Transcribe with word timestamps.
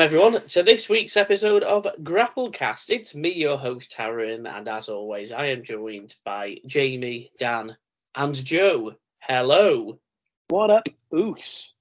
Welcome 0.00 0.16
everyone 0.16 0.48
to 0.48 0.62
this 0.62 0.88
week's 0.88 1.18
episode 1.18 1.62
of 1.62 1.86
Grapplecast. 2.02 2.88
It's 2.88 3.14
me, 3.14 3.34
your 3.34 3.58
host 3.58 3.94
Taryn, 3.94 4.48
and 4.50 4.66
as 4.66 4.88
always, 4.88 5.30
I 5.30 5.48
am 5.48 5.62
joined 5.62 6.16
by 6.24 6.56
Jamie, 6.66 7.30
Dan, 7.38 7.76
and 8.14 8.34
Joe. 8.34 8.94
Hello. 9.18 10.00
What 10.48 10.70
up, 10.70 10.88
Oos? 11.14 11.74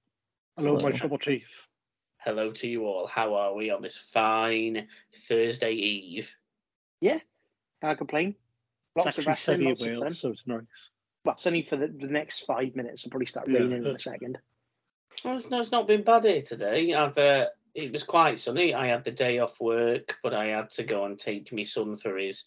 Hello, 0.57 0.77
my 0.83 0.91
trouble 0.91 1.17
chief. 1.17 1.45
Hello 2.17 2.51
to 2.51 2.67
you 2.67 2.87
all. 2.87 3.07
How 3.07 3.35
are 3.35 3.55
we 3.55 3.69
on 3.71 3.81
this 3.81 3.97
fine 3.97 4.89
Thursday 5.15 5.71
eve? 5.71 6.35
Yeah, 6.99 7.19
can't 7.81 7.97
complain. 7.97 8.35
Lots 8.97 9.07
It's 9.07 9.19
of 9.19 9.27
actually 9.29 9.63
wrestling, 9.63 9.69
lots 9.69 9.81
in 9.81 9.87
of 9.87 9.93
Wales, 9.93 10.03
fun. 10.03 10.13
so 10.15 10.29
it's 10.31 10.43
nice. 10.45 10.63
Well, 11.23 11.37
sunny 11.37 11.65
for 11.69 11.77
the, 11.77 11.87
the 11.87 12.07
next 12.07 12.41
five 12.41 12.75
minutes. 12.75 13.03
It'll 13.03 13.11
probably 13.11 13.27
start 13.27 13.47
Yeah. 13.47 13.59
raining 13.59 13.85
in 13.85 13.95
a 13.95 13.97
second. 13.97 14.39
Well, 15.23 15.35
it's, 15.35 15.49
no, 15.49 15.61
it's 15.61 15.71
not 15.71 15.87
been 15.87 16.03
bad 16.03 16.25
here 16.25 16.41
today. 16.41 16.93
I've 16.93 17.17
uh, 17.17 17.45
it 17.79 17.91
was 17.91 18.03
quite 18.03 18.39
sunny. 18.39 18.73
I 18.73 18.87
had 18.87 19.03
the 19.03 19.11
day 19.11 19.39
off 19.39 19.59
work, 19.59 20.17
but 20.23 20.33
I 20.33 20.47
had 20.47 20.69
to 20.71 20.83
go 20.83 21.05
and 21.05 21.17
take 21.17 21.51
my 21.53 21.63
son 21.63 21.95
for 21.95 22.17
his 22.17 22.45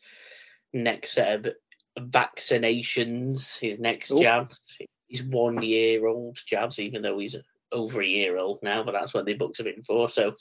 next 0.73 1.13
set 1.13 1.47
of 1.47 1.55
vaccinations, 1.99 3.59
his 3.59 3.79
next 3.81 4.11
Oh. 4.11 4.21
jabs. 4.21 4.79
He's 5.07 5.23
one 5.23 5.63
year 5.63 6.07
old 6.07 6.39
jabs, 6.47 6.79
even 6.79 7.03
though 7.03 7.19
he's 7.19 7.37
over 7.71 8.01
a 8.01 8.07
year 8.07 8.37
old 8.37 8.63
now, 8.63 8.83
but 8.83 8.93
that's 8.93 9.15
what 9.15 9.25
they 9.27 9.35
booked 9.35 9.61
him 9.61 9.67
in 9.67 9.83
for. 9.83 10.09
So 10.09 10.37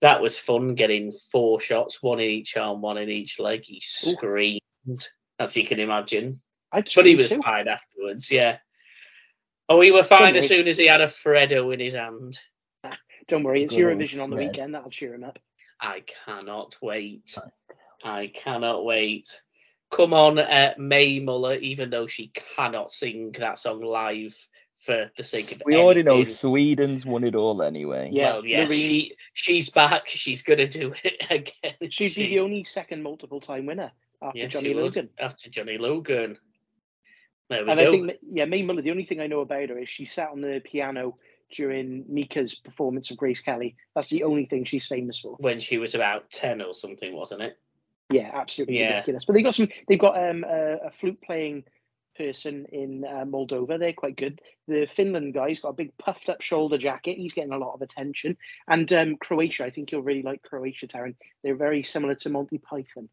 that 0.00 0.20
was 0.20 0.38
fun 0.38 0.74
getting 0.74 1.12
four 1.12 1.60
shots, 1.60 2.02
one 2.02 2.20
in 2.20 2.30
each 2.30 2.56
arm, 2.56 2.82
one 2.82 2.98
in 2.98 3.08
each 3.08 3.38
leg. 3.40 3.64
He 3.64 3.76
Ooh. 3.76 3.80
screamed, 4.14 5.08
as 5.38 5.56
you 5.56 5.66
can 5.66 5.80
imagine. 5.80 6.40
But 6.72 7.06
he 7.06 7.14
was 7.14 7.28
too. 7.28 7.40
fine 7.40 7.68
afterwards, 7.68 8.30
yeah. 8.30 8.58
Oh, 9.68 9.80
he 9.80 9.92
were 9.92 10.02
fine 10.02 10.36
as 10.36 10.48
soon 10.48 10.68
as 10.68 10.76
he 10.76 10.86
had 10.86 11.00
a 11.00 11.06
Freddo 11.06 11.72
in 11.72 11.80
his 11.80 11.94
hand. 11.94 12.38
Don't 13.28 13.42
worry, 13.42 13.64
it's 13.64 13.74
Good 13.74 13.84
old 13.84 13.98
Eurovision 13.98 14.22
on 14.22 14.30
the 14.30 14.36
Fred. 14.36 14.48
weekend. 14.48 14.74
That'll 14.74 14.90
cheer 14.90 15.14
him 15.14 15.24
up. 15.24 15.38
I 15.80 16.02
cannot 16.26 16.76
wait. 16.82 17.36
I 18.02 18.30
cannot 18.32 18.84
wait. 18.84 19.40
Come 19.90 20.12
on, 20.12 20.38
uh, 20.38 20.74
Mae 20.78 21.20
Muller, 21.20 21.54
even 21.56 21.90
though 21.90 22.06
she 22.06 22.28
cannot 22.56 22.92
sing 22.92 23.32
that 23.32 23.58
song 23.58 23.80
live 23.80 24.34
for 24.78 25.08
the 25.16 25.24
sake 25.24 25.52
of 25.52 25.62
We 25.64 25.76
already 25.76 26.02
know. 26.02 26.24
Sweden's 26.24 27.06
won 27.06 27.24
it 27.24 27.34
all 27.34 27.62
anyway. 27.62 28.10
Yeah, 28.12 28.34
well, 28.34 28.44
yes, 28.46 28.68
Loreen- 28.70 28.74
she 28.76 29.16
she's 29.32 29.70
back. 29.70 30.06
She's 30.06 30.42
gonna 30.42 30.68
do 30.68 30.92
it 31.02 31.26
again. 31.30 31.90
She'd 31.90 32.10
She- 32.10 32.22
be 32.24 32.28
the 32.30 32.40
only 32.40 32.64
second 32.64 33.02
multiple 33.02 33.40
time 33.40 33.66
winner 33.66 33.92
after 34.20 34.38
yes, 34.38 34.52
Johnny 34.52 34.70
she 34.70 34.74
would, 34.74 34.82
Logan. 34.84 35.10
after 35.18 35.48
Johnny 35.50 35.78
Logan. 35.78 36.38
There 37.50 37.62
we 37.64 37.70
And 37.70 37.78
go. 37.78 37.86
I 37.86 37.90
think, 37.90 38.12
yeah, 38.32 38.46
Mae 38.46 38.62
Muller, 38.62 38.82
the 38.82 38.90
only 38.90 39.04
thing 39.04 39.20
I 39.20 39.26
know 39.26 39.40
about 39.40 39.68
her 39.68 39.78
is 39.78 39.88
she 39.88 40.06
sat 40.06 40.30
on 40.30 40.40
the 40.40 40.60
piano 40.64 41.16
during 41.54 42.04
Mika's 42.08 42.54
performance 42.54 43.10
of 43.10 43.16
Grace 43.16 43.40
Kelly. 43.40 43.76
That's 43.94 44.08
the 44.10 44.24
only 44.24 44.46
thing 44.46 44.64
she's 44.64 44.86
famous 44.86 45.18
for. 45.20 45.36
when 45.38 45.60
she 45.60 45.78
was 45.78 45.94
about 45.94 46.30
ten 46.30 46.60
or 46.60 46.74
something, 46.74 47.14
wasn't 47.14 47.42
it? 47.42 47.58
Yeah, 48.10 48.30
absolutely 48.34 48.78
Yeah. 48.80 48.90
ridiculous. 48.96 49.24
But 49.24 49.32
they 49.34 49.42
got 49.42 49.54
some. 49.54 49.68
They've 49.88 49.98
got 49.98 50.16
um, 50.18 50.44
a, 50.44 50.86
a 50.86 50.90
flute 51.00 51.20
playing 51.22 51.64
person 52.16 52.66
in 52.70 53.04
uh, 53.04 53.24
Moldova. 53.24 53.78
They're 53.78 53.92
quite 53.92 54.16
good. 54.16 54.40
The 54.68 54.86
Finland 54.86 55.34
guy's 55.34 55.60
got 55.60 55.70
a 55.70 55.72
big 55.72 55.96
puffed 55.98 56.28
up 56.28 56.42
shoulder 56.42 56.78
jacket. 56.78 57.16
He's 57.16 57.34
getting 57.34 57.52
a 57.52 57.58
lot 57.58 57.74
of 57.74 57.82
attention. 57.82 58.36
And 58.68 58.92
um, 58.92 59.16
Croatia, 59.16 59.64
I 59.64 59.70
think 59.70 59.90
you'll 59.90 60.02
really 60.02 60.22
like 60.22 60.42
Croatia, 60.42 60.86
Taryn. 60.86 61.16
They're 61.42 61.56
very 61.56 61.82
similar 61.82 62.14
to 62.16 62.28
Monty 62.30 62.58
Python. 62.58 63.08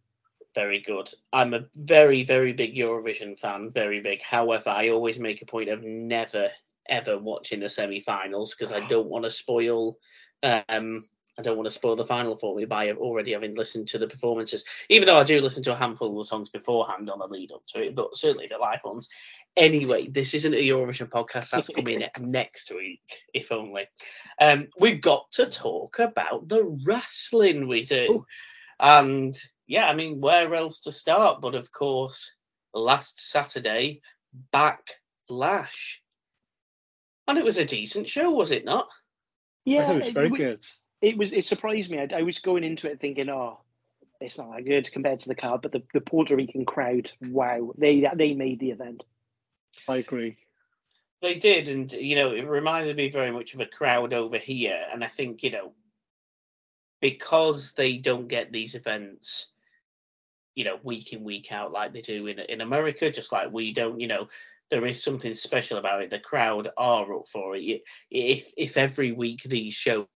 Very 0.53 0.81
good. 0.81 1.09
I'm 1.31 1.53
a 1.53 1.65
very, 1.75 2.23
very 2.25 2.51
big 2.53 2.75
Eurovision 2.75 3.39
fan, 3.39 3.71
very 3.71 4.01
big. 4.01 4.21
However, 4.21 4.69
I 4.69 4.89
always 4.89 5.17
make 5.17 5.41
a 5.41 5.45
point 5.45 5.69
of 5.69 5.81
never, 5.81 6.49
ever 6.87 7.17
watching 7.17 7.59
the 7.59 7.69
semi-finals 7.69 8.55
because 8.55 8.71
I 8.71 8.85
don't 8.87 9.09
want 9.09 9.25
to 9.25 9.29
spoil. 9.29 9.97
Um, 10.43 11.05
I 11.37 11.43
don't 11.43 11.55
want 11.55 11.67
to 11.67 11.73
spoil 11.73 11.95
the 11.95 12.05
final 12.05 12.37
for 12.37 12.55
me 12.55 12.65
by 12.65 12.91
already 12.91 13.31
having 13.31 13.55
listened 13.55 13.87
to 13.89 13.97
the 13.97 14.07
performances. 14.07 14.65
Even 14.89 15.05
though 15.05 15.19
I 15.19 15.23
do 15.23 15.39
listen 15.41 15.63
to 15.63 15.73
a 15.73 15.77
handful 15.77 16.09
of 16.09 16.17
the 16.17 16.27
songs 16.27 16.49
beforehand 16.49 17.09
on 17.09 17.19
the 17.19 17.27
lead 17.27 17.51
up 17.51 17.65
to 17.67 17.81
it, 17.81 17.95
but 17.95 18.17
certainly 18.17 18.47
the 18.47 18.57
live 18.57 18.83
ones. 18.83 19.09
Anyway, 19.55 20.07
this 20.07 20.33
isn't 20.33 20.53
a 20.53 20.57
Eurovision 20.57 21.09
podcast. 21.09 21.51
That's 21.51 21.69
coming 21.75 22.03
next 22.19 22.71
week, 22.73 23.01
if 23.33 23.51
only. 23.51 23.87
Um, 24.39 24.67
we've 24.79 25.01
got 25.01 25.31
to 25.33 25.45
talk 25.45 25.99
about 25.99 26.47
the 26.47 26.77
wrestling 26.85 27.67
we 27.67 27.83
do. 27.83 28.07
Ooh. 28.09 28.25
And 28.79 29.37
yeah, 29.67 29.87
I 29.87 29.95
mean, 29.95 30.19
where 30.19 30.53
else 30.53 30.81
to 30.81 30.91
start? 30.91 31.39
But 31.41 31.55
of 31.55 31.71
course, 31.71 32.33
last 32.73 33.21
Saturday, 33.21 34.01
Backlash. 34.53 36.00
And 37.27 37.37
it 37.37 37.43
was 37.43 37.57
a 37.57 37.65
decent 37.65 38.09
show, 38.09 38.31
was 38.31 38.51
it 38.51 38.65
not? 38.65 38.87
Yeah, 39.65 39.91
it 39.91 40.03
was 40.03 40.13
very 40.13 40.27
it, 40.27 40.37
good. 40.37 40.59
it 41.01 41.17
was. 41.17 41.33
It 41.33 41.45
surprised 41.45 41.89
me. 41.89 41.99
I, 41.99 42.07
I 42.17 42.21
was 42.23 42.39
going 42.39 42.63
into 42.63 42.89
it 42.89 42.99
thinking, 42.99 43.29
oh, 43.29 43.61
it's 44.19 44.37
not 44.37 44.51
that 44.55 44.65
good 44.65 44.91
compared 44.91 45.19
to 45.21 45.29
the 45.29 45.35
card. 45.35 45.61
But 45.61 45.71
the, 45.71 45.83
the 45.93 46.01
Puerto 46.01 46.35
Rican 46.35 46.65
crowd, 46.65 47.11
wow, 47.21 47.71
they 47.77 48.07
they 48.15 48.33
made 48.33 48.59
the 48.59 48.71
event. 48.71 49.05
I 49.87 49.97
agree. 49.97 50.37
They 51.21 51.35
did, 51.35 51.67
and 51.67 51.91
you 51.91 52.15
know, 52.15 52.31
it 52.31 52.47
reminded 52.47 52.95
me 52.95 53.11
very 53.11 53.31
much 53.31 53.53
of 53.53 53.59
a 53.59 53.65
crowd 53.67 54.13
over 54.13 54.37
here. 54.37 54.83
And 54.91 55.03
I 55.03 55.07
think, 55.07 55.43
you 55.43 55.51
know, 55.51 55.73
because 56.99 57.73
they 57.73 57.97
don't 57.97 58.27
get 58.27 58.51
these 58.51 58.73
events, 58.73 59.47
you 60.55 60.65
know, 60.65 60.79
week 60.83 61.13
in, 61.13 61.23
week 61.23 61.51
out 61.51 61.71
like 61.71 61.93
they 61.93 62.01
do 62.01 62.25
in 62.25 62.39
in 62.39 62.61
America, 62.61 63.11
just 63.11 63.31
like 63.31 63.51
we 63.51 63.73
don't, 63.73 63.99
you 63.99 64.07
know, 64.07 64.27
there 64.71 64.85
is 64.85 65.03
something 65.03 65.35
special 65.35 65.77
about 65.77 66.01
it. 66.01 66.09
The 66.09 66.19
crowd 66.19 66.69
are 66.77 67.13
up 67.13 67.27
for 67.27 67.55
it. 67.55 67.81
If 68.09 68.51
if 68.57 68.77
every 68.77 69.11
week 69.11 69.43
these 69.43 69.73
shows 69.73 70.07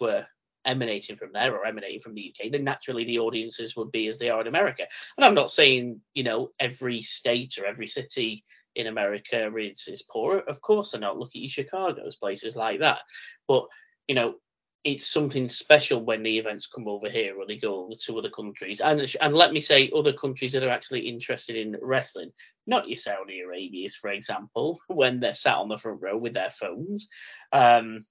were 0.00 0.26
emanating 0.64 1.16
from 1.16 1.32
there 1.32 1.54
or 1.54 1.66
emanating 1.66 2.00
from 2.00 2.14
the 2.14 2.34
UK, 2.34 2.50
then 2.50 2.64
naturally 2.64 3.04
the 3.04 3.18
audiences 3.18 3.76
would 3.76 3.92
be 3.92 4.08
as 4.08 4.18
they 4.18 4.30
are 4.30 4.40
in 4.40 4.46
America. 4.46 4.84
And 5.16 5.24
I'm 5.24 5.34
not 5.34 5.50
saying, 5.50 6.00
you 6.14 6.22
know, 6.22 6.50
every 6.58 7.02
state 7.02 7.58
or 7.58 7.66
every 7.66 7.86
city 7.86 8.44
in 8.74 8.86
America 8.86 9.50
is, 9.56 9.88
is 9.88 10.02
poor. 10.02 10.38
Of 10.38 10.60
course 10.60 10.92
they're 10.92 11.00
not. 11.00 11.18
Look 11.18 11.30
at 11.34 11.42
your 11.42 11.50
Chicago's, 11.50 12.16
places 12.16 12.56
like 12.56 12.80
that. 12.80 13.00
But, 13.48 13.66
you 14.08 14.14
know, 14.14 14.34
it's 14.82 15.06
something 15.06 15.48
special 15.48 16.02
when 16.02 16.22
the 16.22 16.38
events 16.38 16.66
come 16.66 16.88
over 16.88 17.10
here 17.10 17.36
or 17.36 17.46
they 17.46 17.58
go 17.58 17.92
to 18.00 18.18
other 18.18 18.30
countries. 18.30 18.80
And 18.80 19.00
and 19.20 19.34
let 19.34 19.52
me 19.52 19.60
say 19.60 19.90
other 19.94 20.12
countries 20.12 20.52
that 20.52 20.62
are 20.62 20.70
actually 20.70 21.08
interested 21.08 21.56
in 21.56 21.76
wrestling, 21.82 22.32
not 22.66 22.88
your 22.88 22.96
Saudi 22.96 23.40
Arabias, 23.40 23.94
for 23.94 24.10
example, 24.10 24.80
when 24.88 25.20
they're 25.20 25.34
sat 25.34 25.56
on 25.56 25.68
the 25.68 25.76
front 25.78 26.00
row 26.00 26.16
with 26.16 26.34
their 26.34 26.50
phones. 26.50 27.08
Um, 27.52 28.06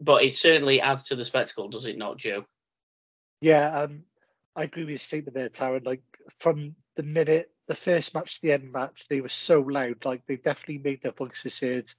but 0.00 0.24
it 0.24 0.36
certainly 0.36 0.80
adds 0.80 1.04
to 1.04 1.16
the 1.16 1.24
spectacle, 1.24 1.68
does 1.68 1.86
it 1.86 1.98
not, 1.98 2.18
Joe? 2.18 2.44
Yeah, 3.40 3.82
um, 3.82 4.04
I 4.56 4.64
agree 4.64 4.84
with 4.84 4.90
your 4.90 4.98
statement 4.98 5.34
there, 5.34 5.48
Taryn. 5.48 5.84
Like 5.84 6.02
from 6.40 6.76
the 6.96 7.02
minute 7.02 7.50
the 7.66 7.74
first 7.74 8.14
match 8.14 8.36
to 8.36 8.42
the 8.42 8.52
end 8.52 8.72
match, 8.72 9.04
they 9.08 9.20
were 9.20 9.28
so 9.28 9.60
loud. 9.60 10.04
Like 10.04 10.26
they 10.26 10.36
definitely 10.36 10.78
made 10.78 11.02
their 11.02 11.12
voices 11.12 11.58
heard. 11.58 11.92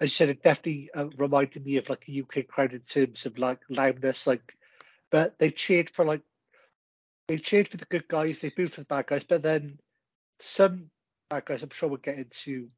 As 0.00 0.10
you 0.10 0.14
said, 0.14 0.28
it 0.30 0.42
definitely 0.42 0.90
uh, 0.94 1.08
reminded 1.16 1.64
me 1.64 1.76
of 1.76 1.88
like 1.88 2.04
a 2.08 2.20
UK 2.20 2.48
crowd 2.48 2.72
in 2.72 2.80
terms 2.80 3.26
of 3.26 3.38
like 3.38 3.58
loudness. 3.68 4.26
Like, 4.26 4.54
but 5.10 5.38
they 5.38 5.50
cheered 5.50 5.90
for 5.90 6.04
like 6.04 6.22
they 7.28 7.38
cheered 7.38 7.68
for 7.68 7.76
the 7.76 7.84
good 7.84 8.08
guys, 8.08 8.40
they 8.40 8.48
booed 8.48 8.72
for 8.72 8.80
the 8.80 8.86
bad 8.86 9.06
guys. 9.06 9.24
But 9.28 9.42
then 9.42 9.78
some 10.38 10.90
bad 11.28 11.44
guys, 11.44 11.62
I'm 11.62 11.70
sure 11.70 11.88
we'll 11.88 11.98
get 11.98 12.18
into 12.18 12.68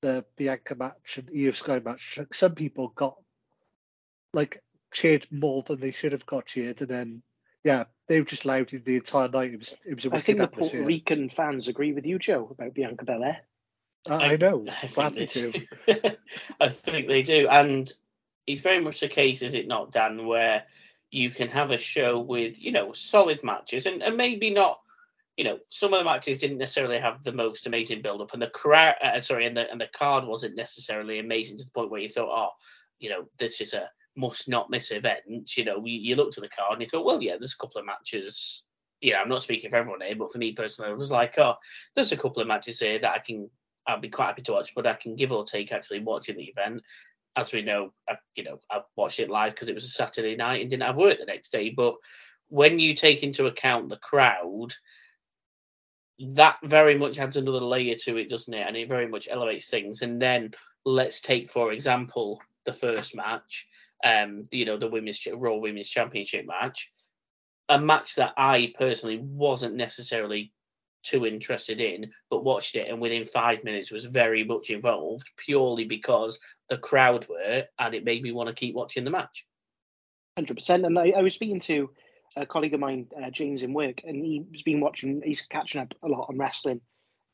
the 0.00 0.24
Bianca 0.36 0.74
match 0.74 1.18
and 1.18 1.28
Iyo 1.28 1.54
Sky 1.54 1.80
match. 1.84 2.16
Like 2.16 2.34
some 2.34 2.54
people 2.54 2.88
got 2.88 3.16
like 4.32 4.62
cheered 4.92 5.26
more 5.30 5.62
than 5.66 5.80
they 5.80 5.92
should 5.92 6.12
have 6.12 6.26
got 6.26 6.46
cheered, 6.46 6.80
and 6.80 6.90
then 6.90 7.22
yeah, 7.62 7.84
they 8.08 8.20
were 8.20 8.26
just 8.26 8.44
loud 8.44 8.70
the 8.70 8.96
entire 8.96 9.28
night. 9.28 9.52
It 9.52 9.58
was 9.58 9.76
it 9.86 9.94
was 9.94 10.06
a 10.06 10.14
I 10.14 10.20
think 10.20 10.38
the 10.38 10.48
Puerto. 10.48 10.82
Rican 10.82 11.30
fans 11.30 11.68
agree 11.68 11.92
with 11.92 12.06
you, 12.06 12.18
Joe, 12.18 12.48
about 12.50 12.74
Bianca 12.74 13.04
Belair. 13.04 13.42
I, 14.08 14.32
I 14.32 14.36
know, 14.36 14.66
I 14.68 14.86
think 14.86 15.14
they 15.14 15.26
do. 15.26 15.52
I 16.60 16.68
think 16.68 17.08
they 17.08 17.22
do. 17.22 17.48
And 17.48 17.90
it's 18.46 18.60
very 18.60 18.80
much 18.80 19.00
the 19.00 19.08
case, 19.08 19.42
is 19.42 19.54
it 19.54 19.66
not, 19.66 19.92
Dan, 19.92 20.26
where 20.26 20.64
you 21.10 21.30
can 21.30 21.48
have 21.48 21.70
a 21.70 21.78
show 21.78 22.20
with, 22.20 22.60
you 22.60 22.72
know, 22.72 22.92
solid 22.92 23.42
matches 23.42 23.86
and, 23.86 24.02
and 24.02 24.16
maybe 24.16 24.50
not, 24.50 24.80
you 25.36 25.44
know, 25.44 25.58
some 25.70 25.92
of 25.92 25.98
the 25.98 26.04
matches 26.04 26.38
didn't 26.38 26.58
necessarily 26.58 26.98
have 26.98 27.24
the 27.24 27.32
most 27.32 27.66
amazing 27.66 28.02
build 28.02 28.20
up 28.20 28.32
and 28.32 28.42
the 28.42 28.48
crowd, 28.48 28.94
uh, 29.02 29.20
sorry, 29.20 29.46
and 29.46 29.56
the, 29.56 29.70
and 29.70 29.80
the 29.80 29.88
card 29.92 30.24
wasn't 30.24 30.56
necessarily 30.56 31.18
amazing 31.18 31.56
to 31.58 31.64
the 31.64 31.70
point 31.70 31.90
where 31.90 32.00
you 32.00 32.08
thought, 32.08 32.28
oh, 32.30 32.50
you 32.98 33.10
know, 33.10 33.24
this 33.38 33.60
is 33.60 33.74
a 33.74 33.88
must 34.16 34.48
not 34.48 34.70
miss 34.70 34.92
event. 34.92 35.56
You 35.56 35.64
know, 35.64 35.84
you, 35.84 36.00
you 36.00 36.16
looked 36.16 36.36
at 36.38 36.42
the 36.42 36.48
card 36.48 36.74
and 36.74 36.82
you 36.82 36.88
thought, 36.88 37.04
well, 37.04 37.20
yeah, 37.22 37.36
there's 37.38 37.54
a 37.54 37.58
couple 37.58 37.80
of 37.80 37.86
matches. 37.86 38.62
You 39.00 39.12
know, 39.12 39.18
I'm 39.18 39.28
not 39.28 39.42
speaking 39.42 39.70
for 39.70 39.76
everyone 39.76 40.00
here, 40.00 40.16
but 40.16 40.32
for 40.32 40.38
me 40.38 40.52
personally, 40.52 40.90
I 40.90 40.94
was 40.94 41.10
like, 41.10 41.36
oh, 41.38 41.54
there's 41.94 42.12
a 42.12 42.16
couple 42.16 42.40
of 42.40 42.48
matches 42.48 42.80
here 42.80 42.98
that 43.00 43.12
I 43.12 43.18
can 43.18 43.50
I'd 43.86 44.00
be 44.00 44.08
quite 44.08 44.26
happy 44.26 44.42
to 44.42 44.52
watch, 44.52 44.74
but 44.74 44.86
I 44.86 44.94
can 44.94 45.16
give 45.16 45.32
or 45.32 45.44
take 45.44 45.72
actually 45.72 46.00
watching 46.00 46.36
the 46.36 46.44
event. 46.44 46.82
As 47.36 47.52
we 47.52 47.62
know, 47.62 47.92
I, 48.08 48.14
you 48.34 48.44
know, 48.44 48.60
I 48.70 48.80
watched 48.96 49.20
it 49.20 49.28
live 49.30 49.54
because 49.54 49.68
it 49.68 49.74
was 49.74 49.84
a 49.84 49.88
Saturday 49.88 50.36
night 50.36 50.60
and 50.60 50.70
didn't 50.70 50.84
have 50.84 50.96
work 50.96 51.18
the 51.18 51.26
next 51.26 51.50
day. 51.52 51.70
But 51.70 51.96
when 52.48 52.78
you 52.78 52.94
take 52.94 53.22
into 53.22 53.46
account 53.46 53.88
the 53.88 53.96
crowd, 53.96 54.68
that 56.34 56.56
very 56.62 56.96
much 56.96 57.18
adds 57.18 57.36
another 57.36 57.60
layer 57.60 57.96
to 58.04 58.16
it, 58.18 58.30
doesn't 58.30 58.54
it? 58.54 58.66
And 58.66 58.76
it 58.76 58.88
very 58.88 59.08
much 59.08 59.28
elevates 59.28 59.68
things. 59.68 60.02
And 60.02 60.22
then 60.22 60.52
let's 60.84 61.20
take, 61.20 61.50
for 61.50 61.72
example, 61.72 62.40
the 62.64 62.72
first 62.72 63.16
match. 63.16 63.66
um, 64.04 64.42
you 64.50 64.66
know, 64.66 64.76
the 64.76 64.88
women's 64.88 65.26
Raw 65.32 65.56
Women's 65.56 65.88
Championship 65.88 66.46
match, 66.46 66.92
a 67.68 67.80
match 67.80 68.16
that 68.16 68.34
I 68.36 68.72
personally 68.78 69.18
wasn't 69.18 69.76
necessarily 69.76 70.52
too 71.04 71.26
interested 71.26 71.80
in, 71.80 72.10
but 72.30 72.44
watched 72.44 72.74
it 72.74 72.88
and 72.88 73.00
within 73.00 73.24
five 73.24 73.62
minutes 73.62 73.92
was 73.92 74.06
very 74.06 74.42
much 74.42 74.70
involved 74.70 75.28
purely 75.36 75.84
because 75.84 76.40
the 76.68 76.78
crowd 76.78 77.26
were, 77.28 77.64
and 77.78 77.94
it 77.94 78.04
made 78.04 78.22
me 78.22 78.32
want 78.32 78.48
to 78.48 78.54
keep 78.54 78.74
watching 78.74 79.04
the 79.04 79.10
match. 79.10 79.46
Hundred 80.36 80.54
percent. 80.54 80.84
And 80.84 80.98
I, 80.98 81.12
I 81.16 81.22
was 81.22 81.34
speaking 81.34 81.60
to 81.60 81.90
a 82.36 82.46
colleague 82.46 82.74
of 82.74 82.80
mine, 82.80 83.06
uh, 83.22 83.30
James, 83.30 83.62
in 83.62 83.72
work, 83.72 84.00
and 84.04 84.24
he's 84.24 84.62
been 84.62 84.80
watching. 84.80 85.22
He's 85.24 85.42
catching 85.42 85.80
up 85.80 85.94
a 86.02 86.08
lot 86.08 86.26
on 86.28 86.38
wrestling, 86.38 86.80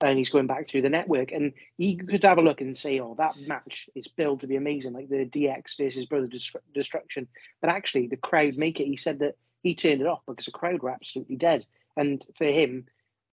and 0.02 0.19
he's 0.19 0.28
going 0.28 0.46
back 0.46 0.69
through 0.69 0.82
the 0.82 0.90
network, 0.90 1.32
and 1.32 1.52
he 1.78 1.96
could 1.96 2.25
have 2.25 2.38
a 2.38 2.43
look 2.43 2.61
and 2.61 2.76
say, 2.76 3.00
"Oh, 3.00 3.14
that 3.19 3.38
match 3.40 3.88
is 3.94 4.08
billed 4.08 4.40
to 4.40 4.46
be 4.46 4.56
amazing, 4.56 4.93
like 4.93 5.08
the 5.08 5.25
DX 5.25 5.78
versus 5.78 6.06
Brother 6.06 6.28
Destru- 6.28 6.56
Destruction." 6.75 7.28
But 7.62 7.70
actually, 7.70 8.08
the 8.08 8.17
crowd 8.17 8.56
make 8.56 8.81
it. 8.81 8.87
He 8.87 8.96
said 8.96 9.20
that 9.20 9.37
he 9.62 9.75
turned 9.75 10.00
it 10.00 10.06
off 10.06 10.20
because 10.26 10.46
the 10.46 10.52
crowd 10.52 10.82
were 10.82 10.90
absolutely 10.90 11.37
dead, 11.37 11.64
and 11.96 12.25
for 12.37 12.44
him, 12.44 12.87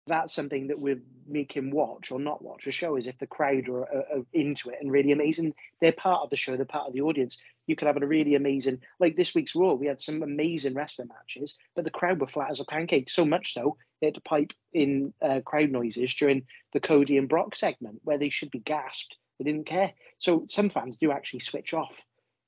that's 0.06 0.34
something 0.34 0.68
that 0.68 0.78
would 0.78 1.02
make 1.26 1.52
him 1.52 1.70
watch 1.70 2.10
or 2.10 2.20
not 2.20 2.42
watch 2.42 2.66
a 2.66 2.72
show 2.72 2.96
is 2.96 3.06
if 3.06 3.18
the 3.18 3.26
crowd 3.26 3.68
are, 3.68 3.82
are, 3.82 4.04
are, 4.12 4.26
into 4.32 4.70
it 4.70 4.78
and 4.80 4.92
really 4.92 5.12
amazing. 5.12 5.54
They're 5.80 5.92
part 5.92 6.22
of 6.22 6.30
the 6.30 6.36
show, 6.36 6.56
they're 6.56 6.66
part 6.66 6.88
of 6.88 6.92
the 6.92 7.00
audience. 7.00 7.38
You 7.66 7.76
could 7.76 7.86
have 7.86 8.00
a 8.00 8.06
really 8.06 8.34
amazing, 8.34 8.80
like 9.00 9.16
this 9.16 9.34
week's 9.34 9.54
Raw, 9.54 9.72
we 9.72 9.86
had 9.86 10.00
some 10.00 10.22
amazing 10.22 10.74
wrestling 10.74 11.08
matches, 11.08 11.56
but 11.74 11.84
the 11.84 11.90
crowd 11.90 12.20
were 12.20 12.26
flat 12.26 12.50
as 12.50 12.60
a 12.60 12.64
pancake. 12.66 13.08
So 13.08 13.24
much 13.24 13.54
so, 13.54 13.78
they 14.00 14.08
had 14.08 14.14
to 14.16 14.20
pipe 14.20 14.52
in 14.74 15.14
uh, 15.22 15.40
crowd 15.40 15.70
noises 15.70 16.14
during 16.14 16.42
the 16.74 16.80
Cody 16.80 17.16
and 17.16 17.28
Brock 17.28 17.56
segment 17.56 18.00
where 18.04 18.18
they 18.18 18.28
should 18.28 18.50
be 18.50 18.58
gasped. 18.58 19.16
They 19.38 19.44
didn't 19.44 19.66
care. 19.66 19.92
So 20.18 20.44
some 20.48 20.68
fans 20.68 20.98
do 20.98 21.10
actually 21.10 21.40
switch 21.40 21.72
off 21.72 21.94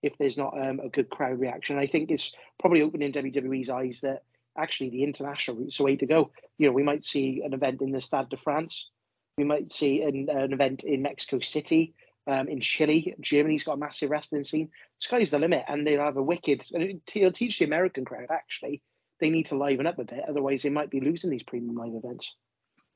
if 0.02 0.16
there's 0.18 0.38
not 0.38 0.54
um, 0.60 0.80
a 0.80 0.88
good 0.88 1.08
crowd 1.08 1.40
reaction. 1.40 1.78
I 1.78 1.86
think 1.86 2.10
it's 2.10 2.34
probably 2.60 2.82
opening 2.82 3.12
WWE's 3.12 3.70
eyes 3.70 4.00
that 4.02 4.22
actually 4.56 4.90
the 4.90 5.04
international 5.04 5.58
route's 5.58 5.78
the 5.78 5.84
way 5.84 5.96
to 5.96 6.06
go. 6.06 6.30
You 6.58 6.68
know, 6.68 6.72
we 6.72 6.82
might 6.82 7.04
see 7.04 7.42
an 7.44 7.52
event 7.52 7.82
in 7.82 7.92
the 7.92 8.00
Stade 8.00 8.28
de 8.28 8.36
France. 8.36 8.90
We 9.38 9.44
might 9.44 9.72
see 9.72 10.02
an, 10.02 10.28
an 10.30 10.52
event 10.52 10.84
in 10.84 11.02
Mexico 11.02 11.40
City, 11.40 11.94
um, 12.26 12.48
in 12.48 12.60
Chile. 12.60 13.14
Germany's 13.20 13.64
got 13.64 13.74
a 13.74 13.78
massive 13.78 14.10
wrestling 14.10 14.44
scene. 14.44 14.70
Sky's 14.98 15.30
the 15.30 15.38
limit, 15.38 15.64
and 15.68 15.86
they'll 15.86 16.00
have 16.00 16.16
a 16.16 16.22
wicked. 16.22 16.64
And 16.72 17.00
it'll 17.14 17.32
teach 17.32 17.58
the 17.58 17.66
American 17.66 18.04
crowd 18.04 18.28
actually 18.30 18.82
they 19.20 19.30
need 19.30 19.46
to 19.46 19.56
liven 19.56 19.86
up 19.86 19.98
a 19.98 20.04
bit, 20.04 20.24
otherwise 20.28 20.62
they 20.62 20.70
might 20.70 20.90
be 20.90 21.00
losing 21.00 21.30
these 21.30 21.42
premium 21.42 21.76
live 21.76 21.94
events. 21.94 22.34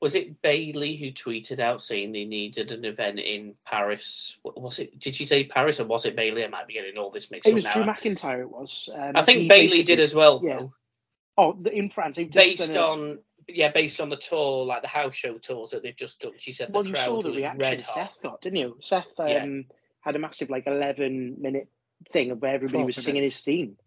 Was 0.01 0.15
it 0.15 0.41
Bayley 0.41 0.95
who 0.95 1.11
tweeted 1.11 1.59
out 1.59 1.81
saying 1.81 2.11
they 2.11 2.25
needed 2.25 2.71
an 2.71 2.85
event 2.85 3.19
in 3.19 3.53
Paris? 3.65 4.39
Was 4.43 4.79
it? 4.79 4.99
Did 4.99 5.15
she 5.15 5.27
say 5.27 5.43
Paris 5.43 5.79
or 5.79 5.85
was 5.85 6.05
it 6.05 6.15
Bayley? 6.15 6.43
I 6.43 6.47
might 6.47 6.67
be 6.67 6.73
getting 6.73 6.97
all 6.97 7.11
this 7.11 7.29
mixed 7.29 7.47
it 7.47 7.51
up 7.51 7.53
It 7.53 7.55
was 7.55 7.65
now. 7.65 7.73
Drew 7.73 7.83
McIntyre. 7.83 8.41
It 8.41 8.49
was. 8.49 8.89
Um, 8.93 9.11
I 9.13 9.21
think 9.21 9.47
Bayley 9.47 9.83
did 9.83 9.99
as 9.99 10.15
well. 10.15 10.41
Yeah. 10.43 10.57
Though. 10.57 10.73
Oh, 11.37 11.57
in 11.71 11.89
France, 11.89 12.17
based 12.17 12.75
on 12.75 13.19
yeah, 13.47 13.71
based 13.71 13.99
on 14.01 14.09
the 14.09 14.17
tour, 14.17 14.65
like 14.65 14.81
the 14.81 14.87
house 14.87 15.15
show 15.15 15.37
tours 15.37 15.71
that 15.71 15.83
they've 15.83 15.95
just 15.95 16.19
done. 16.19 16.33
She 16.37 16.51
said 16.51 16.71
well, 16.73 16.83
the 16.83 16.89
you 16.89 16.95
crowd 16.95 17.05
saw 17.05 17.21
the 17.21 17.29
was 17.29 17.37
reaction 17.37 17.59
red 17.59 17.81
hot. 17.81 18.11
Seth 18.11 18.21
got, 18.21 18.41
didn't 18.41 18.59
you? 18.59 18.77
Seth 18.81 19.07
um, 19.19 19.27
Yeah. 19.27 19.45
had 20.01 20.15
a 20.15 20.19
massive 20.19 20.49
like 20.49 20.67
eleven 20.67 21.37
minute 21.41 21.67
thing 22.11 22.31
of 22.31 22.41
where 22.41 22.53
everybody 22.53 22.83
was 22.83 22.95
singing 22.97 23.23
his 23.23 23.39
theme. 23.39 23.77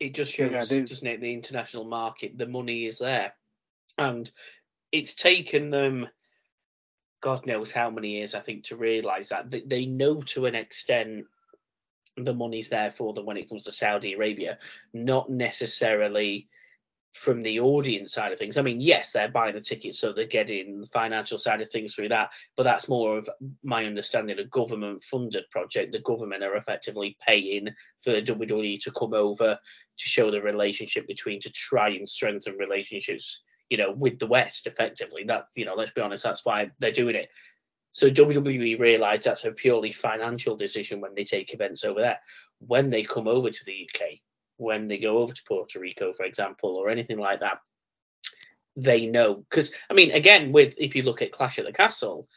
It 0.00 0.14
just 0.14 0.32
shows, 0.32 0.52
Yeah, 0.52 0.64
they- 0.64 0.80
doesn't 0.80 1.06
it, 1.06 1.20
the 1.20 1.32
international 1.32 1.84
market, 1.84 2.38
the 2.38 2.46
money 2.46 2.86
is 2.86 2.98
there, 2.98 3.34
and 3.96 4.30
it's 4.92 5.14
taken 5.14 5.70
them. 5.70 6.08
God 7.20 7.46
knows 7.46 7.72
how 7.72 7.90
many 7.90 8.10
years, 8.12 8.36
I 8.36 8.40
think, 8.40 8.64
to 8.64 8.76
realise 8.76 9.30
that 9.30 9.50
they, 9.50 9.62
they 9.62 9.86
know 9.86 10.22
to 10.22 10.46
an 10.46 10.54
extent 10.54 11.26
the 12.24 12.34
money's 12.34 12.68
there 12.68 12.90
for 12.90 13.12
them 13.12 13.26
when 13.26 13.36
it 13.36 13.48
comes 13.48 13.64
to 13.64 13.72
Saudi 13.72 14.14
Arabia, 14.14 14.58
not 14.92 15.30
necessarily 15.30 16.48
from 17.18 17.42
the 17.42 17.60
audience 17.60 18.12
side 18.12 18.32
of 18.32 18.38
things. 18.38 18.56
I 18.56 18.62
mean, 18.62 18.80
yes, 18.80 19.12
they're 19.12 19.28
buying 19.28 19.54
the 19.54 19.60
tickets, 19.60 19.98
so 19.98 20.12
they're 20.12 20.26
getting 20.26 20.80
the 20.80 20.86
financial 20.86 21.38
side 21.38 21.60
of 21.60 21.70
things 21.70 21.94
through 21.94 22.10
that, 22.10 22.30
but 22.56 22.62
that's 22.62 22.88
more 22.88 23.18
of 23.18 23.28
my 23.64 23.86
understanding 23.86 24.38
a 24.38 24.44
government 24.44 25.02
funded 25.02 25.44
project. 25.50 25.92
The 25.92 26.00
government 26.00 26.44
are 26.44 26.56
effectively 26.56 27.16
paying 27.26 27.70
for 28.02 28.20
WWE 28.20 28.80
to 28.82 28.92
come 28.92 29.14
over 29.14 29.58
to 29.98 30.08
show 30.08 30.30
the 30.30 30.40
relationship 30.40 31.06
between 31.06 31.40
to 31.40 31.50
try 31.50 31.88
and 31.88 32.08
strengthen 32.08 32.56
relationships, 32.56 33.42
you 33.68 33.78
know, 33.78 33.90
with 33.90 34.18
the 34.18 34.26
West 34.26 34.66
effectively. 34.66 35.24
That 35.24 35.46
you 35.56 35.64
know, 35.64 35.74
let's 35.74 35.92
be 35.92 36.02
honest, 36.02 36.22
that's 36.22 36.44
why 36.44 36.70
they're 36.78 36.92
doing 36.92 37.16
it. 37.16 37.30
So 37.98 38.08
WWE 38.08 38.78
realise 38.78 39.24
that's 39.24 39.44
a 39.44 39.50
purely 39.50 39.90
financial 39.90 40.54
decision 40.54 41.00
when 41.00 41.16
they 41.16 41.24
take 41.24 41.52
events 41.52 41.82
over 41.82 42.00
there. 42.00 42.20
When 42.60 42.90
they 42.90 43.02
come 43.02 43.26
over 43.26 43.50
to 43.50 43.64
the 43.64 43.88
UK, 43.92 44.20
when 44.56 44.86
they 44.86 44.98
go 44.98 45.18
over 45.18 45.32
to 45.32 45.42
Puerto 45.48 45.80
Rico, 45.80 46.12
for 46.12 46.24
example, 46.24 46.76
or 46.76 46.90
anything 46.90 47.18
like 47.18 47.40
that, 47.40 47.58
they 48.76 49.06
know 49.06 49.34
because 49.34 49.72
I 49.90 49.94
mean, 49.94 50.12
again, 50.12 50.52
with 50.52 50.74
if 50.78 50.94
you 50.94 51.02
look 51.02 51.22
at 51.22 51.32
Clash 51.32 51.58
at 51.58 51.64
the 51.64 51.72
Castle, 51.72 52.28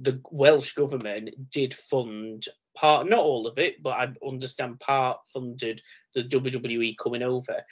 the 0.00 0.22
Welsh 0.30 0.72
government 0.72 1.50
did 1.50 1.74
fund 1.74 2.46
part, 2.74 3.06
not 3.06 3.18
all 3.18 3.46
of 3.46 3.58
it, 3.58 3.82
but 3.82 3.90
I 3.90 4.08
understand 4.26 4.80
part 4.80 5.18
funded 5.34 5.82
the 6.14 6.24
WWE 6.24 6.96
coming 6.96 7.22
over. 7.22 7.62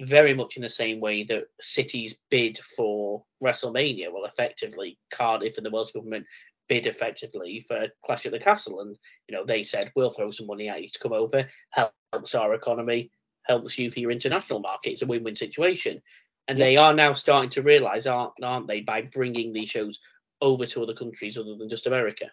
Very 0.00 0.34
much 0.34 0.56
in 0.56 0.62
the 0.62 0.68
same 0.68 0.98
way 0.98 1.22
that 1.22 1.44
cities 1.60 2.18
bid 2.30 2.58
for 2.76 3.22
WrestleMania. 3.40 4.12
Well, 4.12 4.24
effectively, 4.24 4.98
Cardiff 5.12 5.56
and 5.56 5.64
the 5.64 5.70
Welsh 5.70 5.92
government 5.92 6.26
bid 6.68 6.86
effectively 6.86 7.64
for 7.66 7.88
Clash 8.04 8.26
at 8.26 8.32
the 8.32 8.38
Castle, 8.38 8.80
and 8.80 8.98
you 9.28 9.36
know 9.36 9.44
they 9.44 9.62
said 9.62 9.92
we'll 9.94 10.10
throw 10.10 10.30
some 10.30 10.46
money 10.46 10.68
at 10.68 10.82
you 10.82 10.88
to 10.88 10.98
come 10.98 11.12
over, 11.12 11.48
helps 11.70 12.34
our 12.34 12.54
economy, 12.54 13.10
helps 13.42 13.78
you 13.78 13.90
for 13.90 14.00
your 14.00 14.10
international 14.10 14.60
market. 14.60 14.90
It's 14.90 15.02
a 15.02 15.06
win-win 15.06 15.36
situation, 15.36 16.02
and 16.48 16.58
they 16.58 16.76
are 16.76 16.94
now 16.94 17.14
starting 17.14 17.50
to 17.50 17.62
realise, 17.62 18.06
aren't 18.06 18.32
aren't 18.42 18.68
they, 18.68 18.80
by 18.80 19.02
bringing 19.02 19.52
these 19.52 19.70
shows 19.70 20.00
over 20.40 20.66
to 20.66 20.82
other 20.82 20.94
countries 20.94 21.38
other 21.38 21.56
than 21.56 21.68
just 21.68 21.86
America. 21.86 22.26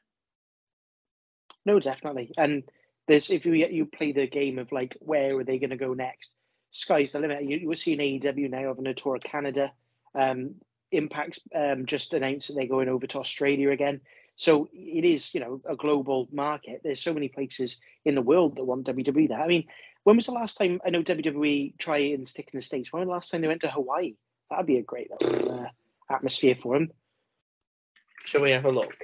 No, 1.65 1.79
definitely. 1.79 2.31
And 2.37 2.63
there's 3.07 3.29
if 3.29 3.45
you 3.45 3.53
you 3.53 3.85
play 3.85 4.11
the 4.11 4.27
game 4.27 4.59
of 4.59 4.71
like 4.71 4.97
where 4.99 5.37
are 5.37 5.43
they 5.43 5.59
going 5.59 5.69
to 5.69 5.77
go 5.77 5.93
next? 5.93 6.35
Sky's 6.71 7.11
the 7.11 7.19
limit. 7.19 7.43
You, 7.43 7.57
you're 7.57 7.75
seeing 7.75 7.99
AEW 7.99 8.49
now 8.49 8.67
having 8.67 8.87
a 8.87 8.93
tour 8.93 9.15
of 9.15 9.23
Canada. 9.23 9.71
Um, 10.15 10.55
Impact's 10.91 11.39
um, 11.55 11.85
just 11.85 12.13
announced 12.13 12.47
that 12.47 12.55
they're 12.55 12.67
going 12.67 12.89
over 12.89 13.07
to 13.07 13.19
Australia 13.19 13.71
again. 13.71 14.01
So 14.35 14.67
it 14.73 15.05
is, 15.05 15.33
you 15.33 15.39
know, 15.39 15.61
a 15.67 15.75
global 15.75 16.27
market. 16.31 16.81
There's 16.83 17.01
so 17.01 17.13
many 17.13 17.29
places 17.29 17.79
in 18.03 18.15
the 18.15 18.21
world 18.21 18.55
that 18.55 18.63
want 18.63 18.87
WWE 18.87 19.29
there. 19.29 19.41
I 19.41 19.47
mean, 19.47 19.65
when 20.03 20.15
was 20.15 20.25
the 20.25 20.31
last 20.31 20.57
time 20.57 20.81
I 20.85 20.89
know 20.89 21.03
WWE 21.03 21.77
try 21.77 21.97
and 21.97 22.27
stick 22.27 22.49
in 22.51 22.57
the 22.57 22.63
states? 22.63 22.91
When 22.91 23.01
was 23.01 23.07
the 23.07 23.13
last 23.13 23.31
time 23.31 23.41
they 23.41 23.47
went 23.47 23.61
to 23.61 23.71
Hawaii? 23.71 24.15
That'd 24.49 24.65
be 24.65 24.77
a 24.77 24.83
great 24.83 25.09
little 25.11 25.61
uh, 25.61 25.67
atmosphere 26.09 26.55
for 26.61 26.77
them. 26.77 26.91
Shall 28.25 28.41
we 28.41 28.51
have 28.51 28.65
a 28.65 28.71
look? 28.71 28.95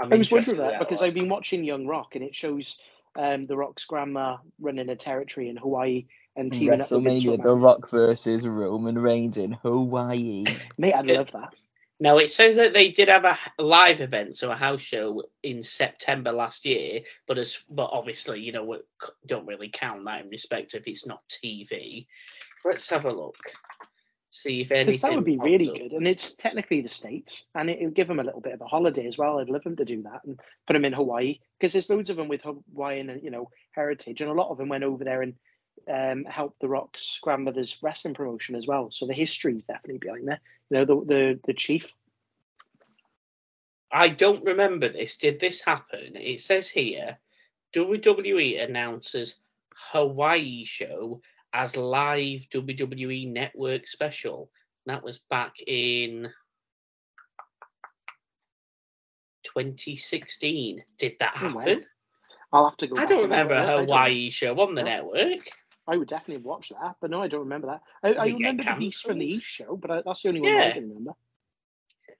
I'm 0.00 0.12
I 0.12 0.16
was 0.16 0.30
wondering 0.30 0.56
in 0.56 0.62
that 0.66 0.78
because. 0.78 1.02
I've 1.02 1.14
been 1.14 1.28
watching 1.28 1.64
Young 1.64 1.86
Rock 1.86 2.14
and 2.14 2.24
it 2.24 2.34
shows 2.34 2.78
um, 3.16 3.46
the 3.46 3.56
Rock's 3.56 3.84
grandma 3.84 4.38
running 4.60 4.88
a 4.88 4.96
territory 4.96 5.48
in 5.48 5.56
Hawaii 5.56 6.06
and 6.36 6.52
teaming 6.52 6.80
up 6.80 6.90
with 6.90 7.04
Vince 7.04 7.24
WrestleMania, 7.24 7.42
The 7.42 7.54
Rock 7.54 7.90
versus 7.90 8.46
Roman 8.46 8.98
Reigns 8.98 9.36
in 9.36 9.52
Hawaii. 9.52 10.44
Mate, 10.78 10.94
I'd 10.94 11.06
love 11.06 11.32
that. 11.32 11.54
Now 12.02 12.16
it 12.16 12.30
says 12.30 12.54
that 12.56 12.72
they 12.72 12.88
did 12.88 13.08
have 13.08 13.26
a 13.26 13.38
live 13.62 14.00
event, 14.00 14.36
so 14.36 14.50
a 14.50 14.56
house 14.56 14.80
show 14.80 15.22
in 15.42 15.62
September 15.62 16.32
last 16.32 16.64
year, 16.64 17.02
but 17.28 17.36
as 17.36 17.62
but 17.68 17.90
obviously 17.92 18.40
you 18.40 18.52
know 18.52 18.64
we 18.64 18.78
don't 19.26 19.46
really 19.46 19.68
count 19.68 20.06
that 20.06 20.22
in 20.22 20.30
respect 20.30 20.74
if 20.74 20.86
it's 20.86 21.06
not 21.06 21.20
TV. 21.28 22.06
Let's 22.64 22.88
have 22.88 23.04
a 23.04 23.12
look, 23.12 23.36
see 24.30 24.62
if 24.62 24.72
anything. 24.72 24.86
Because 24.86 25.00
that 25.02 25.14
would 25.14 25.24
be 25.24 25.38
really 25.38 25.68
up. 25.68 25.76
good, 25.76 25.92
and 25.92 26.08
it's 26.08 26.34
technically 26.36 26.80
the 26.80 26.88
states, 26.88 27.44
and 27.54 27.68
it 27.68 27.82
would 27.82 27.94
give 27.94 28.08
them 28.08 28.20
a 28.20 28.24
little 28.24 28.40
bit 28.40 28.54
of 28.54 28.62
a 28.62 28.66
holiday 28.66 29.06
as 29.06 29.18
well. 29.18 29.38
I'd 29.38 29.50
love 29.50 29.64
them 29.64 29.76
to 29.76 29.84
do 29.84 30.02
that 30.04 30.20
and 30.24 30.40
put 30.66 30.72
them 30.72 30.86
in 30.86 30.94
Hawaii 30.94 31.38
because 31.58 31.74
there's 31.74 31.90
loads 31.90 32.08
of 32.08 32.16
them 32.16 32.28
with 32.28 32.42
Hawaiian, 32.42 33.20
you 33.22 33.30
know, 33.30 33.50
heritage, 33.72 34.22
and 34.22 34.30
a 34.30 34.34
lot 34.34 34.50
of 34.50 34.56
them 34.56 34.70
went 34.70 34.84
over 34.84 35.04
there 35.04 35.20
and 35.20 35.34
um, 35.88 36.24
helped 36.24 36.60
the 36.60 36.68
Rock's 36.68 37.18
grandmother's 37.22 37.78
wrestling 37.82 38.14
promotion 38.14 38.54
as 38.54 38.66
well. 38.66 38.90
So 38.90 39.06
the 39.06 39.14
history 39.14 39.56
is 39.56 39.66
definitely 39.66 39.98
behind 39.98 40.28
there. 40.28 40.40
You 40.70 40.76
know, 40.78 40.84
the 40.84 41.04
the 41.06 41.40
the 41.46 41.54
chief. 41.54 41.86
I 43.92 44.08
don't 44.08 44.44
remember 44.44 44.88
this. 44.88 45.16
Did 45.16 45.40
this 45.40 45.62
happen? 45.62 46.14
It 46.16 46.40
says 46.40 46.68
here 46.68 47.18
WWE 47.74 48.62
announces 48.64 49.36
Hawaii 49.74 50.64
show 50.64 51.22
as 51.52 51.76
live 51.76 52.46
WWE 52.52 53.32
network 53.32 53.88
special. 53.88 54.50
That 54.86 55.02
was 55.02 55.18
back 55.18 55.56
in 55.66 56.30
2016. 59.44 60.84
Did 60.98 61.16
that 61.20 61.32
Oh, 61.36 61.48
happen? 61.48 61.84
I'll 62.52 62.68
have 62.70 62.76
to 62.78 62.86
go. 62.86 62.96
I 62.96 63.06
don't 63.06 63.22
remember 63.22 63.54
a 63.54 63.58
a 63.58 63.60
look. 63.60 63.68
I 63.68 63.72
don't- 63.76 63.86
Hawaii 63.88 64.30
show 64.30 64.60
on 64.60 64.74
the 64.74 64.82
network. 64.82 65.48
I 65.86 65.96
would 65.96 66.08
definitely 66.08 66.44
watch 66.44 66.70
that, 66.70 66.96
but 67.00 67.10
no, 67.10 67.22
I 67.22 67.28
don't 67.28 67.40
remember 67.40 67.68
that. 67.68 67.80
I, 68.02 68.12
I 68.12 68.26
remember 68.26 68.62
the 68.62 68.76
Beast 68.78 69.06
from 69.06 69.18
the? 69.18 69.26
East 69.26 69.46
show, 69.46 69.76
but 69.76 69.90
I, 69.90 70.02
that's 70.04 70.22
the 70.22 70.28
only 70.28 70.40
one 70.40 70.52
I 70.52 70.72
can 70.72 70.88
remember. 70.88 71.12
It 72.08 72.16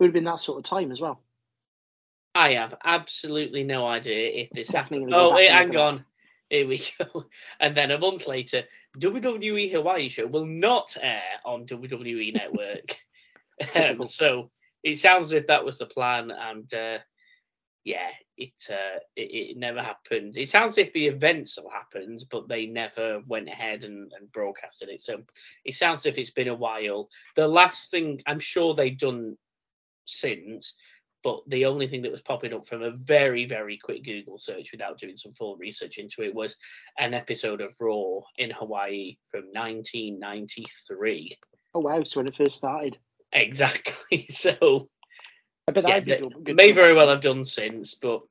would 0.00 0.06
have 0.06 0.14
been 0.14 0.24
that 0.24 0.40
sort 0.40 0.58
of 0.58 0.64
time 0.64 0.90
as 0.90 1.00
well. 1.00 1.22
I 2.34 2.54
have 2.54 2.74
absolutely 2.84 3.64
no 3.64 3.86
idea 3.86 4.42
if 4.42 4.50
this 4.50 4.68
happened. 4.68 5.12
Oh, 5.12 5.34
wait, 5.34 5.50
hang 5.50 5.68
look 5.68 5.76
at 5.76 5.82
on. 5.82 6.04
Here 6.48 6.66
we 6.66 6.78
go. 6.98 7.26
And 7.58 7.76
then 7.76 7.90
a 7.90 7.98
month 7.98 8.26
later, 8.26 8.64
WWE 8.98 9.72
Hawaii 9.72 10.08
show 10.08 10.26
will 10.26 10.46
not 10.46 10.96
air 11.00 11.22
on 11.44 11.66
WWE 11.66 12.34
Network. 12.34 12.98
um, 13.76 14.04
so 14.06 14.50
it 14.82 14.98
sounds 14.98 15.26
as 15.26 15.32
if 15.32 15.46
that 15.48 15.64
was 15.64 15.78
the 15.78 15.86
plan, 15.86 16.30
and 16.30 16.72
uh, 16.72 16.98
yeah, 17.84 18.10
it, 18.36 18.52
uh, 18.70 18.98
it 19.16 19.50
it 19.50 19.56
never 19.56 19.82
happened. 19.82 20.36
It 20.36 20.48
sounds 20.48 20.72
as 20.72 20.78
if 20.78 20.92
the 20.92 21.06
events 21.06 21.56
all 21.56 21.70
happened, 21.70 22.24
but 22.30 22.48
they 22.48 22.66
never 22.66 23.20
went 23.26 23.48
ahead 23.48 23.84
and, 23.84 24.12
and 24.18 24.30
broadcasted 24.32 24.90
it. 24.90 25.00
So 25.00 25.22
it 25.64 25.74
sounds 25.74 26.00
as 26.00 26.06
if 26.06 26.18
it's 26.18 26.30
been 26.30 26.48
a 26.48 26.54
while. 26.54 27.08
The 27.36 27.48
last 27.48 27.90
thing 27.90 28.20
I'm 28.26 28.40
sure 28.40 28.74
they've 28.74 28.96
done 28.96 29.36
since, 30.04 30.74
but 31.22 31.40
the 31.46 31.66
only 31.66 31.88
thing 31.88 32.02
that 32.02 32.12
was 32.12 32.22
popping 32.22 32.52
up 32.52 32.66
from 32.66 32.82
a 32.82 32.90
very 32.90 33.46
very 33.46 33.78
quick 33.78 34.04
Google 34.04 34.38
search 34.38 34.72
without 34.72 34.98
doing 34.98 35.16
some 35.16 35.32
full 35.32 35.56
research 35.56 35.96
into 35.96 36.22
it 36.22 36.34
was 36.34 36.56
an 36.98 37.14
episode 37.14 37.62
of 37.62 37.74
Raw 37.80 38.20
in 38.36 38.50
Hawaii 38.50 39.16
from 39.30 39.44
1993. 39.52 41.36
Oh 41.72 41.80
wow, 41.80 42.02
so 42.04 42.20
when 42.20 42.26
it 42.26 42.36
first 42.36 42.56
started. 42.56 42.98
Exactly. 43.32 44.26
So 44.28 44.88
I 45.68 45.72
bet 45.72 45.88
yeah, 45.88 46.00
good. 46.00 46.44
good 46.44 46.56
may 46.56 46.72
very 46.72 46.94
well 46.94 47.08
have 47.08 47.20
done 47.20 47.44
since, 47.44 47.94
but 47.94 48.22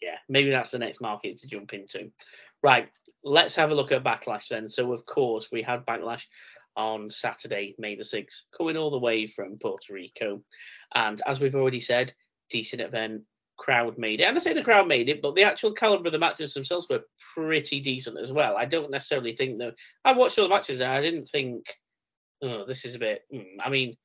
yeah, 0.00 0.18
maybe 0.28 0.50
that's 0.50 0.70
the 0.70 0.78
next 0.78 1.00
market 1.00 1.38
to 1.38 1.48
jump 1.48 1.74
into. 1.74 2.10
Right, 2.62 2.88
let's 3.24 3.56
have 3.56 3.70
a 3.70 3.74
look 3.74 3.92
at 3.92 4.04
Backlash 4.04 4.48
then. 4.48 4.70
So, 4.70 4.92
of 4.92 5.04
course, 5.06 5.48
we 5.50 5.62
had 5.62 5.86
Backlash 5.86 6.26
on 6.76 7.10
Saturday, 7.10 7.74
May 7.78 7.96
the 7.96 8.04
6th, 8.04 8.42
coming 8.56 8.76
all 8.76 8.90
the 8.90 8.98
way 8.98 9.26
from 9.26 9.58
Puerto 9.58 9.92
Rico. 9.92 10.42
And 10.94 11.20
as 11.26 11.40
we've 11.40 11.54
already 11.54 11.80
said, 11.80 12.12
decent 12.50 12.82
event, 12.82 13.22
crowd 13.56 13.98
made 13.98 14.20
it. 14.20 14.24
And 14.24 14.36
I 14.36 14.40
say 14.40 14.54
the 14.54 14.62
crowd 14.62 14.88
made 14.88 15.08
it, 15.08 15.20
but 15.20 15.34
the 15.34 15.42
actual 15.42 15.72
caliber 15.72 16.06
of 16.06 16.12
the 16.12 16.18
matches 16.18 16.54
themselves 16.54 16.88
were 16.88 17.04
pretty 17.34 17.80
decent 17.80 18.18
as 18.18 18.32
well. 18.32 18.56
I 18.56 18.64
don't 18.64 18.90
necessarily 18.90 19.34
think 19.34 19.58
that. 19.58 19.74
I 20.04 20.12
watched 20.12 20.38
all 20.38 20.48
the 20.48 20.54
matches 20.54 20.80
and 20.80 20.90
I 20.90 21.00
didn't 21.00 21.26
think, 21.26 21.66
oh, 22.42 22.64
this 22.64 22.84
is 22.84 22.94
a 22.94 23.00
bit. 23.00 23.24
mm, 23.32 23.44
I 23.62 23.68
mean, 23.68 23.96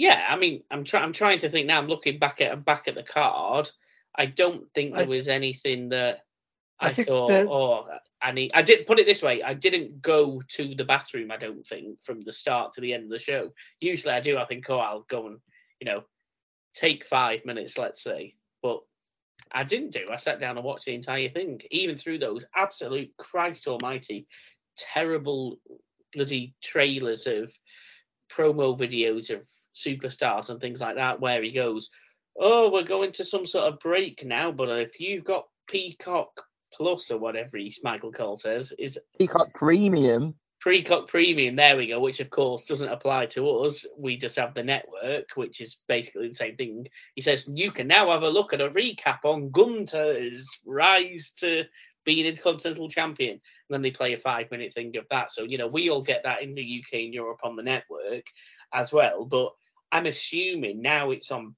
yeah, 0.00 0.24
I 0.28 0.36
mean, 0.36 0.62
I'm 0.70 0.84
trying. 0.84 1.04
I'm 1.04 1.12
trying 1.12 1.38
to 1.40 1.50
think 1.50 1.66
now. 1.66 1.78
I'm 1.78 1.88
looking 1.88 2.18
back 2.18 2.40
at 2.40 2.64
back 2.64 2.88
at 2.88 2.94
the 2.94 3.02
card. 3.02 3.70
I 4.16 4.26
don't 4.26 4.66
think 4.74 4.94
there 4.94 5.02
was 5.08 5.28
anything 5.28 5.90
that 5.90 6.24
I, 6.80 6.88
I 6.88 6.92
thought. 6.94 7.28
that- 7.28 7.46
Oh, 7.48 7.86
I 8.22 8.32
need. 8.32 8.50
I 8.54 8.62
did 8.62 8.86
put 8.86 8.98
it 8.98 9.06
this 9.06 9.22
way. 9.22 9.42
I 9.42 9.54
didn't 9.54 10.02
go 10.02 10.42
to 10.56 10.74
the 10.74 10.84
bathroom. 10.84 11.30
I 11.30 11.36
don't 11.36 11.64
think 11.66 12.02
from 12.02 12.20
the 12.20 12.32
start 12.32 12.72
to 12.74 12.80
the 12.80 12.92
end 12.94 13.04
of 13.04 13.10
the 13.10 13.18
show. 13.18 13.52
Usually 13.80 14.12
I 14.14 14.20
do. 14.20 14.36
I 14.38 14.44
think, 14.46 14.68
oh, 14.70 14.78
I'll 14.78 15.06
go 15.08 15.26
and 15.26 15.38
you 15.80 15.86
know 15.86 16.02
take 16.74 17.04
five 17.04 17.44
minutes, 17.44 17.76
let's 17.78 18.02
say. 18.02 18.34
But 18.62 18.80
I 19.52 19.64
didn't 19.64 19.92
do. 19.92 20.04
I 20.10 20.16
sat 20.16 20.38
down 20.40 20.56
and 20.56 20.64
watched 20.64 20.84
the 20.86 20.94
entire 20.94 21.28
thing, 21.28 21.60
even 21.70 21.96
through 21.96 22.18
those 22.20 22.46
absolute 22.54 23.16
Christ 23.16 23.66
Almighty 23.66 24.26
terrible 24.76 25.58
bloody 26.12 26.54
trailers 26.62 27.26
of 27.26 27.52
promo 28.32 28.78
videos 28.78 29.30
of 29.30 29.46
superstars 29.84 30.50
and 30.50 30.60
things 30.60 30.80
like 30.80 30.96
that, 30.96 31.20
where 31.20 31.42
he 31.42 31.52
goes, 31.52 31.90
"Oh, 32.38 32.70
we're 32.70 32.82
going 32.82 33.12
to 33.12 33.24
some 33.24 33.46
sort 33.46 33.72
of 33.72 33.80
break 33.80 34.24
now, 34.24 34.52
but 34.52 34.68
if 34.68 35.00
you've 35.00 35.24
got 35.24 35.46
Peacock 35.68 36.40
Plus 36.72 37.10
or 37.10 37.18
whatever 37.18 37.56
he, 37.56 37.74
Michael 37.82 38.12
Cole 38.12 38.36
says, 38.36 38.72
is 38.78 38.98
Peacock 39.18 39.54
Premium. 39.54 40.34
Peacock 40.62 41.08
Premium, 41.08 41.56
there 41.56 41.76
we 41.76 41.86
go, 41.86 42.00
which 42.00 42.20
of 42.20 42.28
course 42.28 42.64
doesn't 42.64 42.92
apply 42.92 43.26
to 43.26 43.48
us. 43.48 43.86
We 43.98 44.16
just 44.16 44.36
have 44.36 44.52
the 44.52 44.62
network, 44.62 45.30
which 45.34 45.60
is 45.60 45.78
basically 45.88 46.28
the 46.28 46.34
same 46.34 46.56
thing. 46.56 46.86
He 47.14 47.22
says 47.22 47.48
you 47.52 47.70
can 47.70 47.86
now 47.86 48.10
have 48.10 48.22
a 48.22 48.28
look 48.28 48.52
at 48.52 48.60
a 48.60 48.68
recap 48.68 49.24
on 49.24 49.50
Gunther's 49.50 50.48
rise 50.66 51.32
to 51.38 51.64
being 52.04 52.26
Intercontinental 52.26 52.88
Champion. 52.90 53.32
And 53.32 53.40
then 53.70 53.82
they 53.82 53.90
play 53.90 54.12
a 54.12 54.18
five 54.18 54.50
minute 54.50 54.74
thing 54.74 54.96
of 54.96 55.06
that. 55.10 55.32
So, 55.32 55.44
you 55.44 55.56
know, 55.56 55.66
we 55.66 55.88
all 55.88 56.02
get 56.02 56.24
that 56.24 56.42
in 56.42 56.54
the 56.54 56.82
UK 56.82 57.00
and 57.00 57.14
Europe 57.14 57.40
on 57.42 57.56
the 57.56 57.62
network 57.62 58.26
as 58.72 58.92
well. 58.92 59.24
But 59.24 59.52
I'm 59.92 60.06
assuming 60.06 60.82
now 60.82 61.10
it's 61.10 61.30
on 61.30 61.54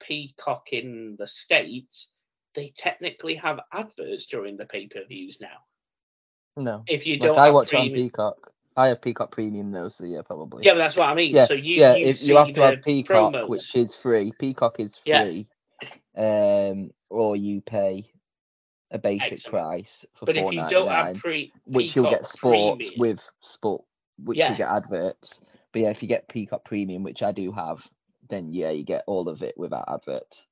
Peacock 0.00 0.68
in 0.72 1.16
the 1.18 1.26
States, 1.26 2.10
they 2.54 2.72
technically 2.76 3.34
have 3.36 3.60
adverts 3.72 4.26
during 4.26 4.56
the 4.56 4.66
pay 4.66 4.86
per 4.86 5.04
views 5.06 5.38
now. 5.40 5.64
No. 6.56 6.84
If 6.86 7.06
you 7.06 7.18
don't 7.18 7.38
I 7.38 7.50
watch 7.50 7.72
it 7.72 7.76
on 7.76 7.90
Peacock. 7.90 8.52
I 8.78 8.88
have 8.88 9.00
Peacock 9.00 9.30
Premium 9.30 9.70
though, 9.70 9.88
so 9.88 10.04
yeah, 10.04 10.20
probably. 10.22 10.64
Yeah, 10.64 10.72
but 10.72 10.78
that's 10.78 10.96
what 10.96 11.08
I 11.08 11.14
mean. 11.14 11.34
yeah, 11.34 11.46
so 11.46 11.54
you, 11.54 11.76
yeah. 11.76 11.96
you 11.96 12.12
you 12.14 12.36
have 12.36 12.52
to 12.52 12.60
have 12.60 12.82
Peacock, 12.82 13.32
promos. 13.32 13.48
which 13.48 13.74
is 13.74 13.94
free. 13.94 14.32
Peacock 14.38 14.80
is 14.80 14.94
Yeah. 15.04 15.24
free. 15.24 15.48
Um, 16.16 16.90
or 17.10 17.36
you 17.36 17.60
pay 17.60 18.10
a 18.90 18.98
basic 18.98 19.32
Excellent. 19.32 19.52
price 19.52 20.06
for 20.14 20.26
but 20.26 20.36
if 20.36 20.52
you 20.52 20.66
don't 20.68 20.88
have 20.88 21.16
pre, 21.16 21.52
which 21.64 21.96
you'll 21.96 22.10
get 22.10 22.26
sports 22.26 22.88
Premium, 22.88 23.00
with 23.00 23.30
sport, 23.40 23.84
which 24.18 24.38
Yeah. 24.38 24.52
you 24.52 24.58
get 24.58 24.68
adverts. 24.68 25.40
But 25.76 25.82
yeah, 25.82 25.90
if 25.90 26.00
you 26.00 26.08
get 26.08 26.26
Peacock 26.26 26.64
Premium, 26.64 27.02
which 27.02 27.22
I 27.22 27.32
do 27.32 27.52
have, 27.52 27.86
then 28.30 28.50
yeah, 28.50 28.70
you 28.70 28.82
get 28.82 29.04
all 29.06 29.28
of 29.28 29.42
it 29.42 29.58
without 29.58 29.84
adverts. 29.86 30.46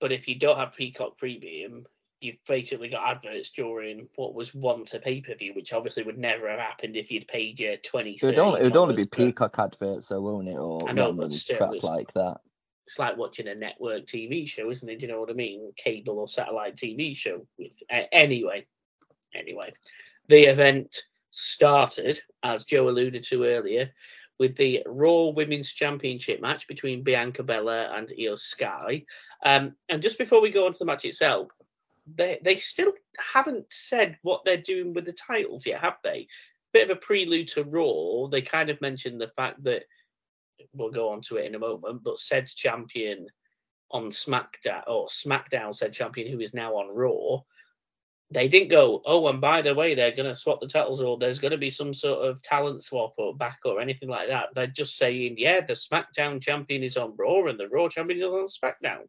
but 0.00 0.10
if 0.10 0.26
you 0.26 0.34
don't 0.34 0.58
have 0.58 0.74
Peacock 0.74 1.16
Premium, 1.16 1.86
you've 2.20 2.44
basically 2.48 2.88
got 2.88 3.08
adverts 3.08 3.50
during 3.50 4.08
what 4.16 4.34
was 4.34 4.52
once 4.52 4.92
a 4.92 4.98
pay 4.98 5.20
per 5.20 5.36
view, 5.36 5.54
which 5.54 5.72
obviously 5.72 6.02
would 6.02 6.18
never 6.18 6.50
have 6.50 6.58
happened 6.58 6.96
if 6.96 7.12
you'd 7.12 7.28
paid 7.28 7.60
your 7.60 7.76
twenty. 7.76 8.18
It 8.20 8.24
would 8.24 8.36
only, 8.36 8.62
it 8.62 8.64
would 8.64 8.76
only 8.76 8.96
be 8.96 9.06
Peacock 9.06 9.54
adverts, 9.60 10.08
so 10.08 10.20
won't 10.20 10.48
it? 10.48 10.56
Or 10.56 10.88
I 10.88 10.92
know, 10.92 11.12
but 11.12 11.32
still, 11.32 11.58
crap 11.58 11.68
it's- 11.68 11.84
like 11.84 12.12
that. 12.14 12.38
It's 12.88 12.98
like 12.98 13.16
watching 13.16 13.46
a 13.46 13.54
network 13.54 14.06
TV 14.06 14.48
show, 14.48 14.70
isn't 14.70 14.88
it? 14.88 14.98
Do 14.98 15.06
you 15.06 15.12
know 15.12 15.20
what 15.20 15.30
I 15.30 15.34
mean? 15.34 15.72
Cable 15.76 16.18
or 16.18 16.26
satellite 16.26 16.74
TV 16.74 17.16
show. 17.16 17.46
With 17.56 17.80
uh, 17.88 18.02
anyway, 18.10 18.66
anyway, 19.32 19.72
the 20.26 20.46
event 20.46 20.96
started 21.30 22.20
as 22.42 22.64
Joe 22.64 22.88
alluded 22.88 23.22
to 23.24 23.44
earlier 23.44 23.92
with 24.38 24.56
the 24.56 24.82
Raw 24.86 25.28
Women's 25.28 25.72
Championship 25.72 26.40
match 26.40 26.66
between 26.66 27.02
Bianca 27.02 27.42
Belair 27.42 27.94
and 27.94 28.08
Iyo 28.08 28.38
Sky. 28.38 29.04
Um, 29.44 29.74
and 29.88 30.02
just 30.02 30.18
before 30.18 30.40
we 30.40 30.50
go 30.50 30.66
on 30.66 30.72
to 30.72 30.78
the 30.78 30.84
match 30.84 31.04
itself, 31.04 31.48
they 32.16 32.38
they 32.42 32.56
still 32.56 32.92
haven't 33.18 33.66
said 33.72 34.18
what 34.22 34.44
they're 34.44 34.56
doing 34.56 34.92
with 34.92 35.04
the 35.04 35.12
titles 35.12 35.66
yet, 35.66 35.80
have 35.80 35.96
they? 36.02 36.26
Bit 36.72 36.90
of 36.90 36.96
a 36.96 37.00
prelude 37.00 37.48
to 37.48 37.64
Raw. 37.64 38.28
They 38.28 38.42
kind 38.42 38.70
of 38.70 38.80
mentioned 38.80 39.20
the 39.20 39.28
fact 39.28 39.62
that 39.64 39.84
we'll 40.72 40.90
go 40.90 41.10
on 41.10 41.22
to 41.22 41.36
it 41.36 41.46
in 41.46 41.54
a 41.54 41.58
moment, 41.58 42.02
but 42.02 42.18
said 42.18 42.46
champion 42.48 43.26
on 43.90 44.10
SmackDown 44.10 44.82
or 44.86 45.06
SmackDown 45.06 45.74
said 45.74 45.92
champion 45.92 46.30
who 46.30 46.40
is 46.40 46.54
now 46.54 46.74
on 46.74 46.94
Raw. 46.94 47.42
They 48.34 48.48
didn't 48.48 48.68
go, 48.68 49.00
oh, 49.06 49.28
and 49.28 49.40
by 49.40 49.62
the 49.62 49.74
way, 49.74 49.94
they're 49.94 50.14
going 50.14 50.28
to 50.28 50.34
swap 50.34 50.60
the 50.60 50.66
titles 50.66 51.00
or 51.00 51.16
there's 51.16 51.38
going 51.38 51.52
to 51.52 51.58
be 51.58 51.70
some 51.70 51.94
sort 51.94 52.28
of 52.28 52.42
talent 52.42 52.82
swap 52.82 53.14
or 53.16 53.34
back 53.34 53.60
or 53.64 53.80
anything 53.80 54.08
like 54.08 54.28
that. 54.28 54.48
They're 54.54 54.66
just 54.66 54.98
saying, 54.98 55.36
yeah, 55.38 55.60
the 55.60 55.74
SmackDown 55.74 56.42
champion 56.42 56.82
is 56.82 56.96
on 56.96 57.14
Raw 57.16 57.46
and 57.46 57.60
the 57.60 57.68
Raw 57.68 57.88
champion 57.88 58.18
is 58.18 58.24
on 58.24 58.46
SmackDown. 58.46 59.02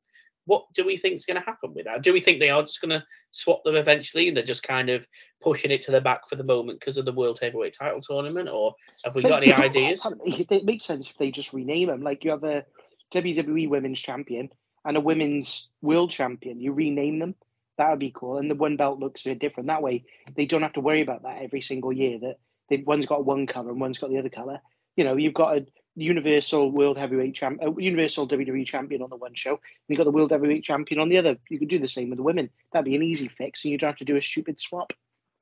What 0.46 0.66
do 0.76 0.86
we 0.86 0.98
think 0.98 1.16
is 1.16 1.26
going 1.26 1.40
to 1.40 1.46
happen 1.46 1.74
with 1.74 1.86
that? 1.86 2.04
Do 2.04 2.14
we 2.14 2.22
think 2.22 2.40
they 2.40 2.52
are 2.52 2.62
just 2.62 2.80
going 2.80 2.92
to 2.92 3.04
swap 3.32 3.64
them 3.64 3.76
eventually 3.76 4.28
and 4.28 4.38
they're 4.38 4.44
just 4.44 4.62
kind 4.62 4.92
of 4.92 5.08
pushing 5.42 5.72
it 5.72 5.82
to 5.84 5.92
the 5.92 6.02
back 6.02 6.30
for 6.30 6.36
the 6.36 6.44
moment 6.44 6.80
because 6.80 6.98
of 6.98 7.06
the 7.06 7.12
World 7.12 7.40
Heavyweight 7.42 7.74
Title 7.74 8.02
tournament? 8.02 8.48
Or 8.48 8.76
have 9.04 9.16
we 9.16 9.24
got 9.24 9.42
any 9.42 9.52
ideas? 9.52 10.06
It 10.24 10.66
makes 10.66 10.86
sense 10.86 11.10
if 11.10 11.18
they 11.18 11.32
just 11.32 11.52
rename 11.52 11.88
them. 11.88 12.04
Like 12.04 12.24
you 12.24 12.30
have 12.30 12.44
a 12.44 12.64
WWE 13.12 13.70
Women's 13.70 14.00
Champion 14.00 14.50
and 14.86 14.98
a 14.98 15.02
Women's 15.02 15.70
World 15.82 16.12
Champion. 16.12 16.60
You 16.60 16.74
rename 16.74 17.18
them. 17.18 17.34
That 17.78 17.90
would 17.90 18.00
be 18.00 18.12
cool. 18.14 18.38
And 18.38 18.50
the 18.50 18.56
one 18.56 18.78
belt 18.78 19.00
looks 19.00 19.26
a 19.26 19.30
bit 19.30 19.40
different. 19.40 19.68
That 19.68 19.82
way, 19.82 20.06
they 20.36 20.46
don't 20.46 20.62
have 20.62 20.74
to 20.74 20.82
worry 20.82 21.02
about 21.02 21.24
that 21.24 21.42
every 21.42 21.62
single 21.62 21.92
year. 21.92 22.20
That 22.20 22.40
they, 22.70 22.78
one's 22.78 23.06
got 23.06 23.26
one 23.26 23.48
color 23.48 23.72
and 23.72 23.82
one's 23.82 23.98
got 23.98 24.10
the 24.10 24.18
other 24.18 24.30
color. 24.30 24.62
You 24.96 25.04
know, 25.04 25.18
you've 25.18 25.34
got 25.34 25.58
a 25.58 25.66
Universal 25.96 26.72
World 26.72 26.98
Heavyweight 26.98 27.36
Champ, 27.36 27.60
a 27.62 27.82
Universal 27.82 28.28
WWE 28.28 28.66
Champion 28.66 29.02
on 29.02 29.10
the 29.10 29.16
one 29.16 29.34
show, 29.34 29.52
and 29.52 29.60
you've 29.88 29.98
got 29.98 30.06
the 30.06 30.12
World 30.12 30.32
Heavyweight 30.32 30.64
Champion 30.64 31.00
on 31.00 31.10
the 31.10 31.18
other. 31.18 31.38
You 31.50 31.60
could 31.60 31.70
do 31.70 31.80
the 31.80 31.88
same 31.88 32.10
with 32.10 32.18
the 32.18 32.24
women. 32.24 32.50
That'd 32.72 32.86
be 32.86 32.96
an 32.96 33.04
easy 33.04 33.28
fix, 33.28 33.64
and 33.64 33.72
you 33.72 33.78
don't 33.78 33.90
have 33.90 33.98
to 33.98 34.06
do 34.06 34.16
a 34.16 34.22
stupid 34.22 34.60
swap. 34.60 34.94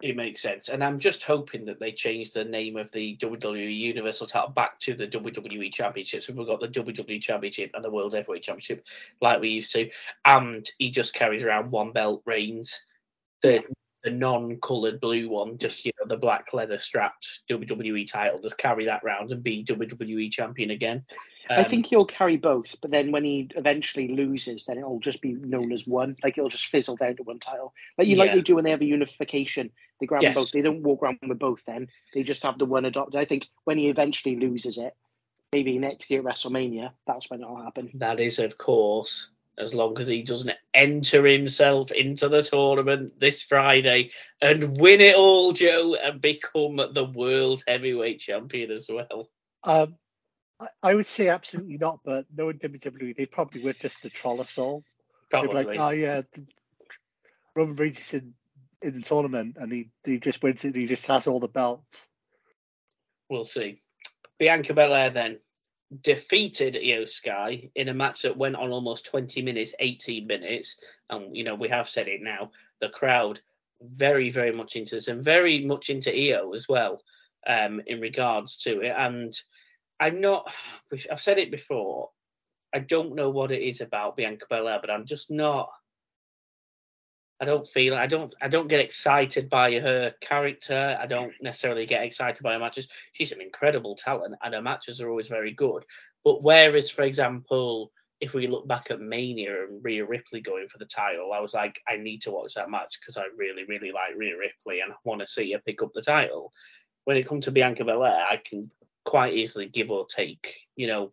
It 0.03 0.17
makes 0.17 0.41
sense. 0.41 0.67
And 0.67 0.83
I'm 0.83 0.99
just 0.99 1.23
hoping 1.23 1.63
that 1.67 1.79
they 1.79 1.93
change 1.93 2.33
the 2.33 2.43
name 2.43 2.75
of 2.75 2.91
the 2.91 3.15
WWE 3.21 3.73
Universal 3.73 4.27
title 4.27 4.49
back 4.49 4.77
to 4.81 4.95
the 4.95 5.07
WWE 5.07 5.73
Championship. 5.73 6.23
So 6.23 6.33
we've 6.33 6.45
got 6.45 6.59
the 6.59 6.67
WWE 6.67 7.21
Championship 7.21 7.71
and 7.73 7.81
the 7.81 7.89
World 7.89 8.13
Heavyweight 8.13 8.43
Championship 8.43 8.83
like 9.21 9.39
we 9.39 9.47
used 9.47 9.71
to. 9.71 9.89
And 10.25 10.69
he 10.77 10.91
just 10.91 11.13
carries 11.13 11.41
around 11.41 11.71
one 11.71 11.93
belt 11.93 12.21
reigns. 12.25 12.83
The 14.03 14.11
non-coloured 14.11 14.99
blue 14.99 15.29
one, 15.29 15.57
just 15.57 15.85
you 15.85 15.91
know, 15.99 16.07
the 16.07 16.17
black 16.17 16.53
leather 16.53 16.77
strapped 16.77 17.39
WWE 17.49 18.05
title, 18.09 18.39
just 18.41 18.57
carry 18.57 18.85
that 18.85 19.03
round 19.03 19.31
and 19.31 19.41
be 19.41 19.63
WWE 19.63 20.29
champion 20.31 20.71
again. 20.71 21.05
I 21.49 21.63
Um, 21.63 21.65
think 21.65 21.85
he'll 21.85 22.05
carry 22.05 22.37
both, 22.37 22.75
but 22.81 22.91
then 22.91 23.11
when 23.11 23.23
he 23.23 23.49
eventually 23.55 24.09
loses, 24.09 24.65
then 24.65 24.77
it'll 24.77 24.99
just 24.99 25.21
be 25.21 25.33
known 25.33 25.71
as 25.71 25.87
one. 25.87 26.15
Like 26.23 26.37
it'll 26.37 26.49
just 26.49 26.67
fizzle 26.67 26.95
down 26.97 27.15
to 27.17 27.23
one 27.23 27.39
title. 27.39 27.73
Like 27.97 28.07
you 28.07 28.15
like 28.17 28.29
Yeah. 28.29 28.35
they 28.35 28.41
do 28.41 28.55
when 28.55 28.63
they 28.65 28.71
have 28.71 28.81
a 28.81 28.85
unification. 28.85 29.71
They 29.99 30.05
grab 30.05 30.21
Yes. 30.23 30.35
both. 30.35 30.51
They 30.51 30.61
don't 30.61 30.83
walk 30.83 31.01
around 31.01 31.19
with 31.27 31.39
both. 31.39 31.63
Then 31.65 31.87
they 32.13 32.23
just 32.23 32.43
have 32.43 32.57
the 32.59 32.65
one 32.65 32.85
adopted. 32.85 33.19
I 33.19 33.25
think 33.25 33.47
when 33.63 33.77
he 33.77 33.87
eventually 33.89 34.35
loses 34.35 34.77
it, 34.77 34.93
maybe 35.53 35.77
next 35.77 36.09
year 36.09 36.19
at 36.21 36.25
WrestleMania, 36.25 36.91
that's 37.07 37.29
when 37.29 37.41
it'll 37.41 37.61
happen. 37.61 37.91
that 37.95 38.19
is, 38.19 38.39
of 38.39 38.57
course, 38.57 39.29
as 39.57 39.73
long 39.73 39.99
as 39.99 40.07
he 40.07 40.23
doesn't 40.23 40.55
enter 40.73 41.25
himself 41.25 41.91
into 41.91 42.27
the 42.29 42.41
tournament 42.41 43.19
this 43.19 43.41
Friday 43.43 44.11
and 44.41 44.77
win 44.77 45.01
it 45.01 45.15
all, 45.15 45.51
Joe, 45.51 45.95
and 45.95 46.19
become 46.19 46.77
the 46.77 47.05
world 47.05 47.63
heavyweight 47.67 48.19
champion 48.19 48.71
as 48.71 48.89
well. 48.89 49.29
Um, 49.63 49.95
I, 50.59 50.67
I 50.81 50.95
would 50.95 51.07
say 51.07 51.29
absolutely 51.29 51.77
not, 51.77 51.99
but 52.03 52.25
knowing 52.35 52.59
WWE, 52.59 53.15
they 53.15 53.25
probably 53.25 53.63
would 53.63 53.79
just 53.79 54.01
to 54.01 54.09
troll 54.09 54.41
us 54.41 54.57
all. 54.57 54.83
They'd 55.31 55.41
be 55.41 55.47
Probably. 55.47 55.77
like, 55.77 55.79
oh 55.79 55.89
yeah, 55.89 56.21
Roman 57.55 57.75
Reigns 57.75 57.99
is 57.99 58.13
in, 58.13 58.33
in 58.81 58.93
the 58.95 59.01
tournament 59.01 59.57
and 59.59 59.71
he, 59.71 59.89
he 60.03 60.19
just 60.19 60.41
wins 60.41 60.63
it 60.63 60.69
and 60.69 60.75
he 60.75 60.87
just 60.87 61.05
has 61.05 61.27
all 61.27 61.39
the 61.39 61.47
belts. 61.47 61.85
We'll 63.29 63.45
see. 63.45 63.81
Bianca 64.39 64.73
Belair 64.73 65.11
then 65.11 65.39
defeated 66.01 66.75
Iyo 66.75 67.07
Sky 67.07 67.69
in 67.75 67.89
a 67.89 67.93
match 67.93 68.23
that 68.23 68.37
went 68.37 68.55
on 68.55 68.71
almost 68.71 69.05
20 69.05 69.41
minutes, 69.41 69.75
18 69.79 70.25
minutes. 70.27 70.75
And, 71.09 71.35
you 71.35 71.43
know, 71.43 71.55
we 71.55 71.69
have 71.69 71.89
said 71.89 72.07
it 72.07 72.21
now. 72.21 72.51
The 72.81 72.89
crowd 72.89 73.39
very, 73.81 74.29
very 74.29 74.51
much 74.51 74.75
into 74.75 74.95
this 74.95 75.07
and 75.07 75.23
very 75.23 75.65
much 75.65 75.89
into 75.89 76.09
Iyo 76.09 76.55
as 76.55 76.67
well 76.67 77.01
um, 77.45 77.81
in 77.85 77.99
regards 77.99 78.57
to 78.63 78.81
it. 78.81 78.93
And 78.95 79.33
I'm 79.99 80.21
not, 80.21 80.51
I've 81.11 81.21
said 81.21 81.37
it 81.37 81.51
before, 81.51 82.09
I 82.73 82.79
don't 82.79 83.15
know 83.15 83.29
what 83.29 83.51
it 83.51 83.61
is 83.61 83.81
about 83.81 84.15
Bianca 84.15 84.45
Belair, 84.49 84.79
but 84.81 84.89
I'm 84.89 85.05
just 85.05 85.29
not. 85.29 85.69
I 87.43 87.45
don't 87.45 87.67
feel 87.67 87.93
I 87.93 88.07
don't 88.07 88.33
I 88.41 88.47
don't 88.47 88.69
get 88.69 88.79
excited 88.79 89.49
by 89.49 89.73
her 89.73 90.13
character. 90.21 90.97
I 90.97 91.05
don't 91.07 91.33
necessarily 91.41 91.85
get 91.85 92.03
excited 92.03 92.41
by 92.41 92.53
her 92.53 92.59
matches. 92.59 92.87
She's 93.11 93.33
an 93.33 93.41
incredible 93.41 93.97
talent 93.97 94.35
and 94.41 94.53
her 94.53 94.61
matches 94.61 95.01
are 95.01 95.09
always 95.09 95.27
very 95.27 95.51
good. 95.51 95.83
But 96.23 96.41
whereas, 96.41 96.89
for 96.89 97.01
example, 97.01 97.91
if 98.21 98.33
we 98.33 98.47
look 98.47 98.65
back 98.65 98.91
at 98.91 99.01
Mania 99.01 99.65
and 99.65 99.83
Rhea 99.83 100.05
Ripley 100.05 100.39
going 100.39 100.69
for 100.69 100.77
the 100.77 100.85
title, 100.85 101.33
I 101.33 101.41
was 101.41 101.53
like, 101.53 101.81
I 101.85 101.97
need 101.97 102.21
to 102.21 102.31
watch 102.31 102.53
that 102.53 102.69
match 102.69 102.97
because 102.97 103.17
I 103.17 103.25
really, 103.37 103.65
really 103.65 103.91
like 103.91 104.15
Rhea 104.15 104.37
Ripley 104.37 104.79
and 104.79 104.93
I 104.93 104.95
want 105.03 105.19
to 105.19 105.27
see 105.27 105.51
her 105.51 105.59
pick 105.59 105.83
up 105.83 105.91
the 105.93 106.01
title. 106.01 106.53
When 107.03 107.17
it 107.17 107.27
comes 107.27 107.43
to 107.43 107.51
Bianca 107.51 107.83
Belair, 107.83 108.23
I 108.25 108.37
can 108.37 108.71
quite 109.03 109.33
easily 109.33 109.67
give 109.67 109.91
or 109.91 110.05
take, 110.05 110.55
you 110.77 110.87
know, 110.87 111.09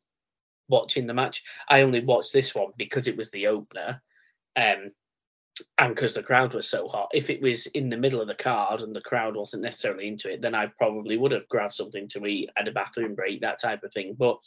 watching 0.68 1.08
the 1.08 1.14
match. 1.14 1.42
I 1.68 1.82
only 1.82 2.04
watched 2.04 2.32
this 2.32 2.54
one 2.54 2.70
because 2.76 3.08
it 3.08 3.16
was 3.16 3.32
the 3.32 3.48
opener. 3.48 4.00
Um, 4.54 4.92
and 5.78 5.94
because 5.94 6.14
the 6.14 6.22
crowd 6.22 6.54
was 6.54 6.68
so 6.68 6.88
hot. 6.88 7.10
If 7.12 7.30
it 7.30 7.40
was 7.40 7.66
in 7.66 7.88
the 7.88 7.96
middle 7.96 8.20
of 8.20 8.28
the 8.28 8.34
card 8.34 8.80
and 8.80 8.94
the 8.94 9.00
crowd 9.00 9.36
wasn't 9.36 9.62
necessarily 9.62 10.08
into 10.08 10.30
it, 10.32 10.42
then 10.42 10.54
I 10.54 10.66
probably 10.78 11.16
would 11.16 11.32
have 11.32 11.48
grabbed 11.48 11.74
something 11.74 12.08
to 12.08 12.26
eat, 12.26 12.50
had 12.56 12.68
a 12.68 12.72
bathroom 12.72 13.14
break, 13.14 13.40
that 13.40 13.60
type 13.60 13.82
of 13.82 13.92
thing. 13.92 14.14
But 14.18 14.38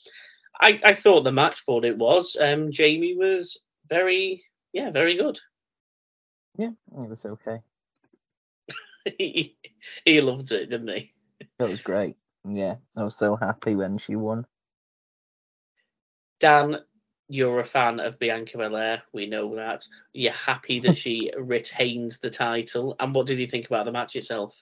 I, 0.59 0.79
I 0.83 0.93
thought 0.93 1.23
the 1.23 1.31
match 1.31 1.59
for 1.61 1.75
what 1.75 1.85
it 1.85 1.97
was. 1.97 2.37
Um, 2.39 2.71
Jamie 2.71 3.15
was 3.15 3.59
very, 3.89 4.43
yeah, 4.71 4.91
very 4.91 5.17
good. 5.17 5.39
Yeah, 6.57 6.71
it 6.97 7.09
was 7.09 7.25
okay. 7.25 7.59
he, 9.17 9.57
he 10.05 10.21
loved 10.21 10.51
it, 10.51 10.69
didn't 10.69 10.89
he? 10.89 11.13
That 11.59 11.69
was 11.69 11.81
great. 11.81 12.15
Yeah, 12.45 12.75
I 12.95 13.03
was 13.03 13.15
so 13.15 13.35
happy 13.35 13.75
when 13.75 13.97
she 13.97 14.15
won. 14.15 14.45
Dan, 16.39 16.77
you're 17.27 17.59
a 17.59 17.65
fan 17.65 17.99
of 17.99 18.19
Bianca 18.19 18.57
Belair. 18.57 19.03
We 19.13 19.27
know 19.27 19.55
that. 19.55 19.87
You're 20.13 20.33
happy 20.33 20.79
that 20.81 20.97
she 20.97 21.31
retains 21.37 22.19
the 22.19 22.29
title. 22.29 22.95
And 22.99 23.13
what 23.13 23.27
did 23.27 23.39
you 23.39 23.47
think 23.47 23.67
about 23.67 23.85
the 23.85 23.91
match 23.91 24.15
itself? 24.15 24.55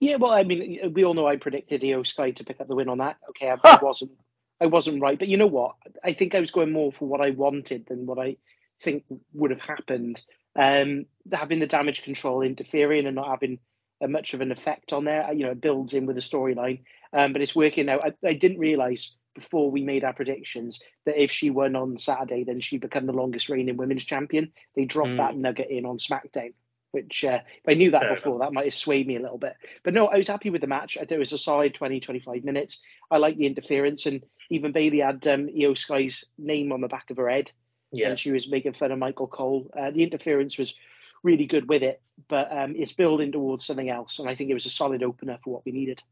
Yeah, 0.00 0.16
well, 0.16 0.32
I 0.32 0.42
mean, 0.42 0.92
we 0.94 1.04
all 1.04 1.14
know 1.14 1.26
I 1.26 1.36
predicted 1.36 1.82
Iyo 1.82 2.06
Sky 2.06 2.30
to 2.32 2.44
pick 2.44 2.60
up 2.60 2.68
the 2.68 2.74
win 2.74 2.88
on 2.88 2.98
that. 2.98 3.16
Okay, 3.30 3.48
I, 3.50 3.56
I 3.62 3.78
wasn't, 3.82 4.12
I 4.60 4.66
wasn't 4.66 5.02
right, 5.02 5.18
but 5.18 5.28
you 5.28 5.36
know 5.36 5.46
what? 5.46 5.74
I 6.02 6.12
think 6.12 6.34
I 6.34 6.40
was 6.40 6.50
going 6.50 6.72
more 6.72 6.92
for 6.92 7.06
what 7.06 7.20
I 7.20 7.30
wanted 7.30 7.86
than 7.86 8.06
what 8.06 8.18
I 8.18 8.36
think 8.80 9.04
would 9.34 9.50
have 9.50 9.60
happened. 9.60 10.22
Um, 10.54 11.06
having 11.30 11.60
the 11.60 11.66
damage 11.66 12.02
control 12.02 12.40
interfering 12.40 13.06
and 13.06 13.16
not 13.16 13.28
having 13.28 13.58
uh, 14.00 14.06
much 14.06 14.32
of 14.32 14.40
an 14.40 14.52
effect 14.52 14.92
on 14.92 15.04
there, 15.04 15.30
you 15.32 15.44
know, 15.44 15.52
it 15.52 15.60
builds 15.60 15.92
in 15.92 16.06
with 16.06 16.16
the 16.16 16.22
storyline. 16.22 16.82
Um, 17.12 17.32
but 17.32 17.42
it's 17.42 17.54
working 17.54 17.88
out. 17.88 18.04
I, 18.04 18.28
I 18.28 18.32
didn't 18.32 18.58
realize 18.58 19.16
before 19.36 19.70
we 19.70 19.84
made 19.84 20.02
our 20.02 20.12
predictions 20.12 20.80
that 21.04 21.22
if 21.22 21.30
she 21.30 21.50
won 21.50 21.76
on 21.76 21.96
Saturday, 21.96 22.42
then 22.42 22.60
she'd 22.60 22.80
become 22.80 23.06
the 23.06 23.12
longest 23.12 23.48
reigning 23.48 23.76
women's 23.76 24.04
champion. 24.04 24.52
They 24.74 24.84
dropped 24.86 25.10
Mm. 25.10 25.16
that 25.18 25.36
nugget 25.36 25.70
in 25.70 25.86
on 25.86 25.98
SmackDown, 25.98 26.54
which 26.90 27.24
uh, 27.24 27.40
if 27.44 27.68
I 27.68 27.74
knew 27.74 27.92
that 27.92 28.02
Fair 28.02 28.14
before, 28.16 28.38
that 28.40 28.52
might 28.52 28.64
have 28.64 28.74
swayed 28.74 29.06
me 29.06 29.16
a 29.16 29.20
little 29.20 29.38
bit. 29.38 29.54
But 29.84 29.94
no, 29.94 30.06
I 30.08 30.16
was 30.16 30.26
happy 30.26 30.50
with 30.50 30.62
the 30.62 30.66
match. 30.66 30.96
I 30.96 31.00
thought 31.04 31.12
it 31.12 31.18
was 31.18 31.32
a 31.32 31.38
solid 31.38 31.74
20, 31.74 32.00
25 32.00 32.42
minutes. 32.42 32.80
I 33.10 33.18
like 33.18 33.36
the 33.36 33.46
interference, 33.46 34.06
and 34.06 34.24
even 34.50 34.72
Bayley 34.72 34.98
had 35.00 35.24
um, 35.28 35.46
Iyo 35.46 35.76
Sky's 35.78 36.24
name 36.38 36.72
on 36.72 36.80
the 36.80 36.88
back 36.88 37.10
of 37.10 37.18
her 37.18 37.28
head, 37.28 37.52
Yeah. 37.92 38.08
and 38.10 38.18
she 38.18 38.32
was 38.32 38.48
making 38.48 38.72
fun 38.74 38.90
of 38.92 38.98
Michael 38.98 39.28
Cole. 39.28 39.70
Uh, 39.78 39.90
the 39.90 40.02
interference 40.02 40.58
was 40.58 40.76
really 41.22 41.46
good 41.46 41.68
with 41.68 41.82
it, 41.82 42.00
but 42.28 42.50
um, 42.56 42.74
it's 42.76 42.92
building 42.92 43.32
towards 43.32 43.66
something 43.66 43.90
else, 43.90 44.18
and 44.18 44.28
I 44.28 44.34
think 44.34 44.50
it 44.50 44.54
was 44.54 44.66
a 44.66 44.70
solid 44.70 45.02
opener 45.02 45.38
for 45.42 45.52
what 45.54 45.64
we 45.66 45.72
needed. 45.72 46.02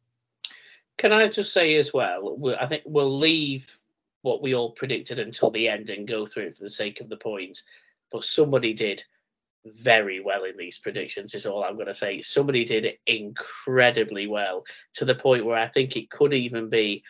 Can 0.99 1.13
I 1.13 1.29
just 1.29 1.53
say 1.53 1.77
as 1.77 1.93
well, 1.93 2.39
I 2.59 2.67
think 2.67 2.83
we'll 2.87 3.19
leave 3.19 3.79
what 4.23 4.41
we 4.41 4.55
all 4.55 4.71
predicted 4.71 5.19
until 5.19 5.51
the 5.51 5.69
end 5.69 5.91
and 5.91 6.09
go 6.09 6.27
through 6.27 6.45
it 6.45 6.57
for 6.57 6.65
the 6.65 6.71
sake 6.71 7.01
of 7.01 7.09
the 7.09 7.17
points. 7.17 7.63
But 8.11 8.25
somebody 8.25 8.73
did 8.73 9.05
very 9.67 10.21
well 10.21 10.45
in 10.45 10.57
these 10.57 10.79
predictions, 10.79 11.35
is 11.35 11.47
all 11.47 11.65
I'm 11.65 11.75
going 11.75 11.89
to 11.89 11.95
say. 11.95 12.23
Somebody 12.23 12.65
did 12.65 12.99
incredibly 13.07 14.27
well 14.27 14.65
to 14.95 15.05
the 15.05 15.15
point 15.15 15.45
where 15.45 15.59
I 15.59 15.69
think 15.69 15.97
it 15.97 16.11
could 16.11 16.33
even 16.33 16.71
be 16.71 17.03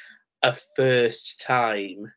a 0.42 0.57
first 0.77 1.40
time, 1.42 2.12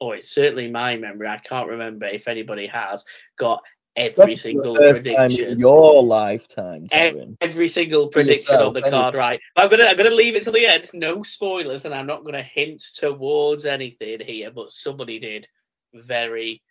or 0.00 0.16
it's 0.16 0.34
certainly 0.34 0.70
my 0.70 0.96
memory. 0.96 1.28
I 1.28 1.38
can't 1.38 1.68
remember 1.68 2.06
if 2.06 2.28
anybody 2.28 2.66
has 2.66 3.04
got 3.38 3.62
every 3.96 4.32
That's 4.34 4.42
single 4.42 4.74
the 4.74 4.80
first 4.80 5.04
time 5.04 5.14
prediction 5.16 5.48
in 5.52 5.58
your 5.58 6.02
lifetime, 6.02 6.86
Ev- 6.90 7.36
every 7.40 7.68
single 7.68 8.08
prediction 8.08 8.54
yourself, 8.54 8.68
on 8.68 8.74
the 8.74 8.82
any- 8.82 8.90
card 8.90 9.14
right. 9.14 9.40
I'm 9.56 9.68
gonna 9.68 9.84
I'm 9.84 9.96
gonna 9.96 10.10
leave 10.10 10.34
it 10.36 10.44
to 10.44 10.50
the 10.50 10.66
end. 10.66 10.88
No 10.94 11.22
spoilers, 11.22 11.84
and 11.84 11.94
I'm 11.94 12.06
not 12.06 12.24
gonna 12.24 12.42
hint 12.42 12.82
towards 12.94 13.66
anything 13.66 14.20
here, 14.20 14.50
but 14.50 14.72
somebody 14.72 15.18
did 15.18 15.46
very, 15.92 16.62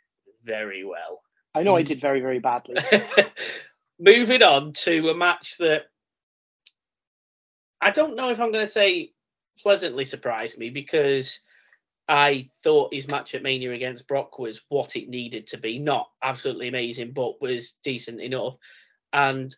very 0.44 0.84
well. 0.84 1.22
I 1.56 1.64
know 1.64 1.76
I 1.76 1.84
Mm. 1.84 1.88
did 1.88 2.02
very, 2.02 2.20
very 2.22 2.40
badly. 2.40 2.76
Moving 4.00 4.44
on 4.44 4.74
to 4.74 5.10
a 5.10 5.16
match 5.16 5.58
that 5.60 5.84
I 7.80 7.92
don't 7.92 8.16
know 8.16 8.30
if 8.32 8.40
I'm 8.40 8.52
gonna 8.52 8.70
say 8.70 9.12
pleasantly 9.60 10.06
surprised 10.06 10.58
me 10.58 10.70
because 10.70 11.40
I 12.08 12.50
thought 12.64 12.94
his 12.94 13.08
match 13.08 13.34
at 13.34 13.44
Mania 13.44 13.72
against 13.72 14.08
Brock 14.08 14.38
was 14.38 14.62
what 14.70 14.96
it 14.96 15.08
needed 15.08 15.48
to 15.48 15.58
be. 15.58 15.80
Not 15.80 16.10
absolutely 16.22 16.68
amazing, 16.68 17.14
but 17.14 17.42
was 17.42 17.78
decent 17.84 18.22
enough. 18.22 18.56
And 19.14 19.56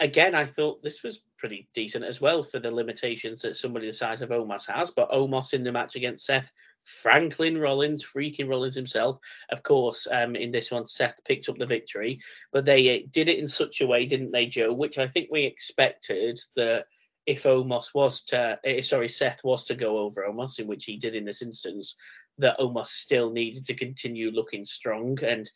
again, 0.00 0.34
I 0.34 0.44
thought 0.44 0.82
this 0.82 1.02
was 1.02 1.22
pretty 1.36 1.68
decent 1.74 2.04
as 2.04 2.20
well 2.20 2.42
for 2.42 2.58
the 2.58 2.70
limitations 2.70 3.42
that 3.42 3.56
somebody 3.56 3.86
the 3.86 3.92
size 3.92 4.22
of 4.22 4.30
Omos 4.30 4.68
has. 4.68 4.90
But 4.90 5.10
Omos 5.10 5.54
in 5.54 5.62
the 5.62 5.72
match 5.72 5.94
against 5.94 6.26
Seth, 6.26 6.52
Franklin 6.84 7.58
Rollins, 7.58 8.04
freaking 8.04 8.48
Rollins 8.48 8.74
himself, 8.74 9.18
of 9.50 9.62
course, 9.62 10.08
um, 10.10 10.34
in 10.34 10.50
this 10.50 10.70
one, 10.70 10.86
Seth 10.86 11.22
picked 11.24 11.48
up 11.48 11.58
the 11.58 11.66
victory. 11.66 12.18
But 12.52 12.64
they 12.64 12.96
uh, 12.96 13.06
did 13.10 13.28
it 13.28 13.38
in 13.38 13.46
such 13.46 13.80
a 13.80 13.86
way, 13.86 14.06
didn't 14.06 14.32
they, 14.32 14.46
Joe? 14.46 14.72
Which 14.72 14.98
I 14.98 15.06
think 15.06 15.28
we 15.30 15.44
expected 15.44 16.40
that 16.56 16.86
if 17.28 17.42
Omos 17.42 17.94
was 17.94 18.22
to, 18.22 18.58
eh, 18.64 18.80
sorry, 18.80 19.06
Seth 19.06 19.44
was 19.44 19.66
to 19.66 19.74
go 19.74 19.98
over 19.98 20.22
Omos, 20.26 20.58
in 20.58 20.66
which 20.66 20.86
he 20.86 20.96
did 20.96 21.14
in 21.14 21.26
this 21.26 21.42
instance, 21.42 21.94
that 22.38 22.58
Omos 22.58 22.86
still 22.86 23.30
needed 23.30 23.66
to 23.66 23.74
continue 23.74 24.30
looking 24.30 24.64
strong. 24.64 25.22
And, 25.22 25.48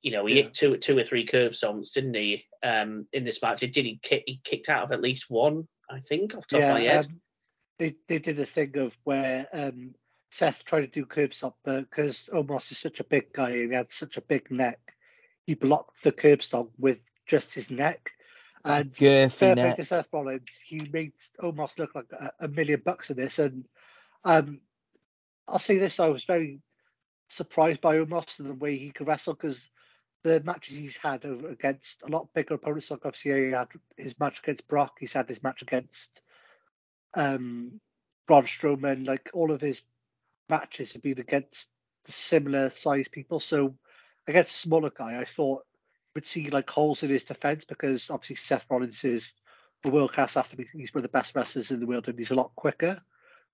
you 0.00 0.12
know, 0.12 0.26
he 0.26 0.36
Yeah. 0.36 0.42
hit 0.44 0.54
two, 0.54 0.76
two 0.76 0.96
or 0.96 1.02
three 1.02 1.26
curb 1.26 1.54
stomps, 1.54 1.92
didn't 1.92 2.14
he, 2.14 2.46
um, 2.62 3.08
in 3.12 3.24
this 3.24 3.42
match? 3.42 3.60
Did 3.60 3.74
he 3.74 3.98
kick, 4.00 4.22
he 4.26 4.40
kicked 4.44 4.68
out 4.68 4.84
of 4.84 4.92
at 4.92 5.00
least 5.00 5.28
one, 5.28 5.66
I 5.90 5.98
think, 5.98 6.36
off 6.36 6.46
the 6.46 6.60
top 6.60 6.70
of 6.70 6.74
my 6.76 6.82
head? 6.82 7.06
um, 7.06 7.20
they 7.80 7.96
they 8.06 8.20
did 8.20 8.38
a 8.38 8.46
thing 8.46 8.78
of 8.78 8.96
where 9.02 9.48
um, 9.52 9.96
Seth 10.30 10.64
tried 10.64 10.82
to 10.82 10.86
do 10.86 11.04
curb 11.04 11.32
but 11.64 11.80
because 11.90 12.28
Omos 12.32 12.70
is 12.70 12.78
such 12.78 13.00
a 13.00 13.04
big 13.04 13.32
guy 13.32 13.50
and 13.50 13.70
he 13.72 13.76
had 13.76 13.92
such 13.92 14.16
a 14.16 14.20
big 14.20 14.52
neck, 14.52 14.78
he 15.46 15.54
blocked 15.54 16.04
the 16.04 16.12
curb 16.12 16.44
stomp 16.44 16.70
with 16.78 16.98
just 17.26 17.52
his 17.54 17.70
neck. 17.70 18.12
And 18.64 18.92
Girthy 18.94 19.32
fair 19.32 19.56
play 19.56 19.68
neck. 19.68 19.76
to 19.76 19.84
Seth 19.84 20.08
Rollins, 20.12 20.48
he 20.64 20.80
made 20.92 21.12
Omos 21.40 21.78
look 21.78 21.94
like 21.94 22.10
a, 22.12 22.32
a 22.40 22.48
million 22.48 22.82
bucks 22.84 23.10
in 23.10 23.16
this. 23.16 23.38
And 23.38 23.64
um, 24.24 24.60
I'll 25.46 25.58
say 25.58 25.78
this: 25.78 26.00
I 26.00 26.08
was 26.08 26.24
very 26.24 26.60
surprised 27.28 27.80
by 27.80 27.96
Omos 27.96 28.38
and 28.38 28.48
the 28.48 28.54
way 28.54 28.76
he 28.76 28.90
could 28.90 29.06
wrestle 29.06 29.34
because 29.34 29.62
the 30.24 30.40
matches 30.40 30.76
he's 30.76 30.96
had 30.96 31.24
over 31.24 31.48
against 31.48 32.02
a 32.02 32.10
lot 32.10 32.32
bigger 32.34 32.54
opponents, 32.54 32.90
like 32.90 33.04
obviously 33.04 33.46
he 33.46 33.52
had 33.52 33.68
his 33.96 34.18
match 34.18 34.40
against 34.40 34.68
Brock, 34.68 34.96
he's 34.98 35.12
had 35.12 35.28
his 35.28 35.42
match 35.42 35.62
against 35.62 36.20
um, 37.14 37.80
Braun 38.26 38.44
Strowman, 38.44 39.06
like 39.06 39.30
all 39.32 39.52
of 39.52 39.60
his 39.60 39.82
matches 40.48 40.92
have 40.92 41.02
been 41.02 41.20
against 41.20 41.68
similar 42.06 42.70
sized 42.70 43.12
people. 43.12 43.40
So 43.40 43.74
against 44.26 44.54
a 44.54 44.58
smaller 44.58 44.90
guy, 44.90 45.20
I 45.20 45.24
thought 45.24 45.64
would 46.18 46.26
see 46.26 46.50
like 46.50 46.68
holes 46.68 47.04
in 47.04 47.10
his 47.10 47.22
defense 47.22 47.64
because 47.64 48.10
obviously 48.10 48.36
Seth 48.36 48.64
Rollins 48.68 49.04
is 49.04 49.32
a 49.84 49.88
world 49.88 50.12
class 50.12 50.36
athlete. 50.36 50.66
He's 50.72 50.92
one 50.92 51.04
of 51.04 51.10
the 51.10 51.16
best 51.16 51.32
wrestlers 51.36 51.70
in 51.70 51.78
the 51.78 51.86
world 51.86 52.08
and 52.08 52.18
he's 52.18 52.32
a 52.32 52.34
lot 52.34 52.50
quicker. 52.56 53.00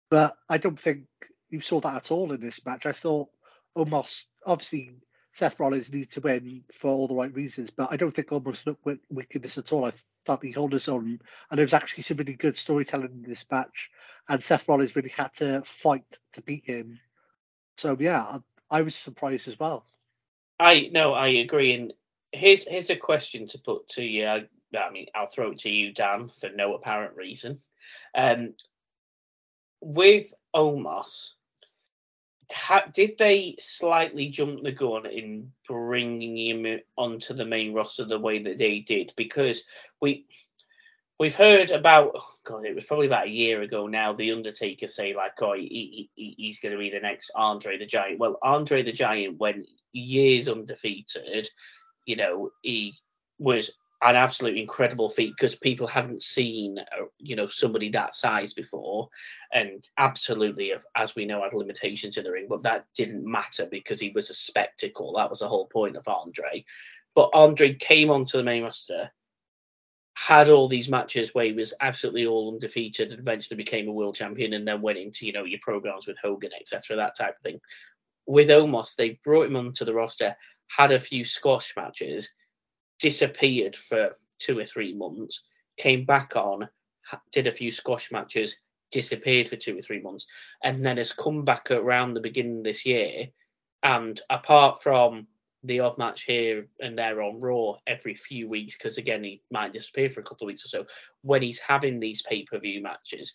But 0.09 0.39
I 0.49 0.57
don't 0.57 0.81
think 0.81 1.05
you 1.51 1.61
saw 1.61 1.83
that 1.83 1.97
at 1.97 2.11
all 2.11 2.33
in 2.33 2.41
this 2.41 2.65
match. 2.65 2.87
I 2.87 2.93
thought 2.93 3.29
Omos 3.77 4.25
obviously, 4.47 4.95
Seth 5.37 5.61
Rollins 5.61 5.93
needed 5.93 6.13
to 6.13 6.23
win 6.23 6.65
for 6.81 6.91
all 6.91 7.07
the 7.07 7.15
right 7.15 7.35
reasons, 7.35 7.69
but 7.71 7.93
I 7.93 7.99
don't 7.99 8.15
think 8.17 8.29
Omos 8.29 8.65
looked 8.65 8.87
wickedness 9.11 9.59
at 9.59 9.73
all. 9.73 9.85
I 9.85 9.93
thought 10.25 10.43
he 10.43 10.53
held 10.53 10.73
his 10.73 10.89
own, 10.89 11.21
and 11.51 11.59
there 11.59 11.65
was 11.67 11.75
actually 11.75 12.05
some 12.05 12.17
really 12.17 12.35
good 12.35 12.57
storytelling 12.57 13.23
in 13.25 13.29
this 13.29 13.45
match, 13.51 13.91
and 14.29 14.43
Seth 14.43 14.67
Rollins 14.67 14.97
really 14.97 15.11
had 15.11 15.35
to 15.37 15.65
fight 15.83 16.07
to 16.33 16.41
beat 16.41 16.65
him. 16.65 16.99
So 17.77 17.97
yeah, 17.99 18.23
I, 18.23 18.79
I 18.79 18.83
was 18.83 18.95
surprised 18.95 19.49
as 19.49 19.59
well. 19.59 19.85
I 20.59 20.89
no, 20.93 21.13
I 21.13 21.29
agree. 21.29 21.75
And 21.75 21.93
here's 22.35 22.67
here's 22.67 22.91
a 22.91 22.97
question 22.97 23.47
to 23.49 23.59
put 23.59 23.89
to 23.91 24.05
you. 24.05 24.27
I, 24.27 24.49
I 24.77 24.91
mean, 24.91 25.07
I'll 25.15 25.29
throw 25.29 25.53
it 25.53 25.59
to 25.61 25.71
you, 25.71 25.93
Dan, 25.93 26.31
for 26.41 26.51
no 26.51 26.75
apparent 26.75 27.17
reason. 27.17 27.61
Um, 28.15 28.55
with 29.81 30.33
Omos, 30.55 31.31
ha, 32.51 32.85
did 32.93 33.19
they 33.19 33.57
slightly 33.59 34.29
jump 34.29 34.63
the 34.63 34.73
gun 34.73 35.07
in 35.07 35.53
bringing 35.69 36.37
him 36.37 36.81
onto 36.97 37.35
the 37.35 37.45
main 37.45 37.73
roster 37.73 38.05
the 38.05 38.19
way 38.19 38.43
that 38.43 38.59
they 38.59 38.81
did? 38.81 39.13
Because 39.17 39.65
we 40.01 40.27
we've 41.19 41.35
heard 41.35 41.71
about 41.71 42.13
oh 42.17 42.29
God, 42.45 42.67
it 42.67 42.75
was 42.75 42.85
probably 42.85 43.07
about 43.07 43.27
a 43.27 43.31
year 43.31 43.63
ago 43.63 43.87
now. 43.87 44.13
The 44.13 44.33
Undertaker 44.33 44.89
say 44.89 45.15
like, 45.15 45.41
oh, 45.41 45.55
he, 45.55 46.11
he, 46.15 46.35
he's 46.37 46.59
going 46.59 46.73
to 46.73 46.79
be 46.79 46.91
the 46.91 47.01
next 47.01 47.31
Andre 47.35 47.79
the 47.79 47.87
Giant. 47.87 48.19
Well, 48.19 48.39
Andre 48.43 48.83
the 48.83 48.93
Giant 48.93 49.39
went 49.39 49.67
years 49.93 50.49
undefeated. 50.49 51.49
You 52.07 52.17
know, 52.17 52.51
he 52.63 52.95
was 53.39 53.71
an 54.05 54.17
absolute 54.17 54.59
incredible 54.59 55.09
feat 55.09 55.33
because 55.37 55.55
people 55.57 55.87
hadn't 55.87 56.23
seen 56.23 56.79
uh, 56.79 57.05
you 57.19 57.37
know 57.37 57.49
somebody 57.49 57.89
that 57.91 58.15
size 58.15 58.53
before 58.53 59.09
and 59.53 59.87
absolutely 59.97 60.73
as 60.95 61.15
we 61.15 61.25
know 61.25 61.43
had 61.43 61.55
limitations 61.55 62.19
in 62.19 62.25
the 62.25 62.31
ring 62.31 62.47
but 62.49 62.63
that 62.63 62.85
didn't 62.95 63.25
matter 63.25 63.67
because 63.71 64.01
he 64.01 64.11
was 64.11 64.31
a 64.31 64.35
spectacle. 64.35 65.15
That 65.17 65.31
was 65.31 65.39
the 65.39 65.49
whole 65.49 65.67
point 65.67 65.97
of 65.97 66.07
andre. 66.07 66.65
But 67.15 67.31
andre 67.33 67.75
came 67.75 68.11
onto 68.11 68.37
the 68.37 68.45
main 68.45 68.65
roster 68.65 69.11
had 70.17 70.49
all 70.49 70.69
these 70.69 70.89
matches 70.89 71.35
where 71.35 71.47
he 71.47 71.53
was 71.53 71.75
absolutely 71.81 72.27
all 72.27 72.53
undefeated 72.53 73.11
and 73.11 73.19
eventually 73.19 73.57
became 73.57 73.89
a 73.89 73.93
world 73.93 74.15
champion 74.15 74.53
and 74.53 74.67
then 74.67 74.81
went 74.81 74.99
into 74.99 75.27
you 75.27 75.33
know 75.33 75.45
your 75.45 75.59
programs 75.63 76.07
with 76.07 76.17
hogan 76.23 76.51
etc 76.61 76.97
that 76.97 77.17
type 77.17 77.37
of 77.37 77.43
thing. 77.43 77.61
With 78.27 78.49
omos 78.49 78.97
they 78.97 79.19
brought 79.25 79.47
him 79.47 79.57
onto 79.57 79.87
the 79.87 79.95
roster 79.95 80.37
had 80.77 80.93
a 80.93 80.99
few 80.99 81.25
squash 81.25 81.75
matches 81.77 82.31
disappeared 82.99 83.77
for 83.77 84.17
two 84.39 84.59
or 84.59 84.65
three 84.65 84.95
months, 84.95 85.43
came 85.77 86.05
back 86.05 86.37
on, 86.37 86.69
did 87.33 87.47
a 87.47 87.53
few 87.53 87.71
squash 87.71 88.11
matches, 88.11 88.57
disappeared 88.91 89.49
for 89.49 89.57
two 89.57 89.77
or 89.79 89.83
three 89.83 90.01
months, 90.01 90.27
and 90.63 90.85
then 90.85 90.97
has 90.97 91.13
come 91.13 91.45
back 91.45 91.71
around 91.71 92.15
the 92.15 92.21
beginning 92.21 92.59
of 92.59 92.65
this 92.65 92.87
year. 92.87 93.29
And 93.83 94.21
apart 94.31 94.83
from 94.83 95.27
the 95.63 95.81
odd 95.81 95.99
match 95.99 96.23
here 96.23 96.67
and 96.81 96.99
there 96.99 97.23
on 97.23 97.41
Raw 97.41 97.75
every 97.87 98.15
few 98.15 98.49
weeks, 98.49 98.77
because 98.77 98.99
again, 98.99 99.25
he 99.25 99.43
might 99.51 99.73
disappear 99.73 100.11
for 100.11 100.21
a 100.21 100.25
couple 100.25 100.47
of 100.47 100.49
weeks 100.49 100.65
or 100.65 100.69
so, 100.69 100.87
when 101.23 101.43
he's 101.43 101.61
having 101.61 102.01
these 102.01 102.23
pay 102.23 102.45
per 102.45 102.59
view 102.59 102.83
matches, 102.83 103.35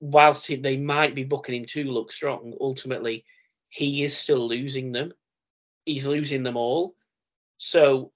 whilst 0.00 0.46
he, 0.46 0.56
they 0.56 0.76
might 0.76 1.14
be 1.14 1.24
booking 1.24 1.54
him 1.54 1.66
to 1.66 1.84
look 1.84 2.12
strong, 2.12 2.54
ultimately, 2.60 3.24
he 3.68 4.02
is 4.02 4.16
still 4.16 4.46
losing 4.48 4.92
them. 4.92 5.12
He's 5.90 6.06
losing 6.06 6.44
them 6.44 6.56
all. 6.56 6.94
So 7.58 8.12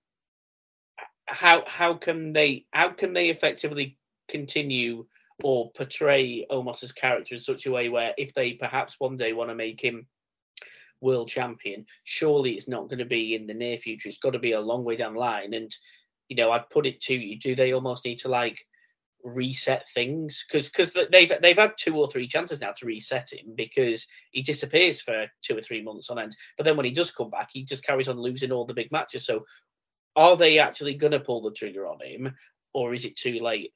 how 1.26 1.64
how 1.66 1.94
can 1.94 2.32
they 2.32 2.66
how 2.72 2.90
can 2.90 3.12
they 3.12 3.30
effectively 3.30 3.98
continue 4.28 5.06
or 5.42 5.72
portray 5.72 6.46
Omos's 6.48 6.92
character 6.92 7.34
in 7.34 7.40
such 7.40 7.66
a 7.66 7.72
way 7.72 7.88
where 7.88 8.14
if 8.16 8.32
they 8.32 8.52
perhaps 8.52 9.00
one 9.00 9.16
day 9.16 9.32
want 9.32 9.50
to 9.50 9.56
make 9.56 9.80
him 9.80 10.06
world 11.00 11.28
champion, 11.28 11.86
surely 12.04 12.52
it's 12.52 12.68
not 12.68 12.88
going 12.88 13.00
to 13.00 13.04
be 13.04 13.34
in 13.34 13.48
the 13.48 13.54
near 13.54 13.76
future. 13.76 14.08
It's 14.08 14.18
got 14.18 14.34
to 14.34 14.38
be 14.38 14.52
a 14.52 14.60
long 14.60 14.84
way 14.84 14.94
down 14.94 15.14
the 15.14 15.18
line. 15.18 15.52
And 15.52 15.74
you 16.28 16.36
know, 16.36 16.52
I'd 16.52 16.70
put 16.70 16.86
it 16.86 17.00
to 17.02 17.14
you: 17.14 17.40
do 17.40 17.56
they 17.56 17.72
almost 17.72 18.04
need 18.04 18.18
to 18.18 18.28
like 18.28 18.64
reset 19.24 19.88
things? 19.88 20.44
Because 20.46 20.68
because 20.68 20.94
they've 21.10 21.32
they've 21.40 21.58
had 21.58 21.72
two 21.76 21.96
or 21.96 22.08
three 22.08 22.28
chances 22.28 22.60
now 22.60 22.72
to 22.72 22.86
reset 22.86 23.32
him 23.32 23.54
because 23.56 24.06
he 24.30 24.42
disappears 24.42 25.00
for 25.00 25.26
two 25.42 25.56
or 25.56 25.62
three 25.62 25.82
months 25.82 26.10
on 26.10 26.18
end. 26.18 26.36
But 26.56 26.64
then 26.64 26.76
when 26.76 26.86
he 26.86 26.92
does 26.92 27.10
come 27.10 27.30
back, 27.30 27.50
he 27.52 27.64
just 27.64 27.84
carries 27.84 28.08
on 28.08 28.20
losing 28.20 28.52
all 28.52 28.66
the 28.66 28.74
big 28.74 28.92
matches. 28.92 29.24
So 29.24 29.46
are 30.14 30.36
they 30.36 30.58
actually 30.58 30.94
going 30.94 31.12
to 31.12 31.20
pull 31.20 31.42
the 31.42 31.50
trigger 31.50 31.86
on 31.86 31.98
him, 32.00 32.34
or 32.72 32.94
is 32.94 33.04
it 33.04 33.16
too 33.16 33.40
late? 33.40 33.72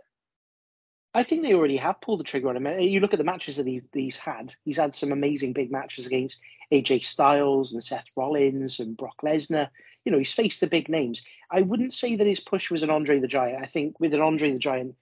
I 1.14 1.22
think 1.22 1.42
they 1.42 1.54
already 1.54 1.78
have 1.78 2.00
pulled 2.00 2.20
the 2.20 2.24
trigger 2.24 2.50
on 2.50 2.56
him. 2.56 2.80
You 2.80 3.00
look 3.00 3.14
at 3.14 3.18
the 3.18 3.24
matches 3.24 3.56
that 3.56 3.66
he, 3.66 3.82
he's 3.92 4.18
had. 4.18 4.54
He's 4.64 4.76
had 4.76 4.94
some 4.94 5.10
amazing 5.10 5.54
big 5.54 5.72
matches 5.72 6.06
against 6.06 6.40
AJ 6.72 7.04
Styles 7.04 7.72
and 7.72 7.82
Seth 7.82 8.06
Rollins 8.14 8.78
and 8.78 8.96
Brock 8.96 9.16
Lesnar. 9.24 9.70
You 10.04 10.12
know, 10.12 10.18
he's 10.18 10.32
faced 10.32 10.60
the 10.60 10.66
big 10.66 10.88
names. 10.88 11.24
I 11.50 11.62
wouldn't 11.62 11.94
say 11.94 12.16
that 12.16 12.26
his 12.26 12.40
push 12.40 12.70
was 12.70 12.82
an 12.82 12.90
Andre 12.90 13.20
the 13.20 13.26
Giant. 13.26 13.62
I 13.62 13.66
think 13.66 13.98
with 13.98 14.14
an 14.14 14.20
Andre 14.20 14.52
the 14.52 14.58
Giant, 14.58 14.94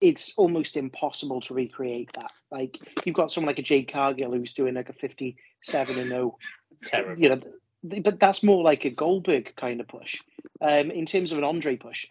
it's 0.00 0.32
almost 0.36 0.76
impossible 0.76 1.40
to 1.42 1.54
recreate 1.54 2.12
that. 2.14 2.32
Like 2.50 2.78
you've 3.04 3.16
got 3.16 3.30
someone 3.30 3.48
like 3.48 3.58
a 3.58 3.62
Jade 3.62 3.92
Cargill 3.92 4.32
who's 4.32 4.54
doing 4.54 4.74
like 4.74 4.88
a 4.88 4.94
57 4.94 5.98
and 5.98 6.08
0. 6.08 6.38
Terrible. 6.84 7.22
You 7.22 7.28
know, 7.28 7.40
but 7.82 8.20
that's 8.20 8.42
more 8.42 8.62
like 8.62 8.84
a 8.84 8.90
Goldberg 8.90 9.54
kind 9.56 9.80
of 9.80 9.88
push. 9.88 10.20
Um, 10.60 10.90
in 10.90 11.06
terms 11.06 11.32
of 11.32 11.38
an 11.38 11.44
Andre 11.44 11.76
push, 11.76 12.06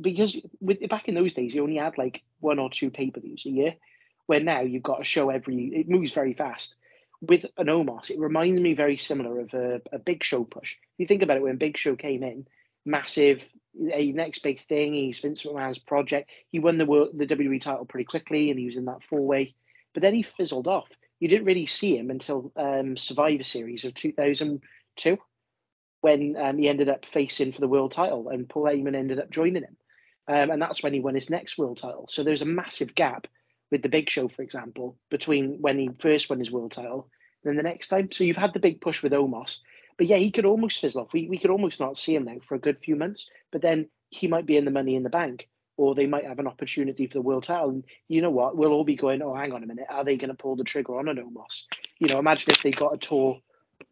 because 0.00 0.40
with 0.60 0.86
back 0.88 1.08
in 1.08 1.14
those 1.14 1.34
days, 1.34 1.54
you 1.54 1.62
only 1.62 1.76
had 1.76 1.98
like 1.98 2.22
one 2.40 2.58
or 2.58 2.70
two 2.70 2.90
pay 2.90 3.10
per 3.10 3.20
views 3.20 3.44
a 3.46 3.50
year, 3.50 3.74
where 4.26 4.40
now 4.40 4.60
you've 4.60 4.82
got 4.82 5.00
a 5.00 5.04
show 5.04 5.30
every. 5.30 5.66
It 5.66 5.88
moves 5.88 6.12
very 6.12 6.34
fast. 6.34 6.74
With 7.20 7.46
an 7.56 7.66
Omos, 7.66 8.10
it 8.10 8.18
reminds 8.18 8.60
me 8.60 8.74
very 8.74 8.96
similar 8.96 9.40
of 9.40 9.54
a, 9.54 9.80
a 9.92 9.98
Big 9.98 10.24
Show 10.24 10.42
push. 10.42 10.72
If 10.74 10.98
you 10.98 11.06
think 11.06 11.22
about 11.22 11.36
it, 11.36 11.42
when 11.42 11.56
Big 11.56 11.76
Show 11.76 11.94
came 11.94 12.24
in, 12.24 12.46
massive, 12.84 13.48
a 13.92 14.12
next 14.12 14.40
big 14.40 14.60
thing. 14.66 14.94
He's 14.94 15.18
Vince 15.18 15.42
McMahon's 15.42 15.78
project. 15.78 16.30
He 16.50 16.58
won 16.58 16.78
the 16.78 16.86
world, 16.86 17.10
the 17.14 17.26
WWE 17.26 17.60
title 17.60 17.84
pretty 17.84 18.04
quickly, 18.04 18.50
and 18.50 18.58
he 18.58 18.66
was 18.66 18.76
in 18.76 18.86
that 18.86 19.02
four 19.02 19.20
way. 19.20 19.54
But 19.94 20.02
then 20.02 20.14
he 20.14 20.22
fizzled 20.22 20.68
off. 20.68 20.90
You 21.20 21.28
didn't 21.28 21.46
really 21.46 21.66
see 21.66 21.96
him 21.96 22.10
until 22.10 22.52
um, 22.56 22.96
Survivor 22.96 23.44
Series 23.44 23.84
of 23.84 23.94
2000 23.94 24.62
two 24.96 25.18
when 26.00 26.36
um, 26.36 26.58
he 26.58 26.68
ended 26.68 26.88
up 26.88 27.06
facing 27.06 27.52
for 27.52 27.60
the 27.60 27.68
world 27.68 27.92
title 27.92 28.28
and 28.28 28.48
Paul 28.48 28.64
Heyman 28.64 28.96
ended 28.96 29.20
up 29.20 29.30
joining 29.30 29.62
him. 29.62 29.76
Um, 30.28 30.50
and 30.50 30.60
that's 30.60 30.82
when 30.82 30.92
he 30.92 31.00
won 31.00 31.14
his 31.14 31.30
next 31.30 31.56
world 31.56 31.78
title. 31.78 32.06
So 32.08 32.22
there's 32.22 32.42
a 32.42 32.46
massive 32.46 32.94
gap 32.94 33.28
with 33.70 33.82
the 33.82 33.88
Big 33.88 34.10
Show, 34.10 34.28
for 34.28 34.42
example, 34.42 34.96
between 35.10 35.60
when 35.60 35.78
he 35.78 35.90
first 35.98 36.28
won 36.28 36.38
his 36.40 36.50
world 36.50 36.72
title 36.72 37.08
and 37.42 37.50
then 37.50 37.56
the 37.56 37.68
next 37.68 37.88
time. 37.88 38.10
So 38.10 38.24
you've 38.24 38.36
had 38.36 38.52
the 38.52 38.60
big 38.60 38.80
push 38.80 39.02
with 39.02 39.12
Omos. 39.12 39.58
But 39.98 40.06
yeah, 40.06 40.16
he 40.16 40.30
could 40.30 40.46
almost 40.46 40.80
fizzle 40.80 41.02
off. 41.02 41.12
We, 41.12 41.28
we 41.28 41.38
could 41.38 41.50
almost 41.50 41.80
not 41.80 41.96
see 41.96 42.14
him 42.14 42.24
now 42.24 42.38
for 42.46 42.54
a 42.54 42.60
good 42.60 42.78
few 42.78 42.96
months. 42.96 43.30
But 43.50 43.62
then 43.62 43.88
he 44.10 44.28
might 44.28 44.46
be 44.46 44.56
in 44.56 44.64
the 44.64 44.70
money 44.70 44.94
in 44.96 45.02
the 45.02 45.10
bank 45.10 45.48
or 45.76 45.94
they 45.94 46.06
might 46.06 46.26
have 46.26 46.38
an 46.38 46.46
opportunity 46.46 47.06
for 47.06 47.14
the 47.14 47.22
world 47.22 47.44
title. 47.44 47.70
And 47.70 47.84
you 48.08 48.20
know 48.20 48.30
what? 48.30 48.56
We'll 48.56 48.72
all 48.72 48.84
be 48.84 48.96
going, 48.96 49.22
oh, 49.22 49.34
hang 49.34 49.52
on 49.52 49.62
a 49.62 49.66
minute. 49.66 49.86
Are 49.88 50.04
they 50.04 50.16
going 50.16 50.30
to 50.30 50.36
pull 50.36 50.56
the 50.56 50.64
trigger 50.64 50.98
on 50.98 51.08
an 51.08 51.16
Omos? 51.16 51.66
You 51.98 52.08
know, 52.08 52.18
imagine 52.18 52.50
if 52.50 52.62
they 52.62 52.70
got 52.70 52.94
a 52.94 52.98
tour 52.98 53.40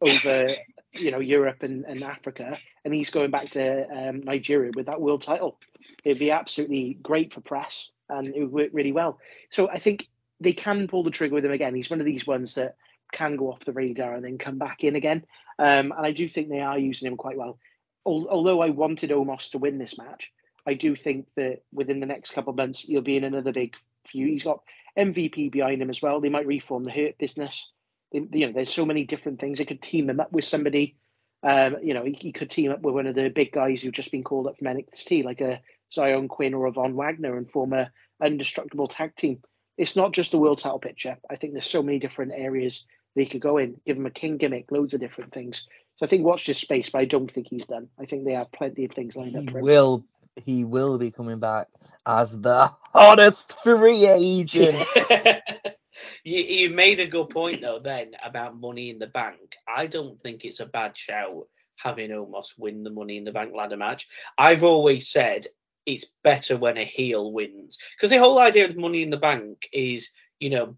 over 0.01 0.49
you 0.93 1.11
know 1.11 1.21
Europe 1.21 1.63
and, 1.63 1.85
and 1.85 2.03
Africa, 2.03 2.59
and 2.85 2.95
he's 2.95 3.11
going 3.11 3.31
back 3.31 3.51
to 3.51 3.87
um, 3.89 4.21
Nigeria 4.21 4.73
with 4.75 4.87
that 4.87 5.01
world 5.01 5.23
title. 5.23 5.59
It'd 6.05 6.19
be 6.19 6.31
absolutely 6.31 6.95
great 7.03 7.33
for 7.33 7.41
press, 7.41 7.91
and 8.09 8.27
it 8.29 8.41
would 8.41 8.53
work 8.53 8.71
really 8.73 8.93
well. 8.93 9.19
So 9.51 9.69
I 9.69 9.79
think 9.79 10.09
they 10.41 10.53
can 10.53 10.89
pull 10.89 11.03
the 11.03 11.11
trigger 11.11 11.35
with 11.35 11.45
him 11.45 11.53
again. 11.53 11.75
He's 11.75 11.91
one 11.91 12.01
of 12.01 12.07
these 12.07 12.27
ones 12.27 12.55
that 12.55 12.77
can 13.13 13.37
go 13.37 13.53
off 13.53 13.65
the 13.65 13.73
radar 13.73 14.15
and 14.15 14.25
then 14.25 14.39
come 14.39 14.59
back 14.59 14.85
in 14.85 14.97
again. 14.97 15.25
Um, 15.59 15.93
and 15.93 16.07
I 16.07 16.13
do 16.13 16.29
think 16.29 16.49
they 16.49 16.61
are 16.61 16.79
using 16.79 17.11
him 17.11 17.17
quite 17.17 17.37
well. 17.37 17.59
Although 18.05 18.63
I 18.63 18.71
wanted 18.71 19.11
Omos 19.11 19.51
to 19.51 19.59
win 19.59 19.79
this 19.79 19.99
match, 19.99 20.33
I 20.67 20.75
do 20.75 20.97
think 20.97 21.27
that 21.37 21.63
within 21.73 22.01
the 22.01 22.07
next 22.07 22.33
couple 22.33 22.51
of 22.51 22.57
months 22.57 22.81
he'll 22.81 23.03
be 23.03 23.17
in 23.17 23.25
another 23.25 23.53
big 23.53 23.75
feud. 24.07 24.31
He's 24.31 24.45
got 24.45 24.63
MVP 24.99 25.53
behind 25.53 25.83
him 25.83 25.91
as 25.91 26.01
well. 26.01 26.21
They 26.21 26.31
might 26.31 26.47
reform 26.47 26.85
the 26.85 26.91
Hurt 26.91 27.19
business 27.19 27.71
you 28.13 28.47
know, 28.47 28.53
there's 28.53 28.73
so 28.73 28.85
many 28.85 29.05
different 29.05 29.41
things. 29.41 29.59
They 29.59 29.65
could 29.65 29.83
team 29.83 30.11
him 30.11 30.21
up 30.21 30.33
with 30.33 30.45
somebody. 30.45 30.97
Um, 31.43 31.77
you 31.83 31.95
know, 31.95 32.05
he, 32.05 32.13
he, 32.13 32.33
could 32.33 32.51
team 32.51 32.71
up 32.71 32.81
with 32.81 32.95
one 32.95 33.07
of 33.07 33.15
the 33.15 33.29
big 33.29 33.53
guys 33.53 33.81
who've 33.81 33.93
just 33.93 34.11
been 34.11 34.25
called 34.25 34.47
up 34.47 34.59
from 34.59 34.67
NXT, 34.67 35.25
like 35.25 35.41
a 35.41 35.61
Xyon 35.97 36.29
Quinn 36.29 36.55
or 36.55 36.67
a 36.67 36.73
Von 36.73 36.95
Wagner, 36.97 37.37
and 37.37 37.51
form 37.51 37.73
a 37.73 37.91
indestructible 38.23 38.89
tag 38.89 39.17
team. 39.17 39.41
It's 39.79 39.97
not 39.97 40.13
just 40.13 40.35
a 40.35 40.39
world 40.39 40.59
title 40.59 40.79
picture. 40.79 41.17
I 41.31 41.37
think 41.37 41.55
there's 41.55 41.71
so 41.71 41.83
many 41.83 41.99
different 41.99 42.33
areas 42.35 42.85
they 43.17 43.27
could 43.27 43.41
go 43.41 43.59
in. 43.59 43.81
Give 43.87 43.97
him 43.97 44.07
a 44.07 44.11
king 44.11 44.37
gimmick, 44.37 44.71
loads 44.71 44.95
of 44.95 45.01
different 45.01 45.33
things. 45.33 45.67
So 45.97 46.07
I 46.07 46.09
think 46.09 46.25
watch 46.25 46.47
this 46.47 46.59
space, 46.59 46.91
but 46.91 47.01
I 47.01 47.05
don't 47.05 47.31
think 47.31 47.49
he's 47.49 47.67
done. 47.67 47.89
I 47.99 48.07
think 48.07 48.25
they 48.25 48.33
have 48.33 48.53
plenty 48.53 48.85
of 48.85 48.93
things 48.93 49.17
lined 49.17 49.33
he 49.33 49.39
up 49.39 49.51
for 49.51 49.59
him. 49.59 49.65
Will 49.65 50.05
he 50.37 50.65
will 50.65 50.99
be 50.99 51.11
coming 51.11 51.39
back 51.39 51.69
as 52.07 52.39
the 52.39 52.73
hottest 52.83 53.61
free 53.63 54.07
agent? 54.07 54.87
you, 56.25 56.39
you 56.39 56.71
made 56.71 57.01
a 57.01 57.07
good 57.07 57.29
point 57.29 57.61
though 57.63 57.81
then 57.81 58.13
about 58.23 58.59
money 58.59 58.91
in 58.91 58.99
the 58.99 59.07
bank. 59.07 59.57
I 59.69 59.87
don't 59.87 60.21
think 60.21 60.45
it's 60.45 60.61
a 60.61 60.67
bad 60.67 60.97
shout 60.97 61.47
having 61.77 62.11
Omos 62.11 62.59
win 62.59 62.83
the 62.83 62.91
Money 62.91 63.17
in 63.17 63.25
the 63.25 63.33
Bank 63.33 63.55
ladder 63.55 63.77
match. 63.77 64.09
I've 64.37 64.65
always 64.65 65.11
said 65.11 65.47
it's 65.87 66.07
better 66.23 66.57
when 66.57 66.77
a 66.77 66.85
heel 66.85 67.33
wins 67.33 67.79
because 67.97 68.11
the 68.11 68.19
whole 68.19 68.39
idea 68.39 68.69
of 68.69 68.77
Money 68.77 69.03
in 69.03 69.11
the 69.11 69.17
Bank 69.17 69.69
is, 69.73 70.11
you 70.39 70.51
know, 70.51 70.77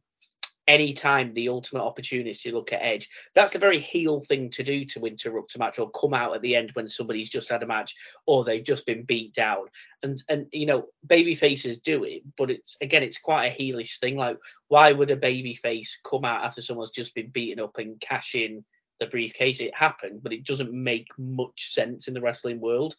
anytime 0.72 1.34
the 1.34 1.50
ultimate 1.50 1.82
opportunity 1.82 2.32
to 2.32 2.56
look 2.56 2.72
at 2.72 2.80
Edge, 2.82 3.10
that's 3.34 3.54
a 3.54 3.58
very 3.58 3.78
heel 3.78 4.22
thing 4.22 4.48
to 4.48 4.62
do 4.62 4.86
to 4.86 5.04
interrupt 5.04 5.54
a 5.54 5.58
match 5.58 5.78
or 5.78 5.90
come 5.90 6.14
out 6.14 6.34
at 6.34 6.40
the 6.40 6.56
end 6.56 6.70
when 6.72 6.88
somebody's 6.88 7.28
just 7.28 7.50
had 7.50 7.62
a 7.62 7.66
match 7.66 7.94
or 8.24 8.42
they've 8.42 8.64
just 8.64 8.86
been 8.86 9.04
beat 9.04 9.34
down. 9.34 9.66
And 10.02 10.22
and 10.30 10.46
you 10.50 10.64
know, 10.64 10.86
baby 11.06 11.34
faces 11.34 11.78
do 11.78 12.04
it, 12.04 12.22
but 12.38 12.50
it's 12.50 12.78
again 12.80 13.02
it's 13.02 13.18
quite 13.18 13.48
a 13.48 13.62
heelish 13.62 13.98
thing. 13.98 14.16
Like, 14.16 14.38
why 14.68 14.90
would 14.90 15.10
a 15.10 15.16
baby 15.16 15.54
face 15.54 16.00
come 16.02 16.24
out 16.24 16.42
after 16.42 16.62
someone's 16.62 16.90
just 16.90 17.14
been 17.14 17.28
beaten 17.28 17.62
up 17.62 17.76
and 17.76 18.00
cash 18.00 18.34
in 18.34 18.64
the 18.98 19.06
briefcase? 19.06 19.60
It 19.60 19.76
happened, 19.76 20.22
but 20.22 20.32
it 20.32 20.46
doesn't 20.46 20.72
make 20.72 21.08
much 21.18 21.70
sense 21.70 22.08
in 22.08 22.14
the 22.14 22.22
wrestling 22.22 22.60
world. 22.60 22.96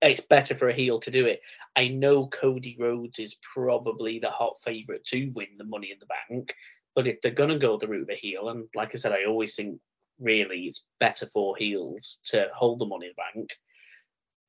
It's 0.00 0.20
better 0.20 0.54
for 0.54 0.68
a 0.68 0.72
heel 0.72 1.00
to 1.00 1.10
do 1.10 1.26
it. 1.26 1.40
I 1.74 1.88
know 1.88 2.28
Cody 2.28 2.76
Rhodes 2.78 3.18
is 3.18 3.34
probably 3.34 4.20
the 4.20 4.30
hot 4.30 4.58
favourite 4.64 5.04
to 5.06 5.32
win 5.34 5.48
the 5.58 5.64
Money 5.64 5.90
in 5.90 5.98
the 5.98 6.06
Bank 6.06 6.54
but 6.94 7.06
if 7.06 7.20
they're 7.20 7.30
going 7.30 7.50
to 7.50 7.58
go 7.58 7.76
the 7.76 7.88
route 7.88 8.02
of 8.02 8.10
a 8.10 8.14
heel, 8.14 8.48
and 8.48 8.68
like 8.74 8.90
I 8.94 8.98
said, 8.98 9.12
I 9.12 9.24
always 9.24 9.54
think 9.54 9.80
really 10.20 10.62
it's 10.62 10.82
better 11.00 11.26
for 11.32 11.56
heels 11.56 12.18
to 12.26 12.48
hold 12.54 12.80
the 12.80 12.86
money 12.86 13.12
bank. 13.16 13.50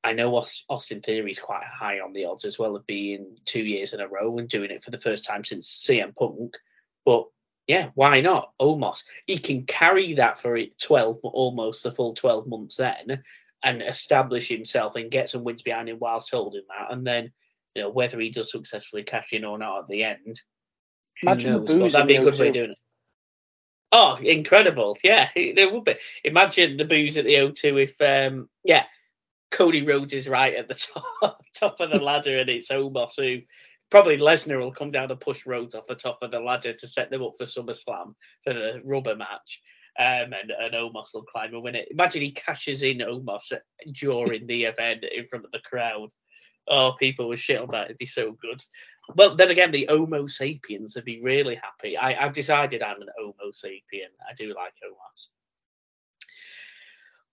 I 0.03 0.13
know 0.13 0.43
Austin 0.69 1.01
Theory 1.01 1.31
is 1.31 1.39
quite 1.39 1.63
high 1.63 1.99
on 1.99 2.13
the 2.13 2.25
odds 2.25 2.45
as 2.45 2.57
well 2.57 2.75
of 2.75 2.87
being 2.87 3.37
two 3.45 3.63
years 3.63 3.93
in 3.93 3.99
a 3.99 4.07
row 4.07 4.37
and 4.37 4.47
doing 4.47 4.71
it 4.71 4.83
for 4.83 4.91
the 4.91 5.01
first 5.01 5.25
time 5.25 5.43
since 5.43 5.85
CM 5.85 6.15
Punk. 6.15 6.55
But 7.05 7.25
yeah, 7.67 7.89
why 7.95 8.21
not? 8.21 8.51
Omos, 8.59 9.03
he 9.27 9.37
can 9.37 9.65
carry 9.65 10.13
that 10.13 10.39
for 10.39 10.57
12, 10.81 11.19
almost 11.23 11.83
the 11.83 11.91
full 11.91 12.13
12 12.13 12.47
months 12.47 12.77
then, 12.77 13.23
and 13.61 13.81
establish 13.81 14.47
himself 14.47 14.95
and 14.95 15.11
get 15.11 15.29
some 15.29 15.43
wins 15.43 15.61
behind 15.61 15.89
him 15.89 15.97
whilst 15.99 16.31
holding 16.31 16.63
that. 16.69 16.91
And 16.91 17.05
then, 17.05 17.31
you 17.75 17.83
know, 17.83 17.89
whether 17.89 18.19
he 18.19 18.31
does 18.31 18.51
successfully 18.51 19.03
cash 19.03 19.27
in 19.33 19.43
or 19.43 19.59
not 19.59 19.81
at 19.81 19.87
the 19.87 20.03
end, 20.03 20.41
Imagine 21.23 21.53
the 21.53 21.59
booze. 21.59 21.93
that'd 21.93 22.07
be 22.07 22.15
a 22.15 22.21
good 22.21 22.39
way 22.39 22.47
of 22.47 22.53
doing 22.53 22.71
it. 22.71 22.77
Oh, 23.91 24.17
incredible! 24.21 24.97
Yeah, 25.03 25.29
it 25.35 25.71
would 25.71 25.83
be. 25.83 25.95
Imagine 26.23 26.77
the 26.77 26.85
booze 26.85 27.17
at 27.17 27.25
the 27.25 27.35
O2 27.35 27.83
if, 27.83 28.01
um, 28.01 28.47
yeah, 28.63 28.85
Cody 29.51 29.81
Rhodes 29.81 30.13
is 30.13 30.29
right 30.29 30.55
at 30.55 30.67
the 30.67 30.75
top, 31.21 31.41
top 31.55 31.79
of 31.79 31.89
the 31.89 31.99
ladder, 32.01 32.37
and 32.37 32.49
it's 32.49 32.71
Omos 32.71 33.13
who 33.17 33.41
probably 33.89 34.17
Lesnar 34.17 34.59
will 34.59 34.71
come 34.71 34.91
down 34.91 35.09
and 35.09 35.19
push 35.19 35.45
Rhodes 35.45 35.75
off 35.75 35.87
the 35.87 35.95
top 35.95 36.19
of 36.21 36.31
the 36.31 36.39
ladder 36.39 36.73
to 36.73 36.87
set 36.87 37.09
them 37.09 37.23
up 37.23 37.33
for 37.37 37.45
SummerSlam 37.45 38.13
for 38.43 38.53
the 38.53 38.81
rubber 38.83 39.15
match. 39.15 39.61
Um, 39.97 40.33
and, 40.33 40.51
and 40.57 40.73
Omos 40.75 41.13
will 41.13 41.23
climb 41.23 41.53
and 41.53 41.63
win 41.63 41.75
it. 41.75 41.89
Imagine 41.91 42.21
he 42.21 42.31
cashes 42.31 42.83
in 42.83 42.99
Omos 42.99 43.51
during 43.91 44.47
the 44.47 44.65
event 44.65 45.03
in 45.03 45.27
front 45.27 45.45
of 45.45 45.51
the 45.51 45.59
crowd. 45.59 46.09
Oh, 46.69 46.93
people 46.99 47.27
would 47.29 47.39
shit 47.39 47.59
on 47.59 47.69
that. 47.71 47.85
It'd 47.85 47.97
be 47.97 48.05
so 48.05 48.31
good. 48.31 48.63
Well, 49.15 49.35
then 49.35 49.49
again, 49.49 49.71
the 49.71 49.87
Homo 49.89 50.27
sapiens 50.27 50.95
would 50.95 51.05
be 51.05 51.21
really 51.21 51.55
happy. 51.55 51.97
I, 51.97 52.13
have 52.13 52.33
decided 52.33 52.83
I'm 52.83 53.01
an 53.01 53.09
Homo 53.17 53.51
sapien. 53.51 54.11
I 54.29 54.33
do 54.35 54.53
like 54.53 54.73
Omos. 54.85 55.27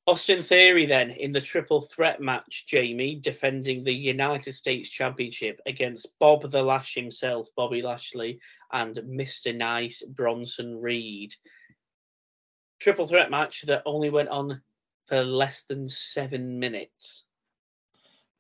Austin 0.09 0.45
Theory 0.45 0.87
then 0.87 1.11
in 1.11 1.33
the 1.33 1.41
triple 1.41 1.83
threat 1.83 2.21
match, 2.21 2.67
Jamie 2.69 3.17
defending 3.17 3.83
the 3.83 3.93
United 3.93 4.53
States 4.53 4.89
Championship 4.89 5.61
against 5.67 6.17
Bob 6.21 6.49
the 6.49 6.63
Lash 6.63 6.95
himself, 6.95 7.49
Bobby 7.57 7.83
Lashley, 7.83 8.39
and 8.73 8.95
Mr. 8.95 9.55
Nice 9.55 10.03
Bronson 10.03 10.81
Reed. 10.81 11.35
Triple 12.79 13.07
threat 13.07 13.31
match 13.33 13.63
that 13.63 13.83
only 13.85 14.09
went 14.09 14.29
on 14.29 14.63
for 15.09 15.25
less 15.25 15.65
than 15.65 15.89
seven 15.89 16.61
minutes. 16.61 17.26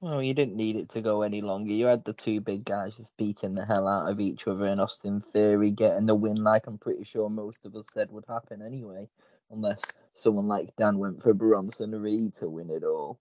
Well, 0.00 0.22
you 0.22 0.34
didn't 0.34 0.56
need 0.56 0.76
it 0.76 0.90
to 0.90 1.02
go 1.02 1.22
any 1.22 1.42
longer. 1.42 1.72
You 1.72 1.86
had 1.86 2.04
the 2.04 2.12
two 2.14 2.40
big 2.40 2.64
guys 2.64 2.96
just 2.96 3.16
beating 3.18 3.54
the 3.56 3.66
hell 3.66 3.88
out 3.88 4.10
of 4.10 4.20
each 4.20 4.46
other, 4.46 4.66
and 4.66 4.80
Austin 4.80 5.20
Theory 5.20 5.72
getting 5.72 6.06
the 6.06 6.14
win, 6.14 6.36
like 6.36 6.68
I'm 6.68 6.78
pretty 6.78 7.04
sure 7.04 7.28
most 7.30 7.66
of 7.66 7.76
us 7.76 7.88
said 7.92 8.12
would 8.12 8.24
happen 8.28 8.62
anyway, 8.62 9.08
unless 9.50 9.92
someone 10.14 10.48
like 10.48 10.76
Dan 10.76 10.98
went 10.98 11.22
for 11.22 11.34
Bronson 11.34 12.00
Reed 12.00 12.34
to 12.36 12.48
win 12.48 12.70
it 12.70 12.84
all. 12.84 13.18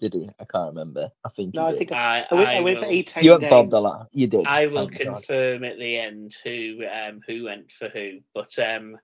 Did 0.00 0.14
he? 0.14 0.28
I 0.40 0.44
can't 0.44 0.70
remember. 0.74 1.10
I 1.24 1.30
think 1.30 1.54
no, 1.54 1.66
I 1.66 1.72
think 1.72 1.92
I, 1.92 2.26
I, 2.30 2.34
went, 2.34 2.50
I 2.54 2.56
I 2.56 2.60
went 2.60 2.80
for 2.80 2.86
eight. 2.86 3.14
you 3.20 3.32
went 3.32 3.48
Bob 3.48 3.70
the 3.70 3.80
La- 3.80 4.06
You 4.12 4.28
did. 4.28 4.50
I 4.50 4.66
will 4.68 4.88
Thank 4.88 5.02
God. 5.02 5.24
confirm 5.24 5.64
at 5.64 5.78
the 5.78 5.98
end 5.98 6.34
who 6.44 6.82
um 6.92 7.20
who 7.26 7.44
went 7.44 7.72
for 7.72 7.88
who, 7.90 8.20
but 8.34 8.58
um 8.58 8.98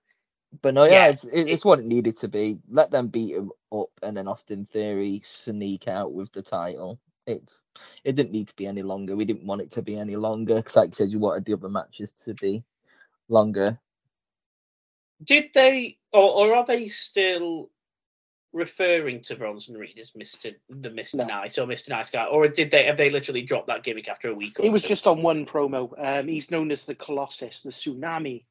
But 0.61 0.75
no, 0.75 0.85
yeah, 0.85 1.07
Yeah, 1.07 1.09
it's 1.09 1.25
it, 1.25 1.49
it's 1.49 1.65
what 1.65 1.79
it 1.81 1.87
needed 1.87 2.19
to 2.19 2.29
be. 2.29 2.59
Let 2.71 2.91
them 2.91 3.09
beat 3.09 3.35
him 3.37 3.53
up, 3.73 3.91
and 4.03 4.17
then 4.17 4.29
Austin 4.29 4.67
Theory 4.67 5.23
sneak 5.25 5.89
out 5.89 6.13
with 6.13 6.33
the 6.33 6.43
title. 6.43 7.01
It's 7.27 7.63
it 8.05 8.15
didn't 8.17 8.33
need 8.33 8.49
to 8.49 8.57
be 8.57 8.67
any 8.67 8.83
longer. 8.83 9.17
We 9.17 9.25
didn't 9.25 9.47
want 9.47 9.63
it 9.63 9.73
to 9.73 9.83
be 9.83 9.97
any 9.99 10.17
longer 10.17 10.57
because, 10.57 10.77
like 10.77 10.91
you 10.91 10.95
said, 10.95 11.11
you 11.11 11.19
wanted 11.21 11.45
the 11.47 11.55
other 11.55 11.69
matches 11.69 12.13
to 12.25 12.35
be 12.35 12.65
longer. 13.29 13.79
did 15.23 15.51
they 15.55 15.99
or, 16.13 16.23
or 16.49 16.57
are 16.57 16.65
they 16.67 16.89
still 16.89 17.71
referring 18.53 19.23
to 19.23 19.37
Bronson 19.37 19.77
Reed 19.77 19.99
as 19.99 20.13
Mr. 20.13 20.55
the 20.71 20.91
Mr. 20.91 21.17
No. 21.17 21.25
Nice 21.25 21.59
or 21.59 21.67
Mr. 21.67 21.91
Nice 21.91 22.11
Guy, 22.11 22.25
or 22.27 22.49
did 22.49 22.71
they 22.71 22.85
have 22.87 22.97
they 22.97 23.11
literally 23.11 23.43
dropped 23.43 23.69
that 23.69 23.85
gimmick 23.85 24.09
after 24.09 24.29
a 24.31 24.35
week? 24.35 24.61
Or 24.61 24.67
It 24.67 24.71
was 24.73 24.83
two? 24.83 24.89
just 24.89 25.07
on 25.07 25.23
one 25.23 25.47
promo. 25.47 25.93
Um, 25.99 26.29
he's 26.29 26.51
known 26.51 26.71
as 26.73 26.87
the 26.87 26.95
Colossus, 26.95 27.63
the 27.63 27.71
Tsunami. 27.71 28.45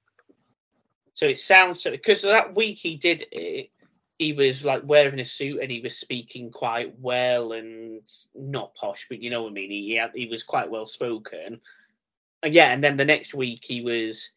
So 1.14 1.28
it 1.28 1.40
sounds 1.40 1.82
so 1.82 1.92
because 1.92 2.22
that 2.22 2.56
week 2.56 2.78
he 2.78 2.98
did 2.98 3.26
it, 3.32 3.70
he 4.18 4.34
was 4.34 4.64
like 4.64 4.84
wearing 4.86 5.20
a 5.20 5.26
suit 5.26 5.62
and 5.62 5.72
he 5.72 5.82
was 5.82 5.98
speaking 5.98 6.52
quite 6.52 7.00
well 7.00 7.54
and 7.54 8.02
not 8.36 8.76
posh, 8.76 9.08
but 9.10 9.22
you 9.22 9.30
know 9.30 9.44
what 9.44 9.50
I 9.50 9.54
mean. 9.54 9.72
He 9.72 9.88
he, 9.90 9.96
had, 9.96 10.12
he 10.14 10.28
was 10.28 10.44
quite 10.44 10.72
well 10.72 10.86
spoken. 10.86 11.60
And 12.44 12.54
yeah, 12.54 12.72
and 12.72 12.84
then 12.84 12.98
the 12.98 13.06
next 13.06 13.34
week 13.34 13.64
he 13.64 13.82
was 13.82 14.30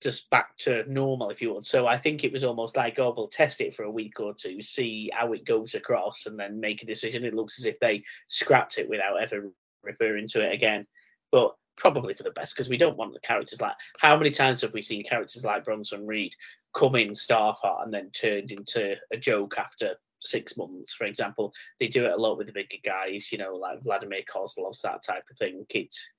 just 0.00 0.30
back 0.30 0.56
to 0.56 0.90
normal, 0.90 1.30
if 1.30 1.42
you 1.42 1.52
would. 1.52 1.66
So 1.66 1.86
I 1.86 1.98
think 1.98 2.24
it 2.24 2.32
was 2.32 2.44
almost 2.44 2.76
like, 2.76 2.98
oh, 2.98 3.12
we'll 3.14 3.28
test 3.28 3.60
it 3.60 3.74
for 3.74 3.82
a 3.82 3.90
week 3.90 4.18
or 4.18 4.34
two, 4.34 4.62
see 4.62 5.10
how 5.12 5.32
it 5.32 5.44
goes 5.44 5.74
across, 5.74 6.26
and 6.26 6.38
then 6.38 6.60
make 6.60 6.82
a 6.82 6.86
decision. 6.86 7.24
It 7.24 7.34
looks 7.34 7.58
as 7.58 7.66
if 7.66 7.78
they 7.80 8.04
scrapped 8.28 8.78
it 8.78 8.88
without 8.88 9.22
ever 9.22 9.50
referring 9.82 10.28
to 10.28 10.40
it 10.40 10.54
again. 10.54 10.86
But 11.30 11.54
probably 11.80 12.14
for 12.14 12.22
the 12.22 12.30
best 12.30 12.54
because 12.54 12.68
we 12.68 12.76
don't 12.76 12.98
want 12.98 13.14
the 13.14 13.20
characters 13.20 13.60
like 13.60 13.74
how 13.98 14.16
many 14.16 14.30
times 14.30 14.60
have 14.60 14.74
we 14.74 14.82
seen 14.82 15.02
characters 15.02 15.44
like 15.44 15.64
Bronson 15.64 16.06
Reed 16.06 16.34
come 16.74 16.94
in 16.94 17.10
Starfire 17.10 17.82
and 17.82 17.92
then 17.92 18.10
turned 18.10 18.52
into 18.52 18.96
a 19.10 19.16
joke 19.16 19.56
after 19.58 19.96
six 20.20 20.58
months, 20.58 20.94
for 20.94 21.06
example. 21.06 21.52
They 21.80 21.88
do 21.88 22.04
it 22.04 22.12
a 22.12 22.16
lot 22.16 22.36
with 22.36 22.46
the 22.46 22.52
bigger 22.52 22.76
guys, 22.84 23.32
you 23.32 23.38
know, 23.38 23.56
like 23.56 23.82
Vladimir 23.82 24.20
Kozlov's 24.30 24.82
that 24.82 25.02
type 25.02 25.24
of 25.30 25.38
thing. 25.38 25.66
It's 25.70 26.10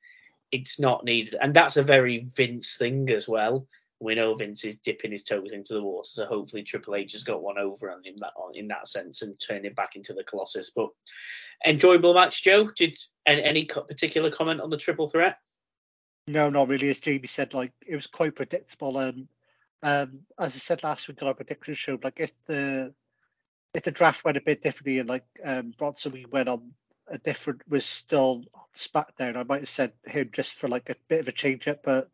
it's 0.51 0.79
not 0.79 1.05
needed, 1.05 1.35
and 1.39 1.53
that's 1.53 1.77
a 1.77 1.83
very 1.83 2.27
Vince 2.35 2.75
thing 2.75 3.09
as 3.11 3.27
well. 3.27 3.67
We 4.01 4.15
know 4.15 4.33
Vince 4.33 4.65
is 4.65 4.77
dipping 4.77 5.11
his 5.11 5.23
toes 5.23 5.51
into 5.53 5.75
the 5.75 5.83
water, 5.83 6.09
so 6.11 6.25
hopefully 6.25 6.63
Triple 6.63 6.95
H 6.95 7.13
has 7.13 7.23
got 7.23 7.43
one 7.43 7.59
over 7.59 7.91
on 7.91 8.03
him 8.03 8.15
that 8.17 8.33
in 8.55 8.67
that 8.69 8.87
sense 8.89 9.21
and 9.21 9.39
turn 9.39 9.63
it 9.63 9.75
back 9.75 9.95
into 9.95 10.13
the 10.13 10.23
Colossus. 10.23 10.71
But 10.71 10.89
enjoyable 11.65 12.15
match, 12.15 12.43
Joe. 12.43 12.69
Did 12.75 12.97
any 13.25 13.65
particular 13.65 14.31
comment 14.31 14.59
on 14.59 14.71
the 14.71 14.77
triple 14.77 15.09
threat? 15.09 15.37
No, 16.27 16.49
not 16.49 16.67
really. 16.67 16.89
As 16.89 16.99
Jamie 16.99 17.27
said, 17.27 17.53
like 17.53 17.71
it 17.85 17.95
was 17.95 18.07
quite 18.07 18.35
predictable. 18.35 18.97
and 18.99 19.27
um, 19.83 20.19
as 20.39 20.55
I 20.55 20.59
said 20.59 20.83
last 20.83 21.07
week 21.07 21.21
on 21.21 21.27
our 21.27 21.33
prediction 21.33 21.73
show, 21.73 21.97
like 22.03 22.19
if 22.19 22.31
the 22.47 22.93
if 23.73 23.83
the 23.83 23.91
draft 23.91 24.23
went 24.23 24.37
a 24.37 24.41
bit 24.41 24.61
differently 24.63 24.99
and 24.99 25.09
like 25.09 25.25
um, 25.43 25.73
Bronson 25.77 26.11
we 26.11 26.25
went 26.25 26.49
on 26.49 26.71
a 27.07 27.17
different 27.17 27.61
was 27.67 27.85
still 27.85 28.43
on 28.53 28.63
SmackDown, 28.77 29.35
I 29.35 29.43
might 29.43 29.61
have 29.61 29.69
said 29.69 29.93
him 30.05 30.29
just 30.33 30.53
for 30.53 30.67
like 30.67 30.89
a 30.89 30.95
bit 31.07 31.21
of 31.21 31.27
a 31.27 31.31
change 31.31 31.67
up, 31.67 31.81
but 31.83 32.09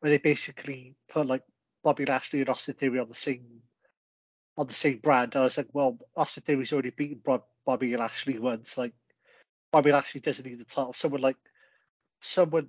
where 0.00 0.10
they 0.10 0.18
basically 0.18 0.94
put 1.08 1.26
like 1.26 1.42
Bobby 1.84 2.06
Lashley 2.06 2.40
and 2.40 2.48
Austin 2.48 2.74
Theory 2.74 2.98
on 2.98 3.08
the 3.08 3.14
same 3.14 3.44
on 4.56 4.66
the 4.66 4.74
same 4.74 4.98
brand, 4.98 5.34
and 5.34 5.42
I 5.42 5.44
was 5.44 5.56
like, 5.56 5.68
well, 5.72 5.98
Austin 6.16 6.42
Theory's 6.46 6.72
already 6.72 6.90
beaten 6.90 7.20
Bob, 7.24 7.44
Bobby 7.64 7.96
Lashley 7.96 8.38
once. 8.38 8.76
Like 8.76 8.92
Bobby 9.72 9.92
Lashley 9.92 10.20
doesn't 10.20 10.44
need 10.44 10.58
the 10.60 10.64
title. 10.64 10.92
Someone 10.92 11.20
like 11.20 11.36
someone 12.20 12.68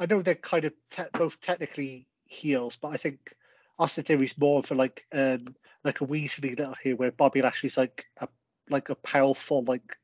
I 0.00 0.06
know 0.06 0.22
they're 0.22 0.34
kind 0.34 0.64
of 0.64 0.72
te- 0.90 1.02
both 1.12 1.38
technically 1.42 2.06
heels, 2.24 2.78
but 2.80 2.88
I 2.88 2.96
think 2.96 3.34
Austin 3.78 4.04
Theory's 4.04 4.36
more 4.38 4.62
for 4.62 4.74
like 4.74 5.04
um 5.12 5.54
like 5.84 6.00
a 6.00 6.06
Weasley 6.06 6.58
little 6.58 6.74
heel, 6.82 6.96
where 6.96 7.12
Bobby 7.12 7.42
Lashley's 7.42 7.76
like 7.76 8.06
a 8.18 8.28
like 8.70 8.88
a 8.88 8.94
powerful 8.94 9.62
like 9.64 9.96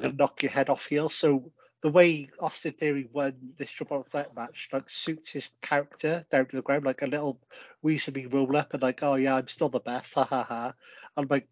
gonna 0.00 0.14
knock 0.14 0.42
your 0.42 0.50
head 0.50 0.68
off 0.68 0.86
heel. 0.86 1.08
So 1.08 1.52
the 1.82 1.88
way 1.88 2.30
Austin 2.40 2.72
Theory 2.72 3.08
won 3.12 3.34
this 3.56 3.70
triple 3.70 4.04
threat 4.10 4.34
match 4.34 4.68
like 4.72 4.90
suits 4.90 5.30
his 5.30 5.50
character 5.62 6.26
down 6.32 6.46
to 6.46 6.56
the 6.56 6.62
ground, 6.62 6.84
like 6.84 7.02
a 7.02 7.06
little 7.06 7.38
Weasley 7.84 8.32
roll 8.32 8.56
up 8.56 8.74
and 8.74 8.82
like, 8.82 9.04
oh 9.04 9.14
yeah, 9.14 9.36
I'm 9.36 9.48
still 9.48 9.68
the 9.68 9.78
best, 9.78 10.14
ha 10.14 10.24
ha 10.24 10.42
ha. 10.42 10.74
And 11.16 11.30
like 11.30 11.46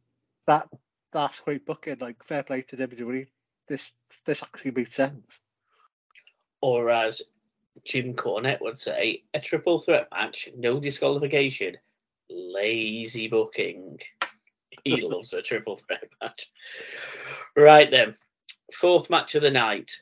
that 0.49 0.68
that's 1.12 1.38
great 1.38 1.64
booking. 1.64 1.99
Like 2.01 2.25
fair 2.25 2.42
play 2.42 2.62
to 2.62 2.77
WWE. 2.77 3.29
This 3.68 3.92
this 4.25 4.42
actually 4.42 4.72
makes 4.72 4.96
sense. 4.96 5.25
Or 6.61 6.90
as 6.90 7.22
Jim 7.84 8.14
Cornette 8.14 8.60
would 8.60 8.80
say, 8.80 9.24
a 9.34 9.40
triple 9.40 9.80
threat 9.80 10.08
match, 10.12 10.48
no 10.56 10.80
disqualification, 10.80 11.76
lazy 12.28 13.28
booking. 13.28 13.98
He 14.84 15.00
loves 15.02 15.32
a 15.32 15.42
triple 15.42 15.76
threat 15.76 16.08
match. 16.20 16.50
Right 17.56 17.90
then, 17.90 18.16
fourth 18.74 19.10
match 19.10 19.34
of 19.34 19.42
the 19.42 19.50
night. 19.50 19.92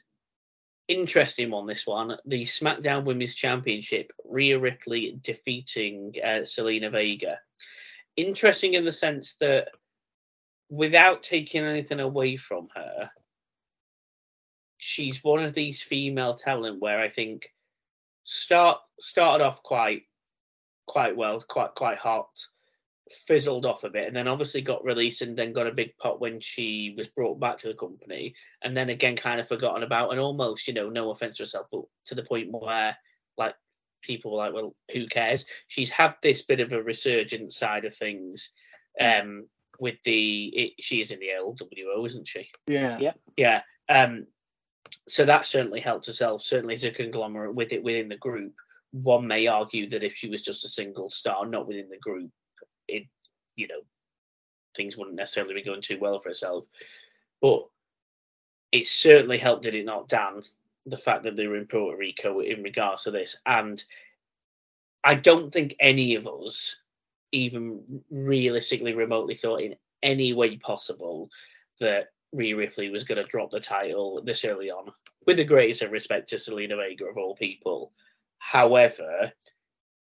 interesting 0.88 1.50
one. 1.50 1.66
This 1.66 1.86
one, 1.86 2.18
the 2.26 2.42
SmackDown 2.42 3.04
Women's 3.04 3.34
Championship, 3.34 4.12
Rhea 4.24 4.58
Ripley 4.58 5.18
defeating 5.20 6.14
uh, 6.22 6.42
Zelina 6.44 6.90
Vega. 6.90 7.40
Interesting 8.16 8.74
in 8.74 8.84
the 8.84 8.92
sense 8.92 9.36
that 9.40 9.68
without 10.70 11.22
taking 11.22 11.64
anything 11.64 12.00
away 12.00 12.36
from 12.36 12.68
her, 12.74 13.10
she's 14.78 15.24
one 15.24 15.42
of 15.42 15.54
these 15.54 15.82
female 15.82 16.34
talent 16.34 16.80
where 16.80 17.00
I 17.00 17.08
think 17.08 17.50
start 18.24 18.78
started 19.00 19.44
off 19.44 19.62
quite 19.62 20.02
quite 20.86 21.16
well, 21.16 21.40
quite 21.40 21.74
quite 21.74 21.98
hot, 21.98 22.28
fizzled 23.26 23.66
off 23.66 23.84
a 23.84 23.90
bit, 23.90 24.06
and 24.06 24.16
then 24.16 24.28
obviously 24.28 24.60
got 24.60 24.84
released 24.84 25.22
and 25.22 25.36
then 25.36 25.52
got 25.52 25.66
a 25.66 25.72
big 25.72 25.96
pop 25.98 26.20
when 26.20 26.40
she 26.40 26.94
was 26.96 27.08
brought 27.08 27.40
back 27.40 27.58
to 27.58 27.68
the 27.68 27.74
company, 27.74 28.34
and 28.62 28.76
then 28.76 28.90
again 28.90 29.16
kind 29.16 29.40
of 29.40 29.48
forgotten 29.48 29.82
about, 29.82 30.10
and 30.10 30.20
almost 30.20 30.66
you 30.68 30.74
know 30.74 30.90
no 30.90 31.10
offense 31.10 31.36
to 31.36 31.42
herself, 31.42 31.66
but 31.70 31.82
to 32.06 32.14
the 32.14 32.24
point 32.24 32.48
where 32.50 32.96
like 33.36 33.54
people 34.02 34.32
were 34.32 34.38
like, 34.38 34.54
well, 34.54 34.74
who 34.92 35.06
cares? 35.06 35.46
She's 35.68 35.90
had 35.90 36.14
this 36.22 36.42
bit 36.42 36.60
of 36.60 36.72
a 36.72 36.82
resurgent 36.82 37.52
side 37.52 37.84
of 37.84 37.96
things. 37.96 38.50
Um, 39.00 39.48
with 39.80 39.96
the 40.04 40.46
it, 40.46 40.72
she's 40.80 41.10
in 41.10 41.20
the 41.20 41.30
LWO, 41.40 42.06
isn't 42.06 42.28
she? 42.28 42.48
Yeah. 42.66 42.98
Yeah. 43.00 43.12
Yeah. 43.36 43.62
Um, 43.88 44.26
so 45.08 45.24
that 45.24 45.46
certainly 45.46 45.80
helped 45.80 46.06
herself. 46.06 46.42
Certainly 46.42 46.74
as 46.74 46.84
a 46.84 46.90
conglomerate 46.90 47.54
with 47.54 47.72
it 47.72 47.82
within 47.82 48.08
the 48.08 48.16
group. 48.16 48.54
One 48.92 49.26
may 49.26 49.46
argue 49.46 49.88
that 49.90 50.04
if 50.04 50.14
she 50.14 50.28
was 50.28 50.42
just 50.42 50.64
a 50.64 50.68
single 50.68 51.10
star, 51.10 51.46
not 51.46 51.66
within 51.66 51.90
the 51.90 51.98
group, 51.98 52.30
it 52.88 53.04
you 53.56 53.68
know 53.68 53.80
things 54.76 54.96
wouldn't 54.96 55.16
necessarily 55.16 55.54
be 55.54 55.62
going 55.62 55.82
too 55.82 55.98
well 55.98 56.20
for 56.20 56.28
herself. 56.28 56.64
But 57.40 57.66
it 58.72 58.88
certainly 58.88 59.38
helped, 59.38 59.62
did 59.62 59.76
it 59.76 59.84
not, 59.84 60.08
Dan, 60.08 60.42
the 60.86 60.96
fact 60.96 61.24
that 61.24 61.36
they 61.36 61.46
were 61.46 61.56
in 61.56 61.66
Puerto 61.66 61.96
Rico 61.96 62.40
in 62.40 62.62
regards 62.62 63.04
to 63.04 63.10
this. 63.10 63.36
And 63.46 63.82
I 65.02 65.14
don't 65.14 65.52
think 65.52 65.76
any 65.78 66.16
of 66.16 66.26
us 66.26 66.80
even 67.30 68.02
realistically 68.10 68.94
remotely 68.94 69.36
thought 69.36 69.60
in 69.60 69.76
any 70.02 70.32
way 70.32 70.56
possible 70.56 71.30
that 71.80 72.08
Rhea 72.34 72.56
Ripley 72.56 72.90
was 72.90 73.04
going 73.04 73.22
to 73.22 73.28
drop 73.28 73.50
the 73.50 73.60
title 73.60 74.20
this 74.22 74.44
early 74.44 74.70
on, 74.70 74.92
with 75.26 75.36
the 75.36 75.44
greatest 75.44 75.82
of 75.82 75.92
respect 75.92 76.30
to 76.30 76.36
Zelina 76.36 76.76
Vega 76.76 77.06
of 77.06 77.16
all 77.16 77.36
people. 77.36 77.92
However, 78.38 79.32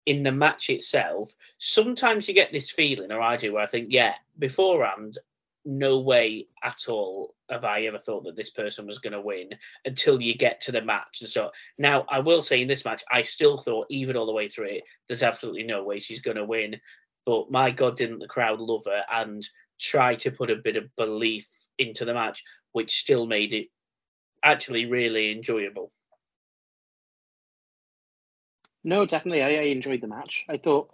in 0.07 0.23
the 0.23 0.33
match 0.33 0.71
itself, 0.71 1.33
sometimes 1.59 2.29
you 2.29 2.35
get 2.35 2.53
this 2.53 2.71
feeling, 2.71 3.11
or 3.11 3.21
I 3.21 3.37
do, 3.37 3.53
where 3.53 3.65
I 3.65 3.67
think, 3.67 3.89
yeah, 3.91 4.15
beforehand, 4.39 5.19
no 5.65 6.01
way 6.01 6.47
at 6.63 6.89
all 6.89 7.35
have 7.49 7.65
I 7.65 7.83
ever 7.83 7.99
thought 7.99 8.25
that 8.25 8.37
this 8.37 8.51
person 8.51 8.87
was 8.87 8.99
going 8.99 9.15
to 9.15 9.21
win 9.21 9.51
until 9.85 10.21
you 10.21 10.35
get 10.35 10.63
to 10.63 10.73
the 10.73 10.83
match 10.83 11.21
and 11.21 11.29
so 11.29 11.53
now 11.79 12.05
I 12.09 12.19
will 12.19 12.43
say 12.43 12.61
in 12.61 12.69
this 12.69 12.85
match 12.85 13.03
I 13.11 13.23
still 13.23 13.57
thought 13.57 13.87
even 13.89 14.17
all 14.17 14.27
the 14.27 14.33
way 14.33 14.49
through 14.49 14.67
it 14.67 14.85
there's 15.09 15.23
absolutely 15.23 15.63
no 15.63 15.83
way 15.83 16.01
she's 16.01 16.21
going 16.21 16.37
to 16.37 16.45
win 16.45 16.81
but 17.25 17.51
my 17.51 17.71
god 17.71 17.97
didn't 17.97 18.19
the 18.19 18.29
crowd 18.29 18.61
love 18.61 18.85
her 18.85 19.05
and 19.11 19.43
try 19.81 20.17
to 20.17 20.31
put 20.31 20.51
a 20.51 20.57
bit 20.57 20.77
of 20.77 20.95
belief 20.97 21.49
into 21.79 22.05
the 22.05 22.15
match 22.15 22.43
which 22.73 22.99
still 22.99 23.27
made 23.27 23.53
it 23.53 23.69
actually 24.43 24.87
really 24.87 25.33
enjoyable 25.33 25.91
No, 28.85 29.07
definitely. 29.07 29.43
I, 29.43 29.49
I 29.49 29.67
enjoyed 29.69 30.03
the 30.03 30.07
match. 30.07 30.45
I 30.49 30.59
thought 30.59 30.91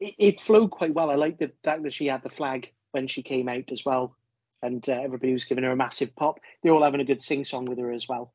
it, 0.00 0.14
it 0.18 0.40
flowed 0.40 0.72
quite 0.72 0.92
well. 0.92 1.10
I 1.10 1.14
liked 1.14 1.38
the 1.38 1.52
fact 1.62 1.84
that 1.84 1.94
she 1.94 2.06
had 2.06 2.24
the 2.24 2.28
flag 2.28 2.72
when 2.90 3.06
she 3.06 3.22
came 3.22 3.48
out 3.48 3.70
as 3.70 3.84
well, 3.84 4.16
and 4.60 4.86
uh, 4.88 4.92
everybody 4.92 5.32
was 5.32 5.44
giving 5.44 5.64
her 5.64 5.70
a 5.70 5.76
massive 5.76 6.14
pop. 6.16 6.40
They're 6.62 6.72
all 6.72 6.82
having 6.82 7.00
a 7.00 7.04
good 7.04 7.22
sing 7.22 7.44
song 7.44 7.64
with 7.66 7.78
her 7.78 7.92
as 7.92 8.08
well. 8.08 8.34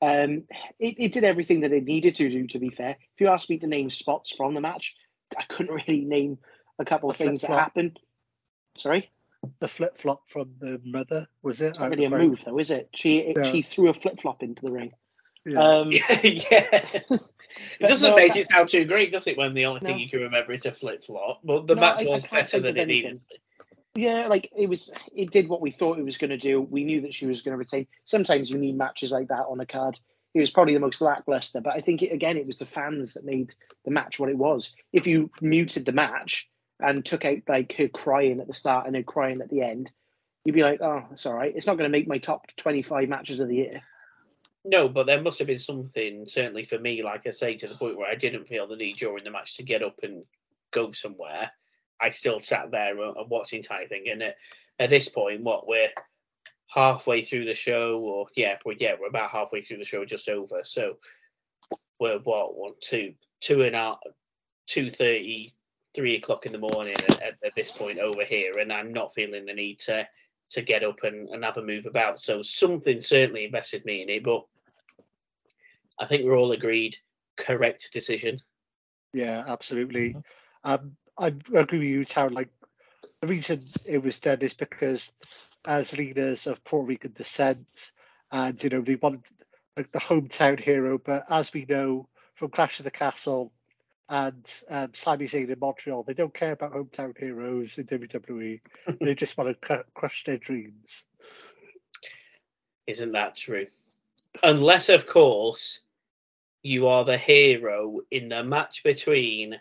Um, 0.00 0.44
it, 0.78 0.94
it 0.98 1.12
did 1.12 1.24
everything 1.24 1.60
that 1.60 1.72
it 1.72 1.84
needed 1.84 2.16
to 2.16 2.28
do. 2.28 2.46
To 2.48 2.58
be 2.58 2.68
fair, 2.68 2.90
if 2.90 3.20
you 3.20 3.28
asked 3.28 3.50
me 3.50 3.58
to 3.58 3.66
name 3.66 3.90
spots 3.90 4.34
from 4.36 4.54
the 4.54 4.60
match, 4.60 4.94
I 5.36 5.44
couldn't 5.44 5.74
really 5.88 6.04
name 6.04 6.38
a 6.78 6.84
couple 6.84 7.10
of 7.10 7.16
things 7.16 7.40
that 7.40 7.50
happened. 7.50 7.98
Sorry, 8.76 9.10
The 9.60 9.68
flip 9.68 10.00
flop 10.00 10.22
from 10.32 10.54
the 10.60 10.80
mother 10.84 11.26
was 11.42 11.60
it? 11.60 11.68
it's 11.68 11.80
not 11.80 11.90
really 11.90 12.04
a 12.04 12.10
move 12.10 12.40
though, 12.44 12.58
is 12.58 12.70
it? 12.70 12.88
She 12.94 13.34
Yeah. 13.36 13.50
she 13.50 13.62
threw 13.62 13.88
a 13.88 13.94
flip 13.94 14.20
flop 14.20 14.42
into 14.42 14.64
the 14.64 14.72
ring. 14.72 14.92
Yeah. 15.44 15.60
Um, 15.60 15.90
yeah 15.92 16.02
it 16.22 17.86
doesn't 17.86 18.10
no, 18.10 18.16
make 18.16 18.32
I- 18.36 18.40
it 18.40 18.48
sound 18.50 18.68
too 18.68 18.84
great 18.84 19.12
does 19.12 19.26
it 19.26 19.36
when 19.38 19.54
the 19.54 19.66
only 19.66 19.80
thing 19.80 19.98
you 19.98 20.08
can 20.08 20.20
remember 20.20 20.52
is 20.52 20.66
a 20.66 20.72
flip 20.72 21.04
flop 21.04 21.40
but 21.42 21.66
the 21.66 21.74
No, 21.74 21.80
match 21.80 22.02
I- 22.02 22.06
I 22.06 22.08
was 22.10 22.26
better 22.26 22.60
than 22.60 22.76
it 22.76 22.80
anything. 22.80 23.12
needed 23.12 23.20
Yeah, 23.94 24.26
like 24.28 24.50
it 24.56 24.68
was. 24.68 24.92
It 25.14 25.30
did 25.30 25.48
what 25.48 25.60
we 25.60 25.70
thought 25.72 25.98
it 25.98 26.04
was 26.04 26.18
going 26.18 26.30
to 26.30 26.36
do. 26.38 26.60
We 26.60 26.84
knew 26.84 27.00
that 27.00 27.14
she 27.14 27.26
was 27.26 27.42
going 27.42 27.52
to 27.54 27.58
retain. 27.58 27.86
Sometimes 28.04 28.48
you 28.50 28.58
need 28.58 28.76
matches 28.76 29.10
like 29.10 29.28
that 29.28 29.46
on 29.48 29.58
a 29.60 29.66
card. 29.66 29.98
It 30.34 30.40
was 30.40 30.50
probably 30.52 30.74
the 30.74 30.80
most 30.80 31.00
lackluster, 31.00 31.60
but 31.60 31.72
I 31.74 31.80
think 31.80 32.02
it, 32.02 32.12
again 32.12 32.36
it 32.36 32.46
was 32.46 32.58
the 32.58 32.66
fans 32.66 33.14
that 33.14 33.24
made 33.24 33.54
the 33.84 33.90
match 33.90 34.20
what 34.20 34.28
it 34.28 34.36
was. 34.36 34.76
If 34.92 35.06
you 35.06 35.30
muted 35.40 35.84
the 35.84 35.92
match 35.92 36.48
and 36.80 37.04
took 37.04 37.24
out 37.24 37.38
like 37.48 37.72
her 37.74 37.88
crying 37.88 38.40
at 38.40 38.46
the 38.46 38.54
start 38.54 38.86
and 38.86 38.96
her 38.96 39.02
crying 39.02 39.40
at 39.40 39.50
the 39.50 39.62
end, 39.62 39.92
you'd 40.44 40.54
be 40.54 40.62
like, 40.62 40.80
oh, 40.80 41.04
it's 41.12 41.26
all 41.26 41.34
right. 41.34 41.52
It's 41.54 41.66
not 41.66 41.76
going 41.76 41.90
to 41.90 41.96
make 41.96 42.08
my 42.08 42.18
top 42.18 42.46
twenty-five 42.56 43.08
matches 43.08 43.40
of 43.40 43.48
the 43.48 43.56
year. 43.56 43.82
No, 44.64 44.88
but 44.88 45.06
there 45.06 45.22
must 45.22 45.38
have 45.38 45.46
been 45.46 45.58
something, 45.58 46.26
certainly 46.26 46.64
for 46.64 46.78
me, 46.78 47.02
like 47.02 47.26
I 47.26 47.30
say, 47.30 47.56
to 47.56 47.68
the 47.68 47.74
point 47.74 47.96
where 47.96 48.10
I 48.10 48.16
didn't 48.16 48.48
feel 48.48 48.66
the 48.66 48.76
need 48.76 48.96
during 48.96 49.24
the 49.24 49.30
match 49.30 49.56
to 49.56 49.62
get 49.62 49.82
up 49.82 50.00
and 50.02 50.24
go 50.72 50.92
somewhere. 50.92 51.50
I 52.00 52.10
still 52.10 52.38
sat 52.38 52.70
there 52.70 53.00
and 53.02 53.30
watched 53.30 53.52
the 53.52 53.56
entire 53.56 53.88
thing. 53.88 54.06
And 54.10 54.22
at, 54.22 54.36
at 54.78 54.90
this 54.90 55.08
point, 55.08 55.42
what 55.42 55.66
we're 55.66 55.88
halfway 56.66 57.22
through 57.22 57.46
the 57.46 57.54
show, 57.54 57.98
or 57.98 58.26
yeah, 58.36 58.58
well, 58.64 58.76
yeah, 58.78 58.94
we're 59.00 59.08
about 59.08 59.30
halfway 59.30 59.62
through 59.62 59.78
the 59.78 59.84
show, 59.84 60.04
just 60.04 60.28
over. 60.28 60.60
So 60.64 60.98
we're 61.98 62.18
what 62.18 62.56
one, 62.56 62.74
two, 62.80 63.14
two 63.40 63.62
and 63.62 63.74
a 63.74 63.96
two 64.66 64.90
thirty, 64.90 65.54
three 65.98 66.14
o'clock 66.14 66.46
in 66.46 66.52
the 66.52 66.58
morning 66.58 66.94
at, 67.08 67.22
at, 67.42 67.54
this 67.56 67.72
point 67.72 67.98
over 67.98 68.24
here, 68.24 68.52
and 68.60 68.72
I'm 68.72 68.92
not 68.92 69.14
feeling 69.14 69.46
the 69.46 69.52
need 69.52 69.80
to 69.80 70.06
to 70.50 70.62
get 70.62 70.84
up 70.84 71.02
and, 71.02 71.28
and 71.28 71.44
have 71.44 71.56
a 71.56 71.62
move 71.62 71.86
about. 71.86 72.22
So 72.22 72.42
something 72.42 73.00
certainly 73.00 73.44
invested 73.44 73.84
me 73.84 74.02
in 74.02 74.08
it, 74.08 74.22
but 74.22 74.46
I 75.98 76.06
think 76.06 76.24
we're 76.24 76.38
all 76.38 76.52
agreed 76.52 76.96
correct 77.36 77.90
decision. 77.92 78.40
Yeah, 79.12 79.42
absolutely. 79.46 80.14
Um, 80.62 80.96
I 81.18 81.34
agree 81.52 81.78
with 81.78 81.88
you, 81.88 82.04
Tara. 82.04 82.30
Like 82.30 82.50
the 83.20 83.26
reason 83.26 83.60
it 83.84 83.98
was 83.98 84.20
done 84.20 84.40
is 84.40 84.54
because 84.54 85.10
as 85.66 85.92
leaders 85.92 86.46
of 86.46 86.62
Puerto 86.62 86.86
Rican 86.86 87.12
descent, 87.12 87.66
and 88.30 88.62
you 88.62 88.70
know 88.70 88.82
they 88.82 88.94
want 88.94 89.22
like 89.76 89.90
the 89.90 89.98
hometown 89.98 90.60
hero. 90.60 90.96
But 91.04 91.24
as 91.28 91.52
we 91.52 91.66
know 91.68 92.08
from 92.36 92.50
Clash 92.50 92.78
of 92.78 92.84
the 92.84 92.92
Castle 92.92 93.52
and 94.08 94.44
um, 94.70 94.92
Sami 94.94 95.26
Zayn 95.26 95.50
in 95.50 95.58
Montreal, 95.58 96.02
they 96.02 96.14
don't 96.14 96.32
care 96.32 96.52
about 96.52 96.72
hometown 96.72 97.16
heroes 97.16 97.76
in 97.76 97.84
WWE. 97.84 98.60
they 99.00 99.14
just 99.14 99.36
want 99.36 99.50
to 99.50 99.66
cr- 99.66 99.88
crush 99.94 100.24
their 100.24 100.38
dreams. 100.38 101.04
Isn't 102.86 103.12
that 103.12 103.36
true? 103.36 103.66
Unless, 104.42 104.88
of 104.88 105.06
course, 105.06 105.80
you 106.62 106.88
are 106.88 107.04
the 107.04 107.18
hero 107.18 108.00
in 108.10 108.30
the 108.30 108.42
match 108.42 108.82
between 108.82 109.60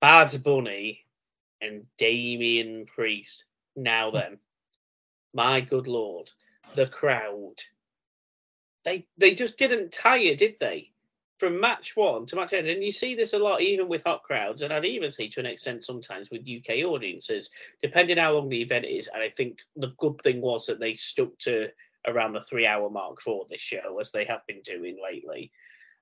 Bad 0.00 0.42
Bunny 0.42 1.06
and 1.60 1.86
Damian 1.96 2.86
Priest. 2.86 3.44
Now 3.74 4.10
then, 4.10 4.38
my 5.32 5.60
good 5.60 5.88
lord, 5.88 6.30
the 6.74 6.86
crowd. 6.86 7.54
They 8.84 9.06
they 9.18 9.34
just 9.34 9.58
didn't 9.58 9.92
tire, 9.92 10.34
did 10.34 10.56
they? 10.60 10.92
From 11.38 11.60
match 11.60 11.96
one 11.96 12.24
to 12.26 12.36
match 12.36 12.54
end, 12.54 12.66
and 12.66 12.82
you 12.82 12.90
see 12.90 13.14
this 13.14 13.34
a 13.34 13.38
lot 13.38 13.60
even 13.60 13.88
with 13.88 14.02
hot 14.04 14.22
crowds, 14.22 14.62
and 14.62 14.72
I'd 14.72 14.86
even 14.86 15.12
say 15.12 15.28
to 15.28 15.40
an 15.40 15.46
extent 15.46 15.84
sometimes 15.84 16.30
with 16.30 16.48
UK 16.48 16.84
audiences, 16.84 17.50
depending 17.82 18.16
how 18.16 18.32
long 18.32 18.48
the 18.48 18.62
event 18.62 18.86
is. 18.86 19.08
And 19.12 19.22
I 19.22 19.28
think 19.28 19.60
the 19.76 19.92
good 19.98 20.18
thing 20.22 20.40
was 20.40 20.64
that 20.66 20.80
they 20.80 20.94
stuck 20.94 21.36
to 21.40 21.68
around 22.06 22.32
the 22.32 22.40
three 22.40 22.66
hour 22.66 22.88
mark 22.88 23.20
for 23.20 23.46
this 23.50 23.60
show, 23.60 23.98
as 24.00 24.12
they 24.12 24.24
have 24.24 24.46
been 24.46 24.62
doing 24.62 24.96
lately, 25.02 25.52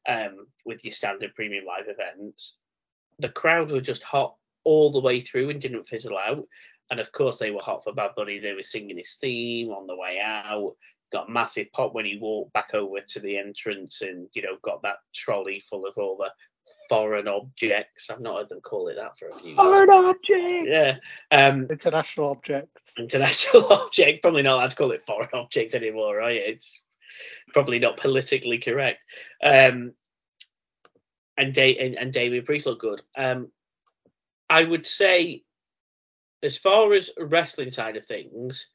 um, 0.09 0.47
with 0.65 0.85
your 0.85 0.93
standard 0.93 1.35
premium 1.35 1.65
live 1.65 1.89
events. 1.89 2.57
The 3.19 3.29
crowd 3.29 3.71
were 3.71 3.81
just 3.81 4.03
hot 4.05 4.37
all 4.65 4.93
the 4.93 5.01
way 5.01 5.21
through 5.21 5.51
and 5.51 5.61
didn't 5.61 5.89
fizzle 5.89 6.19
out. 6.19 6.47
And 6.91 7.01
of 7.01 7.13
course, 7.13 7.39
they 7.39 7.51
were 7.51 7.63
hot 7.63 7.83
for 7.85 7.93
Bad 7.93 8.11
Bunny. 8.17 8.39
They 8.39 8.53
were 8.53 8.63
singing 8.63 8.99
his 8.99 9.15
theme 9.15 9.71
on 9.71 9.87
the 9.87 9.97
way 9.97 10.21
out. 10.23 10.75
Got 11.15 11.31
massive 11.31 11.71
pop 11.73 11.95
when 11.95 12.05
he 12.05 12.19
walked 12.19 12.53
back 12.55 12.75
over 12.75 12.99
to 13.01 13.21
the 13.21 13.39
entrance 13.39 14.03
and, 14.03 14.29
you 14.35 14.43
know, 14.43 14.57
got 14.63 14.83
that 14.83 14.97
trolley 15.15 15.61
full 15.61 15.87
of 15.87 15.95
all 15.97 16.17
the 16.17 16.33
foreign 16.89 17.29
objects. 17.29 18.11
I've 18.11 18.19
not 18.21 18.37
heard 18.37 18.49
them 18.49 18.61
call 18.61 18.89
it 18.89 18.97
that 18.97 19.17
for 19.17 19.29
a 19.29 19.35
few 19.35 19.51
years. 19.51 19.57
Foreign 19.57 19.91
object. 19.91 20.67
Yeah. 20.67 20.97
Um, 21.31 21.69
International 21.71 22.31
object. 22.31 22.67
international 22.99 23.67
object. 23.73 24.23
Probably 24.23 24.43
not 24.43 24.55
allowed 24.55 24.71
to 24.71 24.77
call 24.77 24.91
it 24.91 25.03
foreign 25.03 25.29
object 25.35 25.77
anymore, 25.77 26.17
right? 26.17 26.35
It's 26.37 26.83
probably 27.53 27.79
not 27.79 27.97
politically 27.97 28.59
correct. 28.59 29.05
Um, 29.41 29.93
and, 31.37 31.55
da- 31.55 31.79
and, 31.79 31.95
and 31.97 32.13
David 32.13 32.45
Priest 32.45 32.67
looked 32.67 32.83
good. 32.83 33.03
Um, 33.17 33.53
I 34.51 34.65
would 34.65 34.85
say, 34.85 35.45
as 36.43 36.57
far 36.57 36.93
as 36.93 37.11
wrestling 37.17 37.71
side 37.71 37.97
of 37.97 38.05
things, 38.05 38.67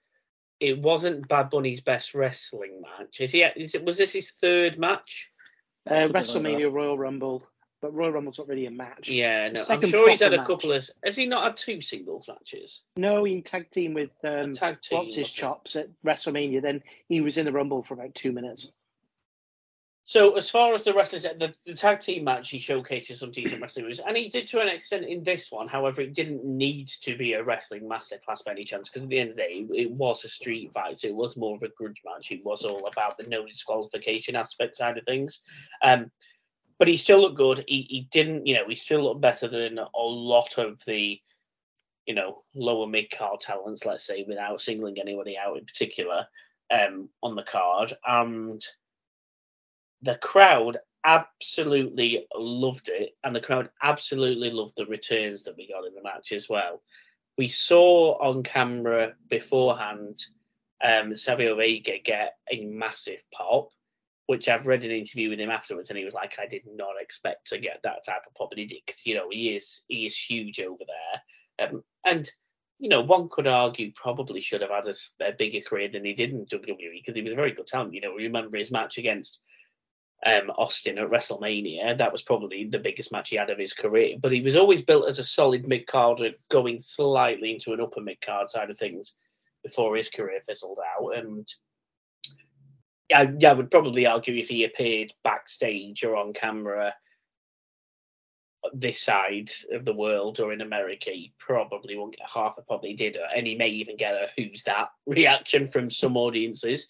it 0.60 0.80
wasn't 0.80 1.28
Bad 1.28 1.50
Bunny's 1.50 1.82
best 1.82 2.14
wrestling 2.14 2.82
match. 2.82 3.22
Is 3.22 3.32
he? 3.32 3.44
Is 3.44 3.76
it? 3.76 3.86
Was 3.86 3.98
this 3.98 4.14
his 4.14 4.32
third 4.32 4.78
match? 4.78 5.32
Uh, 5.90 6.02
Something 6.02 6.14
like 6.14 6.26
WrestleMania 6.26 6.72
Royal 6.74 6.98
Rumble, 6.98 7.48
but 7.82 7.94
Royal 7.94 8.12
Rumble's 8.12 8.38
not 8.38 8.48
really 8.48 8.66
a 8.66 8.72
match. 8.72 9.10
Yeah, 9.10 9.50
no. 9.50 9.64
I'm 9.70 9.86
sure 9.86 10.10
he's 10.10 10.20
had 10.20 10.34
proper 10.34 10.44
a 10.44 10.46
couple 10.46 10.74
of. 10.74 10.90
Has 11.04 11.16
he 11.16 11.26
not 11.26 11.44
had 11.44 11.58
two 11.58 11.82
singles 11.82 12.28
matches? 12.28 12.82
No, 12.98 13.24
he 13.24 13.42
tag 13.42 13.72
team 13.72 13.94
with 13.94 14.12
um, 14.24 14.54
tag 14.54 14.82
team, 14.82 15.00
what's 15.00 15.16
his 15.16 15.32
chops 15.32 15.76
at 15.76 15.88
WrestleMania. 16.06 16.62
Then 16.62 16.84
he 17.08 17.22
was 17.22 17.38
in 17.38 17.46
the 17.46 17.52
Rumble 17.52 17.84
for 17.84 17.94
about 17.94 18.16
two 18.16 18.32
minutes. 18.32 18.72
So 20.04 20.38
as 20.38 20.50
far 20.50 20.74
as 20.74 20.84
the 20.84 20.94
wrestlers, 20.94 21.24
the, 21.24 21.54
the 21.68 21.76
tag 21.76 22.00
team 22.00 22.24
match, 22.24 22.50
he 22.50 22.58
showcases 22.58 23.20
some 23.20 23.30
decent 23.30 23.62
wrestling 23.62 23.86
moves, 23.86 24.00
and 24.00 24.18
he 24.18 24.28
did 24.28 24.48
to 24.48 24.60
an 24.60 24.68
extent 24.68 25.06
in 25.06 25.24
this 25.24 25.52
one. 25.52 25.68
However, 25.68 26.02
it 26.02 26.16
didn't 26.16 26.44
need 26.44 26.88
to 27.04 27.16
be 27.16 27.34
a 27.34 27.44
wrestling 27.44 27.88
masterclass 27.88 28.44
by 28.44 28.54
any 28.54 28.64
chance, 28.64 28.90
because 28.90 29.04
at 29.04 29.10
the 29.10 29.20
end 29.20 29.30
of 29.30 29.36
the 29.36 29.42
day, 29.44 29.66
it 29.72 29.92
was 29.92 30.26
a 30.26 30.30
street 30.30 30.72
fight, 30.74 31.00
so 31.00 31.10
it 31.10 31.16
was 31.16 31.38
more 31.38 31.56
of 31.56 31.62
a 31.62 31.70
grudge 31.70 32.02
match. 32.04 32.32
It 32.32 32.44
was 32.44 32.66
all 32.66 32.88
about 32.88 33.18
the 33.18 33.30
no 33.30 33.46
disqualification 33.46 34.36
aspect 34.36 34.78
side 34.78 34.98
of 34.98 35.06
things. 35.06 35.42
Um, 35.84 36.10
but 36.80 36.88
he 36.88 36.98
still 36.98 37.22
looked 37.22 37.38
good. 37.38 37.64
He, 37.68 37.86
he 37.88 38.08
didn't, 38.10 38.48
you 38.48 38.56
know, 38.56 38.68
he 38.68 38.76
still 38.76 39.04
looked 39.04 39.22
better 39.22 39.48
than 39.48 39.78
a 39.78 39.86
lot 39.96 40.58
of 40.58 40.84
the, 40.86 41.20
you 42.08 42.16
know, 42.16 42.44
lower 42.56 42.88
mid 42.88 43.12
card 43.12 43.42
talents, 43.42 43.86
let's 43.86 44.06
say, 44.06 44.26
without 44.28 44.62
singling 44.62 44.98
anybody 45.00 45.38
out 45.38 45.58
in 45.58 45.66
particular 45.66 46.26
um, 46.74 47.10
on 47.22 47.36
the 47.36 47.44
card. 47.44 47.94
And 48.08 48.66
the 50.02 50.16
crowd 50.16 50.78
absolutely 51.06 52.28
loved 52.36 52.90
it, 52.90 53.16
and 53.24 53.36
the 53.36 53.42
crowd 53.42 53.70
absolutely 53.82 54.52
loved 54.52 54.74
the 54.76 54.86
returns 54.86 55.44
that 55.44 55.58
we 55.58 55.68
got 55.68 55.86
in 55.86 55.96
the 55.96 56.04
match 56.04 56.32
as 56.32 56.50
well. 56.50 56.82
We 57.38 57.48
saw 57.48 58.18
on 58.20 58.44
camera 58.44 59.14
beforehand 59.30 60.20
um, 60.84 61.16
Savio 61.16 61.56
Vega 61.56 62.00
get 62.04 62.34
a 62.52 62.66
massive 62.66 63.20
pop, 63.34 63.70
which 64.28 64.48
I've 64.48 64.68
read 64.68 64.86
an 64.86 64.92
interview 64.92 65.30
with 65.30 65.40
him 65.40 65.50
afterwards, 65.50 65.90
and 65.90 65.98
he 65.98 66.06
was 66.06 66.14
like, 66.14 66.38
"I 66.40 66.48
did 66.48 66.64
not 66.66 67.00
expect 67.00 67.48
to 67.48 67.60
get 67.60 67.80
that 67.84 68.06
type 68.06 68.24
of 68.28 68.34
pop," 68.36 68.52
and 68.52 68.60
he 68.60 68.66
did 68.66 68.82
because 68.86 69.06
you 69.06 69.16
know 69.16 69.30
he 69.32 69.56
is 69.56 69.84
he 69.88 70.06
is 70.06 70.18
huge 70.18 70.60
over 70.60 70.84
there, 70.86 71.68
um, 71.68 71.84
and 72.06 72.30
you 72.80 72.88
know, 72.88 73.02
one 73.02 73.28
could 73.30 73.46
argue 73.46 73.92
probably 73.94 74.40
should 74.40 74.62
have 74.62 74.70
had 74.70 74.88
a 74.88 75.34
bigger 75.38 75.60
career 75.60 75.90
than 75.92 76.06
he 76.06 76.14
did 76.14 76.32
in 76.32 76.46
WWE 76.46 76.94
because 76.94 77.16
he 77.16 77.22
was 77.22 77.34
a 77.34 77.36
very 77.36 77.52
good 77.52 77.68
talent. 77.68 77.94
You 77.94 78.02
know, 78.02 78.14
remember 78.14 78.58
his 78.58 78.72
match 78.72 78.98
against 78.98 79.42
um, 80.26 80.50
Austin 80.58 80.98
at 80.98 81.10
WrestleMania. 81.10 81.98
That 81.98 82.12
was 82.12 82.22
probably 82.22 82.66
the 82.66 82.80
biggest 82.80 83.12
match 83.12 83.30
he 83.30 83.38
had 83.38 83.50
of 83.50 83.58
his 83.58 83.74
career. 83.74 84.18
But 84.22 84.32
he 84.32 84.42
was 84.42 84.56
always 84.56 84.82
built 84.82 85.08
as 85.08 85.20
a 85.20 85.24
solid 85.24 85.68
mid 85.68 85.88
carder, 85.88 86.32
going 86.50 86.82
slightly 86.82 87.54
into 87.54 87.74
an 87.74 87.82
upper 87.82 88.02
mid 88.02 88.22
card 88.22 88.50
side 88.50 88.70
of 88.70 88.78
things 88.78 89.16
before 89.64 89.96
his 89.96 90.10
career 90.10 90.42
fizzled 90.46 90.80
out. 90.98 91.18
And 91.18 91.48
yeah, 93.10 93.50
I 93.50 93.54
would 93.54 93.72
probably 93.72 94.06
argue 94.06 94.38
if 94.38 94.50
he 94.50 94.64
appeared 94.66 95.14
backstage 95.24 96.04
or 96.04 96.16
on 96.16 96.34
camera 96.34 96.94
this 98.74 99.02
side 99.02 99.50
of 99.72 99.86
the 99.86 99.94
world 99.94 100.40
or 100.40 100.52
in 100.52 100.62
America, 100.62 101.12
he 101.12 101.34
probably 101.38 101.96
won't 101.96 102.18
get 102.18 102.28
half 102.32 102.56
the 102.56 102.62
pop 102.62 102.84
he 102.84 102.94
did, 102.94 103.18
and 103.36 103.48
he 103.48 103.56
may 103.56 103.70
even 103.70 103.98
get 103.98 104.14
a 104.14 104.28
"Who's 104.36 104.64
that?" 104.64 104.90
reaction 105.06 105.70
from 105.70 105.90
some 105.90 106.18
audiences. 106.18 106.88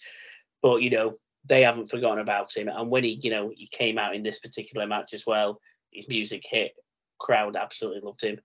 But 0.62 0.78
you 0.78 0.90
know, 0.90 1.20
they 1.46 1.64
haven't 1.64 1.90
forgotten 1.90 2.20
about 2.20 2.56
him, 2.56 2.68
and 2.68 2.90
when 2.90 3.04
he, 3.04 3.20
you 3.22 3.32
know, 3.32 3.52
he 3.56 3.68
came 3.68 3.98
out 3.98 4.16
in 4.16 4.24
this 4.24 4.40
particular 4.40 4.86
match 4.86 5.14
as 5.14 5.26
well, 5.26 5.60
his 5.92 6.08
music 6.08 6.44
hit, 6.46 6.74
crowd 7.18 7.56
absolutely 7.56 8.02
loved 8.02 8.22
him. 8.22 8.40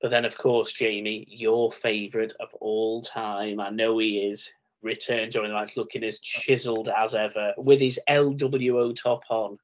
But 0.00 0.10
then, 0.10 0.24
of 0.24 0.38
course, 0.38 0.72
Jamie, 0.72 1.26
your 1.28 1.72
favourite 1.72 2.32
of 2.40 2.48
all 2.60 3.02
time, 3.02 3.60
I 3.60 3.70
know 3.70 3.98
he 3.98 4.18
is, 4.18 4.50
returned 4.82 5.32
during 5.32 5.50
the 5.50 5.56
match 5.56 5.76
looking 5.76 6.04
as 6.04 6.20
chiseled 6.20 6.88
as 6.88 7.14
ever 7.14 7.54
with 7.56 7.80
his 7.80 7.98
LWO 8.08 8.94
top 8.94 9.22
on. 9.28 9.58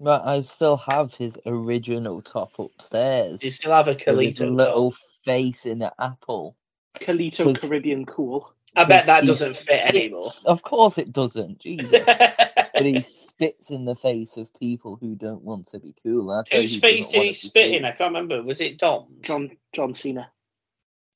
But 0.00 0.26
I 0.26 0.42
still 0.42 0.76
have 0.76 1.14
his 1.14 1.38
original 1.46 2.20
top 2.20 2.58
upstairs. 2.58 3.38
Do 3.38 3.46
you 3.46 3.50
still 3.50 3.72
have 3.72 3.86
a 3.86 3.92
with 3.92 3.98
his 3.98 4.40
Carlito 4.40 4.56
little 4.56 4.90
top? 4.90 5.00
face 5.24 5.66
in 5.66 5.82
an 5.82 5.90
apple. 5.98 6.56
Carlito 6.96 7.58
Caribbean 7.58 8.04
Cool. 8.04 8.53
I 8.76 8.84
bet 8.84 9.06
that 9.06 9.24
doesn't 9.24 9.56
fit 9.56 9.80
anymore. 9.84 10.30
Of 10.46 10.62
course 10.62 10.98
it 10.98 11.12
doesn't. 11.12 11.60
Jesus. 11.60 11.90
but 12.06 12.84
he 12.84 13.00
spits 13.00 13.70
in 13.70 13.84
the 13.84 13.94
face 13.94 14.36
of 14.36 14.52
people 14.54 14.96
who 15.00 15.14
don't 15.14 15.42
want 15.42 15.68
to 15.68 15.78
be 15.78 15.94
cool. 16.02 16.30
I 16.30 16.42
Whose 16.54 16.78
face 16.78 17.08
did 17.08 17.22
he 17.22 17.32
spit 17.32 17.68
cool. 17.68 17.76
in? 17.76 17.84
I 17.84 17.92
can't 17.92 18.12
remember. 18.12 18.42
Was 18.42 18.60
it 18.60 18.78
Dom's? 18.78 19.20
John 19.22 19.50
John 19.72 19.94
Cena. 19.94 20.30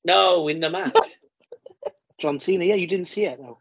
No, 0.05 0.47
in 0.47 0.59
the 0.61 0.69
match. 0.69 0.95
John 2.19 2.39
Cena. 2.39 2.65
Yeah, 2.65 2.75
you 2.75 2.87
didn't 2.87 3.07
see 3.07 3.25
it 3.25 3.39
though. 3.39 3.59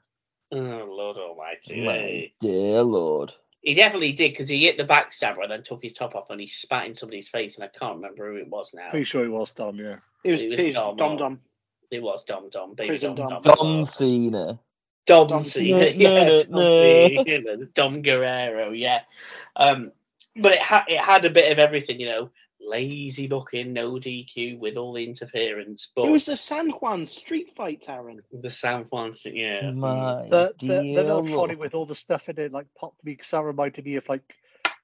oh 0.53 0.87
Lord 0.89 1.17
Almighty! 1.17 1.85
My 1.85 2.31
dear 2.41 2.83
lord. 2.83 3.33
He 3.61 3.75
definitely 3.75 4.13
did 4.13 4.33
because 4.33 4.49
he 4.49 4.65
hit 4.65 4.79
the 4.79 4.85
backstabber 4.85 5.43
and 5.43 5.51
then 5.51 5.63
took 5.65 5.83
his 5.83 5.93
top 5.93 6.15
off 6.15 6.31
and 6.31 6.41
he 6.41 6.47
spat 6.47 6.87
in 6.87 6.95
somebody's 6.95 7.29
face 7.29 7.57
and 7.57 7.65
I 7.65 7.69
can't 7.69 7.97
remember 7.97 8.31
who 8.31 8.37
it 8.37 8.49
was 8.49 8.73
now. 8.73 8.91
Pretty 8.91 9.05
sure 9.05 9.25
he 9.25 9.29
was 9.29 9.51
Dom, 9.51 9.77
yeah. 9.77 9.97
It 10.25 10.31
was, 10.31 10.43
It 10.43 10.47
it 10.47 10.51
was 10.51 10.61
was 10.61 10.75
Dom, 10.75 10.97
Dom 10.97 11.17
Dom. 11.17 11.41
It 11.91 12.03
was 12.03 12.25
Dom 12.25 12.51
Dom, 12.51 12.75
baby 12.75 12.89
Prison 12.89 13.15
Dom 13.15 13.27
Dom. 13.29 13.43
Dom. 13.43 13.43
Dom 13.43 13.85
Cena. 13.87 14.61
Dom 15.07 15.29
Dom 15.29 15.43
Cena, 15.43 15.89
Cena. 15.89 15.95
yeah, 15.95 16.43
Dom, 16.51 16.51
No. 16.51 17.09
Cena, 17.25 17.57
Dom 17.75 18.03
Guerrero, 18.03 18.73
yeah. 18.73 19.01
Um, 19.57 19.93
but 20.37 20.53
it 20.53 20.63
had 20.63 20.85
it 20.89 21.01
had 21.01 21.25
a 21.25 21.31
bit 21.31 21.51
of 21.53 21.59
everything, 21.59 22.01
you 22.01 22.07
know, 22.07 22.31
lazy 22.61 23.27
booking, 23.27 23.73
no 23.73 23.93
DQ 23.93 24.59
with 24.59 24.77
all 24.77 24.93
the 24.93 25.05
interference, 25.05 25.91
but 25.97 26.05
It 26.07 26.11
was 26.11 26.27
the 26.27 26.37
San 26.37 26.71
Juan 26.71 27.07
street 27.07 27.55
fight, 27.57 27.85
Aaron. 27.89 28.21
the 28.33 28.51
San 28.51 28.83
Juan, 28.85 29.13
yeah. 29.25 29.71
My 29.73 30.25
The, 30.31 30.55
the, 30.59 30.59
dear 30.59 30.95
the 30.95 31.03
little 31.05 31.25
trolley 31.25 31.57
with 31.57 31.75
all 31.75 31.87
the 31.87 31.95
stuff 31.95 32.29
in 32.29 32.39
it 32.39 32.53
like 32.53 32.67
popped 32.79 33.05
me 33.05 33.13
because 33.13 33.31
that 33.31 33.43
reminded 33.43 33.85
me 33.85 33.97
of 33.97 34.09
like 34.09 34.23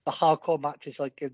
the 0.06 0.12
hardcore 0.12 0.60
matches 0.60 0.98
like 0.98 1.18
in 1.20 1.32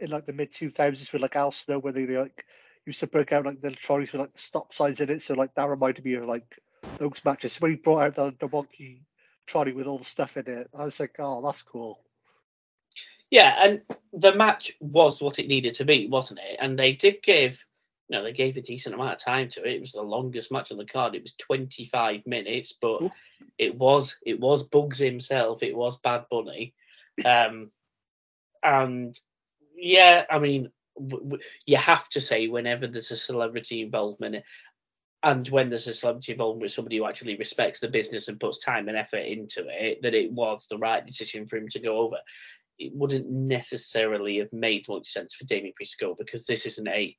in 0.00 0.10
like 0.10 0.26
the 0.26 0.32
mid 0.32 0.52
two 0.52 0.70
thousands 0.70 1.12
with 1.12 1.22
like 1.22 1.36
Al 1.36 1.52
Snow 1.52 1.78
where 1.78 1.92
they 1.92 2.06
like 2.06 2.44
used 2.86 3.00
to 3.00 3.06
break 3.06 3.32
out 3.32 3.46
like 3.46 3.60
the 3.60 3.70
trolleys 3.70 4.12
with 4.12 4.20
like 4.20 4.38
stop 4.38 4.74
signs 4.74 5.00
in 5.00 5.10
it. 5.10 5.22
So 5.22 5.34
like 5.34 5.54
that 5.54 5.68
reminded 5.68 6.04
me 6.04 6.14
of 6.14 6.24
like 6.24 6.46
those 6.98 7.20
matches. 7.24 7.60
When 7.60 7.72
he 7.72 7.76
brought 7.76 8.02
out 8.02 8.16
the, 8.16 8.34
the 8.40 8.48
wonky 8.48 9.00
trolley 9.46 9.72
with 9.72 9.86
all 9.86 9.98
the 9.98 10.04
stuff 10.04 10.36
in 10.36 10.46
it, 10.48 10.70
I 10.76 10.84
was 10.84 11.00
like, 11.00 11.16
oh, 11.18 11.42
that's 11.44 11.62
cool. 11.62 12.00
Yeah, 13.30 13.56
and 13.60 13.82
the 14.12 14.34
match 14.34 14.72
was 14.80 15.20
what 15.20 15.38
it 15.38 15.48
needed 15.48 15.74
to 15.74 15.84
be, 15.84 16.06
wasn't 16.06 16.40
it? 16.40 16.58
And 16.60 16.78
they 16.78 16.92
did 16.92 17.22
give, 17.22 17.64
you 18.08 18.16
know, 18.16 18.22
they 18.22 18.32
gave 18.32 18.56
a 18.56 18.62
decent 18.62 18.94
amount 18.94 19.14
of 19.14 19.18
time 19.18 19.48
to 19.50 19.64
it. 19.64 19.74
It 19.74 19.80
was 19.80 19.92
the 19.92 20.02
longest 20.02 20.52
match 20.52 20.70
on 20.70 20.78
the 20.78 20.84
card. 20.84 21.14
It 21.14 21.22
was 21.22 21.32
25 21.32 22.26
minutes, 22.26 22.74
but 22.80 23.02
Ooh. 23.02 23.10
it 23.58 23.76
was 23.76 24.18
it 24.24 24.38
was 24.38 24.64
Bugs 24.64 24.98
himself. 24.98 25.62
It 25.62 25.74
was 25.76 25.98
Bad 25.98 26.26
Bunny, 26.30 26.74
um, 27.24 27.70
and 28.62 29.18
yeah, 29.74 30.24
I 30.30 30.38
mean, 30.38 30.70
you 31.66 31.76
have 31.76 32.08
to 32.10 32.20
say 32.20 32.48
whenever 32.48 32.86
there's 32.86 33.10
a 33.10 33.16
celebrity 33.16 33.82
involvement. 33.82 34.44
And 35.22 35.48
when 35.48 35.70
there's 35.70 35.86
a 35.86 35.94
celebrity 35.94 36.32
involvement 36.32 36.62
with 36.62 36.72
somebody 36.72 36.98
who 36.98 37.06
actually 37.06 37.36
respects 37.36 37.80
the 37.80 37.88
business 37.88 38.28
and 38.28 38.38
puts 38.38 38.58
time 38.58 38.88
and 38.88 38.96
effort 38.96 39.24
into 39.24 39.64
it, 39.68 40.02
that 40.02 40.12
it 40.12 40.30
was 40.30 40.66
the 40.68 40.76
right 40.76 41.04
decision 41.04 41.46
for 41.46 41.56
him 41.56 41.68
to 41.70 41.80
go 41.80 41.96
over 41.96 42.18
it 42.78 42.92
wouldn't 42.94 43.30
necessarily 43.30 44.38
have 44.38 44.52
made 44.52 44.88
much 44.88 45.08
sense 45.08 45.34
for 45.34 45.44
Damian 45.44 45.74
Priest 45.74 45.96
to 45.98 46.06
go 46.06 46.14
because 46.14 46.46
this 46.46 46.66
isn't 46.66 46.88
a, 46.88 47.16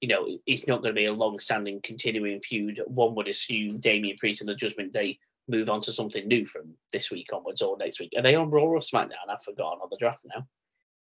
you 0.00 0.08
know, 0.08 0.38
it's 0.46 0.66
not 0.66 0.82
going 0.82 0.94
to 0.94 1.00
be 1.00 1.06
a 1.06 1.12
long-standing, 1.12 1.80
continuing 1.82 2.40
feud. 2.40 2.80
One 2.86 3.14
would 3.14 3.28
assume 3.28 3.80
Damian 3.80 4.18
Priest 4.18 4.40
and 4.40 4.48
the 4.48 4.54
Judgment 4.54 4.92
Day 4.92 5.18
move 5.48 5.70
on 5.70 5.80
to 5.82 5.92
something 5.92 6.26
new 6.26 6.46
from 6.46 6.74
this 6.92 7.10
week 7.10 7.28
onwards 7.32 7.62
or 7.62 7.78
next 7.78 8.00
week. 8.00 8.12
Are 8.16 8.22
they 8.22 8.34
on 8.34 8.50
Raw 8.50 8.62
or 8.62 8.80
SmackDown? 8.80 9.30
I've 9.30 9.42
forgotten 9.42 9.80
on 9.80 9.88
the 9.90 9.96
draft 9.98 10.20
now. 10.24 10.46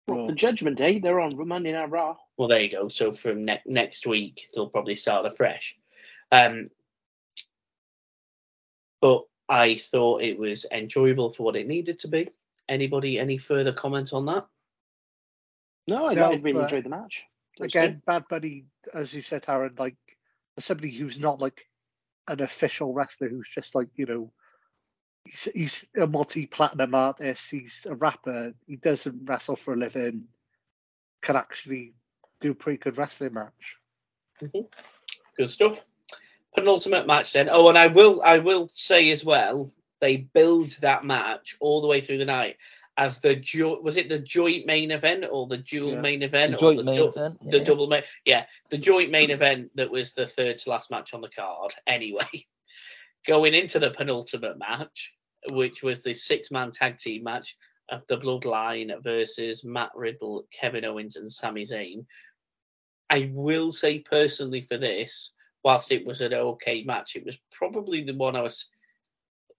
The 0.08 0.34
Judgment 0.34 0.78
Day, 0.78 0.98
they're 1.00 1.20
on 1.20 1.36
Monday 1.48 1.72
Night 1.72 1.90
Raw. 1.90 2.16
Well, 2.38 2.48
there 2.48 2.60
you 2.62 2.70
go. 2.70 2.88
So 2.88 3.12
from 3.12 3.44
ne- 3.46 3.62
next 3.66 4.06
week, 4.06 4.48
they'll 4.54 4.70
probably 4.70 4.94
start 4.96 5.26
afresh. 5.26 5.76
Um, 6.32 6.70
but 9.00 9.24
I 9.48 9.76
thought 9.76 10.22
it 10.22 10.38
was 10.38 10.66
enjoyable 10.72 11.32
for 11.32 11.44
what 11.44 11.56
it 11.56 11.66
needed 11.68 12.00
to 12.00 12.08
be. 12.08 12.30
Anybody, 12.68 13.18
any 13.18 13.38
further 13.38 13.72
comment 13.72 14.12
on 14.12 14.26
that? 14.26 14.46
No, 15.88 16.08
I, 16.08 16.14
No, 16.14 16.32
I 16.32 16.36
really 16.36 16.60
but 16.60 16.62
enjoyed 16.62 16.84
the 16.84 16.90
match. 16.90 17.24
It 17.58 17.64
was 17.64 17.74
Again, 17.74 18.02
Bad 18.06 18.24
Bunny, 18.30 18.66
as 18.94 19.12
you 19.14 19.22
said, 19.22 19.44
Aaron, 19.48 19.74
like 19.78 19.96
somebody 20.60 20.92
who's 20.96 21.18
not 21.18 21.40
like 21.40 21.62
an 22.28 22.40
official 22.42 22.94
wrestler, 22.94 23.28
who's 23.28 23.48
just 23.54 23.74
like 23.74 23.88
you 23.96 24.06
know, 24.06 24.32
he's, 25.24 25.48
he's 25.54 25.84
a 26.00 26.06
multi-platinum 26.06 26.94
artist. 26.94 27.42
He's 27.50 27.74
a 27.86 27.94
rapper. 27.94 28.52
He 28.66 28.76
doesn't 28.76 29.24
wrestle 29.24 29.56
for 29.56 29.74
a 29.74 29.76
living. 29.76 30.24
Can 31.22 31.36
actually 31.36 31.94
do 32.40 32.52
a 32.52 32.54
pretty 32.54 32.78
good 32.78 32.96
wrestling 32.96 33.34
match. 33.34 33.76
Mhm. 34.42 34.66
Good 35.36 35.50
stuff. 35.50 35.84
Penultimate 36.54 37.06
match 37.06 37.32
then. 37.32 37.48
Oh, 37.50 37.68
and 37.68 37.76
I 37.78 37.88
will 37.88 38.22
I 38.22 38.38
will 38.38 38.68
say 38.72 39.10
as 39.10 39.24
well, 39.24 39.72
they 40.00 40.16
build 40.18 40.70
that 40.80 41.04
match 41.04 41.56
all 41.60 41.80
the 41.80 41.88
way 41.88 42.00
through 42.00 42.18
the 42.18 42.24
night 42.24 42.56
as 42.96 43.20
the 43.20 43.34
jo- 43.36 43.80
was 43.80 43.96
it 43.96 44.08
the 44.08 44.18
joint 44.18 44.66
main 44.66 44.90
event 44.90 45.24
or 45.30 45.46
the 45.46 45.58
dual 45.58 45.92
Yeah. 45.92 46.00
main 46.00 46.22
event 46.22 46.52
The 46.52 46.56
or 46.56 46.60
joint 46.60 46.76
the, 46.78 46.84
main 46.84 46.94
du- 46.96 47.08
event. 47.08 47.50
the 47.50 47.60
double 47.60 47.86
main 47.86 48.02
yeah 48.24 48.46
the 48.70 48.78
joint 48.78 49.10
main 49.10 49.30
event 49.30 49.70
that 49.76 49.90
was 49.90 50.14
the 50.14 50.26
third 50.26 50.58
to 50.58 50.70
last 50.70 50.90
match 50.90 51.14
on 51.14 51.20
the 51.20 51.28
card 51.28 51.74
anyway. 51.86 52.24
going 53.26 53.54
into 53.54 53.78
the 53.78 53.90
penultimate 53.90 54.58
match, 54.58 55.14
which 55.50 55.82
was 55.82 56.00
the 56.02 56.14
six-man 56.14 56.70
tag 56.70 56.98
team 56.98 57.24
match 57.24 57.56
of 57.88 58.02
the 58.08 58.18
Bloodline 58.18 59.02
versus 59.02 59.64
Matt 59.64 59.90
Riddle, 59.94 60.44
Kevin 60.52 60.84
Owens, 60.84 61.16
and 61.16 61.30
Sami 61.30 61.64
Zayn. 61.64 62.06
I 63.10 63.30
will 63.32 63.72
say 63.72 64.00
personally 64.00 64.60
for 64.60 64.76
this, 64.76 65.32
whilst 65.64 65.92
it 65.92 66.06
was 66.06 66.20
an 66.20 66.34
okay 66.34 66.82
match, 66.82 67.16
it 67.16 67.24
was 67.24 67.38
probably 67.52 68.04
the 68.04 68.14
one 68.14 68.36
I 68.36 68.42
was 68.42 68.66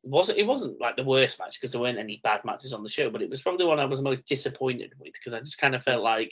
wasn't 0.02 0.38
it 0.38 0.48
wasn't 0.48 0.80
like 0.80 0.96
the 0.96 1.04
worst 1.04 1.40
match 1.40 1.60
because 1.60 1.72
there 1.72 1.82
weren't 1.82 1.98
any 1.98 2.22
bad 2.24 2.46
matches 2.46 2.74
on 2.74 2.84
the 2.84 2.90
show, 2.90 3.10
but 3.10 3.22
it 3.22 3.30
was 3.30 3.42
probably 3.42 3.66
the 3.66 3.70
one 3.70 3.80
I 3.80 3.86
was 3.86 4.02
most 4.02 4.26
disappointed 4.26 4.94
with 4.98 5.14
because 5.14 5.34
I 5.34 5.40
just 5.40 5.58
kind 5.58 5.76
of 5.76 5.84
felt 5.84 6.04
like 6.04 6.32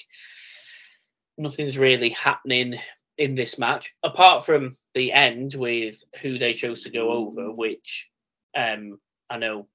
nothing's 1.37 1.77
really 1.77 2.09
happening 2.09 2.75
in 3.17 3.35
this 3.35 3.57
match 3.57 3.93
apart 4.03 4.45
from 4.45 4.77
the 4.93 5.11
end 5.11 5.53
with 5.55 6.03
who 6.21 6.37
they 6.37 6.53
chose 6.53 6.83
to 6.83 6.89
go 6.89 7.11
over, 7.11 7.51
which 7.51 8.09
um 8.55 8.99
I 9.29 9.37
know 9.37 9.67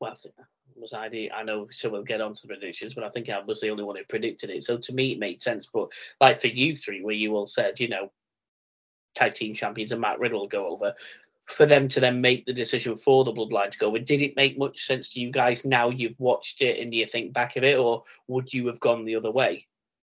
well 0.00 0.16
was 0.74 0.92
I 0.92 1.08
the 1.08 1.32
I 1.32 1.42
know 1.42 1.68
so 1.70 1.90
we'll 1.90 2.02
get 2.04 2.20
on 2.20 2.34
to 2.34 2.42
the 2.42 2.48
predictions, 2.48 2.94
but 2.94 3.04
I 3.04 3.10
think 3.10 3.28
I 3.28 3.40
was 3.40 3.60
the 3.60 3.70
only 3.70 3.84
one 3.84 3.96
who 3.96 4.04
predicted 4.04 4.50
it. 4.50 4.64
So 4.64 4.78
to 4.78 4.92
me 4.92 5.12
it 5.12 5.18
made 5.18 5.42
sense. 5.42 5.68
But 5.72 5.88
like 6.20 6.40
for 6.40 6.48
you 6.48 6.76
three, 6.76 7.02
where 7.02 7.14
you 7.14 7.34
all 7.34 7.46
said, 7.46 7.80
you 7.80 7.88
know, 7.88 8.12
tag 9.14 9.34
team 9.34 9.54
champions 9.54 9.92
and 9.92 10.00
Matt 10.00 10.20
Riddle 10.20 10.48
go 10.48 10.68
over, 10.68 10.94
for 11.46 11.64
them 11.64 11.88
to 11.88 12.00
then 12.00 12.20
make 12.20 12.44
the 12.44 12.52
decision 12.52 12.96
for 12.98 13.24
the 13.24 13.32
bloodline 13.32 13.70
to 13.70 13.78
go 13.78 13.88
with, 13.88 14.04
did 14.04 14.20
it 14.20 14.36
make 14.36 14.58
much 14.58 14.84
sense 14.84 15.10
to 15.10 15.20
you 15.20 15.30
guys 15.30 15.64
now 15.64 15.90
you've 15.90 16.18
watched 16.18 16.60
it 16.60 16.80
and 16.80 16.92
you 16.92 17.06
think 17.06 17.32
back 17.32 17.56
of 17.56 17.64
it, 17.64 17.78
or 17.78 18.02
would 18.26 18.52
you 18.52 18.66
have 18.66 18.80
gone 18.80 19.04
the 19.04 19.16
other 19.16 19.30
way? 19.30 19.66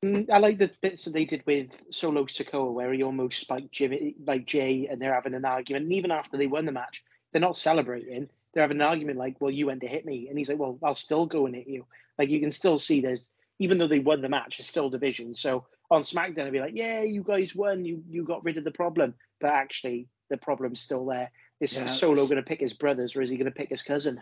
Mm, 0.03 0.29
I 0.29 0.37
like 0.39 0.57
the 0.57 0.69
bits 0.81 1.05
that 1.05 1.13
they 1.13 1.23
did 1.23 1.43
with 1.45 1.69
Solo 1.89 2.25
Sikoa, 2.25 2.73
where 2.73 2.91
he 2.91 3.03
almost 3.03 3.39
spiked 3.39 3.71
Jimmy, 3.71 4.15
like 4.25 4.45
Jay, 4.45 4.87
and 4.91 5.01
they're 5.01 5.13
having 5.13 5.33
an 5.33 5.45
argument. 5.45 5.85
And 5.85 5.93
even 5.93 6.11
after 6.11 6.37
they 6.37 6.47
won 6.47 6.65
the 6.65 6.73
match, 6.73 7.03
they're 7.31 7.39
not 7.39 7.55
celebrating. 7.55 8.27
They're 8.53 8.63
having 8.63 8.81
an 8.81 8.87
argument 8.87 9.17
like, 9.17 9.39
"Well, 9.39 9.49
you 9.49 9.67
went 9.67 9.79
to 9.81 9.87
hit 9.87 10.05
me," 10.05 10.27
and 10.27 10.37
he's 10.37 10.49
like, 10.49 10.59
"Well, 10.59 10.77
I'll 10.83 10.93
still 10.93 11.25
go 11.25 11.45
and 11.45 11.55
hit 11.55 11.67
you." 11.67 11.85
Like 12.19 12.29
you 12.29 12.41
can 12.41 12.51
still 12.51 12.77
see 12.77 12.99
there's, 12.99 13.29
even 13.59 13.77
though 13.77 13.87
they 13.87 13.99
won 13.99 14.21
the 14.21 14.27
match, 14.27 14.59
it's 14.59 14.67
still 14.67 14.89
division. 14.89 15.33
So 15.33 15.65
on 15.89 16.03
SmackDown, 16.03 16.39
it'd 16.39 16.53
be 16.53 16.59
like, 16.59 16.75
"Yeah, 16.75 17.01
you 17.01 17.23
guys 17.23 17.55
won. 17.55 17.85
You 17.85 18.03
you 18.09 18.25
got 18.25 18.43
rid 18.43 18.57
of 18.57 18.65
the 18.65 18.71
problem," 18.71 19.13
but 19.39 19.51
actually, 19.51 20.09
the 20.29 20.37
problem's 20.37 20.81
still 20.81 21.05
there. 21.05 21.31
Is 21.61 21.77
Yeah, 21.77 21.85
Solo 21.85 22.25
going 22.25 22.35
to 22.35 22.43
pick 22.43 22.59
his 22.59 22.73
brothers, 22.73 23.15
or 23.15 23.21
is 23.21 23.29
he 23.29 23.37
going 23.37 23.45
to 23.45 23.57
pick 23.57 23.69
his 23.69 23.83
cousin? 23.83 24.21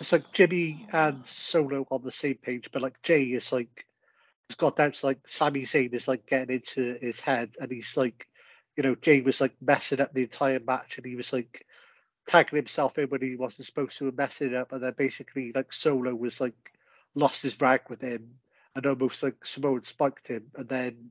It's 0.00 0.12
like 0.12 0.32
Jimmy 0.32 0.86
and 0.92 1.26
Solo 1.26 1.86
on 1.90 2.02
the 2.02 2.12
same 2.12 2.36
page, 2.36 2.70
but 2.72 2.80
like 2.80 3.02
Jay 3.02 3.24
is 3.24 3.52
like 3.52 3.86
got 4.54 4.76
doubts 4.76 5.04
like 5.04 5.18
Sami 5.28 5.62
Zayn 5.62 5.92
is 5.94 6.08
like 6.08 6.26
getting 6.26 6.56
into 6.56 6.98
his 7.00 7.20
head 7.20 7.50
and 7.60 7.70
he's 7.70 7.96
like 7.96 8.26
you 8.76 8.82
know, 8.82 8.94
Jay 8.94 9.20
was 9.20 9.40
like 9.40 9.52
messing 9.60 10.00
up 10.00 10.14
the 10.14 10.22
entire 10.22 10.60
match 10.60 10.96
and 10.96 11.04
he 11.04 11.16
was 11.16 11.32
like 11.32 11.66
tagging 12.26 12.56
himself 12.56 12.96
in 12.98 13.08
when 13.08 13.20
he 13.20 13.36
wasn't 13.36 13.66
supposed 13.66 13.98
to 13.98 14.08
and 14.08 14.16
messing 14.16 14.48
it 14.48 14.54
up 14.54 14.72
and 14.72 14.82
then 14.82 14.94
basically 14.96 15.52
like 15.54 15.72
Solo 15.72 16.14
was 16.14 16.40
like 16.40 16.54
lost 17.14 17.42
his 17.42 17.60
rag 17.60 17.82
with 17.88 18.00
him 18.00 18.36
and 18.74 18.86
almost 18.86 19.22
like 19.22 19.44
Samoan 19.44 19.82
spiked 19.84 20.28
him 20.28 20.44
and 20.54 20.68
then 20.68 21.10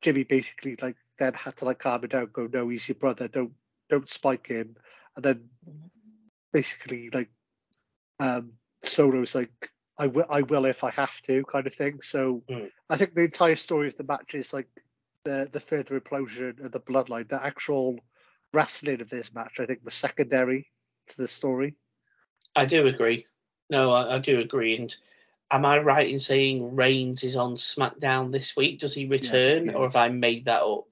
Jimmy 0.00 0.22
basically 0.22 0.78
like 0.80 0.96
then 1.18 1.34
had 1.34 1.56
to 1.58 1.64
like 1.64 1.80
calm 1.80 2.04
him 2.04 2.08
down, 2.08 2.30
go, 2.32 2.48
No, 2.50 2.68
he's 2.68 2.88
your 2.88 2.94
brother, 2.94 3.28
don't 3.28 3.52
don't 3.90 4.08
spike 4.08 4.46
him 4.46 4.76
and 5.16 5.24
then 5.24 5.48
basically 6.52 7.10
like 7.12 7.30
um 8.20 8.52
Solo's 8.84 9.34
like 9.34 9.70
I 9.98 10.06
will 10.06 10.26
I 10.30 10.42
will 10.42 10.66
if 10.66 10.84
I 10.84 10.90
have 10.90 11.10
to 11.26 11.44
kind 11.44 11.66
of 11.66 11.74
thing. 11.74 12.00
So 12.02 12.42
Mm. 12.48 12.70
I 12.88 12.96
think 12.96 13.14
the 13.14 13.24
entire 13.24 13.56
story 13.56 13.88
of 13.88 13.96
the 13.96 14.04
match 14.04 14.34
is 14.34 14.52
like 14.52 14.68
the 15.24 15.48
the 15.52 15.60
further 15.60 15.98
implosion 15.98 16.64
of 16.64 16.72
the 16.72 16.80
bloodline. 16.80 17.28
The 17.28 17.42
actual 17.42 17.98
wrestling 18.52 19.00
of 19.00 19.10
this 19.10 19.32
match 19.34 19.54
I 19.58 19.66
think 19.66 19.80
was 19.84 19.94
secondary 19.94 20.70
to 21.08 21.16
the 21.16 21.28
story. 21.28 21.74
I 22.54 22.64
do 22.64 22.86
agree. 22.86 23.26
No, 23.70 23.90
I, 23.90 24.16
I 24.16 24.18
do 24.18 24.40
agree. 24.40 24.76
And 24.76 24.94
am 25.50 25.64
I 25.64 25.78
right 25.78 26.08
in 26.08 26.18
saying 26.18 26.76
Reigns 26.76 27.24
is 27.24 27.36
on 27.36 27.56
SmackDown 27.56 28.32
this 28.32 28.56
week? 28.56 28.80
Does 28.80 28.94
he 28.94 29.06
return, 29.06 29.66
yeah. 29.66 29.72
or 29.72 29.84
have 29.84 29.96
I 29.96 30.08
made 30.08 30.46
that 30.46 30.62
up? 30.62 30.86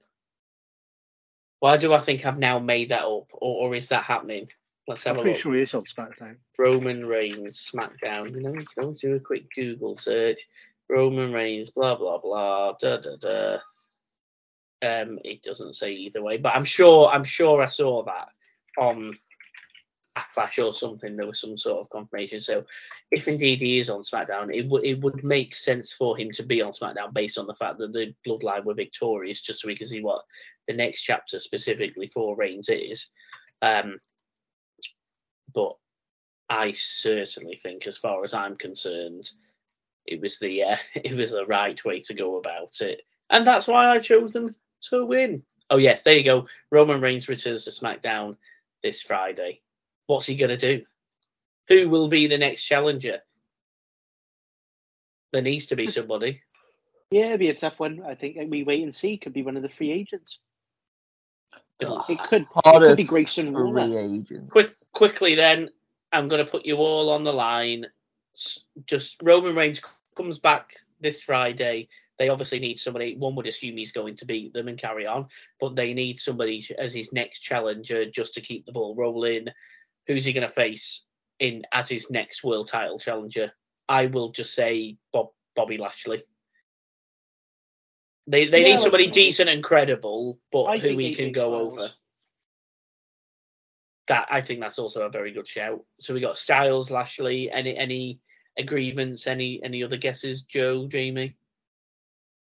Why 1.59 1.77
do 1.77 1.93
I 1.93 2.01
think 2.01 2.25
I've 2.25 2.37
now 2.37 2.59
made 2.59 2.89
that 2.89 3.03
up, 3.03 3.31
or, 3.33 3.69
or 3.69 3.75
is 3.75 3.89
that 3.89 4.03
happening? 4.03 4.49
Let's 4.87 5.03
have 5.03 5.15
I'm 5.15 5.19
a 5.19 5.23
pretty 5.23 5.35
look. 5.35 5.41
sure 5.41 5.55
he 5.55 5.61
is 5.61 5.73
on 5.73 5.83
SmackDown. 5.83 6.37
Roman 6.57 7.05
Reigns 7.05 7.69
SmackDown. 7.73 8.31
You 8.31 8.41
know, 8.41 8.53
you 8.53 8.65
can 8.65 8.83
always 8.83 9.01
do 9.01 9.15
a 9.15 9.19
quick 9.19 9.47
Google 9.53 9.95
search. 9.97 10.39
Roman 10.89 11.33
Reigns, 11.33 11.71
blah 11.71 11.95
blah 11.95 12.19
blah, 12.19 12.73
da 12.79 12.97
da 12.97 13.17
da. 13.17 13.57
Um, 14.81 15.19
it 15.25 15.43
doesn't 15.43 15.73
say 15.73 15.91
either 15.91 16.21
way, 16.21 16.37
but 16.37 16.55
I'm 16.55 16.63
sure 16.63 17.09
I'm 17.09 17.25
sure 17.25 17.61
I 17.61 17.67
saw 17.67 18.05
that 18.05 18.29
on 18.77 19.17
Backlash 20.17 20.63
or 20.63 20.73
something. 20.73 21.17
There 21.17 21.27
was 21.27 21.41
some 21.41 21.57
sort 21.57 21.81
of 21.81 21.89
confirmation. 21.89 22.41
So, 22.41 22.63
if 23.11 23.27
indeed 23.27 23.59
he 23.59 23.79
is 23.79 23.89
on 23.89 24.03
SmackDown, 24.03 24.55
it 24.55 24.69
would 24.69 24.85
it 24.85 25.01
would 25.01 25.23
make 25.23 25.53
sense 25.53 25.91
for 25.91 26.17
him 26.17 26.31
to 26.33 26.43
be 26.43 26.61
on 26.61 26.71
SmackDown 26.71 27.13
based 27.13 27.37
on 27.37 27.47
the 27.47 27.55
fact 27.55 27.79
that 27.79 27.91
the 27.91 28.13
Bloodline 28.25 28.63
were 28.63 28.73
victorious, 28.73 29.41
just 29.41 29.61
so 29.61 29.67
we 29.67 29.75
can 29.75 29.87
see 29.87 30.01
what 30.01 30.23
the 30.67 30.73
next 30.73 31.01
chapter 31.01 31.39
specifically 31.39 32.07
for 32.07 32.35
Reigns 32.37 32.69
is. 32.69 33.09
Um, 33.61 33.97
but 35.53 35.77
I 36.49 36.71
certainly 36.73 37.59
think, 37.61 37.87
as 37.87 37.97
far 37.97 38.23
as 38.23 38.33
I'm 38.33 38.55
concerned, 38.55 39.29
it 40.05 40.21
was 40.21 40.39
the 40.39 40.63
uh, 40.63 40.77
it 40.95 41.13
was 41.13 41.31
the 41.31 41.45
right 41.45 41.83
way 41.83 42.01
to 42.01 42.13
go 42.13 42.37
about 42.37 42.81
it, 42.81 43.01
and 43.29 43.45
that's 43.45 43.67
why 43.67 43.89
I 43.89 43.99
chose 43.99 44.33
them 44.33 44.55
to 44.89 45.05
win. 45.05 45.43
Oh 45.69 45.77
yes, 45.77 46.03
there 46.03 46.15
you 46.15 46.23
go. 46.23 46.47
Roman 46.71 47.01
Reigns 47.01 47.27
returns 47.27 47.65
to 47.65 47.71
SmackDown 47.71 48.37
this 48.81 49.01
Friday. 49.01 49.61
What's 50.05 50.25
he 50.25 50.35
gonna 50.35 50.57
do? 50.57 50.83
Who 51.67 51.89
will 51.89 52.07
be 52.07 52.27
the 52.27 52.37
next 52.37 52.63
challenger? 52.63 53.19
There 55.33 55.41
needs 55.41 55.67
to 55.67 55.75
be 55.75 55.87
somebody. 55.87 56.41
Yeah, 57.09 57.27
it'd 57.27 57.39
be 57.39 57.47
a 57.47 57.55
tough 57.55 57.79
one. 57.79 58.03
I 58.05 58.15
think 58.15 58.35
we 58.51 58.63
wait 58.63 58.83
and 58.83 58.93
see. 58.93 59.17
Could 59.17 59.31
be 59.31 59.41
one 59.41 59.55
of 59.55 59.63
the 59.63 59.69
free 59.69 59.91
agents. 59.91 60.39
Ugh. 61.85 62.05
It 62.09 62.19
could. 62.23 62.41
It 62.41 62.81
could 62.87 62.97
be 62.97 63.03
Grayson 63.03 63.53
Waller. 63.53 63.87
Quick, 64.49 64.71
quickly 64.93 65.35
then, 65.35 65.69
I'm 66.11 66.27
going 66.27 66.43
to 66.43 66.49
put 66.49 66.65
you 66.65 66.77
all 66.77 67.09
on 67.09 67.23
the 67.23 67.33
line. 67.33 67.85
Just 68.85 69.17
Roman 69.21 69.55
Reigns 69.55 69.81
comes 70.15 70.39
back 70.39 70.75
this 70.99 71.21
Friday. 71.21 71.87
They 72.17 72.29
obviously 72.29 72.59
need 72.59 72.79
somebody. 72.79 73.15
One 73.15 73.35
would 73.35 73.45
assume 73.45 73.77
he's 73.77 73.91
going 73.91 74.15
to 74.17 74.25
beat 74.25 74.53
them 74.53 74.67
and 74.67 74.77
carry 74.77 75.05
on, 75.05 75.27
but 75.59 75.75
they 75.75 75.93
need 75.93 76.19
somebody 76.19 76.67
as 76.79 76.93
his 76.93 77.13
next 77.13 77.41
challenger 77.41 78.09
just 78.09 78.33
to 78.35 78.41
keep 78.41 78.65
the 78.65 78.71
ball 78.71 78.95
rolling. 78.95 79.47
Who's 80.07 80.25
he 80.25 80.33
going 80.33 80.47
to 80.47 80.53
face 80.53 81.05
in 81.39 81.63
as 81.71 81.89
his 81.89 82.09
next 82.09 82.43
world 82.43 82.67
title 82.67 82.97
challenger? 82.97 83.51
I 83.87 84.07
will 84.07 84.31
just 84.31 84.53
say 84.53 84.97
Bob 85.13 85.29
Bobby 85.55 85.77
Lashley. 85.77 86.23
They 88.27 88.47
they 88.47 88.61
Yeah, 88.61 88.67
need 88.75 88.79
somebody 88.79 89.05
like- 89.05 89.13
decent 89.13 89.49
and 89.49 89.63
credible, 89.63 90.39
but 90.51 90.63
I 90.65 90.77
who 90.77 90.95
we 90.95 91.15
can 91.15 91.31
go 91.31 91.49
Styles. 91.49 91.77
over. 91.83 91.93
That 94.07 94.27
I 94.31 94.41
think 94.41 94.61
that's 94.61 94.79
also 94.79 95.05
a 95.05 95.09
very 95.09 95.31
good 95.31 95.47
shout. 95.47 95.83
So 95.99 96.13
we 96.13 96.21
got 96.21 96.37
Styles, 96.37 96.89
Lashley. 96.91 97.51
Any 97.51 97.75
any 97.77 98.19
agreements? 98.57 99.27
Any 99.27 99.61
any 99.63 99.83
other 99.83 99.97
guesses? 99.97 100.43
Joe, 100.43 100.87
Jamie. 100.87 101.35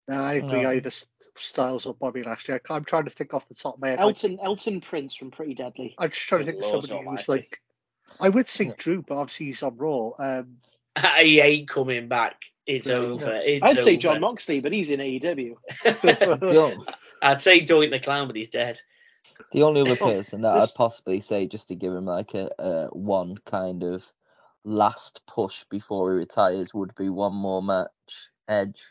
No, 0.09 0.23
I 0.23 0.35
agree. 0.35 0.63
No. 0.63 0.71
Either 0.73 0.91
Styles 1.39 1.87
or 1.87 1.95
Bobby 1.95 2.23
Lashley. 2.23 2.55
I- 2.55 2.75
I'm 2.75 2.85
trying 2.85 3.05
to 3.07 3.11
think 3.11 3.33
off 3.33 3.49
the 3.49 3.55
top 3.55 3.75
of 3.77 3.81
my 3.81 3.91
head. 3.91 3.99
like, 3.99 4.03
Elton 4.23 4.39
Elton 4.43 4.81
Prince 4.83 5.15
from 5.15 5.31
Pretty 5.31 5.55
Deadly. 5.55 5.95
I'm 5.99 6.11
just 6.11 6.23
trying 6.23 6.41
to 6.41 6.53
Good 6.53 6.61
think 6.61 6.65
of 6.65 6.73
Lord 6.73 6.87
somebody 6.87 7.17
who's 7.19 7.29
like. 7.29 7.61
I 8.21 8.29
would 8.29 8.47
think 8.47 8.71
Yeah. 8.73 8.77
Drew, 8.79 9.03
but 9.03 9.17
obviously 9.17 9.47
he's 9.47 9.63
on 9.63 9.77
Raw. 9.79 10.11
Um, 10.19 10.59
he 11.19 11.41
ain't 11.41 11.69
coming 11.69 12.09
back. 12.09 12.41
It's 12.67 12.87
No. 12.87 13.13
over. 13.13 13.41
It's 13.45 13.63
I'd 13.65 13.83
say. 13.83 13.97
Jon 13.97 14.21
Moxley, 14.21 14.61
but 14.61 14.73
he's 14.73 14.91
in 14.91 15.01
AEW. 15.01 15.57
I'd 17.23 17.41
say 17.43 17.61
Doink 17.65 17.91
the 17.91 18.01
Clown, 18.01 18.27
but 18.27 18.37
he's 18.37 18.49
dead. 18.51 18.81
the 19.53 19.63
only 19.63 19.81
other 19.83 19.93
Oh, 20.01 20.05
person 20.13 20.43
that 20.43 20.55
this- 20.55 20.71
I'd 20.71 20.75
possibly 20.75 21.21
say 21.21 21.47
just 21.47 21.69
to 21.69 21.75
give 21.75 21.93
him 21.93 22.07
like 22.07 22.35
a, 22.35 22.51
a 22.59 22.87
one 22.93 23.37
kind 23.47 23.83
of 23.83 24.03
last 24.65 25.21
push 25.27 25.65
before 25.71 26.13
he 26.13 26.19
retires 26.19 26.73
would 26.73 26.95
be 26.95 27.09
one 27.11 27.35
more 27.35 27.63
match. 27.63 28.31
Edge. 28.49 28.83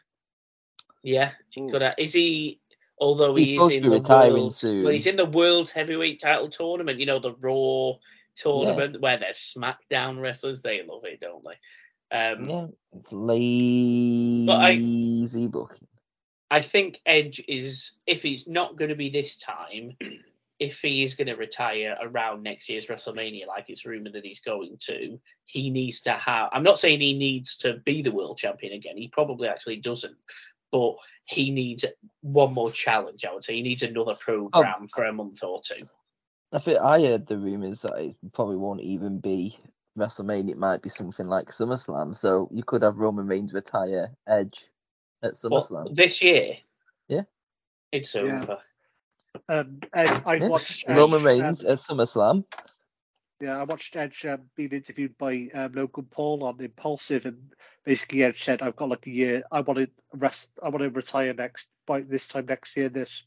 Yeah, 1.03 1.32
Ooh. 1.59 1.69
could 1.69 1.84
I, 1.84 1.93
is 1.97 2.13
he? 2.13 2.59
Although 2.99 3.36
He's 3.36 3.47
he 3.47 3.53
is 3.53 3.57
supposed 3.57 3.71
to 3.71 3.78
in 3.78 3.84
be 3.84 3.89
the 3.89 3.95
retiring 3.95 4.34
world, 4.34 4.53
soon. 4.55 4.84
well, 4.84 4.93
he's 4.93 5.07
in 5.07 5.15
the 5.17 5.26
world 5.26 5.69
heavyweight 5.69 6.21
title 6.21 6.49
tournament. 6.49 6.99
You 6.99 7.05
know 7.07 7.19
the 7.19 7.34
Raw 7.34 7.93
tournament 8.36 9.01
where 9.01 9.17
there's 9.17 9.38
SmackDown 9.57 10.21
wrestlers. 10.21 10.61
They 10.61 10.82
love 10.88 11.03
it, 11.05 11.19
don't 11.19 11.43
they? 11.43 11.57
Um, 12.14 12.47
Yeah, 12.47 12.68
it's 12.93 13.11
lazy 13.11 14.78
booking. 15.47 15.88
I 16.51 16.61
think 16.61 17.01
Edge 17.05 17.43
is, 17.47 17.93
if 18.05 18.22
he's 18.22 18.47
not 18.47 18.78
going 18.78 18.89
to 18.89 18.95
be 18.95 19.09
this 19.09 19.38
time, 19.38 19.97
if 20.59 20.80
he 20.80 21.01
is 21.01 21.16
going 21.16 21.28
to 21.28 21.34
retire 21.34 21.97
around 21.99 22.43
next 22.43 22.70
year's 22.70 22.86
WrestleMania, 22.86 23.47
like 23.47 23.66
it's 23.70 23.88
rumored 23.88 24.14
that 24.14 24.24
he's 24.24 24.39
going 24.39 24.78
to, 24.82 25.20
he 25.45 25.72
needs 25.72 26.01
to 26.01 26.11
have. 26.11 26.49
I'm 26.53 26.61
not 26.61 26.78
saying 26.78 27.01
he 27.01 27.16
needs 27.16 27.57
to 27.57 27.80
be 27.86 28.03
the 28.03 28.11
world 28.11 28.38
champion 28.38 28.74
again. 28.74 28.95
He 28.95 29.07
probably 29.07 29.47
actually 29.47 29.78
doesn't. 29.78 30.16
But 30.72 30.95
he 31.26 31.49
needs 31.49 31.86
one 32.22 32.53
more 32.53 32.72
challenge, 32.72 33.26
I 33.26 33.34
would 33.34 33.43
say. 33.43 33.55
He 33.55 33.61
needs 33.64 33.84
another 33.84 34.16
program 34.16 34.88
for 34.88 35.03
a 35.03 35.14
month 35.14 35.43
or 35.43 35.61
two. 35.64 35.88
I 36.51 36.59
think 36.59 36.80
I 36.80 37.01
heard 37.01 37.26
the 37.26 37.38
rumors 37.38 37.82
that 37.82 37.97
it 37.97 38.16
probably 38.32 38.57
won't 38.57 38.82
even 38.82 39.20
be 39.20 39.59
WrestleMania. 39.97 40.51
It 40.51 40.57
might 40.57 40.81
be 40.81 40.89
something 40.89 41.27
like 41.27 41.49
SummerSlam. 41.49 42.15
So 42.15 42.49
you 42.51 42.63
could 42.63 42.83
have 42.83 42.97
Roman 42.97 43.27
Reigns 43.27 43.53
retire 43.53 44.15
Edge 44.27 44.69
at 45.21 45.31
What, 45.47 45.63
SummerSlam. 45.63 45.95
this 45.95 46.21
year? 46.21 46.57
Yeah. 47.07 47.23
It's 47.91 48.13
Yeah. 48.15 48.21
over. 48.21 48.61
Um, 49.49 49.79
Ed, 49.93 50.23
I 50.25 50.35
Yeah. 50.35 50.47
watched 50.47 50.85
Edge, 50.87 50.97
Roman 50.97 51.19
um, 51.19 51.25
Reigns 51.25 51.65
at 51.65 51.77
SummerSlam. 51.77 52.45
Yeah, 53.39 53.59
I 53.59 53.63
watched 53.63 53.95
Edge 53.95 54.25
um, 54.25 54.49
being 54.55 54.71
interviewed 54.71 55.17
by 55.17 55.49
um, 55.53 55.73
Logan 55.73 56.05
Paul 56.09 56.43
on 56.43 56.61
Impulsive, 56.61 57.25
and 57.25 57.53
basically 57.83 58.23
Edge 58.23 58.43
said, 58.43 58.61
"I've 58.61 58.75
got 58.75 58.89
like 58.89 59.05
a 59.07 59.11
year. 59.11 59.43
I 59.51 59.61
want 59.61 59.79
to 59.79 59.89
rest. 60.13 60.49
I 60.61 60.69
want 60.69 60.83
to 60.83 60.89
retire 60.89 61.33
next 61.33 61.67
by 61.85 62.01
this 62.01 62.27
time 62.27 62.45
next 62.45 62.77
year." 62.77 62.89
This, 62.89 63.23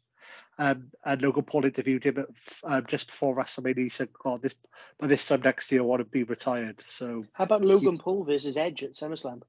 um, 0.58 0.90
and 1.04 1.22
Logan 1.22 1.44
Paul 1.44 1.64
interviewed 1.64 2.04
him 2.04 2.18
at, 2.18 2.26
um, 2.64 2.86
just 2.88 3.08
before 3.08 3.36
WrestleMania. 3.36 3.84
He 3.84 3.88
said, 3.88 4.08
"God, 4.12 4.42
this 4.42 4.54
by 4.98 5.06
this 5.06 5.26
time 5.26 5.42
next 5.42 5.70
year, 5.70 5.82
I 5.82 5.84
want 5.84 6.00
to 6.00 6.04
be 6.04 6.22
retired." 6.24 6.82
So 6.88 7.24
How 7.34 7.44
about 7.44 7.64
Logan 7.64 7.98
Paul 7.98 8.24
versus 8.24 8.56
Edge 8.56 8.82
at 8.82 8.92
SummerSlam? 8.92 9.42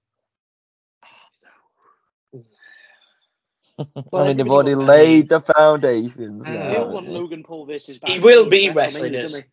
I 3.80 3.94
Well, 4.12 4.26
mean, 4.26 4.38
they've 4.38 4.48
already 4.50 4.76
laid 4.76 5.30
the 5.30 5.42
foundations. 5.42 6.46
Uh, 6.46 6.52
now, 6.52 6.70
They 6.70 6.78
all 6.78 6.88
Yeah. 6.88 6.94
want? 6.94 7.10
Logan 7.10 7.44
Paul 7.44 7.66
versus. 7.66 8.00
He 8.06 8.20
will 8.20 8.50
be 8.50 8.68
at 8.68 8.76
wrestling 8.76 9.16
us. 9.16 9.44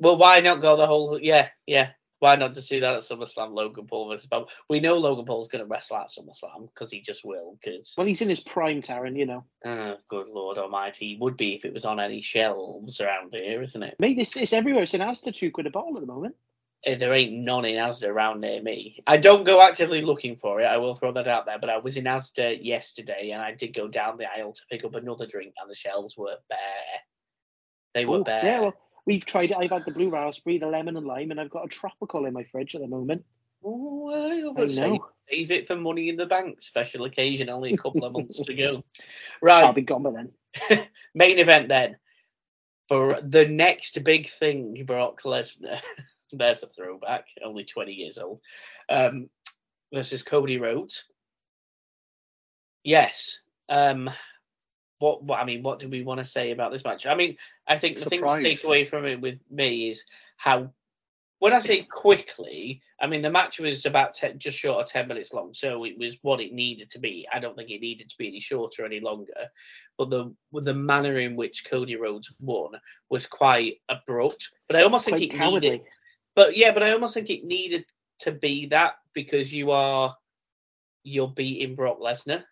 Well, 0.00 0.16
why 0.16 0.40
not 0.40 0.60
go 0.60 0.76
the 0.76 0.86
whole? 0.86 1.18
Yeah, 1.20 1.48
yeah. 1.66 1.90
Why 2.24 2.36
not 2.36 2.54
just 2.54 2.70
do 2.70 2.80
that 2.80 2.94
at 2.94 3.02
SummerSlam? 3.02 3.52
Logan 3.52 3.86
Paul 3.86 4.08
versus 4.08 4.24
Bob. 4.26 4.48
We 4.70 4.80
know 4.80 4.96
Logan 4.96 5.26
Paul's 5.26 5.48
going 5.48 5.62
to 5.62 5.68
wrestle 5.68 5.98
at 5.98 6.08
SummerSlam 6.08 6.68
because 6.72 6.90
he 6.90 7.02
just 7.02 7.22
will. 7.22 7.58
Because 7.62 7.92
when 7.96 8.06
he's 8.06 8.22
in 8.22 8.30
his 8.30 8.40
prime, 8.40 8.80
Taron. 8.80 9.18
You 9.18 9.26
know, 9.26 9.44
oh, 9.66 9.96
good 10.08 10.28
Lord 10.28 10.56
Almighty, 10.56 11.08
he 11.08 11.16
would 11.20 11.36
be 11.36 11.54
if 11.54 11.66
it 11.66 11.74
was 11.74 11.84
on 11.84 12.00
any 12.00 12.22
shelves 12.22 13.02
around 13.02 13.34
here, 13.34 13.60
isn't 13.62 13.82
it? 13.82 13.96
mate, 13.98 14.18
it's, 14.18 14.38
it's 14.38 14.54
everywhere. 14.54 14.84
It's 14.84 14.94
in 14.94 15.02
Asda 15.02 15.34
two 15.34 15.50
quid 15.50 15.66
a 15.66 15.70
bottle 15.70 15.98
at 15.98 16.00
the 16.00 16.06
moment. 16.06 16.34
Eh, 16.86 16.96
There 16.96 17.12
ain't 17.12 17.34
none 17.34 17.66
in 17.66 17.76
Asda 17.76 18.08
around 18.08 18.40
near 18.40 18.62
me. 18.62 19.02
I 19.06 19.18
don't 19.18 19.44
go 19.44 19.60
actively 19.60 20.00
looking 20.00 20.36
for 20.36 20.62
it. 20.62 20.64
I 20.64 20.78
will 20.78 20.94
throw 20.94 21.12
that 21.12 21.28
out 21.28 21.44
there. 21.44 21.58
But 21.58 21.68
I 21.68 21.76
was 21.76 21.98
in 21.98 22.04
Asda 22.04 22.58
yesterday, 22.64 23.32
and 23.32 23.42
I 23.42 23.52
did 23.54 23.74
go 23.74 23.86
down 23.86 24.16
the 24.16 24.34
aisle 24.34 24.54
to 24.54 24.62
pick 24.70 24.82
up 24.86 24.94
another 24.94 25.26
drink, 25.26 25.52
and 25.60 25.70
the 25.70 25.74
shelves 25.74 26.16
were 26.16 26.38
bare. 26.48 26.58
They 27.92 28.06
were 28.06 28.20
Ooh, 28.20 28.24
bare. 28.24 28.44
Yeah, 28.46 28.60
well, 28.60 28.74
we've 29.06 29.24
tried 29.24 29.50
it. 29.50 29.56
I've 29.56 29.70
had 29.70 29.84
the 29.84 29.92
blue 29.92 30.10
raspberry, 30.10 30.58
the 30.58 30.66
lemon 30.66 30.96
and 30.96 31.06
lime, 31.06 31.30
and 31.30 31.40
I've 31.40 31.50
got 31.50 31.64
a 31.64 31.68
tropical 31.68 32.26
in 32.26 32.32
my 32.32 32.44
fridge 32.44 32.74
at 32.74 32.80
the 32.80 32.86
moment. 32.86 33.24
Oh, 33.64 34.10
I 34.56 34.64
know. 34.64 35.08
save 35.30 35.50
it 35.50 35.66
for 35.66 35.76
money 35.76 36.10
in 36.10 36.16
the 36.16 36.26
bank 36.26 36.60
special 36.60 37.04
occasion. 37.04 37.48
Only 37.48 37.72
a 37.72 37.78
couple 37.78 38.04
of 38.04 38.12
months 38.14 38.40
to 38.40 38.54
go. 38.54 38.84
Right. 39.40 39.64
I'll 39.64 39.72
be 39.72 39.82
gone 39.82 40.02
by 40.02 40.10
then. 40.10 40.88
main 41.14 41.38
event 41.38 41.68
then. 41.68 41.96
For 42.88 43.18
the 43.22 43.46
next 43.46 44.04
big 44.04 44.28
thing, 44.28 44.84
Brock 44.86 45.22
Lesnar. 45.22 45.80
There's 46.32 46.62
a 46.62 46.66
throwback. 46.66 47.26
Only 47.42 47.64
20 47.64 47.92
years 47.92 48.18
old. 48.18 48.40
Um, 48.88 49.30
versus 49.92 50.22
Cody 50.22 50.58
Rhodes. 50.58 51.04
Yes. 52.82 53.38
Um, 53.70 54.10
what, 55.04 55.22
what 55.22 55.38
I 55.38 55.44
mean, 55.44 55.62
what 55.62 55.78
do 55.78 55.88
we 55.88 56.02
want 56.02 56.18
to 56.20 56.24
say 56.24 56.50
about 56.50 56.72
this 56.72 56.82
match? 56.82 57.06
I 57.06 57.14
mean, 57.14 57.36
I 57.68 57.76
think 57.76 57.98
the 57.98 58.06
thing 58.06 58.24
to 58.24 58.40
take 58.40 58.64
away 58.64 58.86
from 58.86 59.04
it 59.04 59.20
with 59.20 59.38
me 59.50 59.90
is 59.90 60.04
how 60.38 60.70
when 61.40 61.52
I 61.52 61.60
say 61.60 61.82
quickly, 61.82 62.80
I 62.98 63.06
mean 63.06 63.20
the 63.20 63.30
match 63.30 63.60
was 63.60 63.84
about 63.84 64.14
te- 64.14 64.32
just 64.38 64.58
short 64.58 64.80
of 64.82 64.86
ten 64.86 65.06
minutes 65.06 65.34
long, 65.34 65.52
so 65.52 65.84
it 65.84 65.98
was 65.98 66.16
what 66.22 66.40
it 66.40 66.54
needed 66.54 66.90
to 66.92 67.00
be. 67.00 67.28
I 67.30 67.38
don't 67.38 67.54
think 67.54 67.68
it 67.68 67.82
needed 67.82 68.08
to 68.08 68.16
be 68.16 68.28
any 68.28 68.40
shorter, 68.40 68.82
or 68.82 68.86
any 68.86 69.00
longer. 69.00 69.34
But 69.98 70.08
the 70.08 70.34
the 70.52 70.72
manner 70.72 71.18
in 71.18 71.36
which 71.36 71.66
Cody 71.66 71.96
Rhodes 71.96 72.32
won 72.40 72.70
was 73.10 73.26
quite 73.26 73.82
abrupt. 73.90 74.52
But 74.68 74.76
I 74.76 74.84
almost 74.84 75.06
Quite 75.06 75.18
think 75.18 75.34
it 75.34 75.36
cowardly. 75.36 75.70
needed. 75.70 75.86
But 76.34 76.56
yeah, 76.56 76.72
but 76.72 76.82
I 76.82 76.92
almost 76.92 77.12
think 77.12 77.28
it 77.28 77.44
needed 77.44 77.84
to 78.20 78.32
be 78.32 78.66
that 78.68 78.94
because 79.12 79.52
you 79.52 79.70
are 79.72 80.16
you're 81.02 81.28
beating 81.28 81.74
Brock 81.74 82.00
Lesnar. 82.00 82.44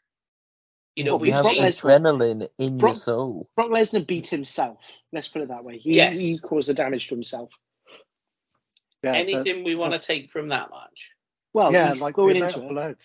You 0.96 1.04
know, 1.04 1.12
Well, 1.12 1.20
we've 1.20 1.32
have 1.32 1.42
Brock 1.42 1.54
seen 1.54 1.62
Lesnar- 1.62 2.00
adrenaline 2.00 2.48
in 2.58 2.78
Brock- 2.78 2.94
your 2.96 3.00
soul. 3.00 3.48
Brock 3.56 3.70
Lesnar 3.70 4.06
beat 4.06 4.26
himself. 4.26 4.78
Let's 5.12 5.28
put 5.28 5.42
it 5.42 5.48
that 5.48 5.64
way. 5.64 5.78
He, 5.78 5.94
Yes. 5.96 6.20
he 6.20 6.38
caused 6.38 6.68
the 6.68 6.74
damage 6.74 7.08
to 7.08 7.14
himself. 7.14 7.50
yeah, 9.02 9.12
but- 9.12 9.14
anything 9.16 9.64
we 9.64 9.74
want 9.74 9.94
to 9.94 9.98
take 9.98 10.30
from 10.30 10.48
that 10.48 10.70
match. 10.70 11.12
Well, 11.54 11.72
yeah, 11.72 11.92
like 11.98 12.14
going 12.14 12.36
into 12.36 12.62
it. 12.64 12.68
blood. 12.68 12.96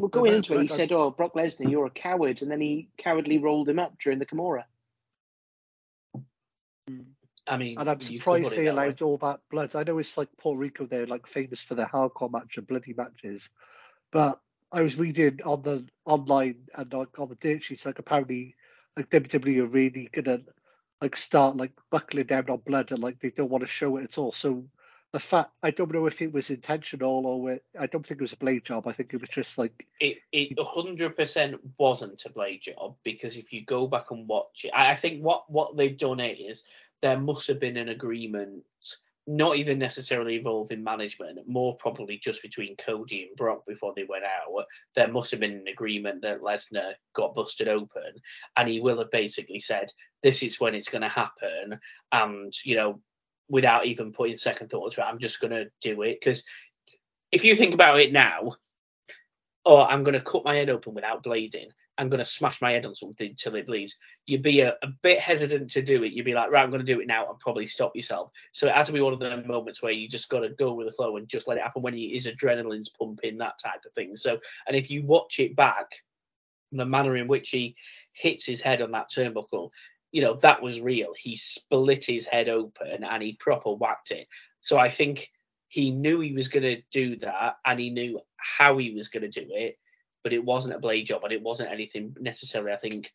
Well, 0.00 0.08
going 0.08 0.30
amount 0.32 0.46
into 0.50 0.58
it, 0.58 0.62
he 0.62 0.68
blood- 0.68 0.76
said, 0.76 0.92
"Oh, 0.92 1.10
Brock 1.10 1.34
Lesnar, 1.34 1.70
you're 1.70 1.86
a 1.86 1.90
coward," 1.90 2.42
and 2.42 2.50
then 2.50 2.60
he 2.60 2.88
cowardly 2.98 3.38
rolled 3.38 3.68
him 3.68 3.78
up 3.78 3.98
during 3.98 4.18
the 4.18 4.26
Kimura. 4.26 4.64
Hmm. 6.88 7.00
I 7.46 7.56
mean, 7.56 7.78
And 7.78 7.90
I'm 7.90 8.00
you 8.00 8.18
surprised 8.18 8.44
put 8.44 8.50
they 8.56 8.64
that 8.64 8.74
way. 8.74 8.84
allowed 8.84 9.02
all 9.02 9.18
that 9.18 9.40
blood. 9.50 9.74
I 9.74 9.82
know 9.82 9.98
it's 9.98 10.16
like 10.16 10.28
Puerto 10.38 10.58
Rico, 10.58 10.86
they're 10.86 11.06
like 11.06 11.26
famous 11.26 11.60
for 11.60 11.74
their 11.74 11.86
hardcore 11.86 12.30
match 12.30 12.56
and 12.56 12.66
bloody 12.66 12.94
matches. 12.94 13.48
But 14.12 14.40
I 14.74 14.82
was 14.82 14.98
reading 14.98 15.38
on 15.44 15.62
the 15.62 15.84
online 16.04 16.56
and 16.74 16.92
on 16.92 17.08
sheets, 17.60 17.86
like 17.86 18.00
apparently 18.00 18.56
like 18.96 19.08
WWE 19.10 19.60
are 19.60 19.66
really 19.66 20.10
gonna 20.12 20.40
like 21.00 21.16
start 21.16 21.56
like 21.56 21.72
buckling 21.92 22.26
down 22.26 22.50
on 22.50 22.60
blood 22.66 22.90
and 22.90 23.00
like 23.00 23.20
they 23.20 23.30
don't 23.30 23.50
want 23.50 23.62
to 23.62 23.68
show 23.70 23.96
it 23.98 24.04
at 24.04 24.18
all. 24.18 24.32
So 24.32 24.64
the 25.12 25.20
fact 25.20 25.52
I 25.62 25.70
don't 25.70 25.92
know 25.92 26.06
if 26.06 26.20
it 26.20 26.32
was 26.32 26.50
intentional 26.50 27.24
or 27.24 27.52
it, 27.52 27.64
I 27.78 27.86
don't 27.86 28.04
think 28.04 28.20
it 28.20 28.24
was 28.24 28.32
a 28.32 28.36
blade 28.36 28.64
job. 28.64 28.88
I 28.88 28.92
think 28.92 29.14
it 29.14 29.20
was 29.20 29.30
just 29.30 29.56
like 29.56 29.86
it 30.00 30.18
it 30.32 30.58
hundred 30.58 31.16
percent 31.16 31.60
wasn't 31.78 32.24
a 32.26 32.30
blade 32.30 32.62
job 32.62 32.96
because 33.04 33.36
if 33.36 33.52
you 33.52 33.64
go 33.64 33.86
back 33.86 34.10
and 34.10 34.26
watch 34.26 34.64
it, 34.64 34.72
I, 34.74 34.90
I 34.90 34.96
think 34.96 35.22
what 35.22 35.48
what 35.48 35.76
they've 35.76 35.96
done 35.96 36.18
is 36.18 36.64
there 37.00 37.18
must 37.18 37.46
have 37.46 37.60
been 37.60 37.76
an 37.76 37.90
agreement, 37.90 38.64
not 39.26 39.56
even 39.56 39.78
necessarily 39.78 40.36
involving 40.36 40.84
management, 40.84 41.38
more 41.46 41.74
probably 41.76 42.20
just 42.22 42.42
between 42.42 42.76
Cody 42.76 43.26
and 43.26 43.36
Brock 43.36 43.62
before 43.66 43.94
they 43.96 44.04
went 44.04 44.24
out. 44.24 44.66
There 44.94 45.08
must 45.08 45.30
have 45.30 45.40
been 45.40 45.52
an 45.52 45.68
agreement 45.68 46.22
that 46.22 46.42
Lesnar 46.42 46.92
got 47.14 47.34
busted 47.34 47.68
open, 47.68 48.20
and 48.56 48.68
he 48.68 48.80
will 48.80 48.98
have 48.98 49.10
basically 49.10 49.60
said, 49.60 49.90
"This 50.22 50.42
is 50.42 50.60
when 50.60 50.74
it's 50.74 50.90
going 50.90 51.02
to 51.02 51.08
happen," 51.08 51.80
and 52.12 52.52
you 52.64 52.76
know, 52.76 53.00
without 53.48 53.86
even 53.86 54.12
putting 54.12 54.36
second 54.36 54.68
thoughts, 54.68 54.98
I'm 54.98 55.18
just 55.18 55.40
going 55.40 55.52
to 55.52 55.70
do 55.80 56.02
it 56.02 56.20
because 56.20 56.44
if 57.32 57.44
you 57.44 57.56
think 57.56 57.74
about 57.74 58.00
it 58.00 58.12
now, 58.12 58.56
or 59.64 59.90
I'm 59.90 60.02
going 60.02 60.14
to 60.14 60.20
cut 60.20 60.44
my 60.44 60.54
head 60.56 60.70
open 60.70 60.94
without 60.94 61.22
bleeding. 61.22 61.70
I'm 61.96 62.08
going 62.08 62.18
to 62.18 62.24
smash 62.24 62.60
my 62.60 62.72
head 62.72 62.86
on 62.86 62.94
something 62.94 63.30
until 63.30 63.54
it 63.54 63.66
bleeds. 63.66 63.96
You'd 64.26 64.42
be 64.42 64.60
a, 64.60 64.74
a 64.82 64.88
bit 65.02 65.20
hesitant 65.20 65.70
to 65.72 65.82
do 65.82 66.02
it. 66.02 66.12
You'd 66.12 66.24
be 66.24 66.34
like, 66.34 66.50
right, 66.50 66.62
I'm 66.62 66.70
going 66.70 66.84
to 66.84 66.92
do 66.92 67.00
it 67.00 67.06
now 67.06 67.28
and 67.30 67.38
probably 67.38 67.66
stop 67.66 67.94
yourself. 67.94 68.30
So 68.52 68.66
it 68.66 68.74
has 68.74 68.88
to 68.88 68.92
be 68.92 69.00
one 69.00 69.12
of 69.12 69.20
the 69.20 69.36
moments 69.46 69.82
where 69.82 69.92
you 69.92 70.08
just 70.08 70.28
got 70.28 70.40
to 70.40 70.48
go 70.48 70.72
with 70.74 70.88
the 70.88 70.92
flow 70.92 71.16
and 71.16 71.28
just 71.28 71.46
let 71.46 71.56
it 71.56 71.62
happen 71.62 71.82
when 71.82 71.94
he, 71.94 72.10
his 72.12 72.26
adrenaline's 72.26 72.88
pumping, 72.88 73.38
that 73.38 73.58
type 73.62 73.84
of 73.86 73.92
thing. 73.92 74.16
So, 74.16 74.38
and 74.66 74.76
if 74.76 74.90
you 74.90 75.04
watch 75.04 75.38
it 75.38 75.54
back, 75.54 75.86
the 76.72 76.84
manner 76.84 77.16
in 77.16 77.28
which 77.28 77.50
he 77.50 77.76
hits 78.12 78.44
his 78.44 78.60
head 78.60 78.82
on 78.82 78.90
that 78.92 79.10
turnbuckle, 79.10 79.70
you 80.10 80.22
know, 80.22 80.34
that 80.42 80.62
was 80.62 80.80
real. 80.80 81.12
He 81.18 81.36
split 81.36 82.04
his 82.04 82.26
head 82.26 82.48
open 82.48 83.04
and 83.04 83.22
he 83.22 83.34
proper 83.34 83.72
whacked 83.72 84.10
it. 84.10 84.26
So 84.62 84.78
I 84.78 84.88
think 84.90 85.30
he 85.68 85.90
knew 85.90 86.20
he 86.20 86.32
was 86.32 86.48
going 86.48 86.62
to 86.62 86.82
do 86.92 87.16
that 87.16 87.56
and 87.64 87.80
he 87.80 87.90
knew 87.90 88.20
how 88.36 88.78
he 88.78 88.92
was 88.92 89.08
going 89.08 89.28
to 89.28 89.40
do 89.44 89.46
it, 89.50 89.76
but 90.24 90.32
it 90.32 90.44
wasn't 90.44 90.74
a 90.74 90.80
blade 90.80 91.06
job 91.06 91.22
and 91.22 91.32
it 91.32 91.42
wasn't 91.42 91.70
anything 91.70 92.16
necessarily, 92.18 92.72
I 92.72 92.76
think, 92.76 93.12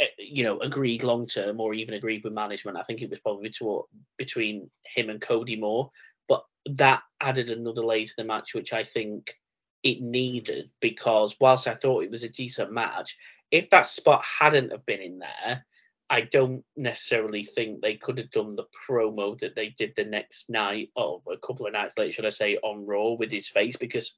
eh, 0.00 0.06
you 0.18 0.44
know, 0.44 0.60
agreed 0.60 1.02
long 1.02 1.26
term 1.26 1.60
or 1.60 1.74
even 1.74 1.94
agreed 1.94 2.24
with 2.24 2.32
management. 2.32 2.78
I 2.78 2.82
think 2.84 3.02
it 3.02 3.10
was 3.10 3.18
probably 3.18 3.50
to, 3.50 3.86
between 4.16 4.70
him 4.94 5.10
and 5.10 5.20
Cody 5.20 5.56
Moore, 5.56 5.90
but 6.28 6.44
that 6.66 7.02
added 7.20 7.50
another 7.50 7.82
layer 7.82 8.06
to 8.06 8.14
the 8.16 8.24
match, 8.24 8.54
which 8.54 8.72
I 8.72 8.84
think 8.84 9.34
it 9.82 10.00
needed 10.00 10.70
because 10.80 11.36
whilst 11.40 11.66
I 11.66 11.74
thought 11.74 12.04
it 12.04 12.10
was 12.10 12.22
a 12.22 12.28
decent 12.28 12.72
match, 12.72 13.18
if 13.50 13.68
that 13.70 13.88
spot 13.88 14.24
hadn't 14.24 14.70
have 14.70 14.86
been 14.86 15.02
in 15.02 15.18
there, 15.18 15.66
I 16.08 16.20
don't 16.20 16.64
necessarily 16.76 17.42
think 17.42 17.80
they 17.80 17.96
could 17.96 18.18
have 18.18 18.30
done 18.30 18.54
the 18.54 18.66
promo 18.88 19.38
that 19.40 19.56
they 19.56 19.70
did 19.70 19.94
the 19.96 20.04
next 20.04 20.50
night, 20.50 20.90
or 20.94 21.22
a 21.30 21.38
couple 21.38 21.66
of 21.66 21.72
nights 21.72 21.98
later, 21.98 22.12
should 22.12 22.26
I 22.26 22.30
say, 22.30 22.58
on 22.58 22.86
Raw 22.86 23.12
with 23.12 23.30
his 23.30 23.48
face 23.48 23.76
because 23.76 24.12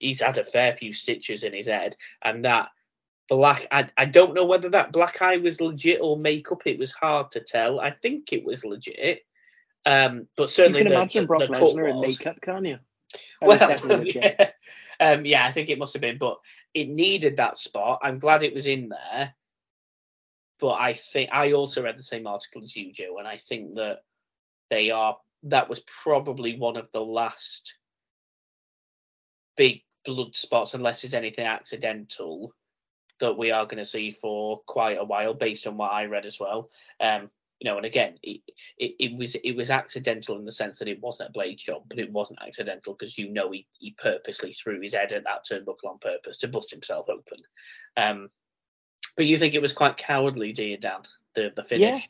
he's 0.00 0.20
had 0.20 0.38
a 0.38 0.44
fair 0.44 0.76
few 0.76 0.92
stitches 0.92 1.44
in 1.44 1.52
his 1.52 1.68
head, 1.68 1.96
and 2.22 2.44
that 2.44 2.70
black. 3.28 3.68
I, 3.70 3.88
I 3.96 4.06
don't 4.06 4.34
know 4.34 4.46
whether 4.46 4.70
that 4.70 4.92
black 4.92 5.22
eye 5.22 5.36
was 5.36 5.60
legit 5.60 6.00
or 6.02 6.18
makeup. 6.18 6.62
It 6.66 6.78
was 6.78 6.90
hard 6.90 7.30
to 7.32 7.40
tell. 7.40 7.78
I 7.78 7.92
think 7.92 8.32
it 8.32 8.44
was 8.44 8.64
legit, 8.64 9.22
um, 9.86 10.26
but 10.36 10.44
You 10.44 10.48
certainly 10.48 10.80
can 10.80 10.88
the, 10.88 10.94
imagine 10.94 11.22
the, 11.22 11.26
Brock 11.28 11.40
the 11.40 11.46
Lesnar 11.46 11.90
in 11.90 12.00
makeup, 12.00 12.40
can't 12.42 12.66
you? 12.66 12.78
That 13.40 13.84
Well, 13.84 14.04
yeah. 14.04 14.50
Um, 14.98 15.24
yeah, 15.24 15.46
I 15.46 15.52
think 15.52 15.70
it 15.70 15.78
must 15.78 15.94
have 15.94 16.02
been, 16.02 16.18
but 16.18 16.38
it 16.74 16.88
needed 16.88 17.38
that 17.38 17.56
spot. 17.56 18.00
I'm 18.02 18.18
glad 18.18 18.42
it 18.42 18.52
was 18.52 18.66
in 18.66 18.90
there. 18.90 19.34
But 20.60 20.72
I 20.72 20.92
think 20.92 21.30
I 21.32 21.52
also 21.52 21.82
read 21.82 21.98
the 21.98 22.02
same 22.02 22.26
article 22.26 22.62
as 22.62 22.76
you, 22.76 22.92
Joe, 22.92 23.16
and 23.18 23.26
I 23.26 23.38
think 23.38 23.76
that 23.76 24.00
they 24.68 24.90
are 24.90 25.16
that 25.44 25.70
was 25.70 25.80
probably 26.02 26.58
one 26.58 26.76
of 26.76 26.88
the 26.92 27.00
last 27.00 27.74
big 29.56 29.82
blood 30.04 30.36
spots, 30.36 30.74
unless 30.74 31.04
it's 31.04 31.14
anything 31.14 31.46
accidental, 31.46 32.54
that 33.20 33.36
we 33.36 33.50
are 33.50 33.64
going 33.64 33.78
to 33.78 33.84
see 33.84 34.10
for 34.10 34.60
quite 34.66 34.98
a 34.98 35.04
while, 35.04 35.34
based 35.34 35.66
on 35.66 35.76
what 35.76 35.92
I 35.92 36.06
read 36.06 36.26
as 36.26 36.40
well. 36.40 36.70
Um, 37.00 37.30
You 37.60 37.70
know, 37.70 37.76
and 37.76 37.84
again, 37.84 38.14
it, 38.22 38.40
it, 38.78 38.94
it 38.98 39.18
was 39.18 39.34
it 39.34 39.54
was 39.54 39.68
accidental 39.68 40.38
in 40.38 40.46
the 40.46 40.52
sense 40.52 40.78
that 40.78 40.88
it 40.88 41.02
wasn't 41.02 41.28
a 41.28 41.32
blade 41.32 41.58
job, 41.58 41.82
but 41.88 41.98
it 41.98 42.10
wasn't 42.10 42.40
accidental 42.40 42.94
because 42.94 43.18
you 43.18 43.28
know 43.28 43.50
he, 43.50 43.66
he 43.78 43.90
purposely 43.90 44.52
threw 44.52 44.80
his 44.80 44.94
head 44.94 45.12
at 45.12 45.24
that 45.24 45.44
turnbuckle 45.44 45.90
on 45.90 45.98
purpose 45.98 46.38
to 46.38 46.48
bust 46.48 46.70
himself 46.70 47.10
open. 47.10 47.40
Um, 47.98 48.30
but 49.14 49.26
you 49.26 49.36
think 49.36 49.52
it 49.52 49.60
was 49.60 49.74
quite 49.74 49.98
cowardly, 49.98 50.54
do 50.54 50.64
you, 50.64 50.78
Dan? 50.78 51.02
The 51.34 51.52
the 51.54 51.62
finish. 51.62 52.08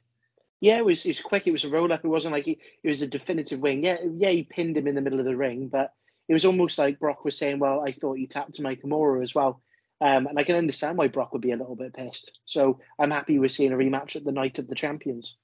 Yeah, 0.60 0.78
it 0.78 0.84
was 0.84 1.04
it 1.04 1.08
was 1.10 1.20
quick. 1.20 1.48
It 1.48 1.52
was 1.52 1.64
a 1.64 1.68
roll 1.68 1.92
up. 1.92 2.04
It 2.04 2.08
wasn't 2.08 2.34
like 2.34 2.44
he, 2.44 2.58
it 2.84 2.88
was 2.88 3.02
a 3.02 3.08
definitive 3.08 3.58
win. 3.58 3.82
Yeah, 3.82 3.98
yeah, 4.18 4.30
he 4.30 4.44
pinned 4.44 4.76
him 4.76 4.86
in 4.86 4.94
the 4.94 5.00
middle 5.00 5.18
of 5.18 5.26
the 5.26 5.36
ring, 5.36 5.66
but 5.66 5.92
it 6.30 6.32
was 6.32 6.44
almost 6.44 6.78
like 6.78 7.00
Brock 7.00 7.24
was 7.24 7.36
saying, 7.36 7.58
"Well, 7.58 7.80
I 7.84 7.90
thought 7.90 8.20
you 8.20 8.28
tapped 8.28 8.54
to 8.54 8.62
Kimura 8.62 9.20
as 9.20 9.34
well." 9.34 9.60
Um, 10.00 10.28
and 10.28 10.38
I 10.38 10.44
can 10.44 10.54
understand 10.54 10.96
why 10.96 11.08
Brock 11.08 11.32
would 11.32 11.42
be 11.42 11.50
a 11.50 11.56
little 11.56 11.74
bit 11.74 11.92
pissed. 11.92 12.38
So 12.46 12.78
I'm 13.00 13.10
happy 13.10 13.40
we're 13.40 13.48
seeing 13.48 13.72
a 13.72 13.76
rematch 13.76 14.14
at 14.14 14.24
the 14.24 14.30
Night 14.30 14.60
of 14.60 14.68
the 14.68 14.76
Champions. 14.76 15.36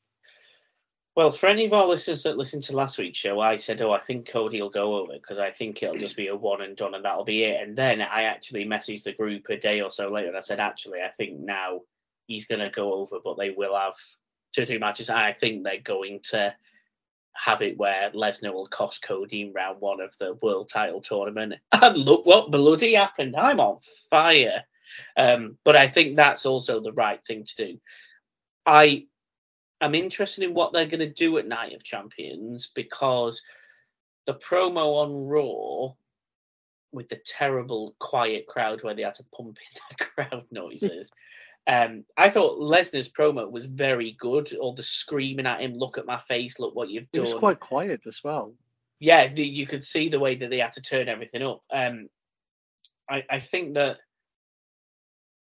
Well, 1.17 1.33
for 1.33 1.49
any 1.49 1.67
of 1.67 1.73
our 1.73 1.87
listeners 1.87 2.23
that 2.23 2.39
listened 2.39 2.63
to 2.65 2.77
last 2.77 2.99
week's 2.99 3.19
show, 3.19 3.41
I 3.41 3.57
said, 3.57 3.83
"Oh, 3.83 3.91
I 3.91 3.99
think 3.99 4.29
Cody 4.29 4.63
will 4.63 4.71
go 4.71 4.99
over 4.99 5.15
because 5.15 5.41
I 5.41 5.51
think 5.51 5.83
it'll 5.83 5.99
just 5.99 6.17
be 6.17 6.29
a 6.29 6.37
one 6.37 6.63
and 6.63 6.77
done, 6.77 6.95
and 6.95 7.05
that'll 7.05 7.25
be 7.25 7.43
it." 7.43 7.61
And 7.61 7.77
then 7.77 8.01
I 8.01 8.23
actually 8.23 8.65
messaged 8.65 9.03
the 9.03 9.13
group 9.13 9.49
a 9.49 9.57
day 9.57 9.81
or 9.81 9.91
so 9.91 10.09
later, 10.09 10.29
and 10.29 10.37
I 10.37 10.41
said, 10.41 10.61
"Actually, 10.61 11.01
I 11.01 11.09
think 11.09 11.41
now 11.41 11.81
he's 12.29 12.47
going 12.47 12.61
to 12.61 12.71
go 12.71 12.95
over, 12.95 13.19
but 13.25 13.39
they 13.39 13.51
will 13.51 13.77
have 13.77 13.97
two 14.53 14.63
or 14.63 14.67
three 14.67 14.79
matches. 14.79 15.11
I 15.11 15.33
think 15.33 15.65
they're 15.65 15.81
going 15.81 16.21
to 16.31 16.55
have 17.43 17.63
it 17.63 17.79
where 17.79 18.11
Lesnar 18.11 18.53
will 18.53 18.67
cost 18.67 19.03
Cody 19.03 19.43
in 19.43 19.53
round 19.53 19.81
one 19.81 20.01
of 20.01 20.15
the 20.19 20.35
world 20.35 20.69
title 20.69 21.01
tournament. 21.01 21.55
And 21.73 21.99
look 21.99 22.27
what 22.27 22.51
bloody 22.51 22.95
happened. 22.95 23.37
I'm 23.37 23.61
on 23.61 23.81
fire. 24.11 24.65
Um, 25.17 25.59
but 25.65 25.77
I 25.77 25.89
think 25.89 26.17
that's 26.17 26.47
also 26.47 26.81
the 26.81 26.93
right 26.93 27.21
thing 27.27 27.45
to 27.45 27.67
do. 27.67 27.81
I 28.65 29.07
am 29.81 29.95
interested 29.95 30.45
in 30.45 30.55
what 30.55 30.73
they're 30.73 30.87
going 30.87 31.01
to 31.01 31.13
do 31.13 31.39
at 31.39 31.47
Night 31.47 31.75
of 31.75 31.85
Champions 31.85 32.71
because 32.75 33.43
the 34.27 34.35
promo 34.35 35.03
on 35.03 35.27
Raw 35.27 35.95
with 36.93 37.09
the 37.09 37.21
terrible 37.25 37.95
quiet 37.99 38.47
crowd 38.47 38.83
where 38.83 38.95
they 38.95 39.03
had 39.03 39.15
to 39.17 39.25
pump 39.37 39.59
in 39.59 39.97
the 39.99 40.05
crowd 40.05 40.45
noises. 40.51 41.11
Um, 41.67 42.05
I 42.17 42.31
thought 42.31 42.61
Lesnar's 42.61 43.09
promo 43.09 43.51
was 43.51 43.67
very 43.67 44.13
good. 44.13 44.55
All 44.55 44.75
the 44.75 44.83
screaming 44.85 45.47
at 45.47 45.61
him, 45.61 45.75
"Look 45.75 45.99
at 45.99 46.07
my 46.07 46.19
face! 46.19 46.61
Look 46.61 46.75
what 46.75 46.91
you've 46.91 47.09
It 47.13 47.17
done!" 47.17 47.25
was 47.25 47.35
quite 47.35 47.59
quiet 47.61 48.03
as 48.07 48.21
well. 48.23 48.55
yeah, 49.01 49.33
the, 49.33 49.45
you 49.45 49.67
could 49.67 49.85
see 49.85 50.09
the 50.09 50.21
way 50.21 50.37
that 50.37 50.49
they 50.49 50.59
had 50.59 50.75
to 50.75 50.81
turn 50.83 51.09
everything 51.09 51.43
up. 51.43 51.63
Um, 51.73 52.09
I, 53.11 53.25
I 53.29 53.41
think 53.41 53.75
that 53.75 53.99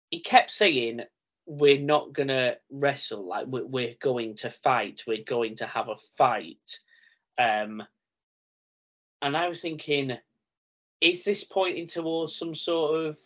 he 0.10 0.20
kept 0.22 0.50
saying, 0.52 1.02
"We're 1.46 1.80
not 1.80 2.12
gonna 2.14 2.58
wrestle. 2.72 3.28
Like 3.28 3.46
we're, 3.48 3.66
we're 3.66 3.96
going 4.02 4.36
to 4.38 4.50
fight. 4.50 5.04
We're 5.06 5.24
going 5.24 5.58
to 5.58 5.68
have 5.68 5.90
a 5.90 5.98
fight." 6.18 6.80
Um, 7.38 7.84
and 9.22 9.38
I 9.38 9.48
was 9.48 9.62
thinking, 9.62 10.18
is 11.02 11.24
this 11.24 11.44
pointing 11.44 11.88
towards 11.88 12.36
some 12.36 12.56
sort 12.56 13.06
of 13.06 13.18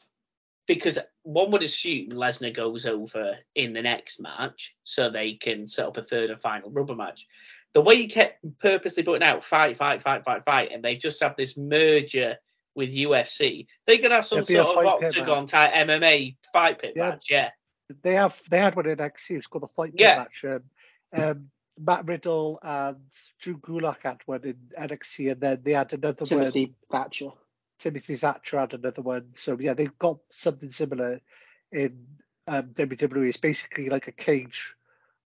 because 0.70 0.99
one 1.24 1.49
would 1.49 1.63
assume 1.63 2.09
Lesnar 2.11 2.53
goes 2.53 2.86
over 2.86 3.36
in 3.55 3.74
the 3.74 3.82
next 3.82 4.22
match 4.22 4.76
so 4.84 5.09
they 5.09 5.34
can 5.34 5.67
set 5.67 5.88
up 5.88 5.97
a 5.97 6.03
third 6.03 6.30
and 6.30 6.39
final 6.39 6.70
rubber 6.70 6.93
match. 6.95 7.26
The 7.74 7.82
way 7.82 7.95
he 7.95 8.07
kept 8.07 8.45
purposely 8.59 9.01
putting 9.01 9.28
out 9.28 9.43
fight, 9.43 9.78
fight, 9.78 10.03
fight, 10.03 10.24
fight, 10.24 10.45
fight, 10.45 10.72
and 10.72 10.84
they've 10.84 10.99
just 10.99 11.24
have 11.24 11.36
this 11.36 11.57
merger 11.57 12.38
with 12.76 12.93
UFC, 12.93 13.65
they 13.88 13.97
could 13.97 14.11
have 14.11 14.28
some 14.28 14.39
It'd 14.39 14.47
be 14.47 14.55
a 14.57 14.63
sort 14.63 14.78
of 14.78 14.86
octagon 14.86 15.47
type 15.47 15.74
MMA 15.74 16.38
fight 16.53 16.80
pit 16.80 16.93
Yeah. 16.95 17.09
match, 17.09 17.26
yeah. 17.32 17.49
They 18.03 18.13
have 18.13 18.36
they 18.51 18.59
had 18.59 18.76
one 18.76 18.86
in 18.88 18.97
NXT. 18.97 19.38
It's 19.38 19.47
called 19.47 19.63
the 19.63 19.70
Fight 19.70 19.91
Pit 19.93 20.01
Yeah. 20.01 20.17
match. 20.17 20.45
Um, 20.45 20.63
um, 21.20 21.49
Matt 21.80 22.05
Riddle 22.05 22.59
and 22.61 22.97
Drew 23.41 23.57
Gulak 23.57 24.03
had 24.03 24.22
one 24.28 24.43
in 24.43 24.57
NXT, 24.78 25.32
and 25.32 25.41
then 25.41 25.61
they 25.63 25.74
had 25.74 25.93
another 25.93 26.20
one. 26.20 26.28
Timothy 26.28 26.76
Thatcher. 26.91 27.32
Timothy 27.80 28.17
Thatcher 28.17 28.59
had 28.59 28.73
another 28.73 29.01
one. 29.01 29.30
So 29.36 29.57
yeah, 29.59 29.73
they've 29.73 29.97
got 29.99 30.17
something 30.32 30.71
similar 30.71 31.21
in 31.71 32.05
um, 32.47 32.69
WWE. 32.75 33.30
It's 33.30 33.38
basically 33.38 33.89
like 33.89 34.07
a 34.07 34.11
cage 34.11 34.73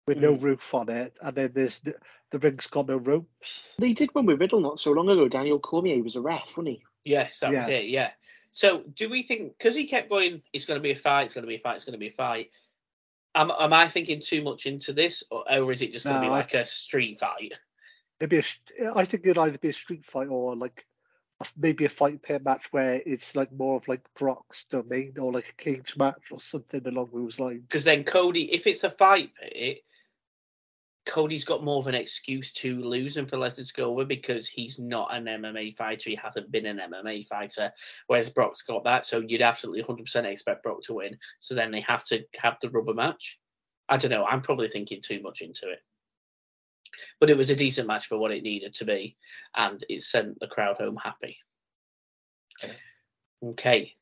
with 0.08 0.18
no 0.18 0.36
Mm. 0.36 0.41
roof 0.41 0.74
on 0.74 0.89
it, 0.89 1.14
and 1.22 1.36
then 1.36 1.51
there's 1.56 1.80
the, 1.80 1.95
the 2.32 2.39
ring's 2.39 2.68
got 2.68 2.88
no 2.88 2.97
ropes. 2.97 3.62
They 3.80 3.93
did 3.93 4.14
one 4.14 4.26
with 4.26 4.39
Riddle 4.41 4.60
not 4.60 4.80
so 4.80 4.91
long 4.91 5.10
ago. 5.10 5.28
Daniel 5.30 5.60
Cormier 5.60 6.04
was 6.04 6.16
a 6.18 6.22
ref, 6.22 6.43
wasn't 6.58 6.68
he? 6.70 6.84
Yes, 7.06 7.39
that 7.39 7.54
was 7.54 7.68
it. 7.70 7.86
Yeah. 7.86 8.12
So, 8.51 8.84
do 8.95 9.10
we 9.10 9.24
think 9.24 9.58
because 9.58 9.76
he 9.76 9.88
kept 9.88 10.10
going, 10.10 10.41
it's 10.51 10.66
going 10.66 10.78
to 10.80 10.84
be 10.84 10.91
a 10.91 10.95
fight, 10.95 11.26
it's 11.26 11.34
going 11.34 11.43
to 11.43 11.47
be 11.47 11.56
a 11.56 11.60
fight, 11.60 11.78
it's 11.78 11.86
going 11.86 11.93
to 11.93 11.99
be 11.99 12.08
a 12.10 12.12
fight? 12.12 12.51
Am, 13.34 13.49
am 13.49 13.74
I 13.74 13.88
thinking 13.88 14.22
too 14.22 14.43
much 14.43 14.66
into 14.68 14.93
this, 14.93 15.24
or, 15.32 15.43
or 15.51 15.72
is 15.72 15.82
it 15.82 15.91
just 15.93 16.06
going 16.06 16.18
to 16.18 16.22
be 16.22 16.28
No, 16.28 16.34
I- 16.34 16.38
like 16.39 16.54
a 16.54 16.66
street 16.66 17.20
fight? 17.20 17.54
Maybe 18.22 18.38
a, 18.38 18.43
st- 18.43 18.95
I 18.95 19.06
think 19.06 19.24
it'd 19.26 19.38
either 19.39 19.58
be 19.58 19.70
a 19.70 19.74
street 19.74 20.06
fight 20.06 20.28
or 20.28 20.56
like 20.56 20.80
a- 20.80 20.84
maybe 21.58 21.86
a 21.86 21.89
fight 21.89 22.22
pit 22.22 22.44
match 22.44 22.64
where 22.72 23.02
it's 23.06 23.36
like 23.36 23.52
more 23.52 23.78
of 23.78 23.88
like 23.88 24.02
Brock's 24.18 24.66
domain 24.66 25.14
or 25.20 25.32
like 25.32 25.50
a 25.50 25.64
cage 25.64 25.96
match 25.98 26.22
or 26.32 26.39
something 26.41 26.86
along 26.86 27.10
those 27.14 27.39
lines. 27.39 27.62
Because 27.62 27.84
then 27.84 28.04
Cody, 28.04 28.52
if 28.54 28.68
it's 28.68 28.84
a 28.84 28.89
fight 28.89 29.32
pit, 29.41 29.80
Cody's 31.06 31.44
got 31.44 31.64
more 31.64 31.80
of 31.80 31.88
an 31.88 31.96
excuse 31.96 32.52
to 32.54 32.82
lose 32.82 33.18
and 33.18 33.30
for 33.30 33.38
Lesnar 33.38 33.68
to 33.68 33.74
go 33.74 33.91
over 33.91 34.06
because 34.06 34.48
he's 34.48 34.80
not 34.80 35.14
an 35.14 35.26
MMA 35.26 35.76
fighter. 35.76 36.10
He 36.10 36.16
hasn't 36.16 36.52
been 36.52 36.66
an 36.66 36.80
MMA 36.80 37.28
fighter, 37.28 37.74
whereas 38.08 38.30
Brock's 38.30 38.62
got 38.62 38.86
that. 38.86 39.06
So 39.06 39.20
you'd 39.20 39.41
absolutely 39.41 39.84
100% 39.84 40.24
expect 40.26 40.64
Brock 40.64 40.82
to 40.84 40.94
win. 40.94 41.18
So 41.39 41.56
then 41.56 41.72
they 41.72 41.82
have 41.82 42.06
to 42.06 42.24
have 42.38 42.58
the 42.62 42.70
rubber 42.70 42.94
match. 42.94 43.39
I 43.89 43.98
don't 43.98 44.12
know. 44.12 44.26
I'm 44.26 44.41
probably 44.41 44.70
thinking 44.70 45.02
too 45.02 45.22
much 45.22 45.41
into 45.41 45.70
it. 45.70 45.80
But 47.20 47.30
it 47.30 47.38
was 47.38 47.49
a 47.49 47.56
decent 47.56 47.88
match 47.88 48.08
for 48.08 48.18
what 48.18 48.32
it 48.32 48.43
needed 48.43 48.76
to 48.76 48.86
be, 48.86 49.18
and 49.56 49.84
it 49.89 50.01
sent 50.01 50.39
the 50.39 50.47
crowd 50.47 50.78
home 50.78 50.97
happy. 51.01 51.38
Okay, 53.43 53.93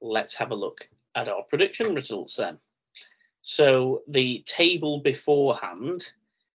let's 0.00 0.34
have 0.36 0.50
a 0.50 0.56
look 0.56 0.88
at 1.14 1.28
our 1.28 1.42
prediction 1.42 1.94
results 1.94 2.36
then. 2.36 2.58
So 3.42 4.02
the 4.08 4.42
table 4.46 5.00
beforehand 5.00 6.10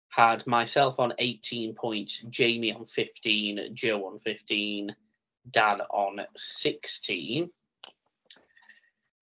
had 0.09 0.45
myself 0.45 0.99
on 0.99 1.13
18 1.17 1.73
points, 1.73 2.19
Jamie 2.29 2.73
on 2.73 2.85
15, 2.85 3.69
Joe 3.73 4.07
on 4.07 4.19
15, 4.19 4.95
Dan 5.49 5.81
on 5.89 6.19
16. 6.35 7.49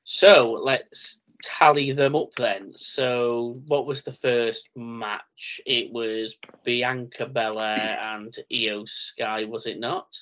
So 0.03 0.53
let's 0.53 1.21
tally 1.41 1.91
them 1.91 2.15
up 2.15 2.35
then. 2.35 2.73
So 2.75 3.55
what 3.67 3.85
was 3.85 4.03
the 4.03 4.13
first 4.13 4.69
match? 4.75 5.61
It 5.65 5.91
was 5.91 6.37
Bianca 6.63 7.25
Belair 7.25 7.99
and 8.01 8.35
Iyo 8.51 8.87
Sky, 8.87 9.45
was 9.45 9.65
it 9.65 9.79
not? 9.79 10.21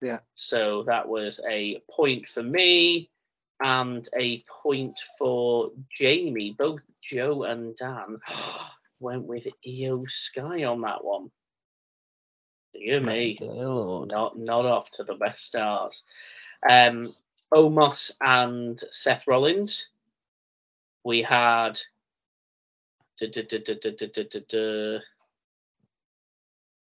Yeah. 0.00 0.20
So 0.34 0.84
that 0.84 1.08
was 1.08 1.40
a 1.48 1.82
point 1.90 2.28
for 2.28 2.42
me 2.42 3.10
and 3.60 4.06
a 4.16 4.44
point 4.62 4.98
for 5.18 5.72
Jamie. 5.90 6.54
Both 6.56 6.82
Joe 7.02 7.44
and 7.44 7.76
Dan 7.76 8.18
went 9.00 9.24
with 9.24 9.48
Iyo 9.66 10.08
Sky 10.10 10.64
on 10.64 10.82
that 10.82 11.04
one. 11.04 11.30
Dear 12.74 13.00
me, 13.00 13.36
Dear 13.38 14.06
not 14.06 14.36
not 14.36 14.66
off 14.66 14.90
to 14.92 15.04
the 15.04 15.14
best 15.14 15.44
start. 15.44 15.94
Um, 16.68 17.14
Omos 17.52 18.10
and 18.20 18.82
Seth 18.90 19.28
Rollins 19.28 19.86
we 21.04 21.22
had. 21.22 21.78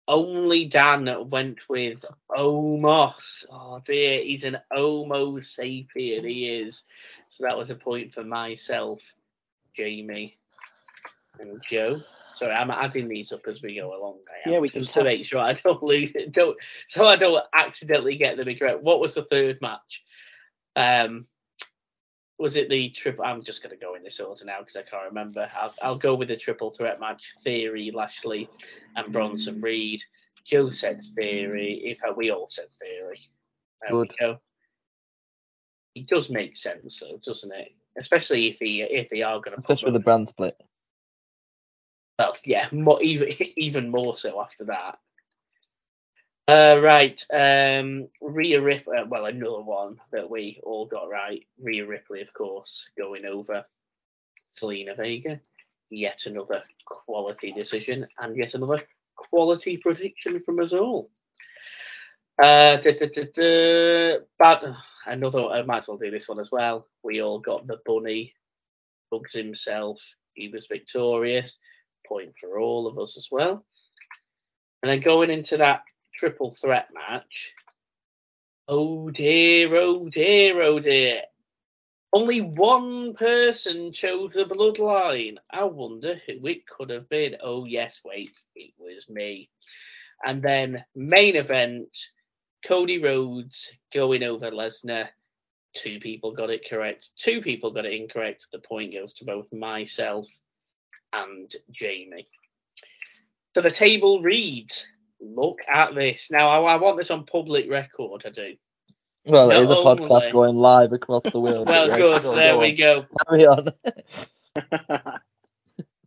Only 0.09 0.65
Dan 0.65 1.29
went 1.29 1.69
with 1.69 2.05
Omos. 2.31 3.45
Oh 3.51 3.81
dear, 3.85 4.23
he's 4.23 4.45
an 4.45 4.59
Homo 4.73 5.37
sapien, 5.37 6.27
he 6.27 6.49
is. 6.49 6.85
So 7.29 7.45
that 7.45 7.59
was 7.59 7.71
a 7.71 7.75
point 7.75 8.15
for 8.15 8.25
myself, 8.25 9.03
Jamie, 9.75 10.39
and 11.39 11.63
Joe. 11.69 12.01
Sorry, 12.33 12.53
I'm 12.53 12.71
adding 12.71 13.09
these 13.09 13.33
up 13.33 13.47
as 13.47 13.63
we 13.63 13.77
go 13.77 13.89
along. 13.89 14.21
I 14.47 14.51
yeah, 14.51 14.59
we 14.59 14.71
can 14.71 14.83
just 14.83 14.95
tell. 14.95 15.05
to 15.05 15.09
make 15.09 15.27
sure 15.27 15.41
I 15.41 15.53
don't 15.55 15.83
lose 15.83 16.13
it. 16.15 16.33
Don't 16.33 16.57
so 16.89 17.07
I 17.07 17.17
don't 17.17 17.45
accidentally 17.55 18.17
get 18.17 18.37
them 18.39 18.49
incorrect. 18.49 18.83
What 18.83 19.01
was 19.01 19.15
the 19.15 19.25
third 19.25 19.61
match? 19.61 20.05
Um, 20.75 21.27
was 22.39 22.57
it 22.57 22.69
the 22.69 22.91
triple? 22.91 23.25
I'm 23.25 23.43
just 23.43 23.63
going 23.63 23.77
to 23.77 23.85
go 23.85 23.95
in 23.95 24.03
this 24.03 24.21
order 24.21 24.45
now 24.45 24.61
because 24.61 24.77
I 24.77 24.83
can't 24.83 25.09
remember. 25.09 25.51
I'll, 25.57 25.75
I'll 25.83 25.99
go 25.99 26.15
with 26.15 26.29
the 26.29 26.37
triple 26.37 26.71
threat 26.71 27.01
match: 27.01 27.35
Theory, 27.43 27.91
Lashley, 27.93 28.49
and 28.97 29.13
Bronson 29.13 29.61
Reed. 29.61 30.03
Joe 30.45 30.71
said 30.71 31.03
Theory. 31.15 31.83
In 31.85 31.97
fact, 31.97 32.17
we 32.17 32.31
all 32.31 32.49
said 32.49 32.69
Theory. 32.81 33.21
There 33.83 33.91
Good. 33.91 34.11
we 34.11 34.27
go. 34.27 34.39
It 35.95 36.07
does 36.07 36.31
make 36.31 36.57
sense, 36.57 37.01
though, 37.01 37.19
doesn't 37.25 37.53
it? 37.53 37.73
Especially 37.99 38.49
if 38.49 38.59
he 38.61 38.83
if 38.83 39.11
they 39.11 39.23
are 39.23 39.41
going 39.41 39.53
to 39.53 39.59
Especially 39.59 39.87
with 39.87 39.95
the 40.01 40.05
brand 40.05 40.29
split. 40.29 40.57
well, 42.19 42.37
yeah, 42.45 42.69
more, 42.71 43.03
even 43.03 43.29
even 43.57 43.91
more 43.91 44.17
so 44.17 44.41
after 44.41 44.65
that. 44.67 44.99
Uh, 46.49 46.81
right, 46.83 47.23
um, 47.35 48.09
Rhea 48.23 48.63
Ripley. 48.63 48.97
Uh, 48.97 49.05
well, 49.07 49.27
another 49.27 49.61
one 49.61 50.01
that 50.13 50.31
we 50.31 50.61
all 50.65 50.87
got 50.87 51.11
right. 51.11 51.47
Rhea 51.63 51.87
Ripley, 51.87 52.23
of 52.23 52.33
course, 52.33 52.89
going 52.97 53.27
over 53.27 53.67
Zelina 54.59 54.97
Vega. 54.97 55.41
yet 55.91 56.25
another 56.27 56.65
quality 56.87 57.53
decision 57.53 58.07
and 58.19 58.37
yet 58.37 58.55
another 58.55 58.83
quality 59.17 59.77
prediction 59.77 60.43
from 60.43 60.61
us 60.61 60.73
all. 60.73 61.11
Uh, 62.43 62.79
da, 62.79 62.93
another, 65.07 65.47
I 65.47 65.63
might 65.63 65.79
as 65.83 65.89
well 65.89 65.99
do 65.99 66.11
this 66.11 66.29
one 66.29 66.41
as 66.41 66.51
well. 66.51 66.87
We 67.03 67.21
all 67.23 67.41
got 67.41 67.67
the 67.67 67.79
bunny, 67.85 68.35
Bugs 69.11 69.35
himself. 69.35 70.01
He 70.35 70.49
was 70.49 70.67
victorious. 70.67 71.59
Point 72.07 72.33
for 72.41 72.59
all 72.59 72.87
of 72.87 72.99
us 72.99 73.19
as 73.19 73.29
well. 73.31 73.67
And 74.83 74.91
then 74.91 75.01
going 75.01 75.31
into 75.31 75.59
that 75.59 75.83
triple 76.19 76.53
threat 76.53 76.89
match, 76.93 77.55
oh 78.67 79.11
dear, 79.11 79.75
oh 79.77 80.09
dear, 80.09 80.61
oh 80.63 80.81
dear. 80.81 81.23
Only 82.13 82.41
one 82.41 83.15
person 83.15 83.93
chose 83.93 84.33
the 84.33 84.45
bloodline. 84.45 85.37
I 85.51 85.65
wonder 85.65 86.21
who 86.27 86.47
it 86.47 86.67
could 86.67 86.91
have 86.91 87.09
been. 87.09 87.37
Oh, 87.43 87.67
yes, 87.67 88.01
wait, 88.03 88.41
it 88.57 88.73
was 88.79 89.09
me. 89.11 89.51
And 90.25 90.43
then, 90.43 90.85
main 90.95 91.37
event 91.37 91.97
Cody 92.67 92.99
Rhodes 92.99 93.71
going 93.95 94.23
over 94.23 94.51
Lesnar. 94.51 95.09
Two 95.75 96.01
people 96.01 96.33
got 96.33 96.51
it 96.51 96.69
correct. 96.69 97.11
Two 97.17 97.43
people 97.43 97.73
got 97.73 97.85
it 97.85 97.93
incorrect. 97.93 98.47
The 98.51 98.59
point 98.59 98.95
goes 98.95 99.13
to 99.15 99.25
both 99.25 99.53
myself 99.53 100.27
and 101.13 101.55
Jamie. 101.71 102.27
So 103.55 103.61
the 103.61 103.71
table 103.71 104.23
reads 104.23 104.89
look 105.21 105.61
at 105.69 105.95
this. 105.95 106.31
Now, 106.31 106.49
I, 106.49 106.75
I 106.75 106.77
want 106.77 106.97
this 106.97 107.11
on 107.11 107.25
public 107.25 107.71
record, 107.71 108.25
I 108.27 108.31
do. 108.31 108.55
Well, 109.25 109.49
Not 109.49 109.57
it 109.57 109.63
is 109.63 109.71
a 109.71 109.75
podcast 109.75 110.11
only- 110.11 110.33
going 110.33 110.57
live 110.57 110.93
across 110.93 111.23
the 111.25 111.41
world. 111.41 111.69
Well, 111.69 111.89
Yeah, 111.89 111.99
good. 111.99 112.23
go 112.23 112.35
There 112.37 112.53
go 112.55 112.59
we 112.61 112.73
go. 112.73 113.07
Carry 113.29 113.47
on. 113.47 113.73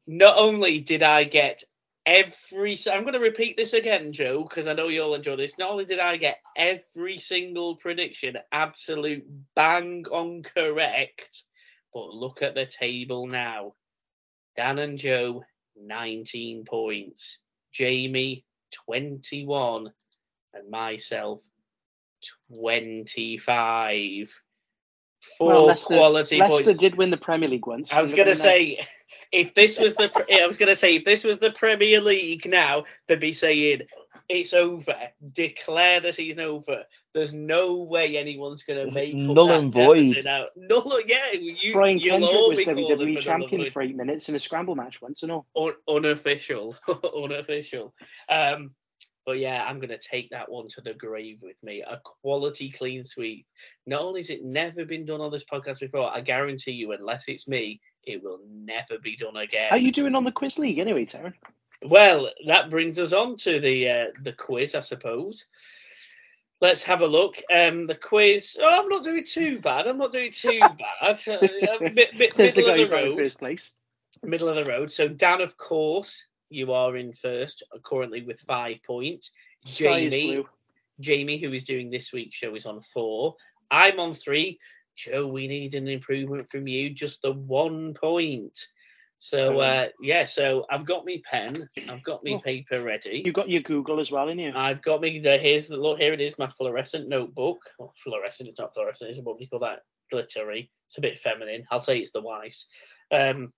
Not 0.07 0.37
only 0.37 0.79
did 0.79 1.03
I 1.03 1.23
get 1.23 1.63
every, 2.05 2.77
I'm 2.91 3.01
going 3.03 3.13
to 3.13 3.19
repeat 3.19 3.55
this 3.57 3.73
again, 3.73 4.11
Joe, 4.11 4.43
because 4.43 4.67
I 4.67 4.73
know 4.73 4.87
you'll 4.87 5.15
enjoy 5.15 5.35
this. 5.35 5.57
Not 5.57 5.69
only 5.71 5.85
did 5.85 5.99
I 5.99 6.17
get 6.17 6.39
every 6.55 7.19
single 7.19 7.75
prediction 7.75 8.37
absolute 8.51 9.25
bang 9.55 10.05
on 10.11 10.43
correct, 10.43 11.43
but 11.93 12.09
look 12.13 12.41
at 12.41 12.55
the 12.55 12.65
table 12.65 13.27
now. 13.27 13.73
Dan 14.57 14.79
and 14.79 14.97
Joe, 14.97 15.43
19 15.77 16.65
points. 16.65 17.37
Jamie, 17.71 18.43
21. 18.71 19.91
And 20.53 20.69
myself, 20.69 21.41
25. 22.55 24.41
Four 25.37 25.47
Well, 25.47 25.65
Leicester- 25.67 25.85
quality 25.87 26.37
Leicester 26.37 26.63
points. 26.63 26.79
did 26.79 26.95
win 26.95 27.11
the 27.11 27.17
Premier 27.17 27.49
League 27.49 27.67
once. 27.67 27.93
I 27.93 28.01
was 28.01 28.13
going 28.13 28.27
to 28.27 28.35
say, 28.35 28.79
if 29.31 29.53
this 29.53 29.79
was 29.79 29.93
the, 29.95 30.11
I 30.41 30.47
was 30.47 30.57
going 30.57 30.69
to 30.69 30.75
say, 30.75 30.95
if 30.95 31.05
this 31.05 31.23
was 31.23 31.39
the 31.39 31.51
Premier 31.51 32.01
League 32.01 32.47
now, 32.49 32.85
they'd 33.07 33.19
be 33.19 33.33
saying 33.33 33.81
it's 34.31 34.53
over, 34.53 34.95
declare 35.33 35.99
the 35.99 36.13
season 36.13 36.41
over. 36.41 36.83
There's 37.13 37.33
no 37.33 37.75
way 37.75 38.17
anyone's 38.17 38.63
going 38.63 38.85
to 38.87 38.93
make 38.93 39.13
up 39.13 39.19
null 39.19 39.51
and 39.51 39.71
void. 39.71 40.21
Now. 40.23 40.45
Null, 40.55 41.01
yeah, 41.05 41.31
you, 41.33 41.73
Brian 41.73 41.99
Kendrick 41.99 42.31
was 42.31 42.59
WWE 42.59 42.65
for 42.65 42.73
null 42.73 43.01
and 43.01 43.21
champion 43.21 43.71
for 43.71 43.81
eight 43.81 43.95
minutes 43.95 44.29
in 44.29 44.35
a 44.35 44.39
scramble 44.39 44.75
match 44.75 45.01
once 45.01 45.23
and 45.23 45.31
all. 45.31 45.47
Un- 45.55 45.73
unofficial, 45.87 46.75
unofficial. 47.15 47.93
Um, 48.29 48.71
but 49.25 49.37
yeah, 49.37 49.63
I'm 49.67 49.79
gonna 49.79 49.97
take 49.99 50.31
that 50.31 50.51
one 50.51 50.67
to 50.69 50.81
the 50.81 50.93
grave 50.93 51.39
with 51.41 51.57
me. 51.61 51.81
A 51.81 52.01
quality 52.03 52.71
clean 52.71 53.03
sweep. 53.03 53.45
Not 53.85 54.01
only 54.01 54.21
has 54.21 54.29
it 54.29 54.43
never 54.43 54.83
been 54.83 55.05
done 55.05 55.21
on 55.21 55.31
this 55.31 55.43
podcast 55.43 55.79
before, 55.79 56.11
I 56.11 56.21
guarantee 56.21 56.71
you, 56.71 56.91
unless 56.91 57.25
it's 57.27 57.47
me, 57.47 57.81
it 58.03 58.23
will 58.23 58.39
never 58.49 58.97
be 59.01 59.15
done 59.15 59.37
again. 59.37 59.69
How 59.69 59.75
are 59.75 59.79
you 59.79 59.91
doing 59.91 60.15
on 60.15 60.23
the 60.23 60.31
quiz 60.31 60.57
league 60.57 60.79
anyway, 60.79 61.05
Taryn? 61.05 61.33
Well, 61.83 62.29
that 62.47 62.69
brings 62.69 62.99
us 62.99 63.13
on 63.13 63.37
to 63.37 63.59
the 63.59 63.89
uh, 63.89 64.05
the 64.21 64.33
quiz, 64.33 64.75
I 64.75 64.81
suppose. 64.81 65.45
Let's 66.59 66.83
have 66.83 67.01
a 67.01 67.07
look. 67.07 67.41
Um, 67.51 67.87
the 67.87 67.95
quiz. 67.95 68.57
Oh, 68.61 68.81
I'm 68.83 68.89
not 68.89 69.03
doing 69.03 69.25
too 69.25 69.59
bad. 69.59 69.87
I'm 69.87 69.97
not 69.97 70.11
doing 70.11 70.31
too 70.31 70.59
bad. 70.59 71.19
Uh, 71.27 71.37
a 71.41 71.89
bit, 71.89 72.17
bit 72.17 72.33
the 72.35 72.43
middle 72.43 72.69
of 72.69 72.77
the 72.77 72.95
road 72.95 73.15
first 73.15 73.39
place. 73.39 73.71
middle 74.23 74.49
of 74.49 74.55
the 74.55 74.71
road. 74.71 74.91
So 74.91 75.07
Dan, 75.07 75.41
of 75.41 75.57
course, 75.57 76.23
you 76.49 76.71
are 76.73 76.95
in 76.97 77.13
first, 77.13 77.63
uh, 77.73 77.79
currently 77.83 78.21
with 78.21 78.39
five 78.39 78.83
points. 78.83 79.31
Jamie. 79.65 80.43
Jamie, 80.99 81.37
who 81.39 81.51
is 81.51 81.63
doing 81.63 81.89
this 81.89 82.13
week's 82.13 82.35
show, 82.35 82.53
is 82.53 82.67
on 82.67 82.81
four. 82.81 83.35
I'm 83.71 83.99
on 83.99 84.13
three. 84.13 84.59
Joe, 84.95 85.25
we 85.27 85.47
need 85.47 85.73
an 85.73 85.87
improvement 85.87 86.51
from 86.51 86.67
you, 86.67 86.91
just 86.91 87.21
the 87.21 87.31
one 87.31 87.95
point. 87.95 88.67
So 89.23 89.59
uh, 89.59 89.89
yeah, 90.01 90.25
so 90.25 90.65
I've 90.67 90.83
got 90.83 91.05
me 91.05 91.21
pen, 91.21 91.67
I've 91.87 92.03
got 92.03 92.23
me 92.23 92.33
Oh. 92.33 92.39
paper 92.39 92.81
ready. 92.81 93.21
You've 93.23 93.35
got 93.35 93.49
your 93.49 93.61
Google 93.61 93.99
as 93.99 94.09
well, 94.11 94.27
in 94.29 94.39
you? 94.39 94.51
I've 94.55 94.81
got 94.81 94.99
me 94.99 95.19
the 95.19 95.37
here's 95.37 95.67
the 95.67 95.77
look 95.77 95.99
here 95.99 96.11
it 96.11 96.21
is 96.21 96.39
my 96.39 96.47
fluorescent 96.47 97.07
notebook. 97.07 97.59
Well, 97.77 97.93
fluorescent, 98.03 98.49
it's 98.49 98.57
not 98.59 98.73
fluorescent, 98.73 99.11
it's 99.11 99.19
what 99.21 99.37
do 99.37 99.43
you 99.43 99.49
call 99.49 99.59
that? 99.59 99.81
Glittery. 100.11 100.71
It's 100.87 100.97
a 100.97 101.01
bit 101.01 101.19
feminine. 101.19 101.65
I'll 101.69 101.79
say 101.79 101.99
it's 101.99 102.11
the 102.11 102.21
wife's. 102.21 102.67
Um 103.11 103.53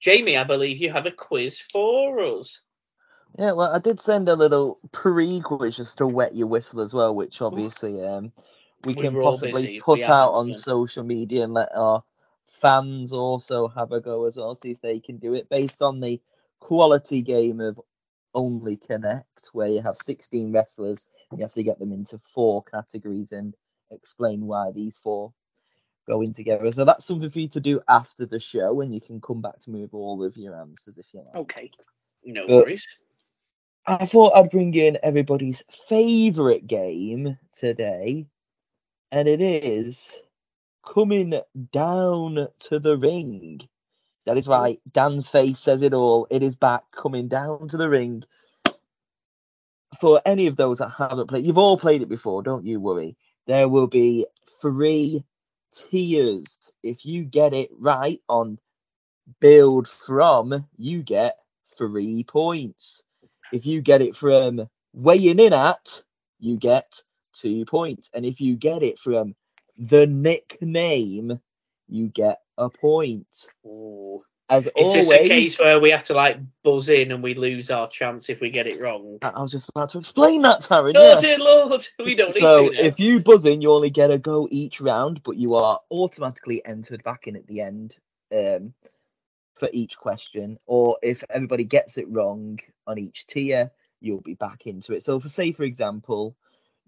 Jamie, 0.00 0.36
I 0.36 0.44
believe 0.44 0.76
you 0.76 0.92
have 0.92 1.06
a 1.06 1.10
quiz 1.10 1.60
for 1.60 2.20
us. 2.20 2.60
Yeah, 3.38 3.52
well, 3.52 3.74
I 3.74 3.78
did 3.78 4.00
send 4.00 4.28
a 4.28 4.34
little 4.36 4.80
pre-quiz 4.92 5.78
just 5.78 5.98
to 5.98 6.06
wet 6.06 6.36
your 6.36 6.48
whistle 6.48 6.82
as 6.82 6.92
well, 6.92 7.14
which 7.14 7.40
obviously 7.40 8.04
um 8.04 8.32
we 8.84 8.94
We 8.94 9.02
can 9.02 9.18
possibly 9.22 9.62
busy, 9.62 9.80
put 9.80 10.00
we 10.00 10.04
out 10.04 10.32
on 10.32 10.48
done. 10.48 10.54
social 10.54 11.04
media 11.04 11.44
and 11.44 11.54
let 11.54 11.70
our 11.74 12.04
fans 12.60 13.12
also 13.12 13.68
have 13.68 13.92
a 13.92 14.00
go 14.00 14.26
as 14.26 14.36
well, 14.36 14.54
see 14.54 14.70
if 14.72 14.80
they 14.80 15.00
can 15.00 15.18
do 15.18 15.34
it 15.34 15.48
based 15.48 15.82
on 15.82 16.00
the 16.00 16.20
quality 16.60 17.22
game 17.22 17.60
of 17.60 17.80
Only 18.34 18.76
Connect, 18.76 19.48
where 19.52 19.68
you 19.68 19.82
have 19.82 19.96
16 19.96 20.52
wrestlers, 20.52 21.06
you 21.32 21.38
have 21.42 21.54
to 21.54 21.62
get 21.62 21.78
them 21.78 21.92
into 21.92 22.18
four 22.18 22.62
categories 22.62 23.32
and 23.32 23.54
explain 23.90 24.46
why 24.46 24.70
these 24.72 24.98
four 24.98 25.32
go 26.08 26.20
in 26.22 26.32
together. 26.32 26.70
So 26.72 26.84
that's 26.84 27.04
something 27.04 27.30
for 27.30 27.40
you 27.40 27.48
to 27.48 27.60
do 27.60 27.80
after 27.88 28.26
the 28.26 28.38
show, 28.38 28.80
and 28.80 28.94
you 28.94 29.00
can 29.00 29.20
come 29.20 29.40
back 29.40 29.58
to 29.60 29.70
me 29.70 29.82
with 29.82 29.94
all 29.94 30.22
of 30.24 30.36
your 30.36 30.54
answers 30.56 30.98
if 30.98 31.06
you 31.12 31.20
like. 31.20 31.34
Okay. 31.36 31.70
No 32.24 32.46
But- 32.46 32.64
worries. 32.66 32.86
I 33.86 34.04
thought 34.06 34.36
I'd 34.36 34.50
bring 34.50 34.74
in 34.74 34.98
everybody's 35.02 35.62
favourite 35.88 36.66
game 36.66 37.38
today, 37.58 38.26
and 39.10 39.26
it 39.26 39.40
is 39.40 40.16
coming 40.86 41.40
down 41.72 42.48
to 42.60 42.78
the 42.78 42.96
ring. 42.96 43.60
That 44.26 44.38
is 44.38 44.48
right. 44.48 44.80
Dan's 44.90 45.28
face 45.28 45.58
says 45.58 45.82
it 45.82 45.94
all. 45.94 46.26
It 46.30 46.42
is 46.42 46.56
back, 46.56 46.82
coming 46.92 47.28
down 47.28 47.68
to 47.68 47.76
the 47.76 47.88
ring. 47.88 48.24
For 50.00 50.22
any 50.24 50.46
of 50.46 50.56
those 50.56 50.78
that 50.78 50.90
haven't 50.90 51.26
played, 51.28 51.44
you've 51.44 51.58
all 51.58 51.78
played 51.78 52.02
it 52.02 52.08
before, 52.08 52.42
don't 52.42 52.64
you 52.64 52.80
worry. 52.80 53.16
There 53.46 53.68
will 53.68 53.88
be 53.88 54.26
three 54.60 55.24
tiers. 55.72 56.56
If 56.82 57.04
you 57.04 57.24
get 57.24 57.54
it 57.54 57.70
right 57.76 58.20
on 58.28 58.58
billed 59.40 59.88
from, 59.88 60.66
you 60.76 61.02
get 61.02 61.36
three 61.76 62.24
points. 62.24 63.02
If 63.52 63.66
you 63.66 63.82
get 63.82 64.02
it 64.02 64.16
from 64.16 64.68
weighing 64.92 65.40
in 65.40 65.52
at, 65.52 66.02
you 66.38 66.56
get 66.56 67.02
two 67.32 67.64
points. 67.64 68.10
And 68.14 68.24
if 68.24 68.40
you 68.40 68.56
get 68.56 68.82
it 68.82 68.98
from 68.98 69.34
the 69.80 70.06
nickname, 70.06 71.40
you 71.88 72.08
get 72.08 72.40
a 72.56 72.68
point. 72.68 73.48
Ooh. 73.66 74.22
As 74.48 74.66
Is 74.66 74.72
always, 74.74 75.08
this 75.08 75.12
a 75.12 75.28
case 75.28 75.60
where 75.60 75.78
we 75.78 75.92
have 75.92 76.02
to 76.04 76.14
like 76.14 76.38
buzz 76.64 76.88
in 76.88 77.12
and 77.12 77.22
we 77.22 77.34
lose 77.34 77.70
our 77.70 77.88
chance 77.88 78.28
if 78.28 78.40
we 78.40 78.50
get 78.50 78.66
it 78.66 78.80
wrong? 78.80 79.18
I 79.22 79.40
was 79.40 79.52
just 79.52 79.68
about 79.68 79.90
to 79.90 79.98
explain 79.98 80.42
that, 80.42 80.60
Taryn. 80.60 80.94
Oh 80.96 81.20
yes. 81.20 81.22
dear 81.22 81.38
lord, 81.38 81.86
we 82.00 82.16
don't 82.16 82.34
need 82.34 82.40
so 82.40 82.68
to. 82.68 82.74
now. 82.74 82.80
if 82.80 82.98
you 82.98 83.20
buzz 83.20 83.46
in, 83.46 83.62
you 83.62 83.70
only 83.70 83.90
get 83.90 84.10
a 84.10 84.18
go 84.18 84.48
each 84.50 84.80
round, 84.80 85.22
but 85.22 85.36
you 85.36 85.54
are 85.54 85.78
automatically 85.92 86.64
entered 86.66 87.04
back 87.04 87.28
in 87.28 87.36
at 87.36 87.46
the 87.46 87.60
end 87.60 87.94
um, 88.36 88.74
for 89.54 89.68
each 89.72 89.96
question. 89.96 90.58
Or 90.66 90.98
if 91.00 91.22
everybody 91.30 91.62
gets 91.62 91.96
it 91.96 92.08
wrong 92.08 92.58
on 92.88 92.98
each 92.98 93.28
tier, 93.28 93.70
you'll 94.00 94.20
be 94.20 94.34
back 94.34 94.66
into 94.66 94.94
it. 94.94 95.04
So, 95.04 95.20
for 95.20 95.28
say, 95.28 95.52
for 95.52 95.62
example, 95.62 96.34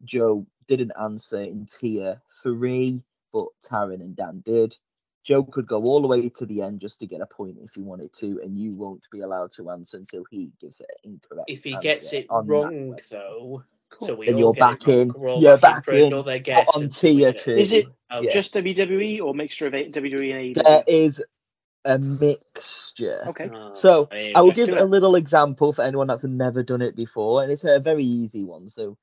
Joe 0.05 0.47
didn't 0.69 0.93
answer 1.01 1.41
in 1.41 1.67
tier 1.67 2.21
three, 2.43 3.03
but 3.33 3.47
Taryn 3.65 4.01
and 4.01 4.17
Dan 4.17 4.43
did. 4.45 4.77
Joe 5.25 5.45
could 5.45 5.69
go 5.69 5.85
all 5.85 6.03
the 6.03 6.09
way 6.09 6.29
to 6.29 6.47
the 6.47 6.63
end 6.63 6.81
just 6.81 6.99
to 7.01 7.07
get 7.07 7.21
a 7.21 7.27
point 7.27 7.59
if 7.63 7.75
he 7.75 7.83
wanted 7.83 8.13
to, 8.15 8.41
and 8.43 8.59
you 8.59 8.73
won't 8.73 9.07
be 9.13 9.21
allowed 9.21 9.53
to 9.53 9.71
answer 9.71 9.97
until 9.97 10.25
he 10.31 10.51
gives 10.61 10.81
it 10.81 10.91
incorrect. 11.05 11.49
if 11.49 11.63
he 11.63 11.77
gets 11.77 12.13
it 12.13 12.27
on 12.29 12.47
wrong 12.49 12.89
question. 12.89 13.19
though, 13.19 13.63
so 13.99 14.15
we 14.17 14.27
Then 14.27 14.39
you're 14.39 14.53
back 14.53 14.89
in. 14.89 15.13
we're 15.13 15.37
You're 15.37 15.59
back, 15.59 15.77
back 15.77 15.85
for 15.85 15.93
in 15.93 16.13
another 16.13 16.39
guess 16.41 16.69
on 16.75 16.89
tier 16.89 17.33
two. 17.33 17.53
Is 17.53 17.73
it 17.73 17.87
Okay. 18.13 18.27
Yeah. 18.27 18.33
just 18.33 18.55
WWE 18.55 19.23
or 19.23 19.35
mixture 19.35 19.67
of 19.69 19.73
WWE 19.73 20.57
and 20.57 20.57
AEW? 20.57 20.85
is 20.87 21.23
a 21.85 21.99
mixture. 21.99 23.25
Okay. 23.29 23.51
Oh, 23.53 23.75
So, 23.75 24.09
hey, 24.11 24.33
I 24.35 24.41
will 24.43 24.53
give 24.53 24.69
a 24.71 24.85
little 24.85 25.15
example 25.15 25.73
for 25.73 25.83
anyone 25.83 26.09
that's 26.09 26.25
never 26.25 26.63
done 26.63 26.83
it 26.83 26.97
before, 26.97 27.43
and 27.43 27.53
it's 27.53 27.65
a 27.65 27.79
very 27.79 28.05
easy 28.05 28.45
one. 28.45 28.69
So, 28.69 28.99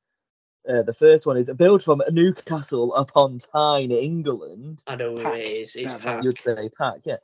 uh, 0.68 0.82
the 0.84 0.94
first 0.94 1.26
one 1.26 1.38
is 1.38 1.50
a 1.50 1.56
billed 1.56 1.84
from 1.84 2.02
Newcastle 2.12 2.94
upon 2.96 3.40
Tyne, 3.40 3.92
England. 3.92 4.84
I 4.88 4.96
know 4.96 5.16
who 5.16 5.32
it 5.34 5.46
is. 5.46 5.76
It's 5.76 5.94
Yeah, 5.94 6.00
PAC. 6.00 6.24
You'd 6.24 6.38
say 6.40 6.70
PAC, 6.70 7.02
yeah. 7.06 7.18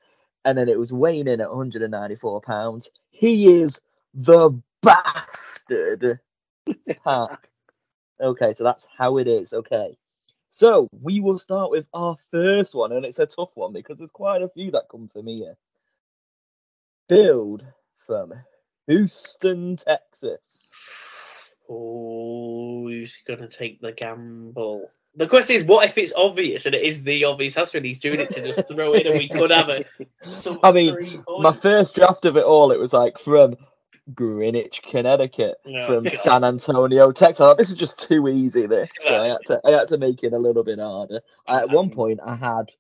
and 0.46 0.58
then 0.58 0.70
it 0.70 0.80
was 0.80 0.94
weighing 0.94 1.28
in 1.28 1.42
at 1.42 1.50
194 1.50 2.42
pounds. 2.42 2.90
He 3.10 3.62
is 3.62 3.80
the 4.14 4.52
bastard. 4.82 6.20
PAC. 7.04 7.50
Okay, 8.22 8.54
so 8.54 8.64
that's 8.64 8.88
how 8.98 9.18
it 9.18 9.28
is. 9.28 9.54
Okay. 9.54 9.98
So 10.50 10.88
we 11.02 11.20
will 11.20 11.38
start 11.38 11.70
with 11.70 11.86
our 11.94 12.16
first 12.32 12.74
one, 12.74 12.94
and 12.94 13.06
it's 13.06 13.20
a 13.20 13.26
tough 13.26 13.52
one 13.56 13.74
because 13.74 13.98
there's 13.98 14.12
quite 14.12 14.42
a 14.42 14.48
few 14.50 14.72
that 14.72 14.88
come 14.90 15.10
from 15.10 15.28
here. 15.28 15.58
Billed 17.10 17.66
from 18.08 18.34
Houston, 18.88 19.76
Texas. 19.76 21.56
Oh, 21.68 22.35
who's 22.88 23.18
gonna 23.28 23.48
take 23.48 23.82
the 23.82 23.92
gamble? 23.92 24.90
The 25.18 25.28
question 25.28 25.56
is, 25.56 25.64
what 25.64 25.88
if 25.88 25.98
it's 25.98 26.14
obvious 26.16 26.66
and 26.66 26.76
it 26.76 26.84
is 26.84 27.04
the 27.04 27.24
obvious 27.26 27.58
answer 27.58 27.78
and 27.78 27.86
he's 27.86 28.00
doing 28.00 28.20
it 28.20 28.30
to 28.32 28.42
just 28.42 28.68
throw 28.68 28.94
it 28.94 29.06
in 29.06 29.12
and 29.14 29.18
we 29.20 29.30
could 29.30 29.50
have 29.52 29.70
it. 29.70 29.88
I 30.64 30.72
mean, 30.74 31.24
My 31.40 31.54
first 31.54 31.96
draft 31.96 32.26
of 32.26 32.36
it 32.36 32.44
all, 32.44 32.72
it 32.72 32.80
was 32.80 32.92
like 32.92 33.18
from 33.18 33.56
Greenwich, 34.14 34.82
Connecticut, 34.84 35.56
Oh, 35.66 35.88
from 35.88 36.04
God. 36.04 36.14
San 36.24 36.44
Antonio, 36.44 37.12
Texas. 37.14 37.40
I 37.40 37.44
thought, 37.46 37.58
This 37.58 37.72
is 37.72 37.78
just 37.78 37.98
too 38.08 38.28
easy. 38.28 38.66
This, 38.68 38.90
so 39.00 39.16
I 39.16 39.28
had 39.28 39.38
to, 39.46 39.62
I 39.66 39.72
had 39.72 39.88
to 39.90 39.98
make 39.98 40.24
it 40.24 40.34
a 40.34 40.38
little 40.38 40.64
bit 40.66 40.80
harder. 40.80 41.22
At 41.48 41.70
one 41.70 41.92
point, 41.92 42.20
I 42.26 42.36
had 42.36 42.74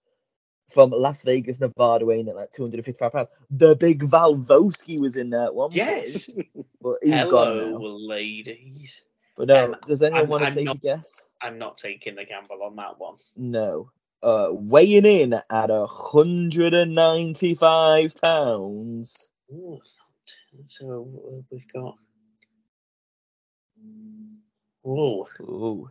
from 0.73 0.89
Las 0.89 1.21
Vegas, 1.23 1.59
Nevada, 1.61 2.05
weighing 2.05 2.27
at 2.27 2.35
like 2.35 2.51
255 2.51 3.11
pounds. 3.13 3.29
The 3.49 3.75
big 3.77 4.03
Valvoski 4.09 4.99
was 4.99 5.15
in 5.15 5.29
there 5.29 5.45
at 5.45 5.55
one 5.55 5.71
Yes. 5.71 6.29
but 6.81 6.97
he's 7.01 7.11
gone 7.11 7.29
Hello, 7.29 7.71
now. 7.71 7.85
ladies. 7.85 9.03
But 9.35 9.47
no, 9.49 9.65
Um, 9.65 9.75
does 9.85 10.01
anyone 10.01 10.19
I'm- 10.21 10.29
want 10.29 10.41
to 10.41 10.47
I'm 10.47 10.53
take 10.53 10.65
not- 10.65 10.75
a 10.77 10.79
guess? 10.79 11.21
I'm 11.41 11.57
not 11.57 11.77
taking 11.77 12.15
the 12.15 12.23
gamble 12.25 12.63
on 12.63 12.75
that 12.77 12.97
one. 12.99 13.17
No. 13.35 13.91
Uh, 14.23 14.47
weighing 14.51 15.05
in 15.05 15.33
at 15.33 15.69
a 15.69 15.85
195 15.85 18.15
pounds. 18.21 19.27
Ooh, 19.53 19.77
it's 19.79 19.99
not, 19.99 20.07
so 20.67 21.07
uh, 21.27 21.41
we've 21.51 21.67
got. 21.71 21.97
Oh, 24.85 25.27
Ooh. 25.41 25.89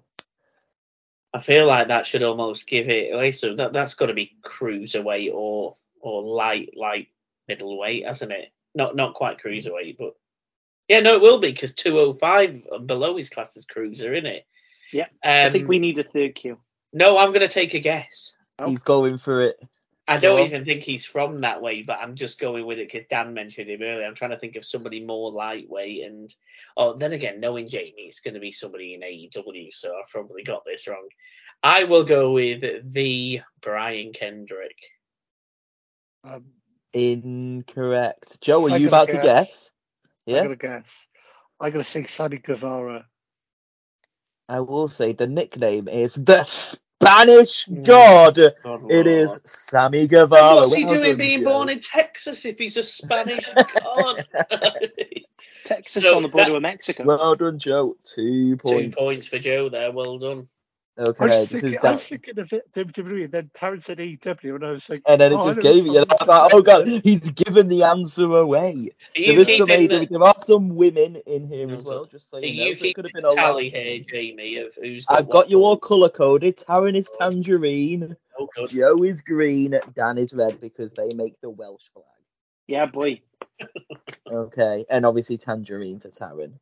I 1.32 1.40
feel 1.40 1.66
like 1.66 1.88
that 1.88 2.06
should 2.06 2.22
almost 2.22 2.66
give 2.68 2.88
it 2.88 3.12
away. 3.14 3.30
So 3.32 3.54
that 3.56 3.72
that's 3.72 3.94
got 3.94 4.06
to 4.06 4.14
be 4.14 4.36
cruiserweight 4.42 5.32
or 5.34 5.76
or 6.00 6.22
light 6.22 6.70
light 6.76 7.08
middleweight, 7.48 8.06
hasn't 8.06 8.32
it? 8.32 8.52
Not 8.74 8.94
not 8.96 9.14
quite 9.14 9.38
cruiserweight, 9.38 9.96
but 9.98 10.14
yeah, 10.88 11.00
no, 11.00 11.14
it 11.14 11.20
will 11.22 11.38
be 11.38 11.50
because 11.52 11.72
205 11.74 12.62
and 12.72 12.86
below 12.86 13.16
is 13.18 13.30
classed 13.30 13.56
as 13.56 13.66
cruiser, 13.66 14.12
isn't 14.14 14.26
it? 14.26 14.46
Yeah, 14.92 15.06
Um, 15.24 15.46
I 15.46 15.50
think 15.50 15.68
we 15.68 15.78
need 15.78 15.98
a 15.98 16.04
third 16.04 16.34
cue. 16.34 16.58
No, 16.92 17.18
I'm 17.18 17.32
gonna 17.32 17.48
take 17.48 17.74
a 17.74 17.80
guess. 17.80 18.34
Oh. 18.58 18.68
He's 18.68 18.78
going 18.82 19.18
for 19.18 19.42
it. 19.42 19.58
I 20.06 20.18
don't 20.18 20.36
Well- 20.36 20.44
even 20.44 20.66
think 20.66 20.82
he's 20.82 21.06
from 21.06 21.40
that 21.40 21.62
way, 21.62 21.82
but 21.82 21.98
I'm 21.98 22.14
just 22.14 22.38
going 22.38 22.66
with 22.66 22.78
it 22.78 22.92
because 22.92 23.08
Dan 23.08 23.32
mentioned 23.32 23.70
him 23.70 23.80
earlier. 23.82 24.06
I'm 24.06 24.14
trying 24.14 24.32
to 24.32 24.38
think 24.38 24.54
of 24.56 24.64
somebody 24.64 25.00
more 25.00 25.32
lightweight, 25.32 26.04
and 26.04 26.32
oh, 26.76 26.92
then 26.92 27.12
again, 27.14 27.40
knowing 27.40 27.68
Jamie, 27.68 27.94
it's 28.06 28.20
going 28.20 28.34
to 28.34 28.40
be 28.40 28.52
somebody 28.52 28.92
in 28.94 29.00
AEW, 29.02 29.70
so 29.72 29.96
I've 29.98 30.10
probably 30.10 30.42
got 30.42 30.62
this 30.66 30.86
wrong. 30.86 31.08
I 31.62 31.84
will 31.84 32.04
go 32.04 32.32
with 32.32 32.92
the 32.92 33.40
Brian 33.62 34.12
Kendrick. 34.12 34.76
Um, 36.22 36.44
Incorrect. 36.92 38.40
Joe, 38.42 38.66
are 38.66 38.70
I'm 38.72 38.82
you 38.82 38.88
gonna 38.90 39.04
about 39.04 39.08
to 39.08 39.22
guess. 39.22 39.70
Guess? 40.26 40.38
I'm 40.40 40.44
gonna 40.44 40.56
guess. 40.56 40.84
I'm 41.60 41.72
gonna 41.72 41.84
say 41.84 42.06
Sammy 42.06 42.38
Guevara. 42.38 43.06
I 44.48 44.60
will 44.60 44.88
say 44.88 45.12
the 45.12 45.26
nickname 45.26 45.88
is 45.88 46.14
the 46.14 46.42
Spanish 46.44 47.66
Mm. 47.66 47.84
God. 47.84 48.38
God 48.62 48.90
It 48.90 49.06
is 49.06 49.30
Lord. 49.30 49.48
Sammy 49.48 50.06
Guevara. 50.06 50.56
What's 50.56 50.74
he 50.74 50.84
Well 50.84 50.94
doing 50.94 51.08
done, 51.10 51.16
being 51.18 51.38
Joe. 51.44 51.50
born 51.52 51.68
in 51.70 51.80
Texas 51.80 52.44
if 52.44 52.58
he's 52.58 52.76
a 52.76 52.82
Spanish 52.82 53.48
god? 53.82 54.26
Texas 55.64 56.02
So 56.02 56.16
on 56.16 56.22
the 56.22 56.28
border 56.28 56.46
that- 56.46 56.52
with 56.52 56.62
Mexico. 56.62 57.04
Well 57.04 57.34
done, 57.36 57.58
Joe. 57.58 57.96
Two 58.04 58.56
points. 58.56 58.62
Two 58.62 58.76
points. 58.76 58.96
points 58.96 59.26
for 59.28 59.38
Joe 59.38 59.68
there. 59.70 59.92
Well 59.92 60.18
done. 60.18 60.48
I 60.98 61.04
Okay, 61.08 61.26
was, 61.26 61.48
this 61.50 61.62
thinking, 61.62 61.64
is 61.64 61.76
I 61.78 61.80
Dan. 61.82 61.94
was 61.94 62.06
thinking 62.08 62.38
of 62.38 62.52
it, 62.52 62.72
WWE, 62.74 63.24
and 63.24 63.32
then 63.32 63.50
Terrence 63.54 63.86
said 63.86 63.98
AEW, 63.98 64.54
and 64.56 64.64
I 64.64 64.72
was 64.72 64.88
like, 64.88 65.02
And 65.06 65.20
then 65.20 65.32
it 65.32 65.36
oh, 65.36 65.42
just 65.42 65.60
gave 65.60 65.84
it. 65.84 65.90
you. 65.90 65.92
one. 65.94 66.06
I 66.10 66.14
was 66.20 66.28
like, 66.28 66.52
oh 66.52 66.62
god, 66.62 66.86
he's 66.86 67.30
given 67.30 67.68
the 67.68 67.82
answer 67.84 68.24
away. 68.24 68.90
Are 69.16 69.22
There 69.24 69.44
some 69.44 69.68
AEW. 69.70 70.08
There 70.10 70.22
are 70.22 70.34
some 70.38 70.68
women 70.76 71.16
in 71.26 71.48
here 71.48 71.72
as 71.72 71.84
well, 71.84 72.04
just 72.06 72.30
so 72.30 72.38
are 72.38 72.40
you 72.40 72.54
know. 72.54 72.64
you 72.68 72.74
So 72.74 72.86
it 72.86 72.94
could 72.94 73.04
have 73.04 73.12
been 73.12 73.24
a 73.24 73.28
the 73.28 73.34
lot. 73.34 73.36
tally 73.36 73.70
here, 73.70 74.00
Jamie, 74.00 74.56
of 74.58 74.74
who's 74.80 75.04
got 75.06 75.18
I've 75.18 75.30
got 75.30 75.50
you 75.50 75.64
all 75.64 75.76
colour 75.76 76.08
coded. 76.10 76.56
Taryn 76.58 76.96
is 76.96 77.10
oh, 77.10 77.16
tangerine, 77.18 78.16
Oh, 78.38 78.48
good. 78.54 78.68
Joe 78.68 79.02
is 79.02 79.20
green, 79.20 79.74
Dan 79.94 80.18
is 80.18 80.32
red 80.34 80.60
because 80.60 80.92
they 80.92 81.08
make 81.14 81.40
the 81.40 81.50
Welsh 81.50 81.84
flag. 81.92 82.04
Yeah, 82.66 82.86
boy. 82.86 83.20
Okay, 84.30 84.84
and 84.90 85.04
obviously 85.06 85.36
tangerine 85.38 86.00
for 86.00 86.08
Taryn. 86.10 86.54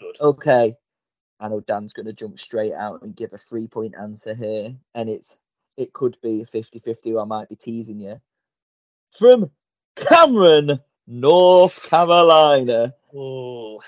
Good. 0.00 0.16
Okay, 0.20 0.76
I 1.40 1.48
know 1.48 1.60
Dan's 1.60 1.92
going 1.94 2.06
to 2.06 2.12
jump 2.12 2.38
straight 2.38 2.74
out 2.74 3.02
and 3.02 3.16
give 3.16 3.32
a 3.32 3.38
three 3.38 3.66
point 3.66 3.94
answer 4.00 4.34
here, 4.34 4.74
and 4.94 5.08
it's 5.08 5.38
it 5.76 5.92
could 5.92 6.16
be 6.22 6.44
50 6.44 6.78
50, 6.80 7.14
or 7.14 7.22
I 7.22 7.24
might 7.24 7.48
be 7.48 7.56
teasing 7.56 8.00
you. 8.00 8.20
From 9.18 9.50
Cameron, 9.96 10.80
North 11.06 11.88
Carolina. 11.88 12.94
Oh, 13.14 13.80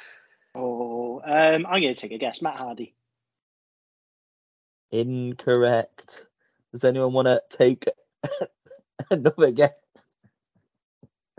Oh, 0.54 1.20
um, 1.24 1.66
I'm 1.66 1.80
going 1.80 1.94
to 1.94 2.00
take 2.00 2.12
a 2.12 2.18
guess. 2.18 2.42
Matt 2.42 2.56
Hardy. 2.56 2.94
Incorrect. 4.90 6.26
Does 6.72 6.84
anyone 6.84 7.12
want 7.12 7.26
to 7.26 7.42
take 7.50 7.86
another 9.10 9.50
guess? 9.50 9.78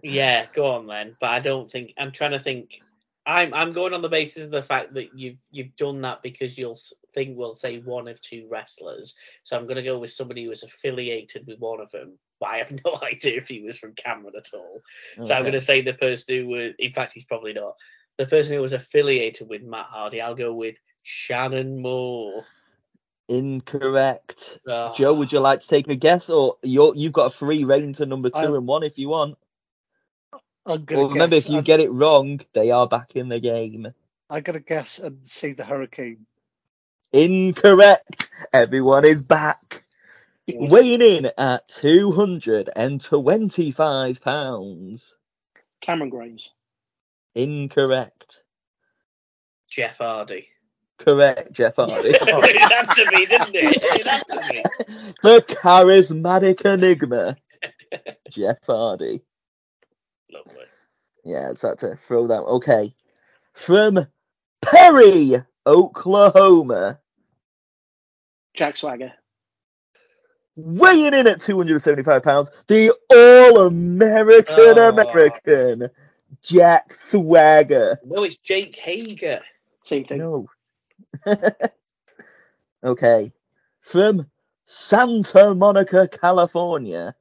yeah, 0.01 0.47
go 0.53 0.65
on 0.65 0.87
then. 0.87 1.15
But 1.19 1.29
I 1.29 1.39
don't 1.39 1.71
think 1.71 1.93
I'm 1.97 2.11
trying 2.11 2.31
to 2.31 2.39
think. 2.39 2.81
I'm 3.25 3.53
I'm 3.53 3.71
going 3.71 3.93
on 3.93 4.01
the 4.01 4.09
basis 4.09 4.45
of 4.45 4.51
the 4.51 4.63
fact 4.63 4.95
that 4.95 5.17
you've 5.17 5.37
you've 5.49 5.75
done 5.77 6.01
that 6.01 6.21
because 6.21 6.57
you'll 6.57 6.77
think 7.13 7.37
we'll 7.37 7.55
say 7.55 7.79
one 7.79 8.07
of 8.07 8.19
two 8.19 8.47
wrestlers. 8.51 9.15
So 9.43 9.57
I'm 9.57 9.65
going 9.65 9.77
to 9.77 9.83
go 9.83 9.97
with 9.97 10.11
somebody 10.11 10.43
who 10.43 10.49
was 10.49 10.63
affiliated 10.63 11.47
with 11.47 11.59
one 11.59 11.79
of 11.79 11.89
them. 11.91 12.17
But 12.39 12.49
I 12.49 12.57
have 12.57 12.71
no 12.85 12.99
idea 13.01 13.37
if 13.37 13.47
he 13.47 13.61
was 13.61 13.77
from 13.77 13.93
Cameron 13.93 14.33
at 14.37 14.49
all. 14.53 14.81
So 15.23 15.33
I'm 15.33 15.43
going 15.43 15.53
to 15.53 15.61
say 15.61 15.81
the 15.81 15.93
person 15.93 16.35
who 16.35 16.47
was. 16.47 16.73
In 16.79 16.91
fact, 16.91 17.13
he's 17.13 17.25
probably 17.25 17.53
not. 17.53 17.75
The 18.17 18.27
person 18.27 18.53
who 18.53 18.61
was 18.61 18.73
affiliated 18.73 19.47
with 19.49 19.63
Matt 19.63 19.87
Hardy. 19.89 20.21
I'll 20.21 20.35
go 20.35 20.53
with 20.53 20.75
Shannon 21.03 21.81
Moore. 21.81 22.45
Incorrect. 23.29 24.59
Oh, 24.67 24.93
Joe, 24.95 25.13
would 25.13 25.31
you 25.31 25.39
like 25.39 25.61
to 25.61 25.67
take 25.67 25.87
a 25.87 25.95
guess, 25.95 26.29
or 26.29 26.57
you're, 26.61 26.93
you've 26.93 27.13
got 27.13 27.27
a 27.27 27.35
free 27.35 27.63
reign 27.63 27.93
to 27.93 28.05
number 28.05 28.29
two 28.29 28.37
I- 28.37 28.57
and 28.57 28.67
one 28.67 28.83
if 28.83 28.97
you 28.97 29.09
want? 29.09 29.37
I'm 30.65 30.85
Well, 30.89 31.09
remember, 31.09 31.35
if 31.35 31.49
you 31.49 31.57
I'm, 31.57 31.63
get 31.63 31.79
it 31.81 31.91
wrong, 31.91 32.39
they 32.53 32.71
are 32.71 32.87
back 32.87 33.15
in 33.15 33.27
the 33.29 33.39
game. 33.39 33.93
I'm 34.29 34.41
gonna 34.43 34.59
guess 34.59 34.99
and 34.99 35.19
say 35.29 35.53
the 35.53 35.63
Hurricane. 35.65 36.25
Incorrect. 37.11 38.29
Everyone 38.51 39.05
is 39.05 39.21
back. 39.21 39.83
Yes. 40.47 40.71
Weighing 40.71 41.01
in 41.01 41.29
at 41.37 41.67
225 41.69 44.21
pounds. 44.21 45.15
Cameron 45.81 46.09
Grimes. 46.09 46.49
Incorrect. 47.35 48.41
Jeff 49.69 49.97
Hardy. 49.97 50.47
Correct, 50.99 51.51
Jeff 51.53 51.75
Hardy. 51.77 52.09
it 52.09 52.61
had 52.61 52.83
to 52.91 53.05
be, 53.11 53.25
didn't 53.25 53.55
it? 53.55 53.77
It 53.81 54.05
had 54.07 54.23
to 54.27 54.37
be. 54.49 54.63
the 55.23 55.41
charismatic 55.41 56.61
enigma, 56.65 57.35
Jeff 58.29 58.57
Hardy. 58.65 59.21
Lovely. 60.33 60.65
Yeah, 61.23 61.53
so 61.53 61.69
I 61.69 61.71
had 61.71 61.79
to 61.79 61.95
throw 61.95 62.27
that. 62.27 62.41
Okay. 62.41 62.95
From 63.53 64.07
Perry, 64.61 65.41
Oklahoma. 65.65 66.99
Jack 68.53 68.77
Swagger. 68.77 69.13
weighing 70.55 71.13
in 71.13 71.27
at 71.27 71.41
275 71.41 72.21
pounds, 72.23 72.51
the 72.67 72.91
all-American 73.09 74.55
Oh. 74.77 74.89
American 74.89 75.89
Jack 76.43 76.93
Swagger. 76.93 77.99
No, 78.05 78.23
it's 78.23 78.37
Jake 78.37 78.75
Hager. 78.75 79.41
Same 79.83 80.05
thing. 80.05 80.19
No. 80.19 80.47
okay. 82.83 83.31
From 83.81 84.29
Santa 84.65 85.53
Monica, 85.55 86.07
California. 86.07 87.15